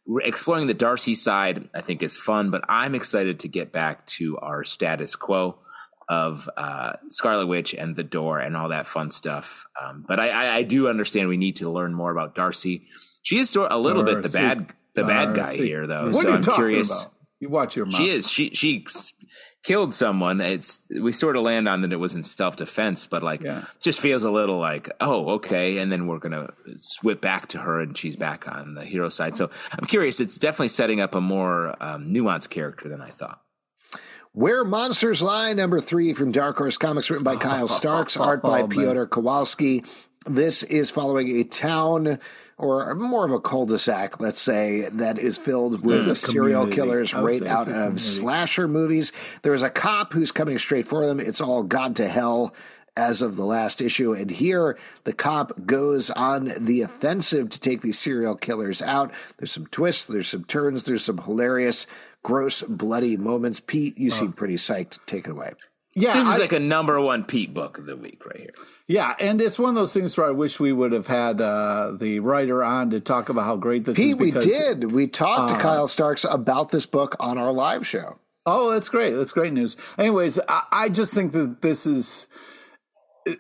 We're 0.07 0.23
Exploring 0.23 0.67
the 0.67 0.75
Darcy 0.75 1.15
side, 1.15 1.69
I 1.75 1.83
think 1.83 2.03
is 2.03 2.17
fun, 2.17 2.51
but 2.51 2.65
I'm 2.69 2.95
excited 2.95 3.41
to 3.41 3.49
get 3.49 3.73
back 3.73 4.07
to 4.07 4.39
our 4.39 4.65
status 4.65 5.15
quo 5.17 5.59
of 6.09 6.49
uh, 6.57 6.95
Scarlet 7.11 7.47
Witch 7.47 7.75
and 7.75 7.95
the 7.95 8.05
Door 8.05 8.41
and 8.41 8.57
all 8.57 8.71
that 8.71 8.87
fun 8.87 9.11
stuff. 9.11 9.67
Um, 9.81 10.07
but 10.09 10.19
I, 10.19 10.31
I, 10.31 10.55
I, 10.57 10.63
do 10.63 10.89
understand 10.89 11.29
we 11.29 11.37
need 11.37 11.57
to 11.57 11.69
learn 11.69 11.93
more 11.93 12.11
about 12.11 12.35
Darcy. 12.35 12.87
She 13.23 13.39
is 13.39 13.51
sort 13.51 13.71
a 13.71 13.79
little 13.79 14.03
Darcy. 14.03 14.23
bit 14.23 14.33
the 14.33 14.39
bad 14.39 14.75
the 15.03 15.09
bad 15.09 15.35
guy 15.35 15.55
here, 15.55 15.87
though. 15.87 16.07
What 16.07 16.15
so 16.15 16.21
are 16.21 16.31
you 16.31 16.37
I'm 16.37 16.43
talking 16.43 16.57
curious. 16.57 16.91
About? 16.91 17.13
You 17.41 17.49
watch 17.49 17.77
your 17.77 17.87
mouth. 17.87 17.95
She 17.95 18.11
is. 18.11 18.31
She 18.31 18.51
she 18.51 18.85
killed 19.63 19.95
someone. 19.95 20.41
It's 20.41 20.81
we 21.01 21.13
sort 21.13 21.37
of 21.37 21.43
land 21.43 21.69
on 21.69 21.83
that 21.83 21.93
it 21.93 21.97
was 21.97 22.15
in 22.15 22.25
self 22.25 22.57
defense, 22.57 23.07
but 23.07 23.23
like 23.23 23.43
yeah. 23.43 23.65
just 23.81 24.01
feels 24.01 24.25
a 24.25 24.31
little 24.31 24.59
like 24.59 24.91
oh 25.01 25.31
okay, 25.35 25.79
and 25.79 25.91
then 25.93 26.07
we're 26.07 26.19
gonna 26.19 26.53
swip 26.81 27.21
back 27.21 27.49
to 27.49 27.59
her 27.59 27.81
and 27.81 27.97
she's 27.97 28.17
back 28.17 28.49
on 28.49 28.75
the 28.75 28.85
hero 28.85 29.09
side. 29.09 29.37
So 29.37 29.51
I'm 29.71 29.87
curious. 29.87 30.21
It's 30.21 30.39
definitely 30.39 30.69
setting 30.69 31.01
up 31.01 31.15
a 31.15 31.21
more 31.21 31.77
um, 31.83 32.09
nuanced 32.09 32.51
character 32.51 32.89
than 32.89 33.01
I 33.01 33.11
thought. 33.11 33.41
Where 34.33 34.65
Monsters 34.65 35.23
Lie, 35.23 35.53
number 35.55 35.81
three 35.81 36.15
from 36.15 36.33
Dark 36.33 36.59
Horse 36.59 36.77
Comics, 36.77 37.11
written 37.11 37.25
by 37.25 37.37
Kyle 37.37 37.69
Starks, 37.69 38.17
art 38.17 38.43
by 38.43 38.63
Oh, 38.63 38.67
man. 38.67 39.07
Kowalski. 39.07 39.85
This 40.27 40.63
is 40.63 40.91
following 40.91 41.41
a 41.41 41.45
town 41.45 42.19
or 42.59 42.95
more 42.95 43.25
of 43.25 43.31
a 43.33 43.41
cul-de-sac, 43.41 44.21
let's 44.21 44.41
say, 44.41 44.89
that 44.91 45.19
is 45.19 45.39
filled 45.39 45.85
with 45.85 46.07
It's 46.07 46.07
a 46.09 46.15
serial 46.17 46.63
community. 46.65 46.75
killers 46.77 47.15
right 47.15 47.39
say 47.41 47.47
out 47.49 47.69
of 47.69 47.73
community. 47.73 48.01
slasher 48.01 48.67
movies. 48.69 49.13
There's 49.43 49.63
a 49.63 49.71
cop 49.71 50.13
who's 50.13 50.33
coming 50.33 50.59
straight 50.59 50.87
for 50.87 51.07
them. 51.07 51.21
It's 51.21 51.41
all 51.41 51.63
gone 51.63 51.95
to 51.95 52.09
hell 52.09 52.53
as 52.97 53.23
of 53.23 53.37
the 53.37 53.45
last 53.45 53.81
issue. 53.81 54.13
And 54.13 54.29
here, 54.29 54.77
the 55.05 55.13
cop 55.13 55.53
goes 55.67 56.11
on 56.11 56.51
the 56.59 56.81
offensive 56.83 57.49
to 57.51 57.61
take 57.61 57.81
these 57.81 57.97
serial 57.99 58.35
killers 58.35 58.83
out. 58.83 59.13
There's 59.37 59.53
some 59.53 59.67
twists, 59.69 60.09
there's 60.09 60.27
some 60.29 60.43
turns, 60.45 60.85
there's 60.85 61.05
some 61.05 61.19
hilarious, 61.19 61.87
gross, 62.25 62.63
bloody 62.63 63.17
moments. 63.17 63.61
Pete, 63.65 63.97
you 63.97 64.11
seem 64.11 64.33
pretty 64.33 64.57
psyched. 64.57 64.99
Take 65.07 65.27
it 65.27 65.31
away. 65.31 65.53
Yeah, 65.95 66.15
This 66.15 66.27
is 66.27 66.35
I- 66.35 66.39
like 66.39 66.53
a 66.53 66.59
number 66.59 67.01
one 67.01 67.23
Pete 67.23 67.55
book 67.55 67.79
of 67.79 67.87
the 67.87 67.97
week 67.97 68.27
right 68.27 68.41
here. 68.41 68.55
Yeah, 68.89 69.15
and 69.21 69.41
it's 69.41 69.59
one 69.59 69.69
of 69.69 69.75
those 69.75 69.93
things 69.93 70.17
where 70.17 70.27
I 70.27 70.31
wish 70.31 70.59
we 70.59 70.73
would 70.73 70.93
have 70.93 71.07
had 71.07 71.41
uh, 71.41 71.93
the 71.93 72.21
writer 72.21 72.65
on 72.65 72.91
to 72.91 73.01
talk 73.01 73.29
about 73.29 73.45
how 73.45 73.57
great 73.57 73.85
this 73.85 73.99
is. 73.99 74.15
Pete, 74.15 74.19
we 74.19 74.31
did. 74.31 74.91
We 74.91 75.07
talked 75.07 75.53
Uh, 75.53 75.57
to 75.57 75.63
Kyle 75.63 75.87
Starks 75.87 76.25
about 76.25 76.71
this 76.71 76.87
book 76.87 77.15
on 77.21 77.37
our 77.37 77.53
live 77.53 77.87
show. 77.87 78.19
Oh, 78.47 78.71
that's 78.73 78.89
great. 78.89 79.15
That's 79.15 79.33
great 79.33 79.53
news. 79.53 79.77
Anyways, 79.99 80.39
I, 80.49 80.63
I 80.73 80.89
just 80.89 81.13
think 81.13 81.33
that 81.33 81.61
this 81.61 81.87
is 81.87 82.27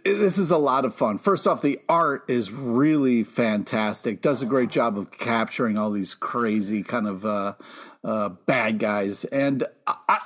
this 0.05 0.37
is 0.37 0.51
a 0.51 0.59
lot 0.59 0.85
of 0.85 0.95
fun. 0.95 1.17
First 1.17 1.47
off, 1.49 1.63
the 1.63 1.81
art 1.89 2.25
is 2.29 2.53
really 2.53 3.25
fantastic. 3.25 4.21
Does 4.21 4.43
a 4.43 4.47
great 4.47 4.69
job 4.69 4.99
of 4.99 5.11
capturing 5.11 5.79
all 5.79 5.91
these 5.91 6.15
crazy 6.15 6.83
kind 6.83 7.07
of 7.09 7.25
uh, 7.25 7.55
uh, 8.09 8.31
bad 8.47 8.79
guys. 8.79 9.25
And 9.25 9.65
I, 9.87 10.19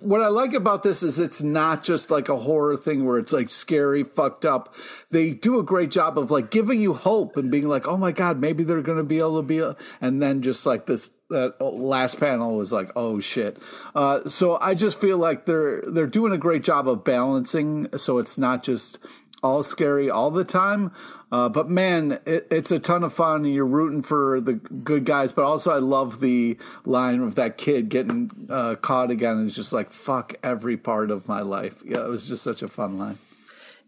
what 0.00 0.20
I 0.20 0.26
like 0.26 0.52
about 0.52 0.82
this 0.82 1.04
is 1.04 1.20
it's 1.20 1.40
not 1.40 1.84
just 1.84 2.10
like 2.10 2.28
a 2.28 2.36
horror 2.36 2.76
thing 2.76 3.04
where 3.04 3.18
it's 3.18 3.32
like 3.32 3.50
scary, 3.50 4.02
fucked 4.02 4.44
up. 4.44 4.74
They 5.12 5.30
do 5.30 5.60
a 5.60 5.62
great 5.62 5.92
job 5.92 6.18
of 6.18 6.32
like 6.32 6.50
giving 6.50 6.80
you 6.80 6.92
hope 6.92 7.36
and 7.36 7.48
being 7.48 7.68
like, 7.68 7.86
oh 7.86 7.96
my 7.96 8.10
god, 8.10 8.40
maybe 8.40 8.64
they're 8.64 8.82
going 8.82 8.98
to 8.98 9.04
be 9.04 9.18
able 9.18 9.36
to 9.36 9.46
be, 9.46 9.60
a, 9.60 9.76
and 10.00 10.20
then 10.20 10.42
just 10.42 10.66
like 10.66 10.86
this 10.86 11.08
that 11.28 11.60
last 11.60 12.18
panel 12.18 12.56
was 12.56 12.72
like, 12.72 12.90
oh 12.96 13.20
shit. 13.20 13.56
Uh, 13.94 14.28
so 14.28 14.58
I 14.60 14.74
just 14.74 15.00
feel 15.00 15.16
like 15.16 15.46
they're 15.46 15.82
they're 15.82 16.08
doing 16.08 16.32
a 16.32 16.38
great 16.38 16.64
job 16.64 16.88
of 16.88 17.04
balancing, 17.04 17.86
so 17.96 18.18
it's 18.18 18.38
not 18.38 18.64
just 18.64 18.98
all 19.42 19.62
scary 19.62 20.10
all 20.10 20.30
the 20.30 20.44
time. 20.44 20.92
Uh, 21.32 21.48
but 21.48 21.70
man, 21.70 22.18
it, 22.26 22.48
it's 22.50 22.72
a 22.72 22.78
ton 22.78 23.04
of 23.04 23.12
fun. 23.12 23.44
You're 23.44 23.66
rooting 23.66 24.02
for 24.02 24.40
the 24.40 24.54
good 24.54 25.04
guys, 25.04 25.32
but 25.32 25.44
also 25.44 25.70
I 25.70 25.78
love 25.78 26.20
the 26.20 26.56
line 26.84 27.20
of 27.20 27.36
that 27.36 27.56
kid 27.56 27.88
getting 27.88 28.30
uh, 28.50 28.74
caught 28.76 29.10
again. 29.10 29.36
And 29.36 29.46
it's 29.46 29.56
just 29.56 29.72
like 29.72 29.92
fuck 29.92 30.34
every 30.42 30.76
part 30.76 31.10
of 31.10 31.28
my 31.28 31.42
life. 31.42 31.82
Yeah, 31.84 32.04
it 32.04 32.08
was 32.08 32.26
just 32.26 32.42
such 32.42 32.62
a 32.62 32.68
fun 32.68 32.98
line. 32.98 33.18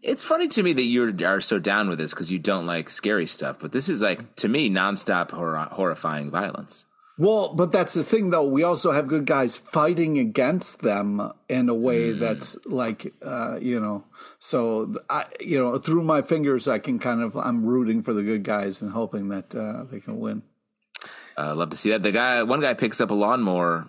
It's 0.01 0.23
funny 0.23 0.49
to 0.49 0.63
me 0.63 0.73
that 0.73 0.83
you 0.83 1.15
are 1.25 1.41
so 1.41 1.59
down 1.59 1.87
with 1.87 1.97
this 1.97 2.11
because 2.11 2.31
you 2.31 2.39
don't 2.39 2.65
like 2.65 2.89
scary 2.89 3.27
stuff, 3.27 3.57
but 3.59 3.71
this 3.71 3.87
is 3.87 4.01
like 4.01 4.35
to 4.37 4.49
me 4.49 4.69
nonstop 4.69 5.31
hor- 5.31 5.55
horrifying 5.71 6.29
violence. 6.29 6.85
Well, 7.17 7.53
but 7.53 7.71
that's 7.71 7.93
the 7.93 8.03
thing, 8.03 8.31
though. 8.31 8.43
We 8.43 8.63
also 8.63 8.91
have 8.91 9.07
good 9.07 9.25
guys 9.25 9.55
fighting 9.55 10.17
against 10.17 10.81
them 10.81 11.31
in 11.47 11.69
a 11.69 11.75
way 11.75 12.11
that's 12.11 12.57
like, 12.65 13.13
uh, 13.23 13.59
you 13.61 13.79
know. 13.79 14.03
So, 14.45 14.93
I, 15.09 15.23
you 15.39 15.57
know, 15.57 15.77
through 15.77 16.03
my 16.03 16.21
fingers, 16.21 16.67
I 16.67 16.77
can 16.77 16.99
kind 16.99 17.21
of 17.21 17.37
I'm 17.37 17.65
rooting 17.65 18.03
for 18.03 18.11
the 18.11 18.23
good 18.23 18.43
guys 18.43 18.81
and 18.81 18.91
hoping 18.91 19.29
that 19.29 19.55
uh, 19.55 19.85
they 19.85 20.01
can 20.01 20.19
win. 20.19 20.43
Uh, 21.37 21.55
love 21.55 21.69
to 21.69 21.77
see 21.77 21.91
that. 21.91 22.03
The 22.03 22.11
guy, 22.11 22.43
one 22.43 22.59
guy 22.59 22.73
picks 22.73 22.99
up 22.99 23.09
a 23.09 23.13
lawnmower 23.13 23.87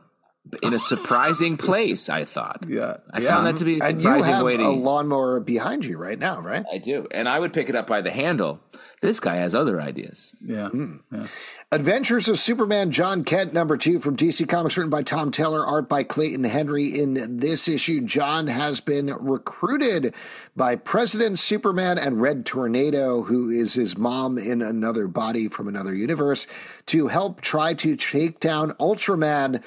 in 0.63 0.75
a 0.75 0.79
surprising 0.79 1.57
place. 1.57 2.09
I 2.09 2.25
thought. 2.25 2.65
Yeah, 2.69 2.99
I 3.11 3.21
yeah. 3.21 3.29
found 3.29 3.47
that 3.47 3.57
to 3.59 3.65
be 3.65 3.79
a 3.79 3.85
And 3.85 4.01
you 4.01 4.09
surprising 4.09 4.33
have 4.33 4.45
way 4.45 4.57
to. 4.57 4.67
a 4.67 4.71
lawnmower 4.71 5.41
behind 5.41 5.85
you 5.85 5.97
right 5.97 6.19
now, 6.19 6.41
right? 6.41 6.65
I 6.71 6.79
do, 6.79 7.07
and 7.11 7.29
I 7.29 7.39
would 7.39 7.53
pick 7.53 7.69
it 7.69 7.77
up 7.77 7.87
by 7.87 8.01
the 8.01 8.11
handle. 8.11 8.61
This 9.01 9.21
guy 9.21 9.37
has 9.37 9.55
other 9.55 9.83
ideas. 9.83 10.35
yeah, 10.41 10.69
hmm. 10.69 10.97
yeah. 11.13 11.27
Adventures 11.71 12.27
of 12.29 12.39
Superman 12.39 12.91
Jon 12.91 13.23
Kent, 13.23 13.53
number 13.53 13.77
two 13.77 13.99
from 13.99 14.17
DC 14.17 14.49
Comics, 14.49 14.79
written 14.79 14.89
by 14.89 15.03
Tom 15.03 15.31
Taylor, 15.31 15.67
art 15.67 15.91
by 15.91 16.05
Clayton 16.05 16.45
Henry. 16.45 16.87
In 16.99 17.39
this 17.39 17.69
issue, 17.69 18.01
John 18.01 18.47
has 18.47 18.81
been 18.81 19.09
recruited 19.09 20.15
by 20.57 20.77
President 20.77 21.39
Superman 21.39 21.99
and 21.99 22.23
Red 22.23 22.47
Tornado, 22.47 23.25
who 23.25 23.51
is 23.51 23.75
his 23.75 23.99
mom 23.99 24.39
in 24.39 24.63
another 24.63 25.07
body 25.07 25.49
from 25.49 25.69
another 25.69 25.95
universe, 25.95 26.47
to 26.87 27.09
help 27.09 27.43
try 27.43 27.75
to 27.75 27.97
take 27.97 28.41
down 28.41 28.71
Ultraman, 28.73 29.63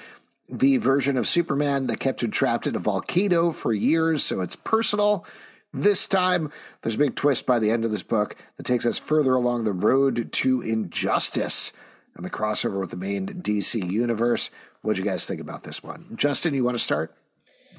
the 0.50 0.78
version 0.78 1.18
of 1.18 1.28
Superman 1.28 1.88
that 1.88 2.00
kept 2.00 2.24
him 2.24 2.32
trapped 2.32 2.68
in 2.68 2.76
a 2.76 2.80
volcano 2.80 3.52
for 3.52 3.74
years. 3.74 4.24
So 4.24 4.42
it's 4.42 4.56
personal. 4.56 5.26
This 5.74 6.08
time, 6.08 6.52
there's 6.82 6.96
a 6.96 7.00
big 7.00 7.16
twist 7.16 7.46
by 7.46 7.60
the 7.60 7.72
end 7.72 7.86
of 7.86 7.92
this 7.92 8.04
book 8.04 8.36
that 8.56 8.66
takes 8.66 8.86
us 8.86 8.98
further 8.98 9.34
along 9.34 9.64
the 9.64 9.74
road 9.74 10.32
to 10.32 10.62
injustice 10.62 11.74
and 12.16 12.26
the 12.26 12.30
crossover 12.30 12.80
with 12.80 12.90
the 12.90 12.98
main 12.98 13.28
DC 13.28 13.92
universe. 13.92 14.50
What'd 14.82 14.98
you 14.98 15.10
guys 15.10 15.26
think 15.26 15.42
about 15.42 15.64
this 15.64 15.84
one? 15.84 16.14
Justin, 16.16 16.54
you 16.54 16.64
want 16.64 16.76
to 16.76 16.84
start? 16.84 17.16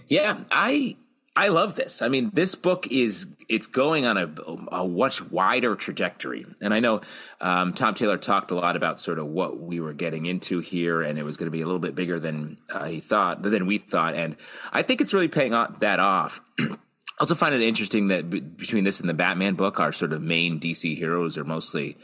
Yeah, 0.06 0.40
I 0.50 0.96
I 1.39 1.49
love 1.49 1.76
this. 1.76 2.03
I 2.03 2.09
mean, 2.09 2.32
this 2.34 2.57
book 2.57 2.89
is 2.91 3.28
it's 3.49 3.68
going 3.68 4.07
on 4.07 4.18
a, 4.18 4.28
a 4.72 4.89
much 4.89 5.22
wider 5.22 5.76
trajectory, 5.76 6.45
and 6.61 6.74
I 6.74 6.80
know 6.80 7.01
um, 7.41 7.74
Tom 7.74 7.95
Taylor 7.95 8.18
talked 8.18 8.51
a 8.51 8.57
lot 8.57 8.74
about 8.74 8.99
sort 8.99 9.20
of 9.20 9.26
what 9.28 9.61
we 9.61 9.78
were 9.78 9.93
getting 9.93 10.26
into 10.26 10.59
here, 10.59 11.01
and 11.01 11.16
it 11.16 11.22
was 11.22 11.36
going 11.36 11.47
to 11.47 11.53
be 11.53 11.61
a 11.61 11.64
little 11.64 11.78
bit 11.78 11.95
bigger 11.95 12.18
than 12.18 12.57
uh, 12.74 12.86
he 12.86 12.99
thought, 12.99 13.43
than 13.43 13.66
we 13.66 13.78
thought, 13.78 14.16
and 14.16 14.34
I 14.72 14.82
think 14.82 15.01
it's 15.01 15.14
really 15.14 15.28
paying 15.28 15.53
that 15.53 16.01
off. 16.01 16.41
I 16.59 16.74
also 17.20 17.36
find 17.36 17.55
it 17.55 17.62
interesting 17.62 18.09
that 18.09 18.28
b- 18.28 18.41
between 18.41 18.82
this 18.82 18.99
and 18.99 19.09
the 19.09 19.14
Batman 19.14 19.55
book, 19.55 19.78
our 19.78 19.93
sort 19.93 20.12
of 20.12 20.20
main 20.20 20.59
DC 20.59 20.97
heroes 20.97 21.39
are 21.39 21.45
mostly 21.45 21.97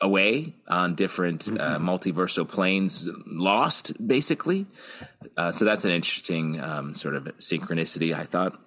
away 0.00 0.54
on 0.68 0.94
different 0.94 1.48
uh, 1.48 1.78
multiversal 1.78 2.48
planes, 2.48 3.08
lost 3.26 3.92
basically. 4.06 4.66
Uh, 5.36 5.52
so 5.52 5.64
that's 5.64 5.84
an 5.84 5.90
interesting 5.90 6.60
um, 6.60 6.94
sort 6.94 7.14
of 7.14 7.24
synchronicity, 7.38 8.14
I 8.14 8.24
thought. 8.24 8.58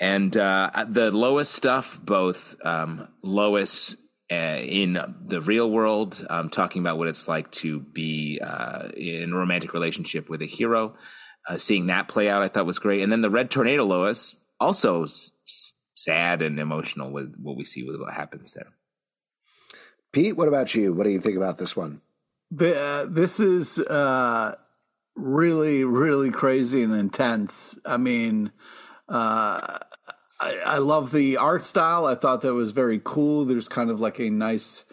And 0.00 0.36
uh, 0.36 0.86
the 0.88 1.10
Lois 1.10 1.48
stuff, 1.48 2.00
both 2.02 2.56
um, 2.64 3.08
Lois 3.22 3.96
uh, 4.30 4.34
in 4.34 4.98
the 5.26 5.40
real 5.40 5.70
world, 5.70 6.26
um, 6.30 6.48
talking 6.48 6.80
about 6.80 6.98
what 6.98 7.08
it's 7.08 7.28
like 7.28 7.50
to 7.52 7.80
be 7.80 8.40
uh, 8.42 8.88
in 8.96 9.32
a 9.32 9.36
romantic 9.36 9.74
relationship 9.74 10.28
with 10.28 10.42
a 10.42 10.46
hero, 10.46 10.94
uh, 11.48 11.58
seeing 11.58 11.86
that 11.86 12.08
play 12.08 12.28
out, 12.28 12.42
I 12.42 12.48
thought 12.48 12.66
was 12.66 12.78
great. 12.78 13.02
And 13.02 13.12
then 13.12 13.20
the 13.20 13.30
Red 13.30 13.50
Tornado 13.50 13.84
Lois, 13.84 14.34
also 14.58 15.04
s- 15.04 15.32
sad 15.94 16.40
and 16.40 16.58
emotional 16.58 17.10
with 17.10 17.34
what 17.40 17.56
we 17.56 17.64
see 17.64 17.84
with 17.84 18.00
what 18.00 18.14
happens 18.14 18.54
there. 18.54 18.72
Pete, 20.12 20.36
what 20.36 20.48
about 20.48 20.74
you? 20.74 20.92
What 20.92 21.04
do 21.04 21.10
you 21.10 21.20
think 21.20 21.36
about 21.36 21.58
this 21.58 21.74
one? 21.74 22.02
The, 22.50 22.78
uh, 22.78 23.06
this 23.08 23.40
is 23.40 23.78
uh, 23.78 24.56
really, 25.16 25.84
really 25.84 26.30
crazy 26.30 26.82
and 26.82 26.94
intense. 26.94 27.78
I 27.86 27.96
mean, 27.96 28.52
uh, 29.08 29.78
I, 30.38 30.58
I 30.66 30.78
love 30.78 31.12
the 31.12 31.38
art 31.38 31.64
style. 31.64 32.04
I 32.04 32.14
thought 32.14 32.42
that 32.42 32.52
was 32.52 32.72
very 32.72 33.00
cool. 33.02 33.46
There's 33.46 33.68
kind 33.68 33.88
of 33.88 34.02
like 34.02 34.18
a 34.18 34.28
nice, 34.28 34.84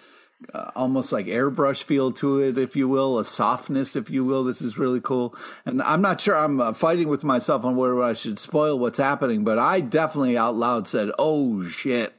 uh, 0.53 0.72
almost 0.74 1.11
like 1.11 1.26
airbrush 1.26 1.84
feel 1.84 2.13
to 2.13 2.39
it, 2.39 2.57
if 2.57 2.78
you 2.78 2.88
will, 2.88 3.20
a 3.20 3.26
softness, 3.26 3.97
if 3.97 4.09
you 4.09 4.24
will. 4.24 4.45
This 4.45 4.61
is 4.61 4.78
really 4.78 5.01
cool. 5.01 5.36
And 5.65 5.82
I'm 5.82 6.01
not 6.01 6.22
sure 6.22 6.38
I'm 6.38 6.61
uh, 6.61 6.72
fighting 6.72 7.09
with 7.09 7.26
myself 7.26 7.65
on 7.65 7.76
whether 7.76 8.01
I 8.01 8.13
should 8.13 8.39
spoil 8.39 8.80
what's 8.80 8.99
happening, 8.99 9.43
but 9.43 9.59
I 9.59 9.82
definitely 9.82 10.38
out 10.38 10.55
loud 10.55 10.88
said, 10.88 11.11
"Oh 11.20 11.67
shit!" 11.67 12.13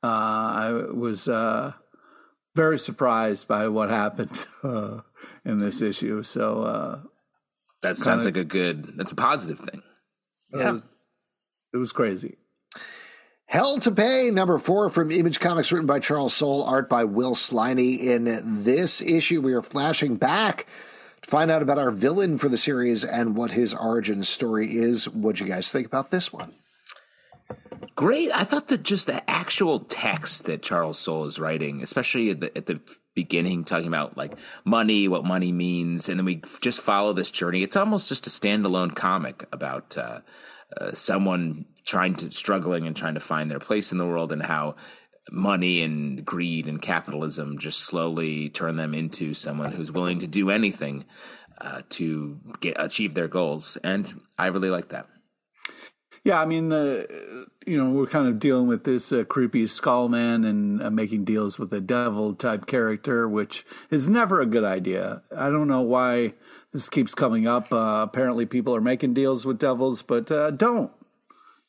Uh, 0.00 0.06
I 0.06 0.72
was. 0.92 1.28
Very 2.54 2.78
surprised 2.78 3.46
by 3.46 3.68
what 3.68 3.90
happened 3.90 4.46
uh, 4.62 5.00
in 5.44 5.58
this 5.58 5.80
issue. 5.80 6.22
So 6.22 6.62
uh, 6.62 7.00
That 7.82 7.96
sounds 7.96 8.24
like 8.24 8.36
a 8.36 8.44
good, 8.44 8.96
that's 8.96 9.12
a 9.12 9.16
positive 9.16 9.60
thing. 9.60 9.82
Yeah. 10.52 10.78
it 11.72 11.76
was 11.76 11.92
crazy. 11.92 12.36
Hell 13.46 13.78
to 13.78 13.90
Pay, 13.90 14.30
number 14.30 14.58
four 14.58 14.90
from 14.90 15.10
Image 15.10 15.40
Comics, 15.40 15.72
written 15.72 15.86
by 15.86 15.98
Charles 15.98 16.34
Soule, 16.34 16.62
art 16.62 16.88
by 16.88 17.02
Will 17.04 17.34
Sliney. 17.34 17.98
In 17.98 18.62
this 18.62 19.00
issue, 19.00 19.40
we 19.40 19.54
are 19.54 19.62
flashing 19.62 20.16
back 20.16 20.66
to 21.22 21.30
find 21.30 21.50
out 21.50 21.60
about 21.62 21.78
our 21.78 21.90
villain 21.90 22.38
for 22.38 22.48
the 22.48 22.56
series 22.56 23.04
and 23.04 23.36
what 23.36 23.52
his 23.52 23.74
origin 23.74 24.22
story 24.22 24.76
is. 24.76 25.08
What'd 25.08 25.40
you 25.40 25.46
guys 25.46 25.70
think 25.70 25.86
about 25.86 26.10
this 26.12 26.32
one? 26.32 26.52
Great. 27.96 28.30
I 28.34 28.44
thought 28.44 28.68
that 28.68 28.82
just 28.82 29.06
the 29.06 29.28
actual 29.28 29.80
text 29.80 30.44
that 30.44 30.62
Charles 30.62 30.98
Soule 30.98 31.26
is 31.26 31.38
writing, 31.38 31.82
especially 31.82 32.30
at 32.30 32.40
the, 32.40 32.56
at 32.56 32.66
the 32.66 32.80
beginning, 33.14 33.64
talking 33.64 33.88
about 33.88 34.16
like 34.16 34.32
money, 34.64 35.06
what 35.06 35.24
money 35.24 35.52
means, 35.52 36.08
and 36.08 36.18
then 36.18 36.24
we 36.24 36.42
just 36.60 36.80
follow 36.80 37.12
this 37.12 37.30
journey. 37.30 37.62
It's 37.62 37.76
almost 37.76 38.08
just 38.08 38.26
a 38.26 38.30
standalone 38.30 38.94
comic 38.94 39.46
about 39.52 39.98
uh, 39.98 40.20
uh, 40.80 40.92
someone 40.92 41.66
trying 41.84 42.14
to 42.16 42.30
struggling 42.30 42.86
and 42.86 42.96
trying 42.96 43.14
to 43.14 43.20
find 43.20 43.50
their 43.50 43.58
place 43.58 43.92
in 43.92 43.98
the 43.98 44.06
world, 44.06 44.32
and 44.32 44.42
how 44.42 44.76
money 45.30 45.82
and 45.82 46.24
greed 46.24 46.66
and 46.66 46.80
capitalism 46.80 47.58
just 47.58 47.80
slowly 47.80 48.48
turn 48.48 48.76
them 48.76 48.94
into 48.94 49.34
someone 49.34 49.72
who's 49.72 49.92
willing 49.92 50.20
to 50.20 50.26
do 50.26 50.50
anything 50.50 51.04
uh, 51.60 51.82
to 51.90 52.40
get 52.60 52.76
achieve 52.78 53.12
their 53.14 53.28
goals. 53.28 53.76
And 53.84 54.22
I 54.38 54.46
really 54.46 54.70
like 54.70 54.88
that. 54.88 55.06
Yeah, 56.24 56.40
I 56.40 56.44
mean, 56.44 56.68
the 56.68 57.46
you 57.66 57.82
know, 57.82 57.90
we're 57.90 58.06
kind 58.06 58.28
of 58.28 58.38
dealing 58.38 58.66
with 58.66 58.84
this 58.84 59.12
uh, 59.12 59.24
creepy 59.24 59.66
skull 59.66 60.08
man 60.08 60.44
and 60.44 60.82
uh, 60.82 60.90
making 60.90 61.24
deals 61.24 61.58
with 61.58 61.72
a 61.72 61.80
devil 61.80 62.34
type 62.34 62.66
character, 62.66 63.28
which 63.28 63.64
is 63.90 64.08
never 64.08 64.40
a 64.40 64.46
good 64.46 64.64
idea. 64.64 65.22
I 65.34 65.50
don't 65.50 65.68
know 65.68 65.82
why 65.82 66.34
this 66.72 66.88
keeps 66.88 67.14
coming 67.14 67.46
up. 67.46 67.72
Uh, 67.72 68.00
apparently, 68.02 68.46
people 68.46 68.74
are 68.74 68.80
making 68.80 69.14
deals 69.14 69.46
with 69.46 69.58
devils, 69.58 70.02
but 70.02 70.30
uh, 70.30 70.50
don't. 70.50 70.90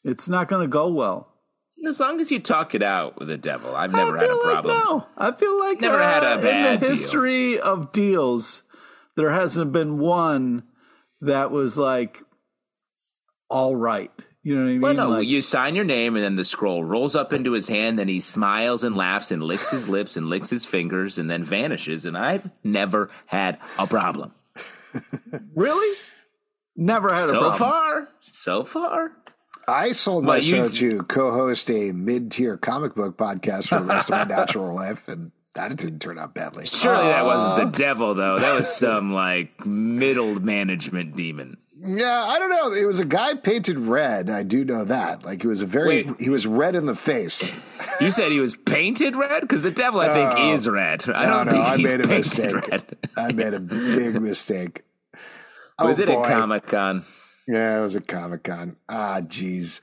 It's 0.04 0.28
not 0.28 0.48
going 0.48 0.62
to 0.62 0.68
go 0.68 0.90
well. 0.90 1.28
As 1.88 2.00
long 2.00 2.20
as 2.20 2.32
you 2.32 2.40
talk 2.40 2.76
it 2.76 2.84
out 2.84 3.18
with 3.18 3.28
the 3.28 3.38
devil, 3.38 3.76
I've 3.76 3.92
never 3.92 4.18
had 4.18 4.30
a 4.30 4.38
problem. 4.38 4.76
Like, 4.76 4.86
no, 4.86 5.08
I 5.18 5.32
feel 5.32 5.60
like 5.60 5.82
never 5.82 6.02
had 6.02 6.24
a 6.24 6.42
bad 6.42 6.76
in 6.76 6.80
the 6.80 6.88
history 6.88 7.56
deal. 7.56 7.64
of 7.64 7.92
deals. 7.92 8.64
There 9.16 9.32
hasn't 9.32 9.72
been 9.72 9.98
one 9.98 10.64
that 11.22 11.52
was 11.52 11.78
like 11.78 12.24
all 13.50 13.76
right. 13.76 14.12
You 14.44 14.56
know 14.56 14.62
what 14.62 14.68
I 14.68 14.72
mean? 14.72 14.82
Well, 14.82 14.94
no, 14.96 15.10
like, 15.10 15.28
you 15.28 15.42
sign 15.42 15.76
your 15.76 15.86
name, 15.86 16.16
and 16.16 16.24
then 16.24 16.36
the 16.36 16.46
scroll 16.46 16.84
rolls 16.84 17.16
up 17.16 17.32
into 17.32 17.52
his 17.52 17.68
hand, 17.68 18.00
then 18.00 18.08
he 18.08 18.20
smiles 18.20 18.84
and 18.84 18.96
laughs 18.96 19.30
and 19.30 19.44
licks 19.44 19.70
his 19.70 19.88
lips 19.88 20.18
and 20.18 20.30
licks 20.30 20.50
his 20.50 20.66
fingers, 20.66 21.20
and 21.20 21.30
then 21.30 21.44
vanishes. 21.44 22.06
And 22.06 22.18
I've 22.18 22.50
never 22.64 23.12
had 23.28 23.60
a 23.78 23.86
problem. 23.86 24.34
really? 25.56 25.98
Never 26.76 27.14
had 27.14 27.30
so 27.30 27.40
a 27.40 27.40
problem. 27.40 27.54
So 27.54 27.58
far, 27.58 28.08
so 28.22 28.64
far. 28.64 29.12
I 29.68 29.92
sold 29.92 30.26
my 30.26 30.40
show 30.40 30.68
to 30.68 31.04
co-host 31.04 31.70
a 31.70 31.92
mid-tier 31.92 32.58
comic 32.58 32.96
book 32.96 33.18
podcast 33.18 33.68
for 33.68 33.80
the 33.80 33.86
rest 33.86 34.10
of 34.10 34.28
my 34.28 34.36
natural 34.36 34.74
life, 34.76 35.08
and 35.08 35.32
that 35.54 35.76
didn't 35.76 36.00
turn 36.00 36.18
out 36.18 36.34
badly. 36.34 36.66
Surely 36.66 37.10
that 37.10 37.26
wasn't 37.26 37.72
the 37.72 37.78
devil, 37.78 38.16
though. 38.16 38.40
That 38.40 38.58
was 38.58 38.76
some 38.76 39.14
like 39.14 39.66
middle 39.66 40.40
management 40.40 41.16
demon. 41.16 41.58
Yeah, 41.84 42.26
I 42.26 42.38
don't 42.38 42.50
know. 42.50 42.74
It 42.74 42.86
was 42.86 43.00
a 43.00 43.06
guy 43.06 43.34
painted 43.34 43.80
red. 43.80 44.30
I 44.30 44.44
do 44.44 44.64
know 44.64 44.86
that. 44.86 45.26
Like 45.26 45.42
he 45.42 45.48
was 45.48 45.62
a 45.62 45.66
very 45.66 46.04
Wait. 46.04 46.20
he 46.20 46.30
was 46.30 46.46
red 46.46 46.76
in 46.76 46.86
the 46.86 46.96
face. 46.96 47.52
You 48.00 48.12
said 48.12 48.32
he 48.32 48.40
was 48.40 48.56
painted 48.56 49.16
red 49.16 49.42
because 49.42 49.64
the 49.64 49.72
devil, 49.72 50.00
I 50.00 50.14
think, 50.14 50.54
is 50.54 50.70
red. 50.70 51.10
I 51.10 51.26
don't 51.26 51.48
no, 51.48 51.54
think 51.54 51.66
I 51.66 51.78
made 51.78 52.06
a 52.06 52.08
mistake. 52.08 52.68
red. 52.68 52.98
I 53.18 53.32
made 53.32 53.54
a 53.54 53.60
big 53.60 54.22
mistake. 54.22 54.84
was 55.80 56.00
oh, 56.00 56.04
it 56.04 56.08
boy. 56.08 56.22
at 56.22 56.30
Comic 56.30 56.68
Con? 56.68 57.04
Yeah, 57.52 57.80
it 57.80 57.82
was 57.82 57.98
at 57.98 58.08
Comic 58.08 58.44
Con. 58.44 58.78
Ah, 58.88 59.20
jeez. 59.20 59.82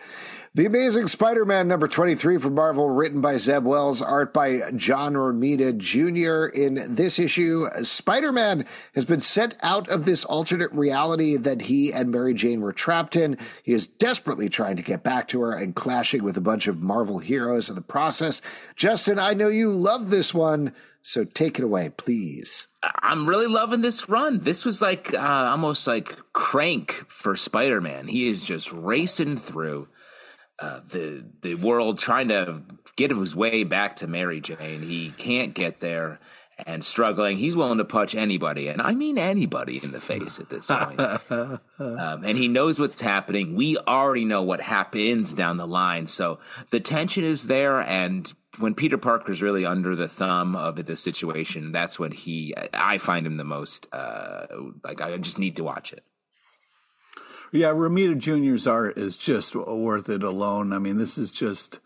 The 0.54 0.64
Amazing 0.64 1.08
Spider 1.08 1.44
Man 1.44 1.68
number 1.68 1.86
23 1.86 2.38
from 2.38 2.54
Marvel, 2.54 2.88
written 2.88 3.20
by 3.20 3.36
Zeb 3.36 3.66
Wells, 3.66 4.00
art 4.00 4.32
by 4.32 4.62
John 4.74 5.12
Romita 5.12 5.76
Jr. 5.76 6.46
In 6.46 6.94
this 6.94 7.18
issue, 7.18 7.66
Spider 7.82 8.32
Man 8.32 8.64
has 8.94 9.04
been 9.04 9.20
sent 9.20 9.54
out 9.60 9.86
of 9.90 10.06
this 10.06 10.24
alternate 10.24 10.72
reality 10.72 11.36
that 11.36 11.60
he 11.60 11.92
and 11.92 12.10
Mary 12.10 12.32
Jane 12.32 12.62
were 12.62 12.72
trapped 12.72 13.16
in. 13.16 13.36
He 13.62 13.74
is 13.74 13.86
desperately 13.86 14.48
trying 14.48 14.76
to 14.76 14.82
get 14.82 15.02
back 15.02 15.28
to 15.28 15.42
her 15.42 15.52
and 15.52 15.76
clashing 15.76 16.24
with 16.24 16.38
a 16.38 16.40
bunch 16.40 16.68
of 16.68 16.80
Marvel 16.80 17.18
heroes 17.18 17.68
in 17.68 17.74
the 17.74 17.82
process. 17.82 18.40
Justin, 18.76 19.18
I 19.18 19.34
know 19.34 19.48
you 19.48 19.68
love 19.68 20.08
this 20.08 20.32
one, 20.32 20.72
so 21.02 21.24
take 21.24 21.58
it 21.58 21.64
away, 21.66 21.90
please. 21.90 22.67
I'm 22.82 23.28
really 23.28 23.46
loving 23.46 23.80
this 23.80 24.08
run. 24.08 24.38
This 24.38 24.64
was 24.64 24.80
like 24.80 25.12
uh, 25.12 25.18
almost 25.18 25.86
like 25.86 26.16
crank 26.32 26.92
for 27.08 27.34
Spider 27.34 27.80
Man. 27.80 28.06
He 28.06 28.28
is 28.28 28.44
just 28.44 28.72
racing 28.72 29.38
through 29.38 29.88
uh, 30.60 30.80
the 30.90 31.24
the 31.42 31.56
world, 31.56 31.98
trying 31.98 32.28
to 32.28 32.62
get 32.96 33.10
his 33.10 33.34
way 33.34 33.64
back 33.64 33.96
to 33.96 34.06
Mary 34.06 34.40
Jane. 34.40 34.82
He 34.82 35.10
can't 35.10 35.54
get 35.54 35.80
there 35.80 36.20
and 36.66 36.84
struggling. 36.84 37.38
He's 37.38 37.56
willing 37.56 37.78
to 37.78 37.84
punch 37.84 38.14
anybody, 38.14 38.68
and 38.68 38.80
I 38.82 38.94
mean 38.94 39.18
anybody, 39.18 39.80
in 39.82 39.90
the 39.90 40.00
face 40.00 40.38
at 40.38 40.48
this 40.48 40.66
point. 40.66 41.00
um, 41.30 41.60
and 42.24 42.36
he 42.36 42.48
knows 42.48 42.78
what's 42.78 43.00
happening. 43.00 43.54
We 43.54 43.76
already 43.76 44.24
know 44.24 44.42
what 44.42 44.60
happens 44.60 45.34
down 45.34 45.56
the 45.56 45.66
line, 45.66 46.06
so 46.06 46.38
the 46.70 46.80
tension 46.80 47.24
is 47.24 47.46
there. 47.46 47.80
And 47.80 48.32
when 48.58 48.74
Peter 48.74 48.98
Parker's 48.98 49.42
really 49.42 49.64
under 49.64 49.94
the 49.96 50.08
thumb 50.08 50.54
of 50.56 50.76
the 50.84 50.96
situation, 50.96 51.72
that's 51.72 51.98
when 51.98 52.12
he 52.12 52.54
I 52.74 52.98
find 52.98 53.26
him 53.26 53.36
the 53.36 53.44
most 53.44 53.86
uh, 53.92 54.46
like 54.84 55.00
I 55.00 55.16
just 55.18 55.38
need 55.38 55.56
to 55.56 55.64
watch 55.64 55.92
it. 55.92 56.04
Yeah, 57.52 57.68
Romita 57.68 58.18
Jr.'s 58.18 58.66
art 58.66 58.98
is 58.98 59.16
just 59.16 59.54
worth 59.54 60.08
it 60.10 60.22
alone. 60.22 60.72
I 60.72 60.78
mean, 60.78 60.98
this 60.98 61.16
is 61.16 61.30
just 61.30 61.78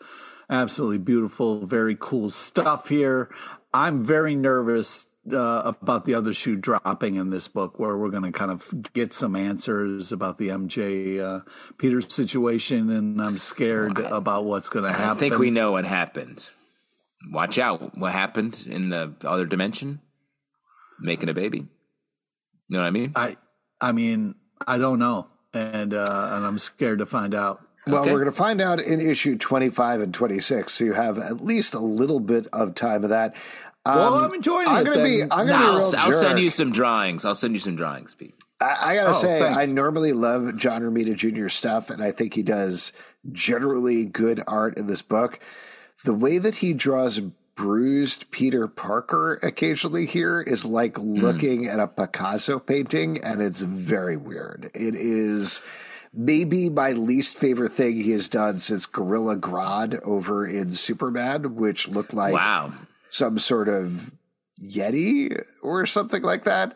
absolutely 0.51 0.99
beautiful, 0.99 1.65
very 1.65 1.97
cool 1.99 2.31
stuff 2.31 2.89
here. 2.89 3.33
I'm 3.73 4.03
very 4.03 4.35
nervous 4.35 5.07
uh, 5.33 5.63
about 5.65 6.05
the 6.05 6.15
other 6.15 6.35
shoe 6.35 6.57
dropping 6.57 7.15
in 7.15 7.31
this 7.31 7.47
book, 7.47 7.79
where 7.79 7.97
we're 7.97 8.11
going 8.11 8.25
to 8.25 8.33
kind 8.33 8.51
of 8.51 8.93
get 8.93 9.13
some 9.13 9.37
answers 9.37 10.11
about 10.11 10.37
the 10.39 10.49
MJ 10.49 11.21
uh, 11.21 11.41
Peters 11.79 12.13
situation, 12.13 12.91
and 12.91 13.23
I'm 13.23 13.39
scared 13.39 13.99
Well, 13.99 14.15
I- 14.15 14.19
about 14.19 14.45
what's 14.45 14.69
going 14.69 14.85
to 14.85 14.91
happen. 14.93 15.11
I 15.11 15.15
think 15.15 15.39
we 15.39 15.53
know 15.53 15.71
what 15.73 15.85
happened. 15.85 16.49
Watch 17.31 17.59
out! 17.59 17.97
What 17.97 18.13
happened 18.13 18.67
in 18.69 18.89
the 18.91 19.15
other 19.25 19.47
dimension? 19.47 20.01
Making 21.01 21.29
a 21.29 21.35
baby. 21.35 21.59
You 21.59 21.69
know 22.77 22.81
what 22.81 22.87
I 22.87 22.91
mean? 22.91 23.13
I, 23.17 23.37
I 23.81 23.93
mean, 23.93 24.35
I 24.67 24.79
don't 24.79 24.99
know, 24.99 25.29
and 25.53 25.93
uh, 25.95 26.31
and 26.33 26.45
I'm 26.45 26.59
scared 26.59 26.99
to 27.01 27.07
find 27.07 27.35
out. 27.35 27.61
Well, 27.87 28.03
Okay. 28.03 28.13
we're 28.13 28.21
going 28.21 28.31
to 28.31 28.37
find 28.37 28.61
out 28.61 28.81
in 28.81 29.01
issue 29.01 29.37
25 29.37 30.01
and 30.03 30.15
26, 30.15 30.73
so 30.73 30.85
you 30.85 30.93
have 30.93 31.19
at 31.19 31.45
least 31.45 31.75
a 31.75 31.81
little 31.81 32.21
bit 32.21 32.47
of 32.53 32.77
time 32.77 33.03
of 33.03 33.11
that. 33.11 33.35
Um, 33.85 33.97
Well, 33.97 34.15
I'm 34.25 34.33
enjoying 34.35 34.69
it. 34.69 34.71
I'm 34.71 34.87
it 34.87 34.91
gonna 34.91 35.03
be. 35.03 35.23
I'm 35.23 35.47
No, 35.47 35.53
gonna 35.53 35.59
be 35.59 35.65
a 35.65 35.67
I'll, 35.67 35.75
real 35.91 35.95
I'll 35.99 36.13
send 36.13 36.39
you 36.39 36.51
some 36.51 36.71
drawings. 36.71 37.25
I'll 37.25 37.35
send 37.35 37.55
you 37.55 37.59
some 37.61 37.75
drawings, 37.75 38.15
Pete. 38.15 38.35
I, 38.61 38.93
I 38.93 38.95
gotta 38.95 39.11
Oh, 39.11 39.13
say, 39.15 39.41
thanks. 39.41 39.59
I 39.59 39.67
normally 39.67 40.13
love 40.13 40.57
John 40.57 40.83
Romita 40.83 41.17
Jr. 41.17 41.49
stuff, 41.49 41.91
and 41.91 42.03
I 42.03 42.13
think 42.13 42.35
he 42.35 42.43
does 42.45 42.93
generally 43.33 44.05
good 44.05 44.43
art 44.47 44.79
in 44.79 44.87
this 44.87 45.03
book. 45.03 45.41
The 46.05 46.15
way 46.15 46.39
that 46.39 46.57
he 46.57 46.73
draws 46.73 47.21
bruised 47.55 48.31
Peter 48.31 48.67
Parker 48.67 49.39
occasionally 49.43 50.07
here 50.07 50.41
is 50.41 50.65
like 50.65 50.97
Hmm. 50.97 51.15
looking 51.15 51.67
at 51.67 51.79
a 51.79 51.87
Picasso 51.87 52.59
painting, 52.59 53.23
and 53.23 53.41
it's 53.43 53.61
very 53.61 54.17
weird. 54.17 54.71
It 54.75 54.95
is 54.95 55.61
maybe 56.15 56.69
my 56.69 56.93
least 56.93 57.37
favorite 57.37 57.73
thing 57.73 57.97
he 58.01 58.11
has 58.13 58.29
done 58.29 58.59
since 58.59 58.87
Gorilla 58.87 59.37
Grodd 59.37 60.01
over 60.03 60.47
in 60.47 60.73
Superman, 60.73 61.55
which 61.57 61.89
looked 61.89 62.15
like 62.15 62.35
Wow. 62.35 62.73
some 63.11 63.39
sort 63.39 63.69
of 63.69 64.11
yeti 64.61 65.43
or 65.63 65.87
something 65.87 66.23
like 66.23 66.45
that. 66.45 66.75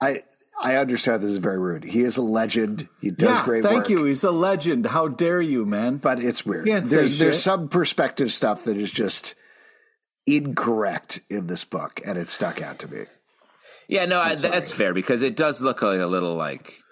I 0.00 0.22
I 0.60 0.76
understand 0.76 1.22
this 1.22 1.30
is 1.30 1.38
very 1.38 1.58
rude. 1.58 1.84
He 1.84 2.00
is 2.00 2.16
a 2.16 2.22
legend. 2.22 2.88
He 3.00 3.10
does 3.10 3.38
yeah, 3.38 3.44
great 3.44 3.62
thank 3.62 3.76
work. 3.76 3.88
you. 3.90 4.04
He's 4.04 4.24
a 4.24 4.30
legend. 4.30 4.86
How 4.86 5.08
dare 5.08 5.40
you, 5.40 5.66
man? 5.66 5.98
But 5.98 6.22
it's 6.22 6.46
weird. 6.46 6.66
Can't 6.66 6.88
say 6.88 6.96
There's 6.96 7.18
there's 7.18 7.42
some 7.42 7.68
perspective 7.68 8.32
stuff 8.32 8.64
that 8.64 8.76
is 8.76 8.90
just 8.90 9.34
incorrect 10.26 11.20
in 11.28 11.46
this 11.46 11.64
book, 11.64 12.00
and 12.04 12.16
it 12.18 12.28
stuck 12.28 12.62
out 12.62 12.78
to 12.80 12.88
me. 12.88 13.04
Yeah, 13.88 14.06
no, 14.06 14.20
I, 14.20 14.34
that's 14.34 14.72
fair 14.72 14.94
because 14.94 15.22
it 15.22 15.36
does 15.36 15.62
look 15.62 15.82
like 15.82 16.00
a 16.00 16.06
little 16.06 16.34
like 16.34 16.82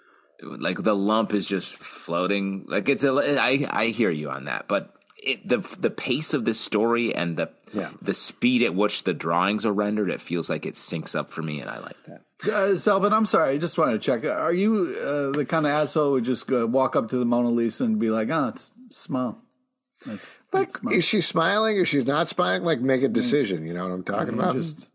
like 0.41 0.83
the 0.83 0.95
lump 0.95 1.33
is 1.33 1.47
just 1.47 1.77
floating. 1.77 2.65
Like 2.67 2.87
it's 2.87 3.03
a. 3.03 3.37
I 3.39 3.67
I 3.69 3.87
hear 3.87 4.11
you 4.11 4.29
on 4.29 4.45
that, 4.45 4.67
but 4.67 4.93
it, 5.21 5.47
the 5.47 5.57
the 5.79 5.89
pace 5.89 6.33
of 6.33 6.45
this 6.45 6.59
story 6.59 7.13
and 7.13 7.35
the 7.35 7.49
Yeah. 7.75 7.89
the 8.01 8.13
speed 8.13 8.63
at 8.63 8.73
which 8.73 9.03
the 9.03 9.13
drawings 9.13 9.65
are 9.65 9.73
rendered, 9.73 10.09
it 10.09 10.21
feels 10.21 10.49
like 10.49 10.65
it 10.65 10.73
syncs 10.75 11.13
up 11.15 11.29
for 11.29 11.41
me, 11.43 11.59
and 11.59 11.69
I 11.69 11.79
like 11.79 12.01
that. 12.05 12.21
Uh, 12.43 12.73
Selvin, 12.75 13.11
I'm 13.11 13.25
sorry. 13.25 13.51
I 13.51 13.57
just 13.57 13.77
wanted 13.77 13.93
to 13.93 13.99
check. 13.99 14.23
Are 14.25 14.53
you 14.53 14.95
uh, 15.01 15.31
the 15.37 15.45
kind 15.45 15.65
of 15.65 15.71
asshole 15.71 16.05
who 16.05 16.11
would 16.13 16.23
just 16.25 16.47
go, 16.47 16.65
walk 16.65 16.95
up 16.95 17.09
to 17.09 17.17
the 17.17 17.25
Mona 17.25 17.49
Lisa 17.49 17.83
and 17.83 17.99
be 17.99 18.09
like, 18.09 18.29
"Oh, 18.31 18.47
it's 18.47 18.71
small." 18.91 19.41
That's 20.05 20.39
Like, 20.51 20.67
that's 20.67 20.79
smile. 20.79 20.93
is 20.95 21.05
she 21.05 21.21
smiling 21.21 21.77
or 21.79 21.85
she's 21.85 22.05
not 22.05 22.27
smiling? 22.29 22.63
Like, 22.63 22.79
make 22.81 23.03
a 23.03 23.07
decision. 23.07 23.65
You 23.65 23.73
know 23.73 23.83
what 23.83 23.93
I'm 23.93 24.03
talking 24.03 24.33
about? 24.35 24.53
Just 24.53 24.87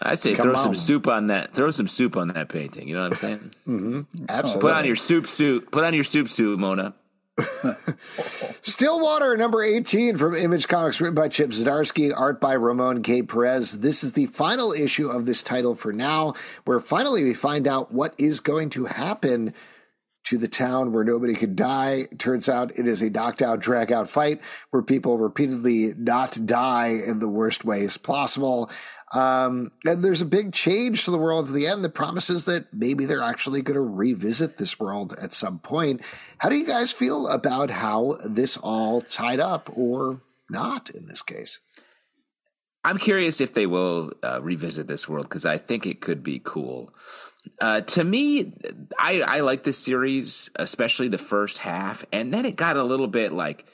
I 0.00 0.14
say 0.14 0.34
throw 0.34 0.52
on. 0.52 0.56
some 0.58 0.76
soup 0.76 1.06
on 1.08 1.26
that. 1.28 1.54
Throw 1.54 1.70
some 1.70 1.88
soup 1.88 2.16
on 2.16 2.28
that 2.28 2.48
painting. 2.48 2.88
You 2.88 2.94
know 2.94 3.02
what 3.02 3.12
I'm 3.12 3.18
saying? 3.18 3.50
mm-hmm. 3.66 4.24
Absolutely. 4.28 4.60
Put 4.62 4.72
on 4.74 4.84
your 4.86 4.96
soup 4.96 5.26
suit. 5.26 5.70
Put 5.70 5.84
on 5.84 5.94
your 5.94 6.04
soup 6.04 6.28
suit, 6.28 6.58
Mona. 6.58 6.94
Stillwater, 8.62 9.36
number 9.36 9.62
18 9.62 10.16
from 10.16 10.34
Image 10.34 10.68
Comics, 10.68 11.00
written 11.00 11.14
by 11.14 11.28
Chip 11.28 11.50
Zdarsky, 11.50 12.12
art 12.16 12.40
by 12.40 12.54
Ramon 12.54 13.02
K. 13.02 13.22
Perez. 13.22 13.80
This 13.80 14.02
is 14.02 14.14
the 14.14 14.26
final 14.26 14.72
issue 14.72 15.08
of 15.08 15.26
this 15.26 15.42
title 15.42 15.74
for 15.74 15.92
now, 15.92 16.34
where 16.64 16.80
finally 16.80 17.24
we 17.24 17.34
find 17.34 17.68
out 17.68 17.92
what 17.92 18.14
is 18.18 18.40
going 18.40 18.70
to 18.70 18.86
happen 18.86 19.52
to 20.26 20.38
the 20.38 20.48
town 20.48 20.92
where 20.92 21.04
nobody 21.04 21.34
could 21.34 21.54
die. 21.54 22.06
Turns 22.18 22.48
out 22.48 22.76
it 22.76 22.88
is 22.88 23.00
a 23.00 23.10
knocked 23.10 23.42
out, 23.42 23.60
drag 23.60 23.92
out 23.92 24.08
fight 24.08 24.40
where 24.70 24.82
people 24.82 25.18
repeatedly 25.18 25.94
not 25.96 26.44
die 26.44 26.88
in 26.88 27.20
the 27.20 27.28
worst 27.28 27.64
ways 27.64 27.96
possible. 27.96 28.68
Um, 29.12 29.70
and 29.84 30.02
there's 30.02 30.20
a 30.20 30.26
big 30.26 30.52
change 30.52 31.04
to 31.04 31.12
the 31.12 31.18
world 31.18 31.46
at 31.46 31.54
the 31.54 31.68
end 31.68 31.84
that 31.84 31.94
promises 31.94 32.44
that 32.46 32.72
maybe 32.72 33.06
they're 33.06 33.22
actually 33.22 33.62
going 33.62 33.76
to 33.76 33.80
revisit 33.80 34.56
this 34.56 34.80
world 34.80 35.14
at 35.20 35.32
some 35.32 35.60
point. 35.60 36.00
How 36.38 36.48
do 36.48 36.56
you 36.56 36.66
guys 36.66 36.90
feel 36.90 37.28
about 37.28 37.70
how 37.70 38.16
this 38.24 38.56
all 38.56 39.00
tied 39.00 39.38
up 39.38 39.70
or 39.76 40.22
not 40.50 40.90
in 40.90 41.06
this 41.06 41.22
case? 41.22 41.60
I'm 42.82 42.98
curious 42.98 43.40
if 43.40 43.54
they 43.54 43.66
will 43.66 44.12
uh, 44.22 44.40
revisit 44.42 44.86
this 44.86 45.08
world 45.08 45.26
because 45.28 45.44
I 45.44 45.58
think 45.58 45.86
it 45.86 46.00
could 46.00 46.22
be 46.22 46.40
cool. 46.42 46.92
Uh, 47.60 47.80
to 47.82 48.02
me, 48.04 48.52
I, 48.98 49.22
I 49.22 49.40
like 49.40 49.62
this 49.62 49.78
series, 49.78 50.50
especially 50.56 51.08
the 51.08 51.18
first 51.18 51.58
half, 51.58 52.04
and 52.12 52.34
then 52.34 52.44
it 52.44 52.56
got 52.56 52.76
a 52.76 52.82
little 52.82 53.06
bit 53.06 53.32
like 53.32 53.66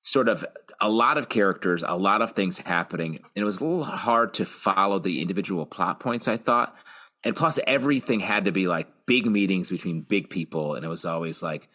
sort 0.00 0.28
of 0.28 0.44
a 0.80 0.88
lot 0.88 1.18
of 1.18 1.28
characters, 1.28 1.84
a 1.86 1.96
lot 1.96 2.22
of 2.22 2.32
things 2.32 2.58
happening, 2.58 3.16
and 3.16 3.42
it 3.42 3.44
was 3.44 3.60
a 3.60 3.64
little 3.64 3.84
hard 3.84 4.34
to 4.34 4.44
follow 4.44 4.98
the 4.98 5.20
individual 5.20 5.66
plot 5.66 6.00
points. 6.00 6.28
I 6.28 6.36
thought, 6.36 6.74
and 7.22 7.36
plus 7.36 7.58
everything 7.66 8.20
had 8.20 8.46
to 8.46 8.52
be 8.52 8.66
like 8.66 8.88
big 9.06 9.26
meetings 9.26 9.70
between 9.70 10.02
big 10.02 10.30
people, 10.30 10.74
and 10.74 10.84
it 10.84 10.88
was 10.88 11.04
always 11.04 11.42
like, 11.42 11.68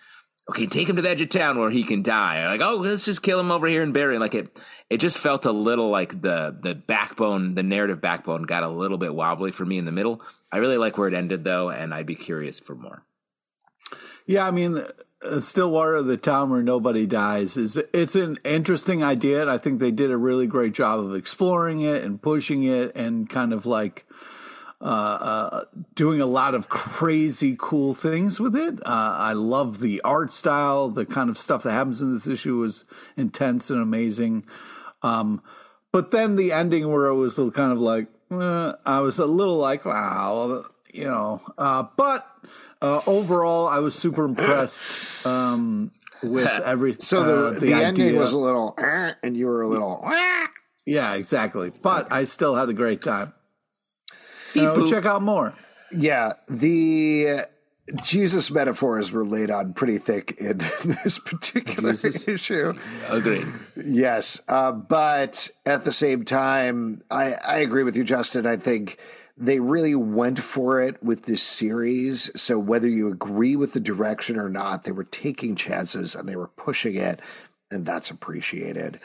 okay, 0.49 0.67
take 0.67 0.89
him 0.89 0.95
to 0.95 1.01
the 1.01 1.09
edge 1.09 1.21
of 1.21 1.29
town 1.29 1.59
where 1.59 1.69
he 1.69 1.83
can 1.83 2.03
die. 2.03 2.47
Like, 2.47 2.61
oh, 2.61 2.75
let's 2.75 3.05
just 3.05 3.23
kill 3.23 3.39
him 3.39 3.51
over 3.51 3.67
here 3.67 3.81
and 3.81 3.93
bury 3.93 4.15
him. 4.15 4.21
Like 4.21 4.35
it, 4.35 4.59
it 4.89 4.97
just 4.97 5.19
felt 5.19 5.45
a 5.45 5.51
little 5.51 5.89
like 5.89 6.21
the 6.21 6.57
the 6.59 6.75
backbone, 6.75 7.55
the 7.55 7.63
narrative 7.63 8.01
backbone 8.01 8.43
got 8.43 8.63
a 8.63 8.69
little 8.69 8.97
bit 8.97 9.13
wobbly 9.13 9.51
for 9.51 9.65
me 9.65 9.77
in 9.77 9.85
the 9.85 9.91
middle. 9.91 10.21
I 10.51 10.57
really 10.57 10.77
like 10.77 10.97
where 10.97 11.07
it 11.07 11.13
ended 11.13 11.43
though, 11.43 11.69
and 11.69 11.93
I'd 11.93 12.05
be 12.05 12.15
curious 12.15 12.59
for 12.59 12.75
more. 12.75 13.05
Yeah, 14.27 14.47
I 14.47 14.51
mean, 14.51 14.83
Stillwater, 15.39 16.01
the 16.01 16.17
town 16.17 16.49
where 16.49 16.61
nobody 16.61 17.05
dies, 17.05 17.57
is 17.57 17.77
it's 17.93 18.15
an 18.15 18.37
interesting 18.43 19.03
idea, 19.03 19.41
and 19.41 19.49
I 19.49 19.57
think 19.57 19.79
they 19.79 19.91
did 19.91 20.11
a 20.11 20.17
really 20.17 20.47
great 20.47 20.73
job 20.73 20.99
of 20.99 21.15
exploring 21.15 21.81
it 21.81 22.03
and 22.03 22.21
pushing 22.21 22.63
it, 22.63 22.95
and 22.95 23.29
kind 23.29 23.53
of 23.53 23.65
like 23.65 24.05
uh, 24.81 24.83
uh, 24.85 25.63
doing 25.95 26.21
a 26.21 26.25
lot 26.25 26.53
of 26.53 26.69
crazy 26.69 27.55
cool 27.57 27.93
things 27.93 28.39
with 28.39 28.55
it. 28.55 28.79
Uh, 28.85 29.15
I 29.17 29.33
love 29.33 29.79
the 29.79 30.01
art 30.01 30.33
style, 30.33 30.89
the 30.89 31.05
kind 31.05 31.29
of 31.29 31.37
stuff 31.37 31.63
that 31.63 31.71
happens 31.71 32.01
in 32.01 32.13
this 32.13 32.27
issue 32.27 32.61
is 32.63 32.83
intense 33.17 33.69
and 33.69 33.81
amazing. 33.81 34.45
Um, 35.01 35.41
but 35.91 36.11
then 36.11 36.35
the 36.35 36.51
ending 36.51 36.91
where 36.91 37.05
it 37.05 37.15
was 37.15 37.35
kind 37.35 37.71
of 37.71 37.79
like, 37.79 38.07
eh, 38.31 38.73
I 38.85 38.99
was 38.99 39.17
a 39.17 39.25
little 39.25 39.57
like, 39.57 39.85
wow, 39.85 40.65
you 40.93 41.05
know, 41.05 41.41
uh, 41.57 41.85
but 41.95 42.29
uh, 42.81 43.01
overall, 43.07 43.67
I 43.67 43.79
was 43.79 43.95
super 43.95 44.25
impressed 44.25 44.87
um, 45.25 45.91
with 46.21 46.47
everything. 46.65 47.01
So 47.01 47.51
the, 47.51 47.59
the, 47.59 47.65
the 47.67 47.73
ending 47.73 48.15
was 48.15 48.33
a 48.33 48.37
little, 48.37 48.75
and 48.77 49.35
you 49.35 49.47
were 49.47 49.61
a 49.61 49.67
little. 49.67 50.03
Yeah, 50.85 51.13
exactly. 51.13 51.71
But 51.81 52.11
I 52.11 52.25
still 52.25 52.55
had 52.55 52.69
a 52.69 52.73
great 52.73 53.01
time. 53.01 53.33
Uh, 54.55 54.87
check 54.87 55.05
out 55.05 55.21
more. 55.21 55.53
Yeah, 55.91 56.33
the 56.47 57.45
Jesus 58.01 58.49
metaphors 58.49 59.11
were 59.11 59.25
laid 59.25 59.51
on 59.51 59.73
pretty 59.73 59.99
thick 59.99 60.39
in 60.39 60.57
this 60.85 61.19
particular 61.19 61.91
Jesus. 61.91 62.27
issue. 62.27 62.73
Agreed. 63.09 63.47
Yes, 63.75 64.41
uh, 64.47 64.71
but 64.71 65.49
at 65.65 65.85
the 65.85 65.91
same 65.91 66.25
time, 66.25 67.03
I, 67.11 67.33
I 67.33 67.57
agree 67.59 67.83
with 67.83 67.95
you, 67.95 68.03
Justin. 68.03 68.45
I 68.47 68.57
think 68.57 68.97
they 69.37 69.59
really 69.59 69.95
went 69.95 70.39
for 70.39 70.81
it 70.81 71.01
with 71.03 71.23
this 71.23 71.43
series. 71.43 72.31
So 72.39 72.57
whether 72.57 72.87
you 72.87 73.09
agree 73.09 73.55
with 73.55 73.73
the 73.73 73.79
direction 73.79 74.37
or 74.37 74.49
not, 74.49 74.83
they 74.83 74.91
were 74.91 75.03
taking 75.03 75.55
chances 75.55 76.15
and 76.15 76.27
they 76.27 76.35
were 76.35 76.47
pushing 76.47 76.95
it, 76.95 77.19
and 77.69 77.85
that's 77.85 78.09
appreciated. 78.09 78.99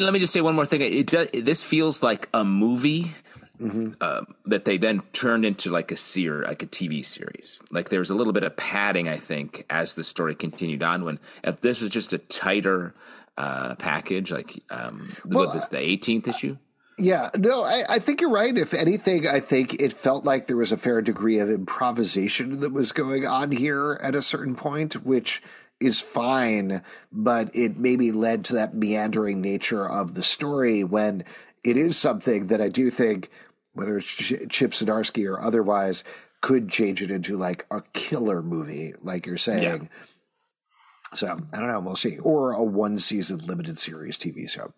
Let 0.00 0.12
me 0.12 0.18
just 0.18 0.32
say 0.32 0.40
one 0.40 0.54
more 0.54 0.66
thing. 0.66 0.80
It 0.80 1.06
does, 1.06 1.28
this 1.32 1.64
feels 1.64 2.02
like 2.02 2.28
a 2.32 2.44
movie 2.44 3.14
mm-hmm. 3.60 3.92
uh, 4.00 4.22
that 4.46 4.64
they 4.64 4.78
then 4.78 5.02
turned 5.12 5.44
into 5.44 5.70
like 5.70 5.90
a 5.90 5.96
seer, 5.96 6.42
like 6.42 6.62
a 6.62 6.66
TV 6.66 7.04
series. 7.04 7.60
Like 7.70 7.88
there 7.88 8.00
was 8.00 8.10
a 8.10 8.14
little 8.14 8.32
bit 8.32 8.44
of 8.44 8.56
padding, 8.56 9.08
I 9.08 9.16
think, 9.16 9.64
as 9.68 9.94
the 9.94 10.04
story 10.04 10.34
continued 10.34 10.82
on. 10.82 11.04
When 11.04 11.18
if 11.42 11.60
this 11.60 11.80
was 11.80 11.90
just 11.90 12.12
a 12.12 12.18
tighter 12.18 12.94
uh, 13.36 13.74
package, 13.76 14.30
like 14.30 14.62
um, 14.70 15.16
well, 15.24 15.46
what 15.46 15.54
this 15.54 15.68
the 15.68 15.78
18th 15.78 16.28
issue. 16.28 16.56
Yeah, 16.98 17.30
no, 17.36 17.62
I, 17.64 17.82
I, 17.88 17.98
think 18.00 18.20
you're 18.20 18.30
right. 18.30 18.56
If 18.56 18.74
anything, 18.74 19.28
I 19.28 19.38
think 19.38 19.74
it 19.74 19.92
felt 19.92 20.24
like 20.24 20.46
there 20.46 20.56
was 20.56 20.72
a 20.72 20.76
fair 20.76 21.00
degree 21.00 21.38
of 21.38 21.48
improvisation 21.48 22.58
that 22.60 22.72
was 22.72 22.90
going 22.90 23.24
on 23.24 23.52
here 23.52 24.00
at 24.02 24.16
a 24.16 24.22
certain 24.22 24.56
point, 24.56 25.04
which 25.04 25.40
is 25.78 26.00
fine, 26.00 26.82
but 27.12 27.54
it 27.54 27.76
maybe 27.76 28.10
led 28.10 28.44
to 28.46 28.54
that 28.54 28.74
meandering 28.74 29.40
nature 29.40 29.88
of 29.88 30.14
the 30.14 30.24
story 30.24 30.82
when 30.82 31.24
it 31.62 31.76
is 31.76 31.96
something 31.96 32.48
that 32.48 32.60
I 32.60 32.68
do 32.68 32.90
think 32.90 33.30
whether 33.78 33.98
it's 33.98 34.06
Chip 34.06 34.72
Zdarsky 34.72 35.30
or 35.30 35.40
otherwise, 35.40 36.02
could 36.40 36.68
change 36.68 37.00
it 37.00 37.10
into 37.10 37.36
like 37.36 37.64
a 37.70 37.82
killer 37.92 38.42
movie, 38.42 38.92
like 39.02 39.24
you're 39.24 39.36
saying. 39.36 39.62
Yeah. 39.62 39.88
So 41.14 41.38
I 41.52 41.58
don't 41.58 41.68
know. 41.68 41.80
We'll 41.80 41.96
see. 41.96 42.18
Or 42.18 42.52
a 42.52 42.62
one 42.62 42.98
season 42.98 43.38
limited 43.38 43.78
series 43.78 44.18
TV 44.18 44.48
show. 44.48 44.74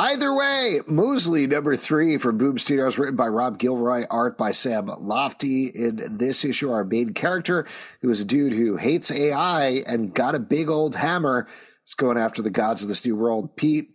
Either 0.00 0.32
way, 0.32 0.80
Mosely 0.86 1.48
number 1.48 1.74
three 1.74 2.18
from 2.18 2.38
Boom 2.38 2.56
Studios, 2.56 2.98
written 2.98 3.16
by 3.16 3.26
Rob 3.26 3.58
Gilroy, 3.58 4.04
art 4.08 4.38
by 4.38 4.52
Sam 4.52 4.86
Lofti. 4.86 5.74
In 5.74 6.18
this 6.18 6.44
issue, 6.44 6.70
our 6.70 6.84
main 6.84 7.14
character, 7.14 7.66
who 8.00 8.08
is 8.08 8.20
a 8.20 8.24
dude 8.24 8.52
who 8.52 8.76
hates 8.76 9.10
AI 9.10 9.82
and 9.88 10.14
got 10.14 10.36
a 10.36 10.38
big 10.38 10.68
old 10.68 10.94
hammer, 10.94 11.48
is 11.84 11.94
going 11.94 12.16
after 12.16 12.42
the 12.42 12.50
gods 12.50 12.82
of 12.82 12.88
this 12.88 13.04
new 13.04 13.16
world. 13.16 13.56
Pete, 13.56 13.90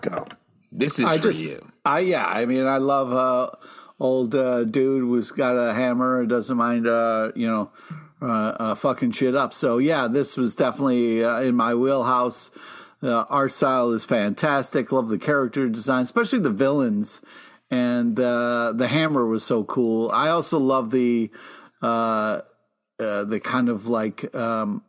go. 0.00 0.26
This 0.72 0.98
is 0.98 1.04
I 1.04 1.18
for 1.18 1.22
just, 1.28 1.42
you. 1.42 1.66
I 1.84 1.98
yeah. 1.98 2.26
I 2.26 2.46
mean, 2.46 2.64
I 2.66 2.78
love 2.78 3.12
uh, 3.12 3.54
old 4.00 4.34
uh, 4.34 4.64
dude 4.64 5.02
who's 5.02 5.32
got 5.32 5.54
a 5.56 5.74
hammer 5.74 6.20
and 6.20 6.30
doesn't 6.30 6.56
mind 6.56 6.86
uh, 6.86 7.30
you 7.36 7.46
know 7.46 7.70
uh, 8.22 8.56
uh, 8.58 8.74
fucking 8.74 9.10
shit 9.10 9.36
up. 9.36 9.52
So 9.52 9.76
yeah, 9.76 10.08
this 10.08 10.38
was 10.38 10.54
definitely 10.54 11.22
uh, 11.22 11.40
in 11.40 11.54
my 11.54 11.74
wheelhouse. 11.74 12.50
The 13.04 13.26
art 13.26 13.52
style 13.52 13.90
is 13.90 14.06
fantastic. 14.06 14.90
Love 14.90 15.10
the 15.10 15.18
character 15.18 15.68
design, 15.68 16.04
especially 16.04 16.38
the 16.38 16.48
villains. 16.48 17.20
And 17.70 18.16
the 18.16 18.88
hammer 18.90 19.26
was 19.26 19.44
so 19.44 19.62
cool. 19.62 20.10
I 20.10 20.30
also 20.30 20.58
love 20.58 20.90
the 20.90 21.30
the 21.82 23.40
kind 23.44 23.68
of 23.68 23.88
like 23.88 24.34
um, 24.34 24.82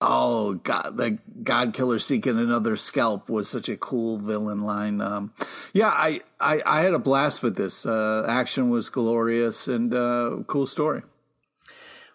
Oh 0.00 0.54
God, 0.54 0.96
the 0.96 1.18
God 1.42 1.74
Killer 1.74 1.98
seeking 1.98 2.38
another 2.38 2.76
scalp 2.76 3.28
was 3.28 3.46
such 3.46 3.68
a 3.68 3.76
cool 3.76 4.18
villain 4.18 4.62
line. 4.62 5.02
Um, 5.02 5.34
yeah, 5.74 5.88
I, 5.88 6.22
I, 6.40 6.62
I 6.64 6.80
had 6.80 6.94
a 6.94 6.98
blast 6.98 7.42
with 7.42 7.56
this. 7.56 7.84
Uh, 7.84 8.24
action 8.26 8.70
was 8.70 8.88
glorious 8.88 9.68
and 9.68 9.92
uh, 9.92 10.38
cool 10.46 10.66
story. 10.66 11.02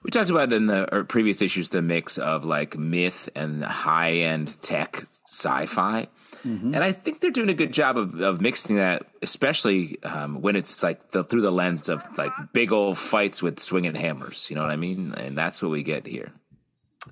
We 0.02 0.10
talked 0.10 0.30
about 0.32 0.54
in 0.54 0.66
the 0.66 1.06
previous 1.08 1.42
issues 1.42 1.70
the 1.70 1.82
mix 1.84 2.18
of 2.18 2.46
like 2.46 2.78
myth 2.78 3.30
and 3.36 3.64
high 3.64 4.14
end 4.14 4.60
tech 4.62 5.08
sci-fi. 5.30 6.08
Mm-hmm. 6.46 6.74
And 6.74 6.84
I 6.84 6.92
think 6.92 7.20
they're 7.20 7.32
doing 7.32 7.50
a 7.50 7.54
good 7.54 7.74
job 7.74 7.98
of, 7.98 8.22
of 8.22 8.40
mixing 8.40 8.78
that, 8.78 9.04
especially 9.22 10.02
um, 10.04 10.42
when 10.42 10.56
it's 10.56 10.82
like 10.82 11.12
the, 11.12 11.24
through 11.24 11.42
the 11.42 11.52
lens 11.52 11.90
of 11.90 12.04
like 12.18 12.32
big 12.54 12.72
old 12.72 12.98
fights 12.98 13.44
with 13.44 13.60
swinging 13.60 13.96
hammers. 13.96 14.48
You 14.50 14.56
know 14.56 14.62
what 14.62 14.72
I 14.72 14.78
mean? 14.78 15.14
And 15.16 15.38
that's 15.38 15.62
what 15.62 15.72
we 15.72 15.84
get 15.84 16.06
here. 16.06 16.32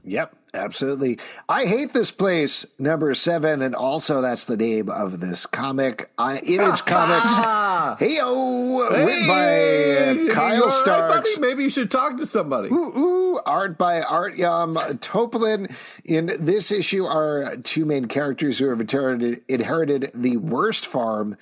Yep, 0.04 0.36
absolutely. 0.54 1.20
I 1.48 1.66
hate 1.66 1.94
this 1.94 2.12
place, 2.12 2.66
number 2.80 3.14
seven, 3.14 3.62
and 3.62 3.76
also 3.76 4.22
that's 4.22 4.46
the 4.46 4.58
name 4.58 4.90
of 4.90 5.20
this 5.20 5.46
comic. 5.46 6.10
I, 6.18 6.40
Image 6.40 6.86
Comics. 6.86 8.00
Hey-o, 8.00 8.90
hey, 8.90 9.06
written 9.06 9.28
by 9.28 10.32
uh, 10.32 10.34
Kyle 10.34 10.70
Starks. 10.70 11.38
Maybe 11.40 11.64
you 11.64 11.70
should 11.70 11.92
talk 11.92 12.18
to 12.18 12.26
somebody. 12.26 12.70
Ooh, 12.70 12.98
ooh, 12.98 13.40
art 13.46 13.78
by 13.78 14.02
Artyom 14.02 14.76
Topilin. 15.00 15.74
In 16.06 16.38
this 16.40 16.72
issue 16.72 17.06
are 17.06 17.56
two 17.58 17.86
main 17.86 18.06
characters 18.06 18.60
who 18.60 18.70
have 18.70 18.82
inherited, 18.82 19.42
inherited 19.48 20.12
the 20.14 20.38
worst 20.38 20.88
farm 20.88 21.38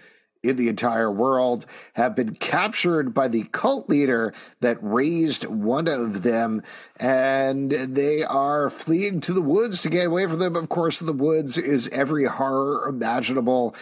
in 0.49 0.55
the 0.57 0.69
entire 0.69 1.11
world 1.11 1.65
have 1.93 2.15
been 2.15 2.35
captured 2.35 3.13
by 3.13 3.27
the 3.27 3.43
cult 3.51 3.89
leader 3.89 4.33
that 4.61 4.77
raised 4.81 5.45
one 5.45 5.87
of 5.87 6.23
them, 6.23 6.63
and 6.99 7.71
they 7.71 8.23
are 8.23 8.69
fleeing 8.69 9.21
to 9.21 9.33
the 9.33 9.41
woods 9.41 9.81
to 9.81 9.89
get 9.89 10.07
away 10.07 10.27
from 10.27 10.39
them. 10.39 10.55
Of 10.55 10.69
course, 10.69 10.99
the 10.99 11.13
woods 11.13 11.57
is 11.57 11.87
every 11.89 12.25
horror 12.25 12.87
imaginable. 12.87 13.75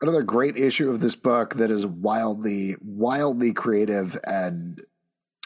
Another 0.00 0.22
great 0.22 0.56
issue 0.56 0.90
of 0.90 1.00
this 1.00 1.16
book 1.16 1.54
that 1.54 1.70
is 1.70 1.84
wildly, 1.84 2.76
wildly 2.80 3.52
creative 3.52 4.18
and 4.24 4.82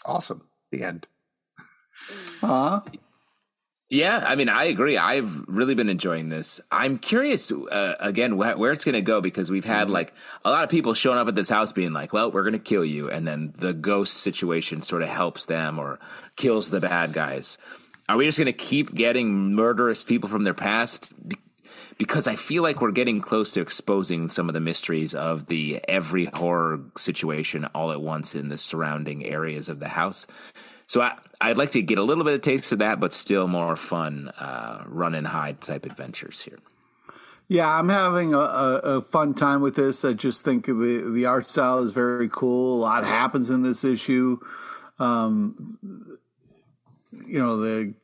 awesome. 0.04 0.42
The 0.70 0.82
end. 0.82 1.06
Huh? 2.40 2.80
Yeah, 3.92 4.24
I 4.26 4.36
mean, 4.36 4.48
I 4.48 4.64
agree. 4.64 4.96
I've 4.96 5.46
really 5.46 5.74
been 5.74 5.90
enjoying 5.90 6.30
this. 6.30 6.62
I'm 6.70 6.96
curious 6.96 7.52
uh, 7.52 7.94
again 8.00 8.32
wh- 8.32 8.58
where 8.58 8.72
it's 8.72 8.84
going 8.84 8.94
to 8.94 9.02
go 9.02 9.20
because 9.20 9.50
we've 9.50 9.66
had 9.66 9.84
mm-hmm. 9.84 9.92
like 9.92 10.14
a 10.46 10.50
lot 10.50 10.64
of 10.64 10.70
people 10.70 10.94
showing 10.94 11.18
up 11.18 11.28
at 11.28 11.34
this 11.34 11.50
house 11.50 11.74
being 11.74 11.92
like, 11.92 12.10
"Well, 12.10 12.30
we're 12.30 12.42
going 12.42 12.54
to 12.54 12.58
kill 12.58 12.86
you," 12.86 13.10
and 13.10 13.28
then 13.28 13.52
the 13.54 13.74
ghost 13.74 14.16
situation 14.16 14.80
sort 14.80 15.02
of 15.02 15.10
helps 15.10 15.44
them 15.44 15.78
or 15.78 16.00
kills 16.36 16.70
the 16.70 16.80
bad 16.80 17.12
guys. 17.12 17.58
Are 18.08 18.16
we 18.16 18.24
just 18.24 18.38
going 18.38 18.46
to 18.46 18.54
keep 18.54 18.94
getting 18.94 19.54
murderous 19.54 20.04
people 20.04 20.30
from 20.30 20.44
their 20.44 20.54
past? 20.54 21.12
Because 21.98 22.26
I 22.26 22.36
feel 22.36 22.62
like 22.62 22.80
we're 22.80 22.92
getting 22.92 23.20
close 23.20 23.52
to 23.52 23.60
exposing 23.60 24.30
some 24.30 24.48
of 24.48 24.54
the 24.54 24.60
mysteries 24.60 25.14
of 25.14 25.48
the 25.48 25.82
every 25.86 26.24
horror 26.24 26.80
situation 26.96 27.66
all 27.74 27.92
at 27.92 28.00
once 28.00 28.34
in 28.34 28.48
the 28.48 28.56
surrounding 28.56 29.22
areas 29.26 29.68
of 29.68 29.80
the 29.80 29.88
house. 29.88 30.26
So 30.92 31.00
I, 31.00 31.16
I'd 31.40 31.56
like 31.56 31.70
to 31.70 31.80
get 31.80 31.96
a 31.96 32.02
little 32.02 32.22
bit 32.22 32.34
of 32.34 32.42
taste 32.42 32.70
of 32.70 32.80
that, 32.80 33.00
but 33.00 33.14
still 33.14 33.48
more 33.48 33.76
fun 33.76 34.28
uh, 34.28 34.84
run 34.86 35.14
and 35.14 35.26
hide 35.26 35.62
type 35.62 35.86
adventures 35.86 36.42
here. 36.42 36.58
Yeah, 37.48 37.66
I'm 37.66 37.88
having 37.88 38.34
a, 38.34 38.38
a, 38.38 38.76
a, 38.98 39.00
fun 39.00 39.32
time 39.32 39.62
with 39.62 39.74
this. 39.74 40.04
I 40.04 40.12
just 40.12 40.44
think 40.44 40.66
the 40.66 41.10
the 41.10 41.24
art 41.24 41.48
style 41.48 41.78
is 41.78 41.94
very 41.94 42.28
cool. 42.28 42.76
A 42.76 42.80
lot 42.80 43.04
happens 43.04 43.48
in 43.48 43.62
this 43.62 43.84
issue. 43.84 44.38
Um, 44.98 46.18
you 47.26 47.38
know, 47.38 47.56
the 47.56 47.94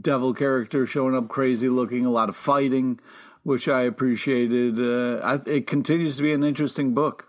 devil 0.00 0.32
character 0.32 0.86
showing 0.86 1.16
up 1.16 1.26
crazy 1.26 1.68
looking, 1.68 2.06
a 2.06 2.10
lot 2.10 2.28
of 2.28 2.36
fighting, 2.36 3.00
which 3.42 3.66
I 3.66 3.82
appreciated. 3.82 4.78
Uh, 4.78 5.18
I, 5.18 5.40
it 5.50 5.66
continues 5.66 6.16
to 6.18 6.22
be 6.22 6.32
an 6.32 6.44
interesting 6.44 6.94
book. 6.94 7.26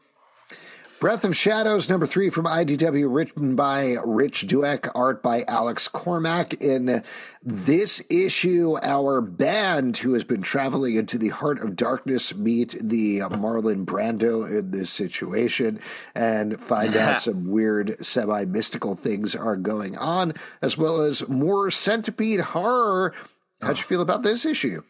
Breath 1.01 1.23
of 1.23 1.35
Shadows, 1.35 1.89
number 1.89 2.05
three 2.05 2.29
from 2.29 2.45
IDW, 2.45 3.07
written 3.11 3.55
by 3.55 3.97
Rich 4.05 4.45
Douek, 4.45 4.87
art 4.93 5.23
by 5.23 5.43
Alex 5.47 5.87
Cormack. 5.87 6.53
In 6.61 7.01
this 7.41 8.03
issue, 8.07 8.77
our 8.83 9.19
band, 9.19 9.97
who 9.97 10.13
has 10.13 10.23
been 10.23 10.43
traveling 10.43 10.93
into 10.93 11.17
the 11.17 11.29
heart 11.29 11.59
of 11.59 11.75
darkness, 11.75 12.35
meet 12.35 12.77
the 12.79 13.21
Marlon 13.21 13.83
Brando 13.83 14.47
in 14.47 14.69
this 14.69 14.91
situation 14.91 15.79
and 16.13 16.61
find 16.61 16.95
out 16.95 17.19
some 17.23 17.49
weird, 17.49 18.05
semi 18.05 18.45
mystical 18.45 18.93
things 18.93 19.35
are 19.35 19.55
going 19.55 19.97
on, 19.97 20.35
as 20.61 20.77
well 20.77 21.01
as 21.01 21.27
more 21.27 21.71
centipede 21.71 22.41
horror. 22.41 23.11
How'd 23.59 23.79
you 23.79 23.85
oh. 23.85 23.87
feel 23.87 24.01
about 24.01 24.21
this 24.21 24.45
issue? 24.45 24.83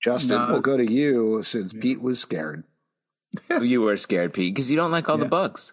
Justin, 0.00 0.36
no. 0.36 0.48
we'll 0.50 0.60
go 0.60 0.76
to 0.76 0.90
you 0.90 1.44
since 1.44 1.72
Pete 1.72 2.02
was 2.02 2.18
scared. 2.18 2.64
You 3.60 3.80
were 3.80 3.96
scared, 3.96 4.32
Pete, 4.32 4.54
because 4.54 4.70
you 4.70 4.76
don't 4.76 4.90
like 4.90 5.08
all 5.08 5.18
yeah. 5.18 5.24
the 5.24 5.30
bugs. 5.30 5.72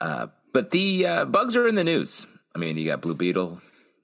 Uh, 0.00 0.28
but 0.52 0.70
the 0.70 1.06
uh, 1.06 1.24
bugs 1.24 1.56
are 1.56 1.66
in 1.66 1.74
the 1.74 1.84
news. 1.84 2.26
I 2.54 2.58
mean, 2.58 2.76
you 2.76 2.86
got 2.86 3.00
Blue 3.00 3.14
Beetle, 3.14 3.60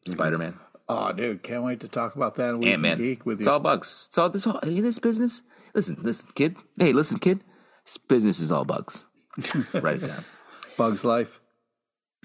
Spider 0.07 0.39
Man. 0.39 0.59
Oh, 0.89 1.13
dude, 1.13 1.43
can't 1.43 1.63
wait 1.63 1.81
to 1.81 1.89
talk 1.89 2.17
about 2.17 2.35
that. 2.37 2.55
Ant 2.55 2.81
Man. 2.81 2.99
Geek 2.99 3.25
with 3.25 3.39
you. 3.39 3.43
It's 3.43 3.49
all 3.49 3.61
bugs. 3.61 4.07
It's 4.09 4.19
all 4.19 4.29
this. 4.29 4.47
All 4.47 4.59
in 4.59 4.83
this 4.83 4.99
business. 4.99 5.43
Listen, 5.73 5.99
listen, 6.03 6.29
kid. 6.35 6.57
Hey, 6.77 6.93
listen, 6.93 7.19
kid. 7.19 7.45
This 7.85 7.97
business 7.97 8.41
is 8.41 8.51
all 8.51 8.65
bugs. 8.65 9.05
Write 9.73 10.03
it 10.03 10.09
down. 10.09 10.25
Bugs 10.77 11.05
life. 11.05 11.41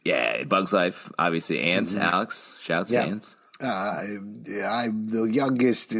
Yeah, 0.03 0.43
Bugs 0.45 0.73
life. 0.73 1.11
Obviously, 1.19 1.61
ants. 1.61 1.93
Mm-hmm. 1.93 2.01
Alex, 2.01 2.55
shouts 2.59 2.89
yeah. 2.89 3.03
ants. 3.03 3.35
Uh, 3.61 4.01
I'm 4.65 5.07
the 5.09 5.29
youngest 5.31 5.91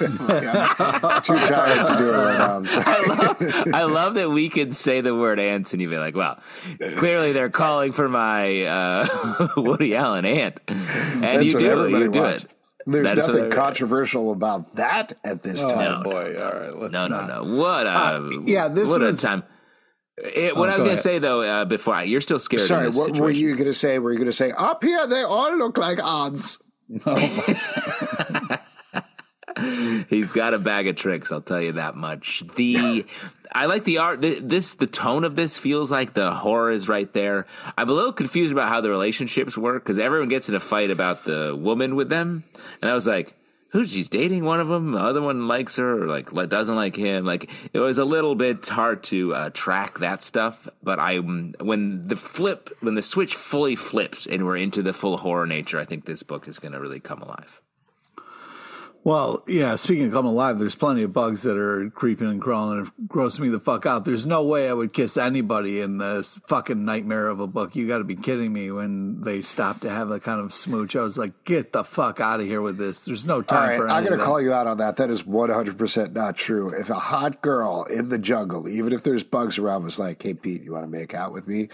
today. 0.18 0.40
too 1.24 1.36
tired 1.46 1.86
to 1.86 1.94
do 1.98 2.08
it 2.08 2.16
right 2.16 2.38
now. 2.38 2.56
I'm 2.56 2.66
sorry. 2.66 2.86
I 2.86 3.00
love, 3.06 3.66
I 3.74 3.82
love 3.84 4.14
that 4.14 4.30
we 4.30 4.48
can 4.48 4.72
say 4.72 5.00
the 5.00 5.14
word 5.14 5.38
ants 5.38 5.72
and 5.72 5.82
you'd 5.82 5.90
be 5.90 5.98
like, 5.98 6.16
well, 6.16 6.38
clearly 6.96 7.32
they're 7.32 7.50
calling 7.50 7.92
for 7.92 8.08
my 8.08 8.64
uh, 8.64 9.48
Woody 9.56 9.94
Allen 9.94 10.24
ant. 10.24 10.60
And 10.66 11.22
That's 11.22 11.46
you 11.46 11.58
do 11.58 11.84
it. 11.84 11.90
You 11.90 12.10
do 12.10 12.20
wants. 12.20 12.44
it. 12.44 12.50
There's 12.86 13.06
That's 13.06 13.26
nothing 13.26 13.50
controversial 13.50 14.32
about 14.32 14.76
that 14.76 15.12
at 15.22 15.42
this 15.42 15.62
oh, 15.62 15.68
time. 15.68 16.02
boy, 16.02 16.34
all 16.40 16.50
right, 16.50 16.74
let's 16.74 16.92
no, 16.92 17.06
not. 17.06 17.28
no, 17.28 17.44
no. 17.44 17.56
What 17.56 17.86
a 17.86 17.90
uh, 17.90 18.30
yeah, 18.46 18.68
this 18.68 18.88
what 18.88 19.00
was, 19.02 19.18
a 19.18 19.22
time. 19.22 19.44
It, 20.16 20.56
what 20.56 20.68
oh, 20.68 20.72
I 20.72 20.76
was 20.76 20.84
going 20.84 20.96
to 20.96 21.02
say 21.02 21.18
though, 21.18 21.42
uh, 21.42 21.64
before 21.66 21.94
I, 21.94 22.02
you're 22.04 22.20
still 22.20 22.38
scared. 22.38 22.62
Sorry, 22.62 22.86
what 22.86 22.94
situation. 22.94 23.22
were 23.22 23.30
you 23.30 23.52
going 23.52 23.66
to 23.66 23.74
say? 23.74 23.98
Were 23.98 24.12
you 24.12 24.18
going 24.18 24.30
to 24.30 24.36
say 24.36 24.50
up 24.50 24.82
here 24.82 25.06
they 25.06 25.22
all 25.22 25.56
look 25.56 25.78
like 25.78 26.02
ants? 26.02 26.58
Oh 27.06 28.39
He's 30.08 30.32
got 30.32 30.54
a 30.54 30.58
bag 30.58 30.86
of 30.86 30.96
tricks, 30.96 31.30
I'll 31.32 31.40
tell 31.40 31.60
you 31.60 31.72
that 31.72 31.96
much. 31.96 32.42
The 32.56 33.04
I 33.52 33.66
like 33.66 33.84
the 33.84 33.98
art. 33.98 34.20
This 34.22 34.74
the 34.74 34.86
tone 34.86 35.24
of 35.24 35.36
this 35.36 35.58
feels 35.58 35.90
like 35.90 36.14
the 36.14 36.30
horror 36.30 36.70
is 36.70 36.88
right 36.88 37.12
there. 37.12 37.46
I'm 37.76 37.88
a 37.88 37.92
little 37.92 38.12
confused 38.12 38.52
about 38.52 38.68
how 38.68 38.80
the 38.80 38.90
relationships 38.90 39.56
work 39.58 39.82
because 39.82 39.98
everyone 39.98 40.28
gets 40.28 40.48
in 40.48 40.54
a 40.54 40.60
fight 40.60 40.90
about 40.90 41.24
the 41.24 41.56
woman 41.56 41.96
with 41.96 42.08
them, 42.08 42.44
and 42.80 42.90
I 42.90 42.94
was 42.94 43.06
like, 43.06 43.34
"Who's 43.70 43.90
she's 43.90 44.08
dating? 44.08 44.44
One 44.44 44.60
of 44.60 44.68
them, 44.68 44.92
the 44.92 45.00
other 45.00 45.20
one 45.20 45.48
likes 45.48 45.76
her, 45.76 46.04
or 46.04 46.06
like 46.06 46.30
doesn't 46.48 46.76
like 46.76 46.94
him." 46.94 47.24
Like 47.24 47.50
it 47.72 47.80
was 47.80 47.98
a 47.98 48.04
little 48.04 48.36
bit 48.36 48.66
hard 48.68 49.02
to 49.04 49.34
uh, 49.34 49.50
track 49.50 49.98
that 49.98 50.22
stuff. 50.22 50.68
But 50.82 51.00
I, 51.00 51.18
when 51.18 52.06
the 52.06 52.16
flip, 52.16 52.70
when 52.80 52.94
the 52.94 53.02
switch 53.02 53.34
fully 53.34 53.74
flips 53.74 54.26
and 54.26 54.46
we're 54.46 54.58
into 54.58 54.82
the 54.82 54.92
full 54.92 55.18
horror 55.18 55.46
nature, 55.46 55.78
I 55.78 55.84
think 55.84 56.04
this 56.04 56.22
book 56.22 56.46
is 56.46 56.60
going 56.60 56.72
to 56.72 56.80
really 56.80 57.00
come 57.00 57.20
alive. 57.20 57.60
Well, 59.02 59.42
yeah, 59.48 59.76
speaking 59.76 60.06
of 60.06 60.12
coming 60.12 60.30
alive, 60.30 60.58
there's 60.58 60.74
plenty 60.74 61.02
of 61.02 61.12
bugs 61.12 61.42
that 61.42 61.56
are 61.56 61.88
creeping 61.88 62.28
and 62.28 62.40
crawling 62.40 62.80
and 62.80 63.08
grossing 63.08 63.40
me 63.40 63.48
the 63.48 63.58
fuck 63.58 63.86
out. 63.86 64.04
There's 64.04 64.26
no 64.26 64.44
way 64.44 64.68
I 64.68 64.74
would 64.74 64.92
kiss 64.92 65.16
anybody 65.16 65.80
in 65.80 65.96
this 65.96 66.38
fucking 66.46 66.84
nightmare 66.84 67.28
of 67.28 67.40
a 67.40 67.46
book. 67.46 67.74
You 67.74 67.88
got 67.88 67.98
to 67.98 68.04
be 68.04 68.14
kidding 68.14 68.52
me 68.52 68.70
when 68.70 69.22
they 69.22 69.40
stopped 69.40 69.82
to 69.82 69.90
have 69.90 70.10
a 70.10 70.20
kind 70.20 70.40
of 70.40 70.52
smooch. 70.52 70.96
I 70.96 71.00
was 71.00 71.16
like, 71.16 71.44
get 71.44 71.72
the 71.72 71.82
fuck 71.82 72.20
out 72.20 72.40
of 72.40 72.46
here 72.46 72.60
with 72.60 72.76
this. 72.76 73.00
There's 73.00 73.24
no 73.24 73.40
time 73.40 73.78
for 73.78 73.88
I'm 73.88 74.04
going 74.04 74.18
to 74.18 74.24
call 74.24 74.40
you 74.40 74.52
out 74.52 74.66
on 74.66 74.76
that. 74.78 74.96
That 74.96 75.08
is 75.08 75.22
100% 75.22 76.12
not 76.12 76.36
true. 76.36 76.68
If 76.68 76.90
a 76.90 76.94
hot 76.94 77.40
girl 77.40 77.84
in 77.84 78.10
the 78.10 78.18
jungle, 78.18 78.68
even 78.68 78.92
if 78.92 79.02
there's 79.02 79.22
bugs 79.22 79.56
around, 79.56 79.84
was 79.84 79.98
like, 79.98 80.22
hey, 80.22 80.34
Pete, 80.34 80.62
you 80.62 80.72
want 80.72 80.84
to 80.84 80.90
make 80.90 81.14
out 81.14 81.32
with 81.32 81.48
me? 81.48 81.70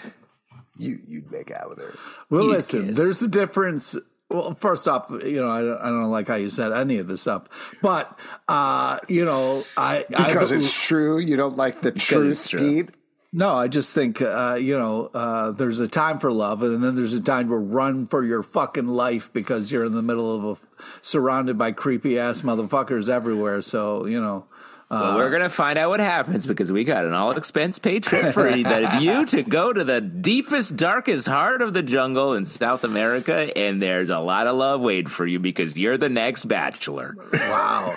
You, 0.78 1.01
you'd 1.09 1.32
make 1.32 1.51
out 1.51 1.70
with 1.70 1.78
her. 1.78 1.94
Well, 2.31 2.44
you'd 2.44 2.51
listen, 2.51 2.89
kiss. 2.89 2.97
there's 2.98 3.23
a 3.23 3.28
difference 3.28 3.97
well, 4.28 4.57
first 4.61 4.89
off, 4.89 5.07
you 5.24 5.40
know, 5.40 5.48
I 5.48 5.61
don't, 5.62 5.78
I 5.78 5.85
don't 5.86 6.11
like 6.11 6.28
how 6.28 6.35
you 6.35 6.51
said 6.51 6.73
any 6.73 6.98
of 6.98 7.07
this 7.07 7.23
stuff, 7.23 7.77
but 7.81 8.19
uh, 8.48 8.98
you 9.09 9.24
know, 9.24 9.65
I 9.77 10.05
because 10.09 10.53
I, 10.53 10.57
it's 10.57 10.73
true. 10.73 11.19
You 11.19 11.36
don't 11.36 11.57
like 11.57 11.81
the 11.81 11.93
truth, 11.93 12.51
Pete. 12.51 12.90
No, 13.32 13.55
I 13.55 13.69
just 13.69 13.94
think 13.94 14.20
uh, 14.20 14.59
you 14.61 14.77
know, 14.77 15.11
uh, 15.15 15.53
there's 15.53 15.78
a 15.78 15.86
time 15.86 16.19
for 16.19 16.32
love, 16.32 16.62
and 16.62 16.82
then 16.82 16.97
there's 16.97 17.15
a 17.15 17.20
time 17.20 17.48
to 17.51 17.57
run 17.57 18.07
for 18.07 18.24
your 18.24 18.43
fucking 18.43 18.89
life 18.89 19.32
because 19.32 19.70
you're 19.70 19.85
in 19.85 19.93
the 19.93 20.03
middle 20.03 20.35
of 20.35 20.44
a 20.59 20.85
surrounded 21.03 21.57
by 21.57 21.70
creepy 21.70 22.19
ass 22.19 22.43
motherfuckers 22.43 23.09
everywhere. 23.09 23.62
So 23.62 24.07
you 24.07 24.20
know, 24.20 24.47
well, 24.90 25.16
we're 25.16 25.30
gonna 25.30 25.50
find 25.50 25.78
out 25.78 25.90
what 25.90 26.00
happens 26.00 26.46
because 26.46 26.70
we 26.70 26.84
got 26.84 27.04
an 27.04 27.12
all 27.12 27.32
expense 27.32 27.78
paid 27.78 28.04
trip 28.04 28.32
for 28.32 28.48
you 29.00 29.26
to 29.26 29.42
go 29.42 29.72
to 29.72 29.82
the 29.82 30.00
deepest, 30.00 30.76
darkest 30.76 31.26
heart 31.26 31.62
of 31.62 31.74
the 31.74 31.82
jungle 31.82 32.34
in 32.34 32.46
South 32.46 32.84
America, 32.84 33.50
and 33.56 33.82
there's 33.82 34.10
a 34.10 34.18
lot 34.20 34.46
of 34.46 34.56
love 34.56 34.80
waiting 34.80 35.10
for 35.10 35.26
you 35.26 35.38
because 35.40 35.76
you're 35.76 35.98
the 35.98 36.08
next 36.08 36.44
bachelor. 36.44 37.16
Wow. 37.32 37.96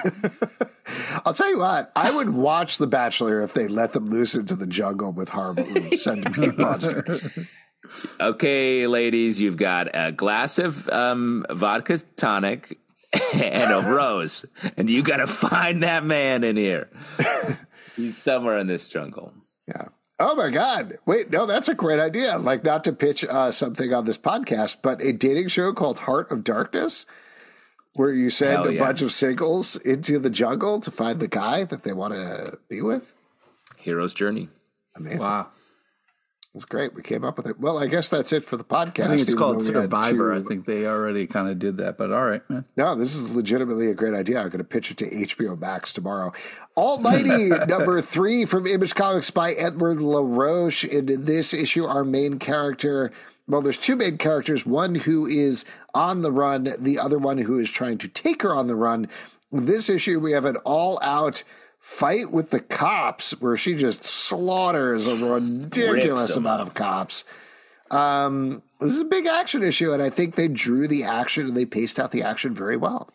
I'll 1.25 1.35
tell 1.35 1.49
you 1.49 1.59
what, 1.59 1.91
I 1.95 2.09
would 2.09 2.31
watch 2.31 2.79
The 2.79 2.87
Bachelor 2.87 3.41
if 3.41 3.53
they 3.53 3.67
let 3.67 3.93
them 3.93 4.05
loose 4.05 4.33
into 4.33 4.55
the 4.55 4.65
jungle 4.65 5.11
with 5.11 5.29
horrible 5.29 5.65
centipede 5.91 6.57
monsters. 6.57 7.23
Okay, 8.19 8.85
ladies, 8.85 9.39
you've 9.39 9.57
got 9.57 9.89
a 9.95 10.11
glass 10.11 10.59
of 10.59 10.87
um, 10.89 11.45
vodka 11.49 11.97
tonic 12.17 12.77
and 13.34 13.72
a 13.72 13.90
rose, 13.90 14.45
and 14.77 14.90
you 14.90 15.02
got 15.02 15.18
to 15.18 15.27
find 15.27 15.84
that 15.84 16.03
man 16.03 16.44
in 16.44 16.56
here. 16.56 16.90
He's 17.95 18.18
somewhere 18.18 18.57
in 18.60 18.68
this 18.68 18.88
jungle. 18.88 19.34
Yeah. 19.68 19.86
Oh 20.19 20.36
my 20.36 20.49
God! 20.49 20.98
Wait, 21.06 21.31
no, 21.31 21.45
that's 21.45 21.69
a 21.69 21.73
great 21.73 21.99
idea. 21.99 22.38
Like 22.38 22.64
not 22.64 22.84
to 22.84 22.94
pitch 22.94 23.23
uh, 23.23 23.52
something 23.52 23.94
on 23.94 24.06
this 24.06 24.18
podcast, 24.18 24.77
but 24.81 25.03
a 25.03 25.14
dating 25.14 25.48
show 25.48 25.73
called 25.73 25.99
Heart 25.99 26.31
of 26.31 26.44
Darkness, 26.44 27.06
where 27.95 28.11
you 28.11 28.30
send 28.30 28.65
a 28.68 28.77
bunch 28.77 29.02
of 29.02 29.11
singles 29.11 29.76
into 29.77 30.19
the 30.19 30.30
jungle 30.30 30.81
to 30.81 30.91
find 30.91 31.19
the 31.19 31.27
guy 31.27 31.64
that 31.64 31.84
they 31.84 31.94
want 31.94 32.14
to 32.14 32.60
be 32.68 32.81
with. 32.81 33.15
Hero's 33.77 34.14
journey. 34.14 34.49
Amazing. 34.95 35.19
Wow. 35.19 35.49
That's 36.53 36.65
great. 36.65 36.95
We 36.95 37.03
came 37.03 37.23
up 37.23 37.38
with 37.38 37.45
it. 37.45 37.59
Well, 37.59 37.77
I 37.77 37.85
guess 37.85 38.09
that's 38.09 38.34
it 38.34 38.43
for 38.43 38.57
the 38.57 38.63
podcast. 38.63 39.05
I 39.05 39.07
think 39.09 39.21
it's 39.21 39.35
called 39.35 39.61
Survivor. 39.61 40.34
I 40.34 40.41
think 40.41 40.65
they 40.65 40.88
already 40.88 41.27
kind 41.27 41.47
of 41.47 41.59
did 41.59 41.77
that, 41.77 41.95
but 41.95 42.11
all 42.11 42.27
right, 42.27 42.47
man. 42.49 42.65
No, 42.76 42.95
this 42.95 43.13
is 43.15 43.35
legitimately 43.35 43.88
a 43.91 43.93
great 43.93 44.15
idea. 44.15 44.39
I'm 44.39 44.49
going 44.49 44.57
to 44.57 44.63
pitch 44.63 44.89
it 44.89 44.97
to 44.97 45.09
HBO 45.09 45.59
Max 45.59 45.93
tomorrow. 45.93 46.34
Almighty 46.76 47.49
number 47.67 48.01
three 48.01 48.45
from 48.45 48.65
Image 48.65 48.95
Comics 48.95 49.30
by 49.30 49.53
Edward 49.53 50.01
LaRoche. 50.01 50.85
In 50.85 51.26
this 51.26 51.53
issue, 51.53 51.85
our 51.85 52.03
main 52.03 52.39
character. 52.39 53.11
Well, 53.47 53.61
there's 53.61 53.77
two 53.77 53.95
main 53.95 54.17
characters. 54.17 54.65
One 54.65 54.95
who 54.95 55.27
is 55.27 55.65
on 55.93 56.23
the 56.23 56.31
run, 56.31 56.73
the 56.80 56.97
other 56.97 57.19
one 57.19 57.38
who 57.38 57.59
is 57.59 57.69
trying 57.69 57.99
to 57.99 58.07
take 58.07 58.41
her 58.41 58.55
on 58.55 58.65
the 58.65 58.76
run. 58.76 59.07
In 59.51 59.65
this 59.65 59.88
issue, 59.88 60.19
we 60.19 60.31
have 60.31 60.45
an 60.45 60.57
all 60.57 60.99
out 61.03 61.43
fight 61.89 62.31
with 62.31 62.51
the 62.51 62.59
cops 62.61 63.31
where 63.41 63.57
she 63.57 63.73
just 63.73 64.05
slaughters 64.05 65.05
a 65.05 65.15
ridiculous 65.17 66.35
amount 66.35 66.61
of 66.61 66.73
cops. 66.73 67.25
Um, 67.91 68.61
this 68.79 68.93
is 68.93 69.01
a 69.01 69.05
big 69.05 69.25
action 69.25 69.63
issue, 69.63 69.91
and 69.91 70.01
I 70.01 70.09
think 70.09 70.35
they 70.35 70.47
drew 70.47 70.87
the 70.87 71.03
action 71.03 71.47
and 71.47 71.57
they 71.57 71.65
paced 71.65 71.99
out 71.99 72.11
the 72.11 72.21
action 72.21 72.53
very 72.53 72.77
well. 72.77 73.09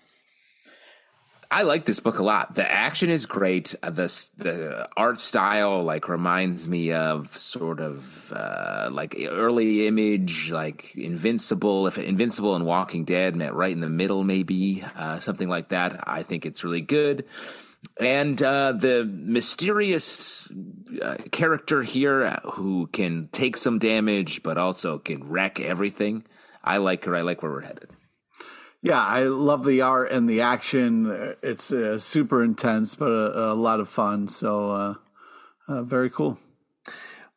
I 1.50 1.62
like 1.62 1.84
this 1.84 2.00
book 2.00 2.18
a 2.18 2.22
lot. 2.22 2.56
The 2.56 2.70
action 2.70 3.10
is 3.10 3.26
great. 3.26 3.74
Uh, 3.80 3.90
the 3.90 4.28
the 4.36 4.88
art 4.96 5.20
style 5.20 5.82
like 5.82 6.08
reminds 6.08 6.66
me 6.66 6.92
of 6.92 7.34
sort 7.36 7.80
of 7.80 8.32
uh, 8.32 8.88
like 8.90 9.14
early 9.30 9.86
image, 9.86 10.50
like 10.50 10.96
Invincible. 10.96 11.86
If 11.86 11.96
Invincible 11.96 12.56
and 12.56 12.66
Walking 12.66 13.04
Dead 13.04 13.36
met 13.36 13.54
right 13.54 13.70
in 13.72 13.80
the 13.80 13.88
middle, 13.88 14.24
maybe 14.24 14.84
uh, 14.96 15.20
something 15.20 15.48
like 15.48 15.68
that. 15.68 16.06
I 16.08 16.24
think 16.24 16.44
it's 16.44 16.64
really 16.64 16.80
good 16.80 17.24
and 17.98 18.42
uh, 18.42 18.72
the 18.72 19.04
mysterious 19.04 20.48
uh, 21.02 21.16
character 21.30 21.82
here 21.82 22.40
who 22.52 22.88
can 22.88 23.28
take 23.32 23.56
some 23.56 23.78
damage 23.78 24.42
but 24.42 24.58
also 24.58 24.98
can 24.98 25.28
wreck 25.28 25.60
everything. 25.60 26.24
I 26.62 26.78
like 26.78 27.04
her. 27.04 27.14
I 27.14 27.20
like 27.20 27.42
where 27.42 27.52
we're 27.52 27.60
headed. 27.60 27.90
Yeah, 28.82 29.02
I 29.02 29.22
love 29.22 29.64
the 29.64 29.80
art 29.80 30.10
and 30.10 30.28
the 30.28 30.42
action. 30.42 31.36
It's 31.42 31.72
uh, 31.72 31.98
super 31.98 32.44
intense, 32.44 32.94
but 32.94 33.10
a, 33.10 33.52
a, 33.52 33.54
lot 33.54 33.80
of 33.80 33.88
fun. 33.88 34.28
So, 34.28 34.70
uh, 34.70 34.94
uh, 35.66 35.82
very 35.84 36.10
cool. 36.10 36.38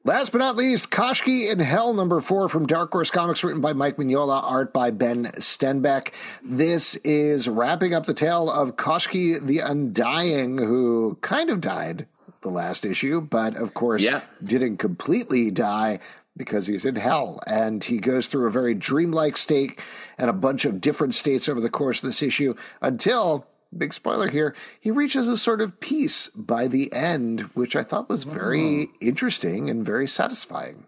Last 0.08 0.32
but 0.32 0.38
not 0.38 0.56
least, 0.56 0.90
Koshki 0.90 1.52
in 1.52 1.60
Hell, 1.60 1.94
number 1.94 2.22
four 2.22 2.48
from 2.48 2.66
Dark 2.66 2.94
Horse 2.94 3.12
Comics, 3.12 3.44
written 3.44 3.60
by 3.60 3.74
Mike 3.74 3.98
Mignola, 3.98 4.42
art 4.42 4.72
by 4.72 4.90
Ben 4.90 5.26
Stenbeck. 5.36 6.14
This 6.42 6.96
is 7.04 7.50
wrapping 7.50 7.94
up 7.94 8.06
the 8.06 8.14
tale 8.14 8.50
of 8.50 8.78
Koshki 8.78 9.38
the 9.38 9.60
Undying, 9.60 10.60
who 10.60 11.18
kind 11.20 11.50
of 11.50 11.60
died 11.60 12.08
the 12.40 12.48
last 12.48 12.86
issue, 12.86 13.20
but 13.20 13.58
of 13.58 13.74
course 13.74 14.02
yeah. 14.02 14.22
didn't 14.42 14.78
completely 14.78 15.52
die 15.52 16.00
because 16.38 16.68
he's 16.68 16.86
in 16.86 16.96
hell 16.96 17.42
and 17.46 17.84
he 17.84 17.98
goes 17.98 18.28
through 18.28 18.48
a 18.48 18.52
very 18.52 18.74
dreamlike 18.74 19.36
state 19.36 19.78
and 20.18 20.30
a 20.30 20.34
bunch 20.34 20.64
of 20.64 20.80
different 20.80 21.16
states 21.16 21.50
over 21.50 21.60
the 21.60 21.70
course 21.70 22.02
of 22.02 22.08
this 22.08 22.22
issue 22.22 22.56
until 22.82 23.46
big 23.76 23.94
spoiler 23.94 24.30
here, 24.30 24.56
he 24.80 24.92
reaches 24.92 25.28
a 25.28 25.38
sort 25.38 25.62
of 25.62 25.80
peace 25.80 26.30
by 26.30 26.68
the 26.68 26.92
end, 26.94 27.42
which 27.54 27.76
I 27.76 27.84
thought 27.84 28.10
was 28.10 28.24
very 28.24 28.88
interesting 29.02 29.70
and 29.70 29.86
very 29.86 30.08
satisfying. 30.08 30.86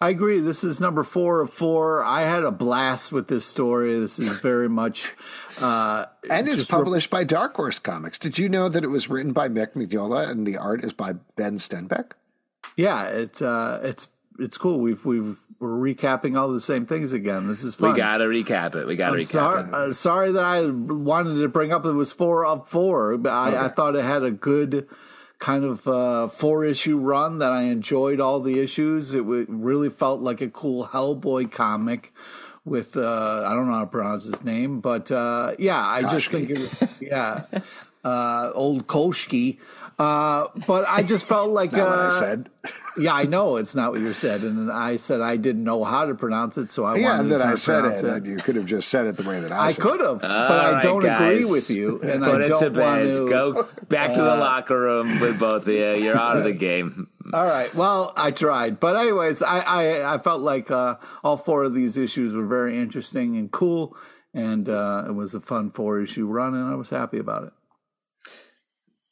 I 0.00 0.08
agree. 0.08 0.40
This 0.40 0.64
is 0.64 0.80
number 0.80 1.04
four 1.04 1.42
of 1.42 1.50
four. 1.52 2.02
I 2.02 2.22
had 2.22 2.42
a 2.42 2.50
blast 2.50 3.12
with 3.12 3.28
this 3.28 3.44
story. 3.44 3.98
This 4.00 4.18
is 4.18 4.36
very 4.38 4.68
much. 4.68 5.14
Uh, 5.60 6.06
and 6.30 6.48
it's 6.48 6.66
published 6.66 7.12
re- 7.12 7.18
by 7.18 7.24
Dark 7.24 7.54
Horse 7.54 7.78
Comics. 7.78 8.18
Did 8.18 8.38
you 8.38 8.48
know 8.48 8.70
that 8.70 8.82
it 8.82 8.88
was 8.88 9.10
written 9.10 9.32
by 9.32 9.48
Mick 9.48 9.74
Mignola 9.74 10.28
and 10.28 10.46
the 10.46 10.56
art 10.56 10.82
is 10.82 10.94
by 10.94 11.12
Ben 11.36 11.58
Stenbeck? 11.58 12.12
Yeah, 12.76 13.08
it, 13.08 13.42
uh, 13.42 13.80
it's 13.82 14.08
it's 14.40 14.58
cool. 14.58 14.78
We've 14.78 15.04
we've 15.04 15.38
we're 15.58 15.68
recapping 15.68 16.38
all 16.38 16.50
the 16.50 16.60
same 16.60 16.86
things 16.86 17.12
again. 17.12 17.46
This 17.46 17.62
is 17.62 17.74
fun. 17.74 17.92
We 17.92 17.98
got 17.98 18.18
to 18.18 18.24
recap 18.24 18.74
it. 18.74 18.86
We 18.86 18.96
got 18.96 19.10
to 19.10 19.16
recap 19.16 19.26
sorry, 19.26 19.62
it. 19.62 19.74
Uh, 19.74 19.92
sorry 19.92 20.32
that 20.32 20.44
I 20.44 20.70
wanted 20.70 21.40
to 21.40 21.48
bring 21.48 21.72
up 21.72 21.84
it 21.84 21.92
was 21.92 22.12
four 22.12 22.46
of 22.46 22.68
four. 22.68 23.16
But 23.18 23.32
I, 23.32 23.48
okay. 23.48 23.58
I 23.58 23.68
thought 23.68 23.96
it 23.96 24.04
had 24.04 24.22
a 24.22 24.30
good 24.30 24.88
kind 25.38 25.64
of 25.64 25.86
uh, 25.86 26.28
four 26.28 26.64
issue 26.64 26.98
run 26.98 27.38
that 27.38 27.52
I 27.52 27.62
enjoyed 27.62 28.20
all 28.20 28.40
the 28.40 28.60
issues. 28.60 29.14
It 29.14 29.20
w- 29.20 29.46
really 29.48 29.90
felt 29.90 30.20
like 30.20 30.40
a 30.40 30.48
cool 30.48 30.86
Hellboy 30.86 31.50
comic 31.50 32.12
with 32.64 32.96
uh, 32.96 33.44
I 33.46 33.54
don't 33.54 33.66
know 33.66 33.74
how 33.74 33.80
to 33.80 33.86
pronounce 33.86 34.26
his 34.26 34.44
name, 34.44 34.80
but 34.80 35.10
uh, 35.10 35.52
yeah, 35.58 35.80
I 35.80 36.02
just 36.02 36.30
think 36.30 36.50
it, 36.50 36.70
yeah, 37.00 37.44
uh, 38.04 38.50
old 38.54 38.86
Koshki. 38.86 39.58
Uh, 40.00 40.48
but 40.66 40.88
I 40.88 41.02
just 41.02 41.26
felt 41.26 41.50
like 41.50 41.74
uh, 41.74 41.86
I 41.86 42.18
said. 42.18 42.48
yeah, 42.98 43.12
I 43.12 43.24
know 43.24 43.56
it's 43.56 43.74
not 43.74 43.92
what 43.92 44.00
you 44.00 44.14
said, 44.14 44.40
and 44.44 44.72
I 44.72 44.96
said 44.96 45.20
I 45.20 45.36
didn't 45.36 45.62
know 45.62 45.84
how 45.84 46.06
to 46.06 46.14
pronounce 46.14 46.56
it, 46.56 46.72
so 46.72 46.86
I 46.86 46.96
yeah, 46.96 47.08
wanted 47.08 47.20
and 47.20 47.32
then 47.32 47.42
I 47.42 47.54
said 47.54 47.84
it, 47.84 47.98
it. 47.98 48.04
And 48.04 48.26
you 48.26 48.36
could 48.36 48.56
have 48.56 48.64
just 48.64 48.88
said 48.88 49.06
it 49.06 49.18
the 49.18 49.28
way 49.28 49.40
that 49.40 49.52
I. 49.52 49.68
Said. 49.68 49.82
I 49.82 49.88
could 49.90 50.00
have, 50.00 50.22
but 50.22 50.30
I 50.30 50.80
don't 50.80 51.04
agree 51.04 51.44
with 51.44 51.68
you, 51.68 52.00
and 52.02 52.24
Put 52.24 52.40
I 52.40 52.44
don't 52.46 52.60
to 52.60 52.70
bed. 52.70 52.82
want 52.82 53.12
to 53.12 53.28
go 53.28 53.68
back 53.90 54.14
to 54.14 54.22
the 54.22 54.32
uh, 54.32 54.38
locker 54.38 54.80
room 54.80 55.20
with 55.20 55.38
both 55.38 55.64
of 55.66 55.68
you. 55.68 55.96
You're 55.96 56.16
out 56.16 56.38
of 56.38 56.44
the 56.44 56.54
game. 56.54 57.08
All 57.34 57.44
right. 57.44 57.72
Well, 57.74 58.14
I 58.16 58.30
tried, 58.30 58.80
but 58.80 58.96
anyways, 58.96 59.42
I 59.42 59.58
I, 59.58 60.14
I 60.14 60.18
felt 60.18 60.40
like 60.40 60.70
uh, 60.70 60.94
all 61.22 61.36
four 61.36 61.64
of 61.64 61.74
these 61.74 61.98
issues 61.98 62.32
were 62.32 62.46
very 62.46 62.78
interesting 62.78 63.36
and 63.36 63.50
cool, 63.50 63.94
and 64.32 64.66
uh, 64.66 65.04
it 65.08 65.12
was 65.12 65.34
a 65.34 65.40
fun 65.40 65.70
four 65.70 66.00
issue 66.00 66.24
run, 66.26 66.54
and 66.54 66.72
I 66.72 66.74
was 66.74 66.88
happy 66.88 67.18
about 67.18 67.44
it. 67.44 67.52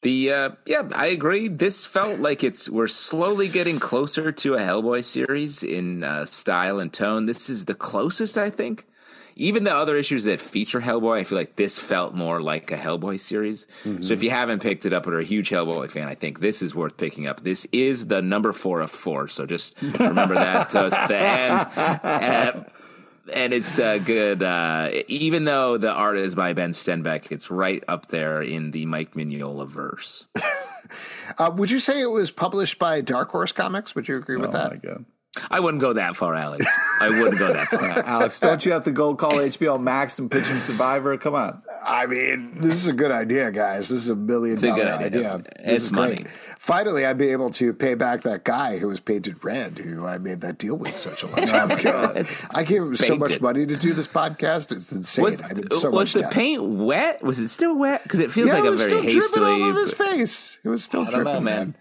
The 0.03 0.33
uh, 0.33 0.51
yeah, 0.65 0.89
I 0.95 1.07
agree. 1.07 1.49
This 1.49 1.85
felt 1.85 2.21
like 2.21 2.45
it's 2.45 2.69
we're 2.69 2.87
slowly 2.87 3.49
getting 3.49 3.81
closer 3.81 4.31
to 4.31 4.55
a 4.55 4.59
Hellboy 4.61 5.05
series 5.05 5.65
in 5.65 6.05
uh, 6.05 6.25
style 6.27 6.79
and 6.79 6.93
tone. 6.93 7.27
This 7.27 7.51
is 7.51 7.65
the 7.65 7.75
closest, 7.75 8.39
I 8.39 8.49
think. 8.51 8.87
Even 9.35 9.63
the 9.63 9.75
other 9.75 9.97
issues 9.97 10.25
that 10.25 10.41
feature 10.41 10.81
Hellboy, 10.81 11.21
I 11.21 11.25
feel 11.25 11.39
like 11.39 11.57
this 11.57 11.79
felt 11.79 12.13
more 12.13 12.41
like 12.41 12.73
a 12.73 12.77
Hellboy 12.77 13.21
series. 13.21 13.67
Mm-hmm. 13.85 14.03
So 14.03 14.13
if 14.13 14.23
you 14.23 14.31
haven't 14.31 14.63
picked 14.63 14.85
it 14.85 14.93
up 14.93 15.07
or 15.07 15.15
are 15.15 15.21
a 15.21 15.25
huge 15.25 15.51
Hellboy 15.51 15.91
fan, 15.91 16.09
I 16.09 16.17
think 16.17 16.41
this 16.41 16.61
is 16.61 16.75
worth 16.75 16.97
picking 16.97 17.29
up. 17.29 17.43
This 17.43 17.67
is 17.71 18.09
the 18.09 18.21
number 18.21 18.53
four 18.53 18.81
of 18.81 18.91
four, 18.91 19.29
so 19.29 19.47
just 19.47 19.81
remember 19.81 20.35
that 20.35 20.71
to 20.71 20.91
the 21.09 21.17
end. 21.17 22.67
And 23.33 23.53
it's 23.53 23.79
uh, 23.79 23.99
good. 23.99 24.43
Uh, 24.43 24.91
even 25.09 25.45
though 25.45 25.79
the 25.79 25.91
art 25.91 26.19
is 26.19 26.35
by 26.35 26.53
Ben 26.53 26.73
Stenbeck, 26.73 27.31
it's 27.31 27.51
right 27.51 27.83
up 27.89 28.09
there 28.09 28.43
in 28.43 28.71
the 28.71 28.87
Mike 28.87 29.15
Mignola 29.15 29.67
verse. 29.67 30.27
uh, 31.39 31.51
would 31.55 31.71
you 31.71 31.81
say 31.81 32.01
it 32.01 32.11
was 32.11 32.31
published 32.31 32.79
by 32.79 33.01
Dark 33.01 33.31
Horse 33.31 33.53
Comics? 33.53 33.95
Would 33.95 34.09
you 34.09 34.17
agree 34.17 34.37
with 34.37 34.51
oh 34.51 34.53
that? 34.53 35.07
My 35.37 35.43
God. 35.43 35.49
I 35.51 35.61
wouldn't 35.61 35.81
go 35.81 35.93
that 35.93 36.17
far, 36.17 36.35
Alex. 36.35 36.65
I 37.01 37.11
wouldn't 37.11 37.39
go 37.39 37.53
that 37.53 37.69
far. 37.69 37.79
Uh, 37.89 38.03
Alex, 38.05 38.41
don't 38.41 38.65
you 38.67 38.73
have 38.73 38.85
to 38.85 38.91
go 38.91 39.15
call 39.15 39.33
HBO 39.33 39.81
Max 39.81 40.19
and 40.19 40.31
pitch 40.31 40.47
him 40.47 40.61
Survivor? 40.61 41.17
Come 41.17 41.35
on. 41.35 41.63
I 41.85 42.07
mean, 42.07 42.61
this 42.61 42.75
is 42.75 42.87
a 42.87 42.93
good 42.93 43.11
idea, 43.11 43.51
guys. 43.51 43.89
This 43.89 44.03
is 44.03 44.09
a 44.09 44.17
million 44.17 44.55
it's 44.55 44.63
dollar 44.63 44.83
a 44.83 44.99
idea. 44.99 45.35
idea. 45.35 45.45
This 45.65 45.85
it's 45.85 45.91
money. 45.91 46.17
Great. 46.17 46.29
Finally, 46.59 47.07
I'd 47.07 47.19
be 47.19 47.29
able 47.29 47.51
to 47.53 47.73
pay 47.73 47.95
back 47.95 48.23
that 48.23 48.45
guy 48.45 48.79
who 48.79 48.89
was 48.89 49.01
painted 49.01 49.43
red, 49.43 49.79
who 49.79 50.07
I 50.07 50.19
made 50.19 50.43
that 50.43 50.59
deal 50.59 50.77
with 50.77 50.97
such 50.97 51.23
a 51.23 51.27
long 51.27 51.47
time 51.47 51.71
oh, 51.73 51.77
ago. 51.77 52.23
I 52.53 52.63
gave 52.63 52.83
him 52.83 52.97
so 52.97 53.17
much 53.17 53.41
money 53.41 53.65
to 53.67 53.77
do 53.77 53.95
this 53.95 54.09
podcast. 54.09 54.71
It's 54.73 54.93
insane. 54.93 55.25
Was, 55.25 55.41
I 55.41 55.53
did 55.55 55.73
so 55.73 55.89
uh, 55.89 55.91
was 55.93 56.15
much 56.15 56.23
the 56.23 56.29
paint 56.29 56.63
wet? 56.63 57.23
Was 57.23 57.39
it 57.39 57.49
still 57.49 57.77
wet? 57.79 58.03
Because 58.03 58.21
it 58.21 58.33
feels 58.33 58.49
yeah, 58.49 58.59
like 58.59 58.65
a 58.65 58.77
very 58.77 59.03
hastily. 59.03 59.21
Dripping 59.21 59.63
off 59.63 59.71
of 59.71 59.77
his 59.77 59.93
face. 59.95 60.59
It 60.63 60.69
was 60.69 60.85
still 60.85 61.05
dripping, 61.05 61.25
know, 61.25 61.41
man. 61.41 61.75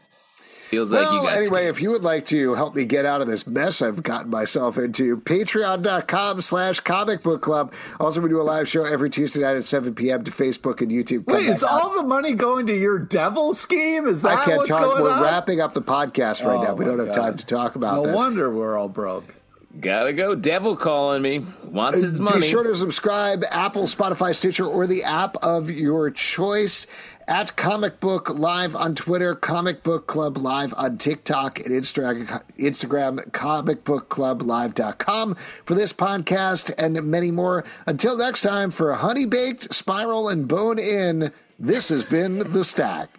Feels 0.67 0.91
well, 0.91 1.01
like 1.01 1.13
you 1.13 1.29
got 1.29 1.37
anyway, 1.37 1.61
scared. 1.61 1.75
if 1.75 1.81
you 1.81 1.91
would 1.91 2.03
like 2.03 2.25
to 2.25 2.53
help 2.55 2.75
me 2.75 2.83
get 2.83 3.05
out 3.05 3.21
of 3.21 3.27
this 3.27 3.47
mess 3.47 3.81
I've 3.81 4.03
gotten 4.03 4.29
myself 4.29 4.77
into, 4.77 5.15
patreon.com 5.15 6.41
slash 6.41 6.81
comic 6.81 7.23
book 7.23 7.41
club. 7.41 7.71
Also, 8.01 8.19
we 8.19 8.27
do 8.27 8.41
a 8.41 8.43
live 8.43 8.67
show 8.67 8.83
every 8.83 9.09
Tuesday 9.09 9.39
night 9.39 9.55
at 9.55 9.63
7 9.63 9.95
p.m. 9.95 10.25
to 10.25 10.31
Facebook 10.31 10.81
and 10.81 10.91
YouTube. 10.91 11.25
Come 11.25 11.37
Wait, 11.37 11.47
is 11.47 11.63
all 11.63 11.95
the 11.95 12.03
money 12.03 12.33
going 12.33 12.67
to 12.67 12.77
your 12.77 12.99
devil 12.99 13.53
scheme? 13.53 14.07
Is 14.07 14.23
that 14.23 14.39
I 14.39 14.43
can't 14.43 14.57
what's 14.57 14.69
talk. 14.69 14.81
going 14.81 15.03
We're 15.03 15.11
on? 15.11 15.23
wrapping 15.23 15.61
up 15.61 15.73
the 15.73 15.81
podcast 15.81 16.45
right 16.45 16.57
oh, 16.57 16.63
now. 16.63 16.73
We 16.73 16.83
don't 16.83 16.99
have 16.99 17.15
God. 17.15 17.15
time 17.15 17.37
to 17.37 17.45
talk 17.45 17.75
about 17.77 17.95
no 17.95 18.03
this. 18.03 18.11
No 18.11 18.17
wonder 18.17 18.53
we're 18.53 18.77
all 18.77 18.89
broke. 18.89 19.35
Gotta 19.79 20.11
go. 20.11 20.35
Devil 20.35 20.75
calling 20.75 21.21
me. 21.21 21.45
Wants 21.63 22.03
uh, 22.03 22.07
his 22.07 22.19
money. 22.19 22.41
Be 22.41 22.47
sure 22.47 22.63
to 22.63 22.75
subscribe, 22.75 23.43
Apple, 23.51 23.83
Spotify, 23.83 24.35
Stitcher, 24.35 24.65
or 24.65 24.87
the 24.87 25.03
app 25.03 25.37
of 25.37 25.69
your 25.69 26.09
choice 26.09 26.87
at 27.27 27.55
Comic 27.55 27.99
Book 27.99 28.29
Live 28.29 28.75
on 28.75 28.95
Twitter, 28.95 29.35
Comic 29.35 29.83
Book 29.83 30.07
Club 30.07 30.37
Live 30.37 30.73
on 30.77 30.97
TikTok 30.97 31.59
and 31.59 31.69
Instagram, 31.69 32.43
Instagram 32.57 33.29
comicbookclublive.com 33.31 35.35
for 35.65 35.75
this 35.75 35.93
podcast 35.93 36.73
and 36.77 37.03
many 37.03 37.31
more. 37.31 37.63
Until 37.85 38.17
next 38.17 38.41
time, 38.41 38.71
for 38.71 38.93
Honey 38.93 39.25
Baked, 39.25 39.73
Spiral, 39.73 40.29
and 40.29 40.47
Bone 40.47 40.79
In, 40.79 41.33
this 41.59 41.89
has 41.89 42.05
been 42.05 42.53
The 42.53 42.63
Stack. 42.63 43.09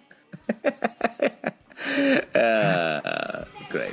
uh, 2.34 3.44
great. 3.68 3.92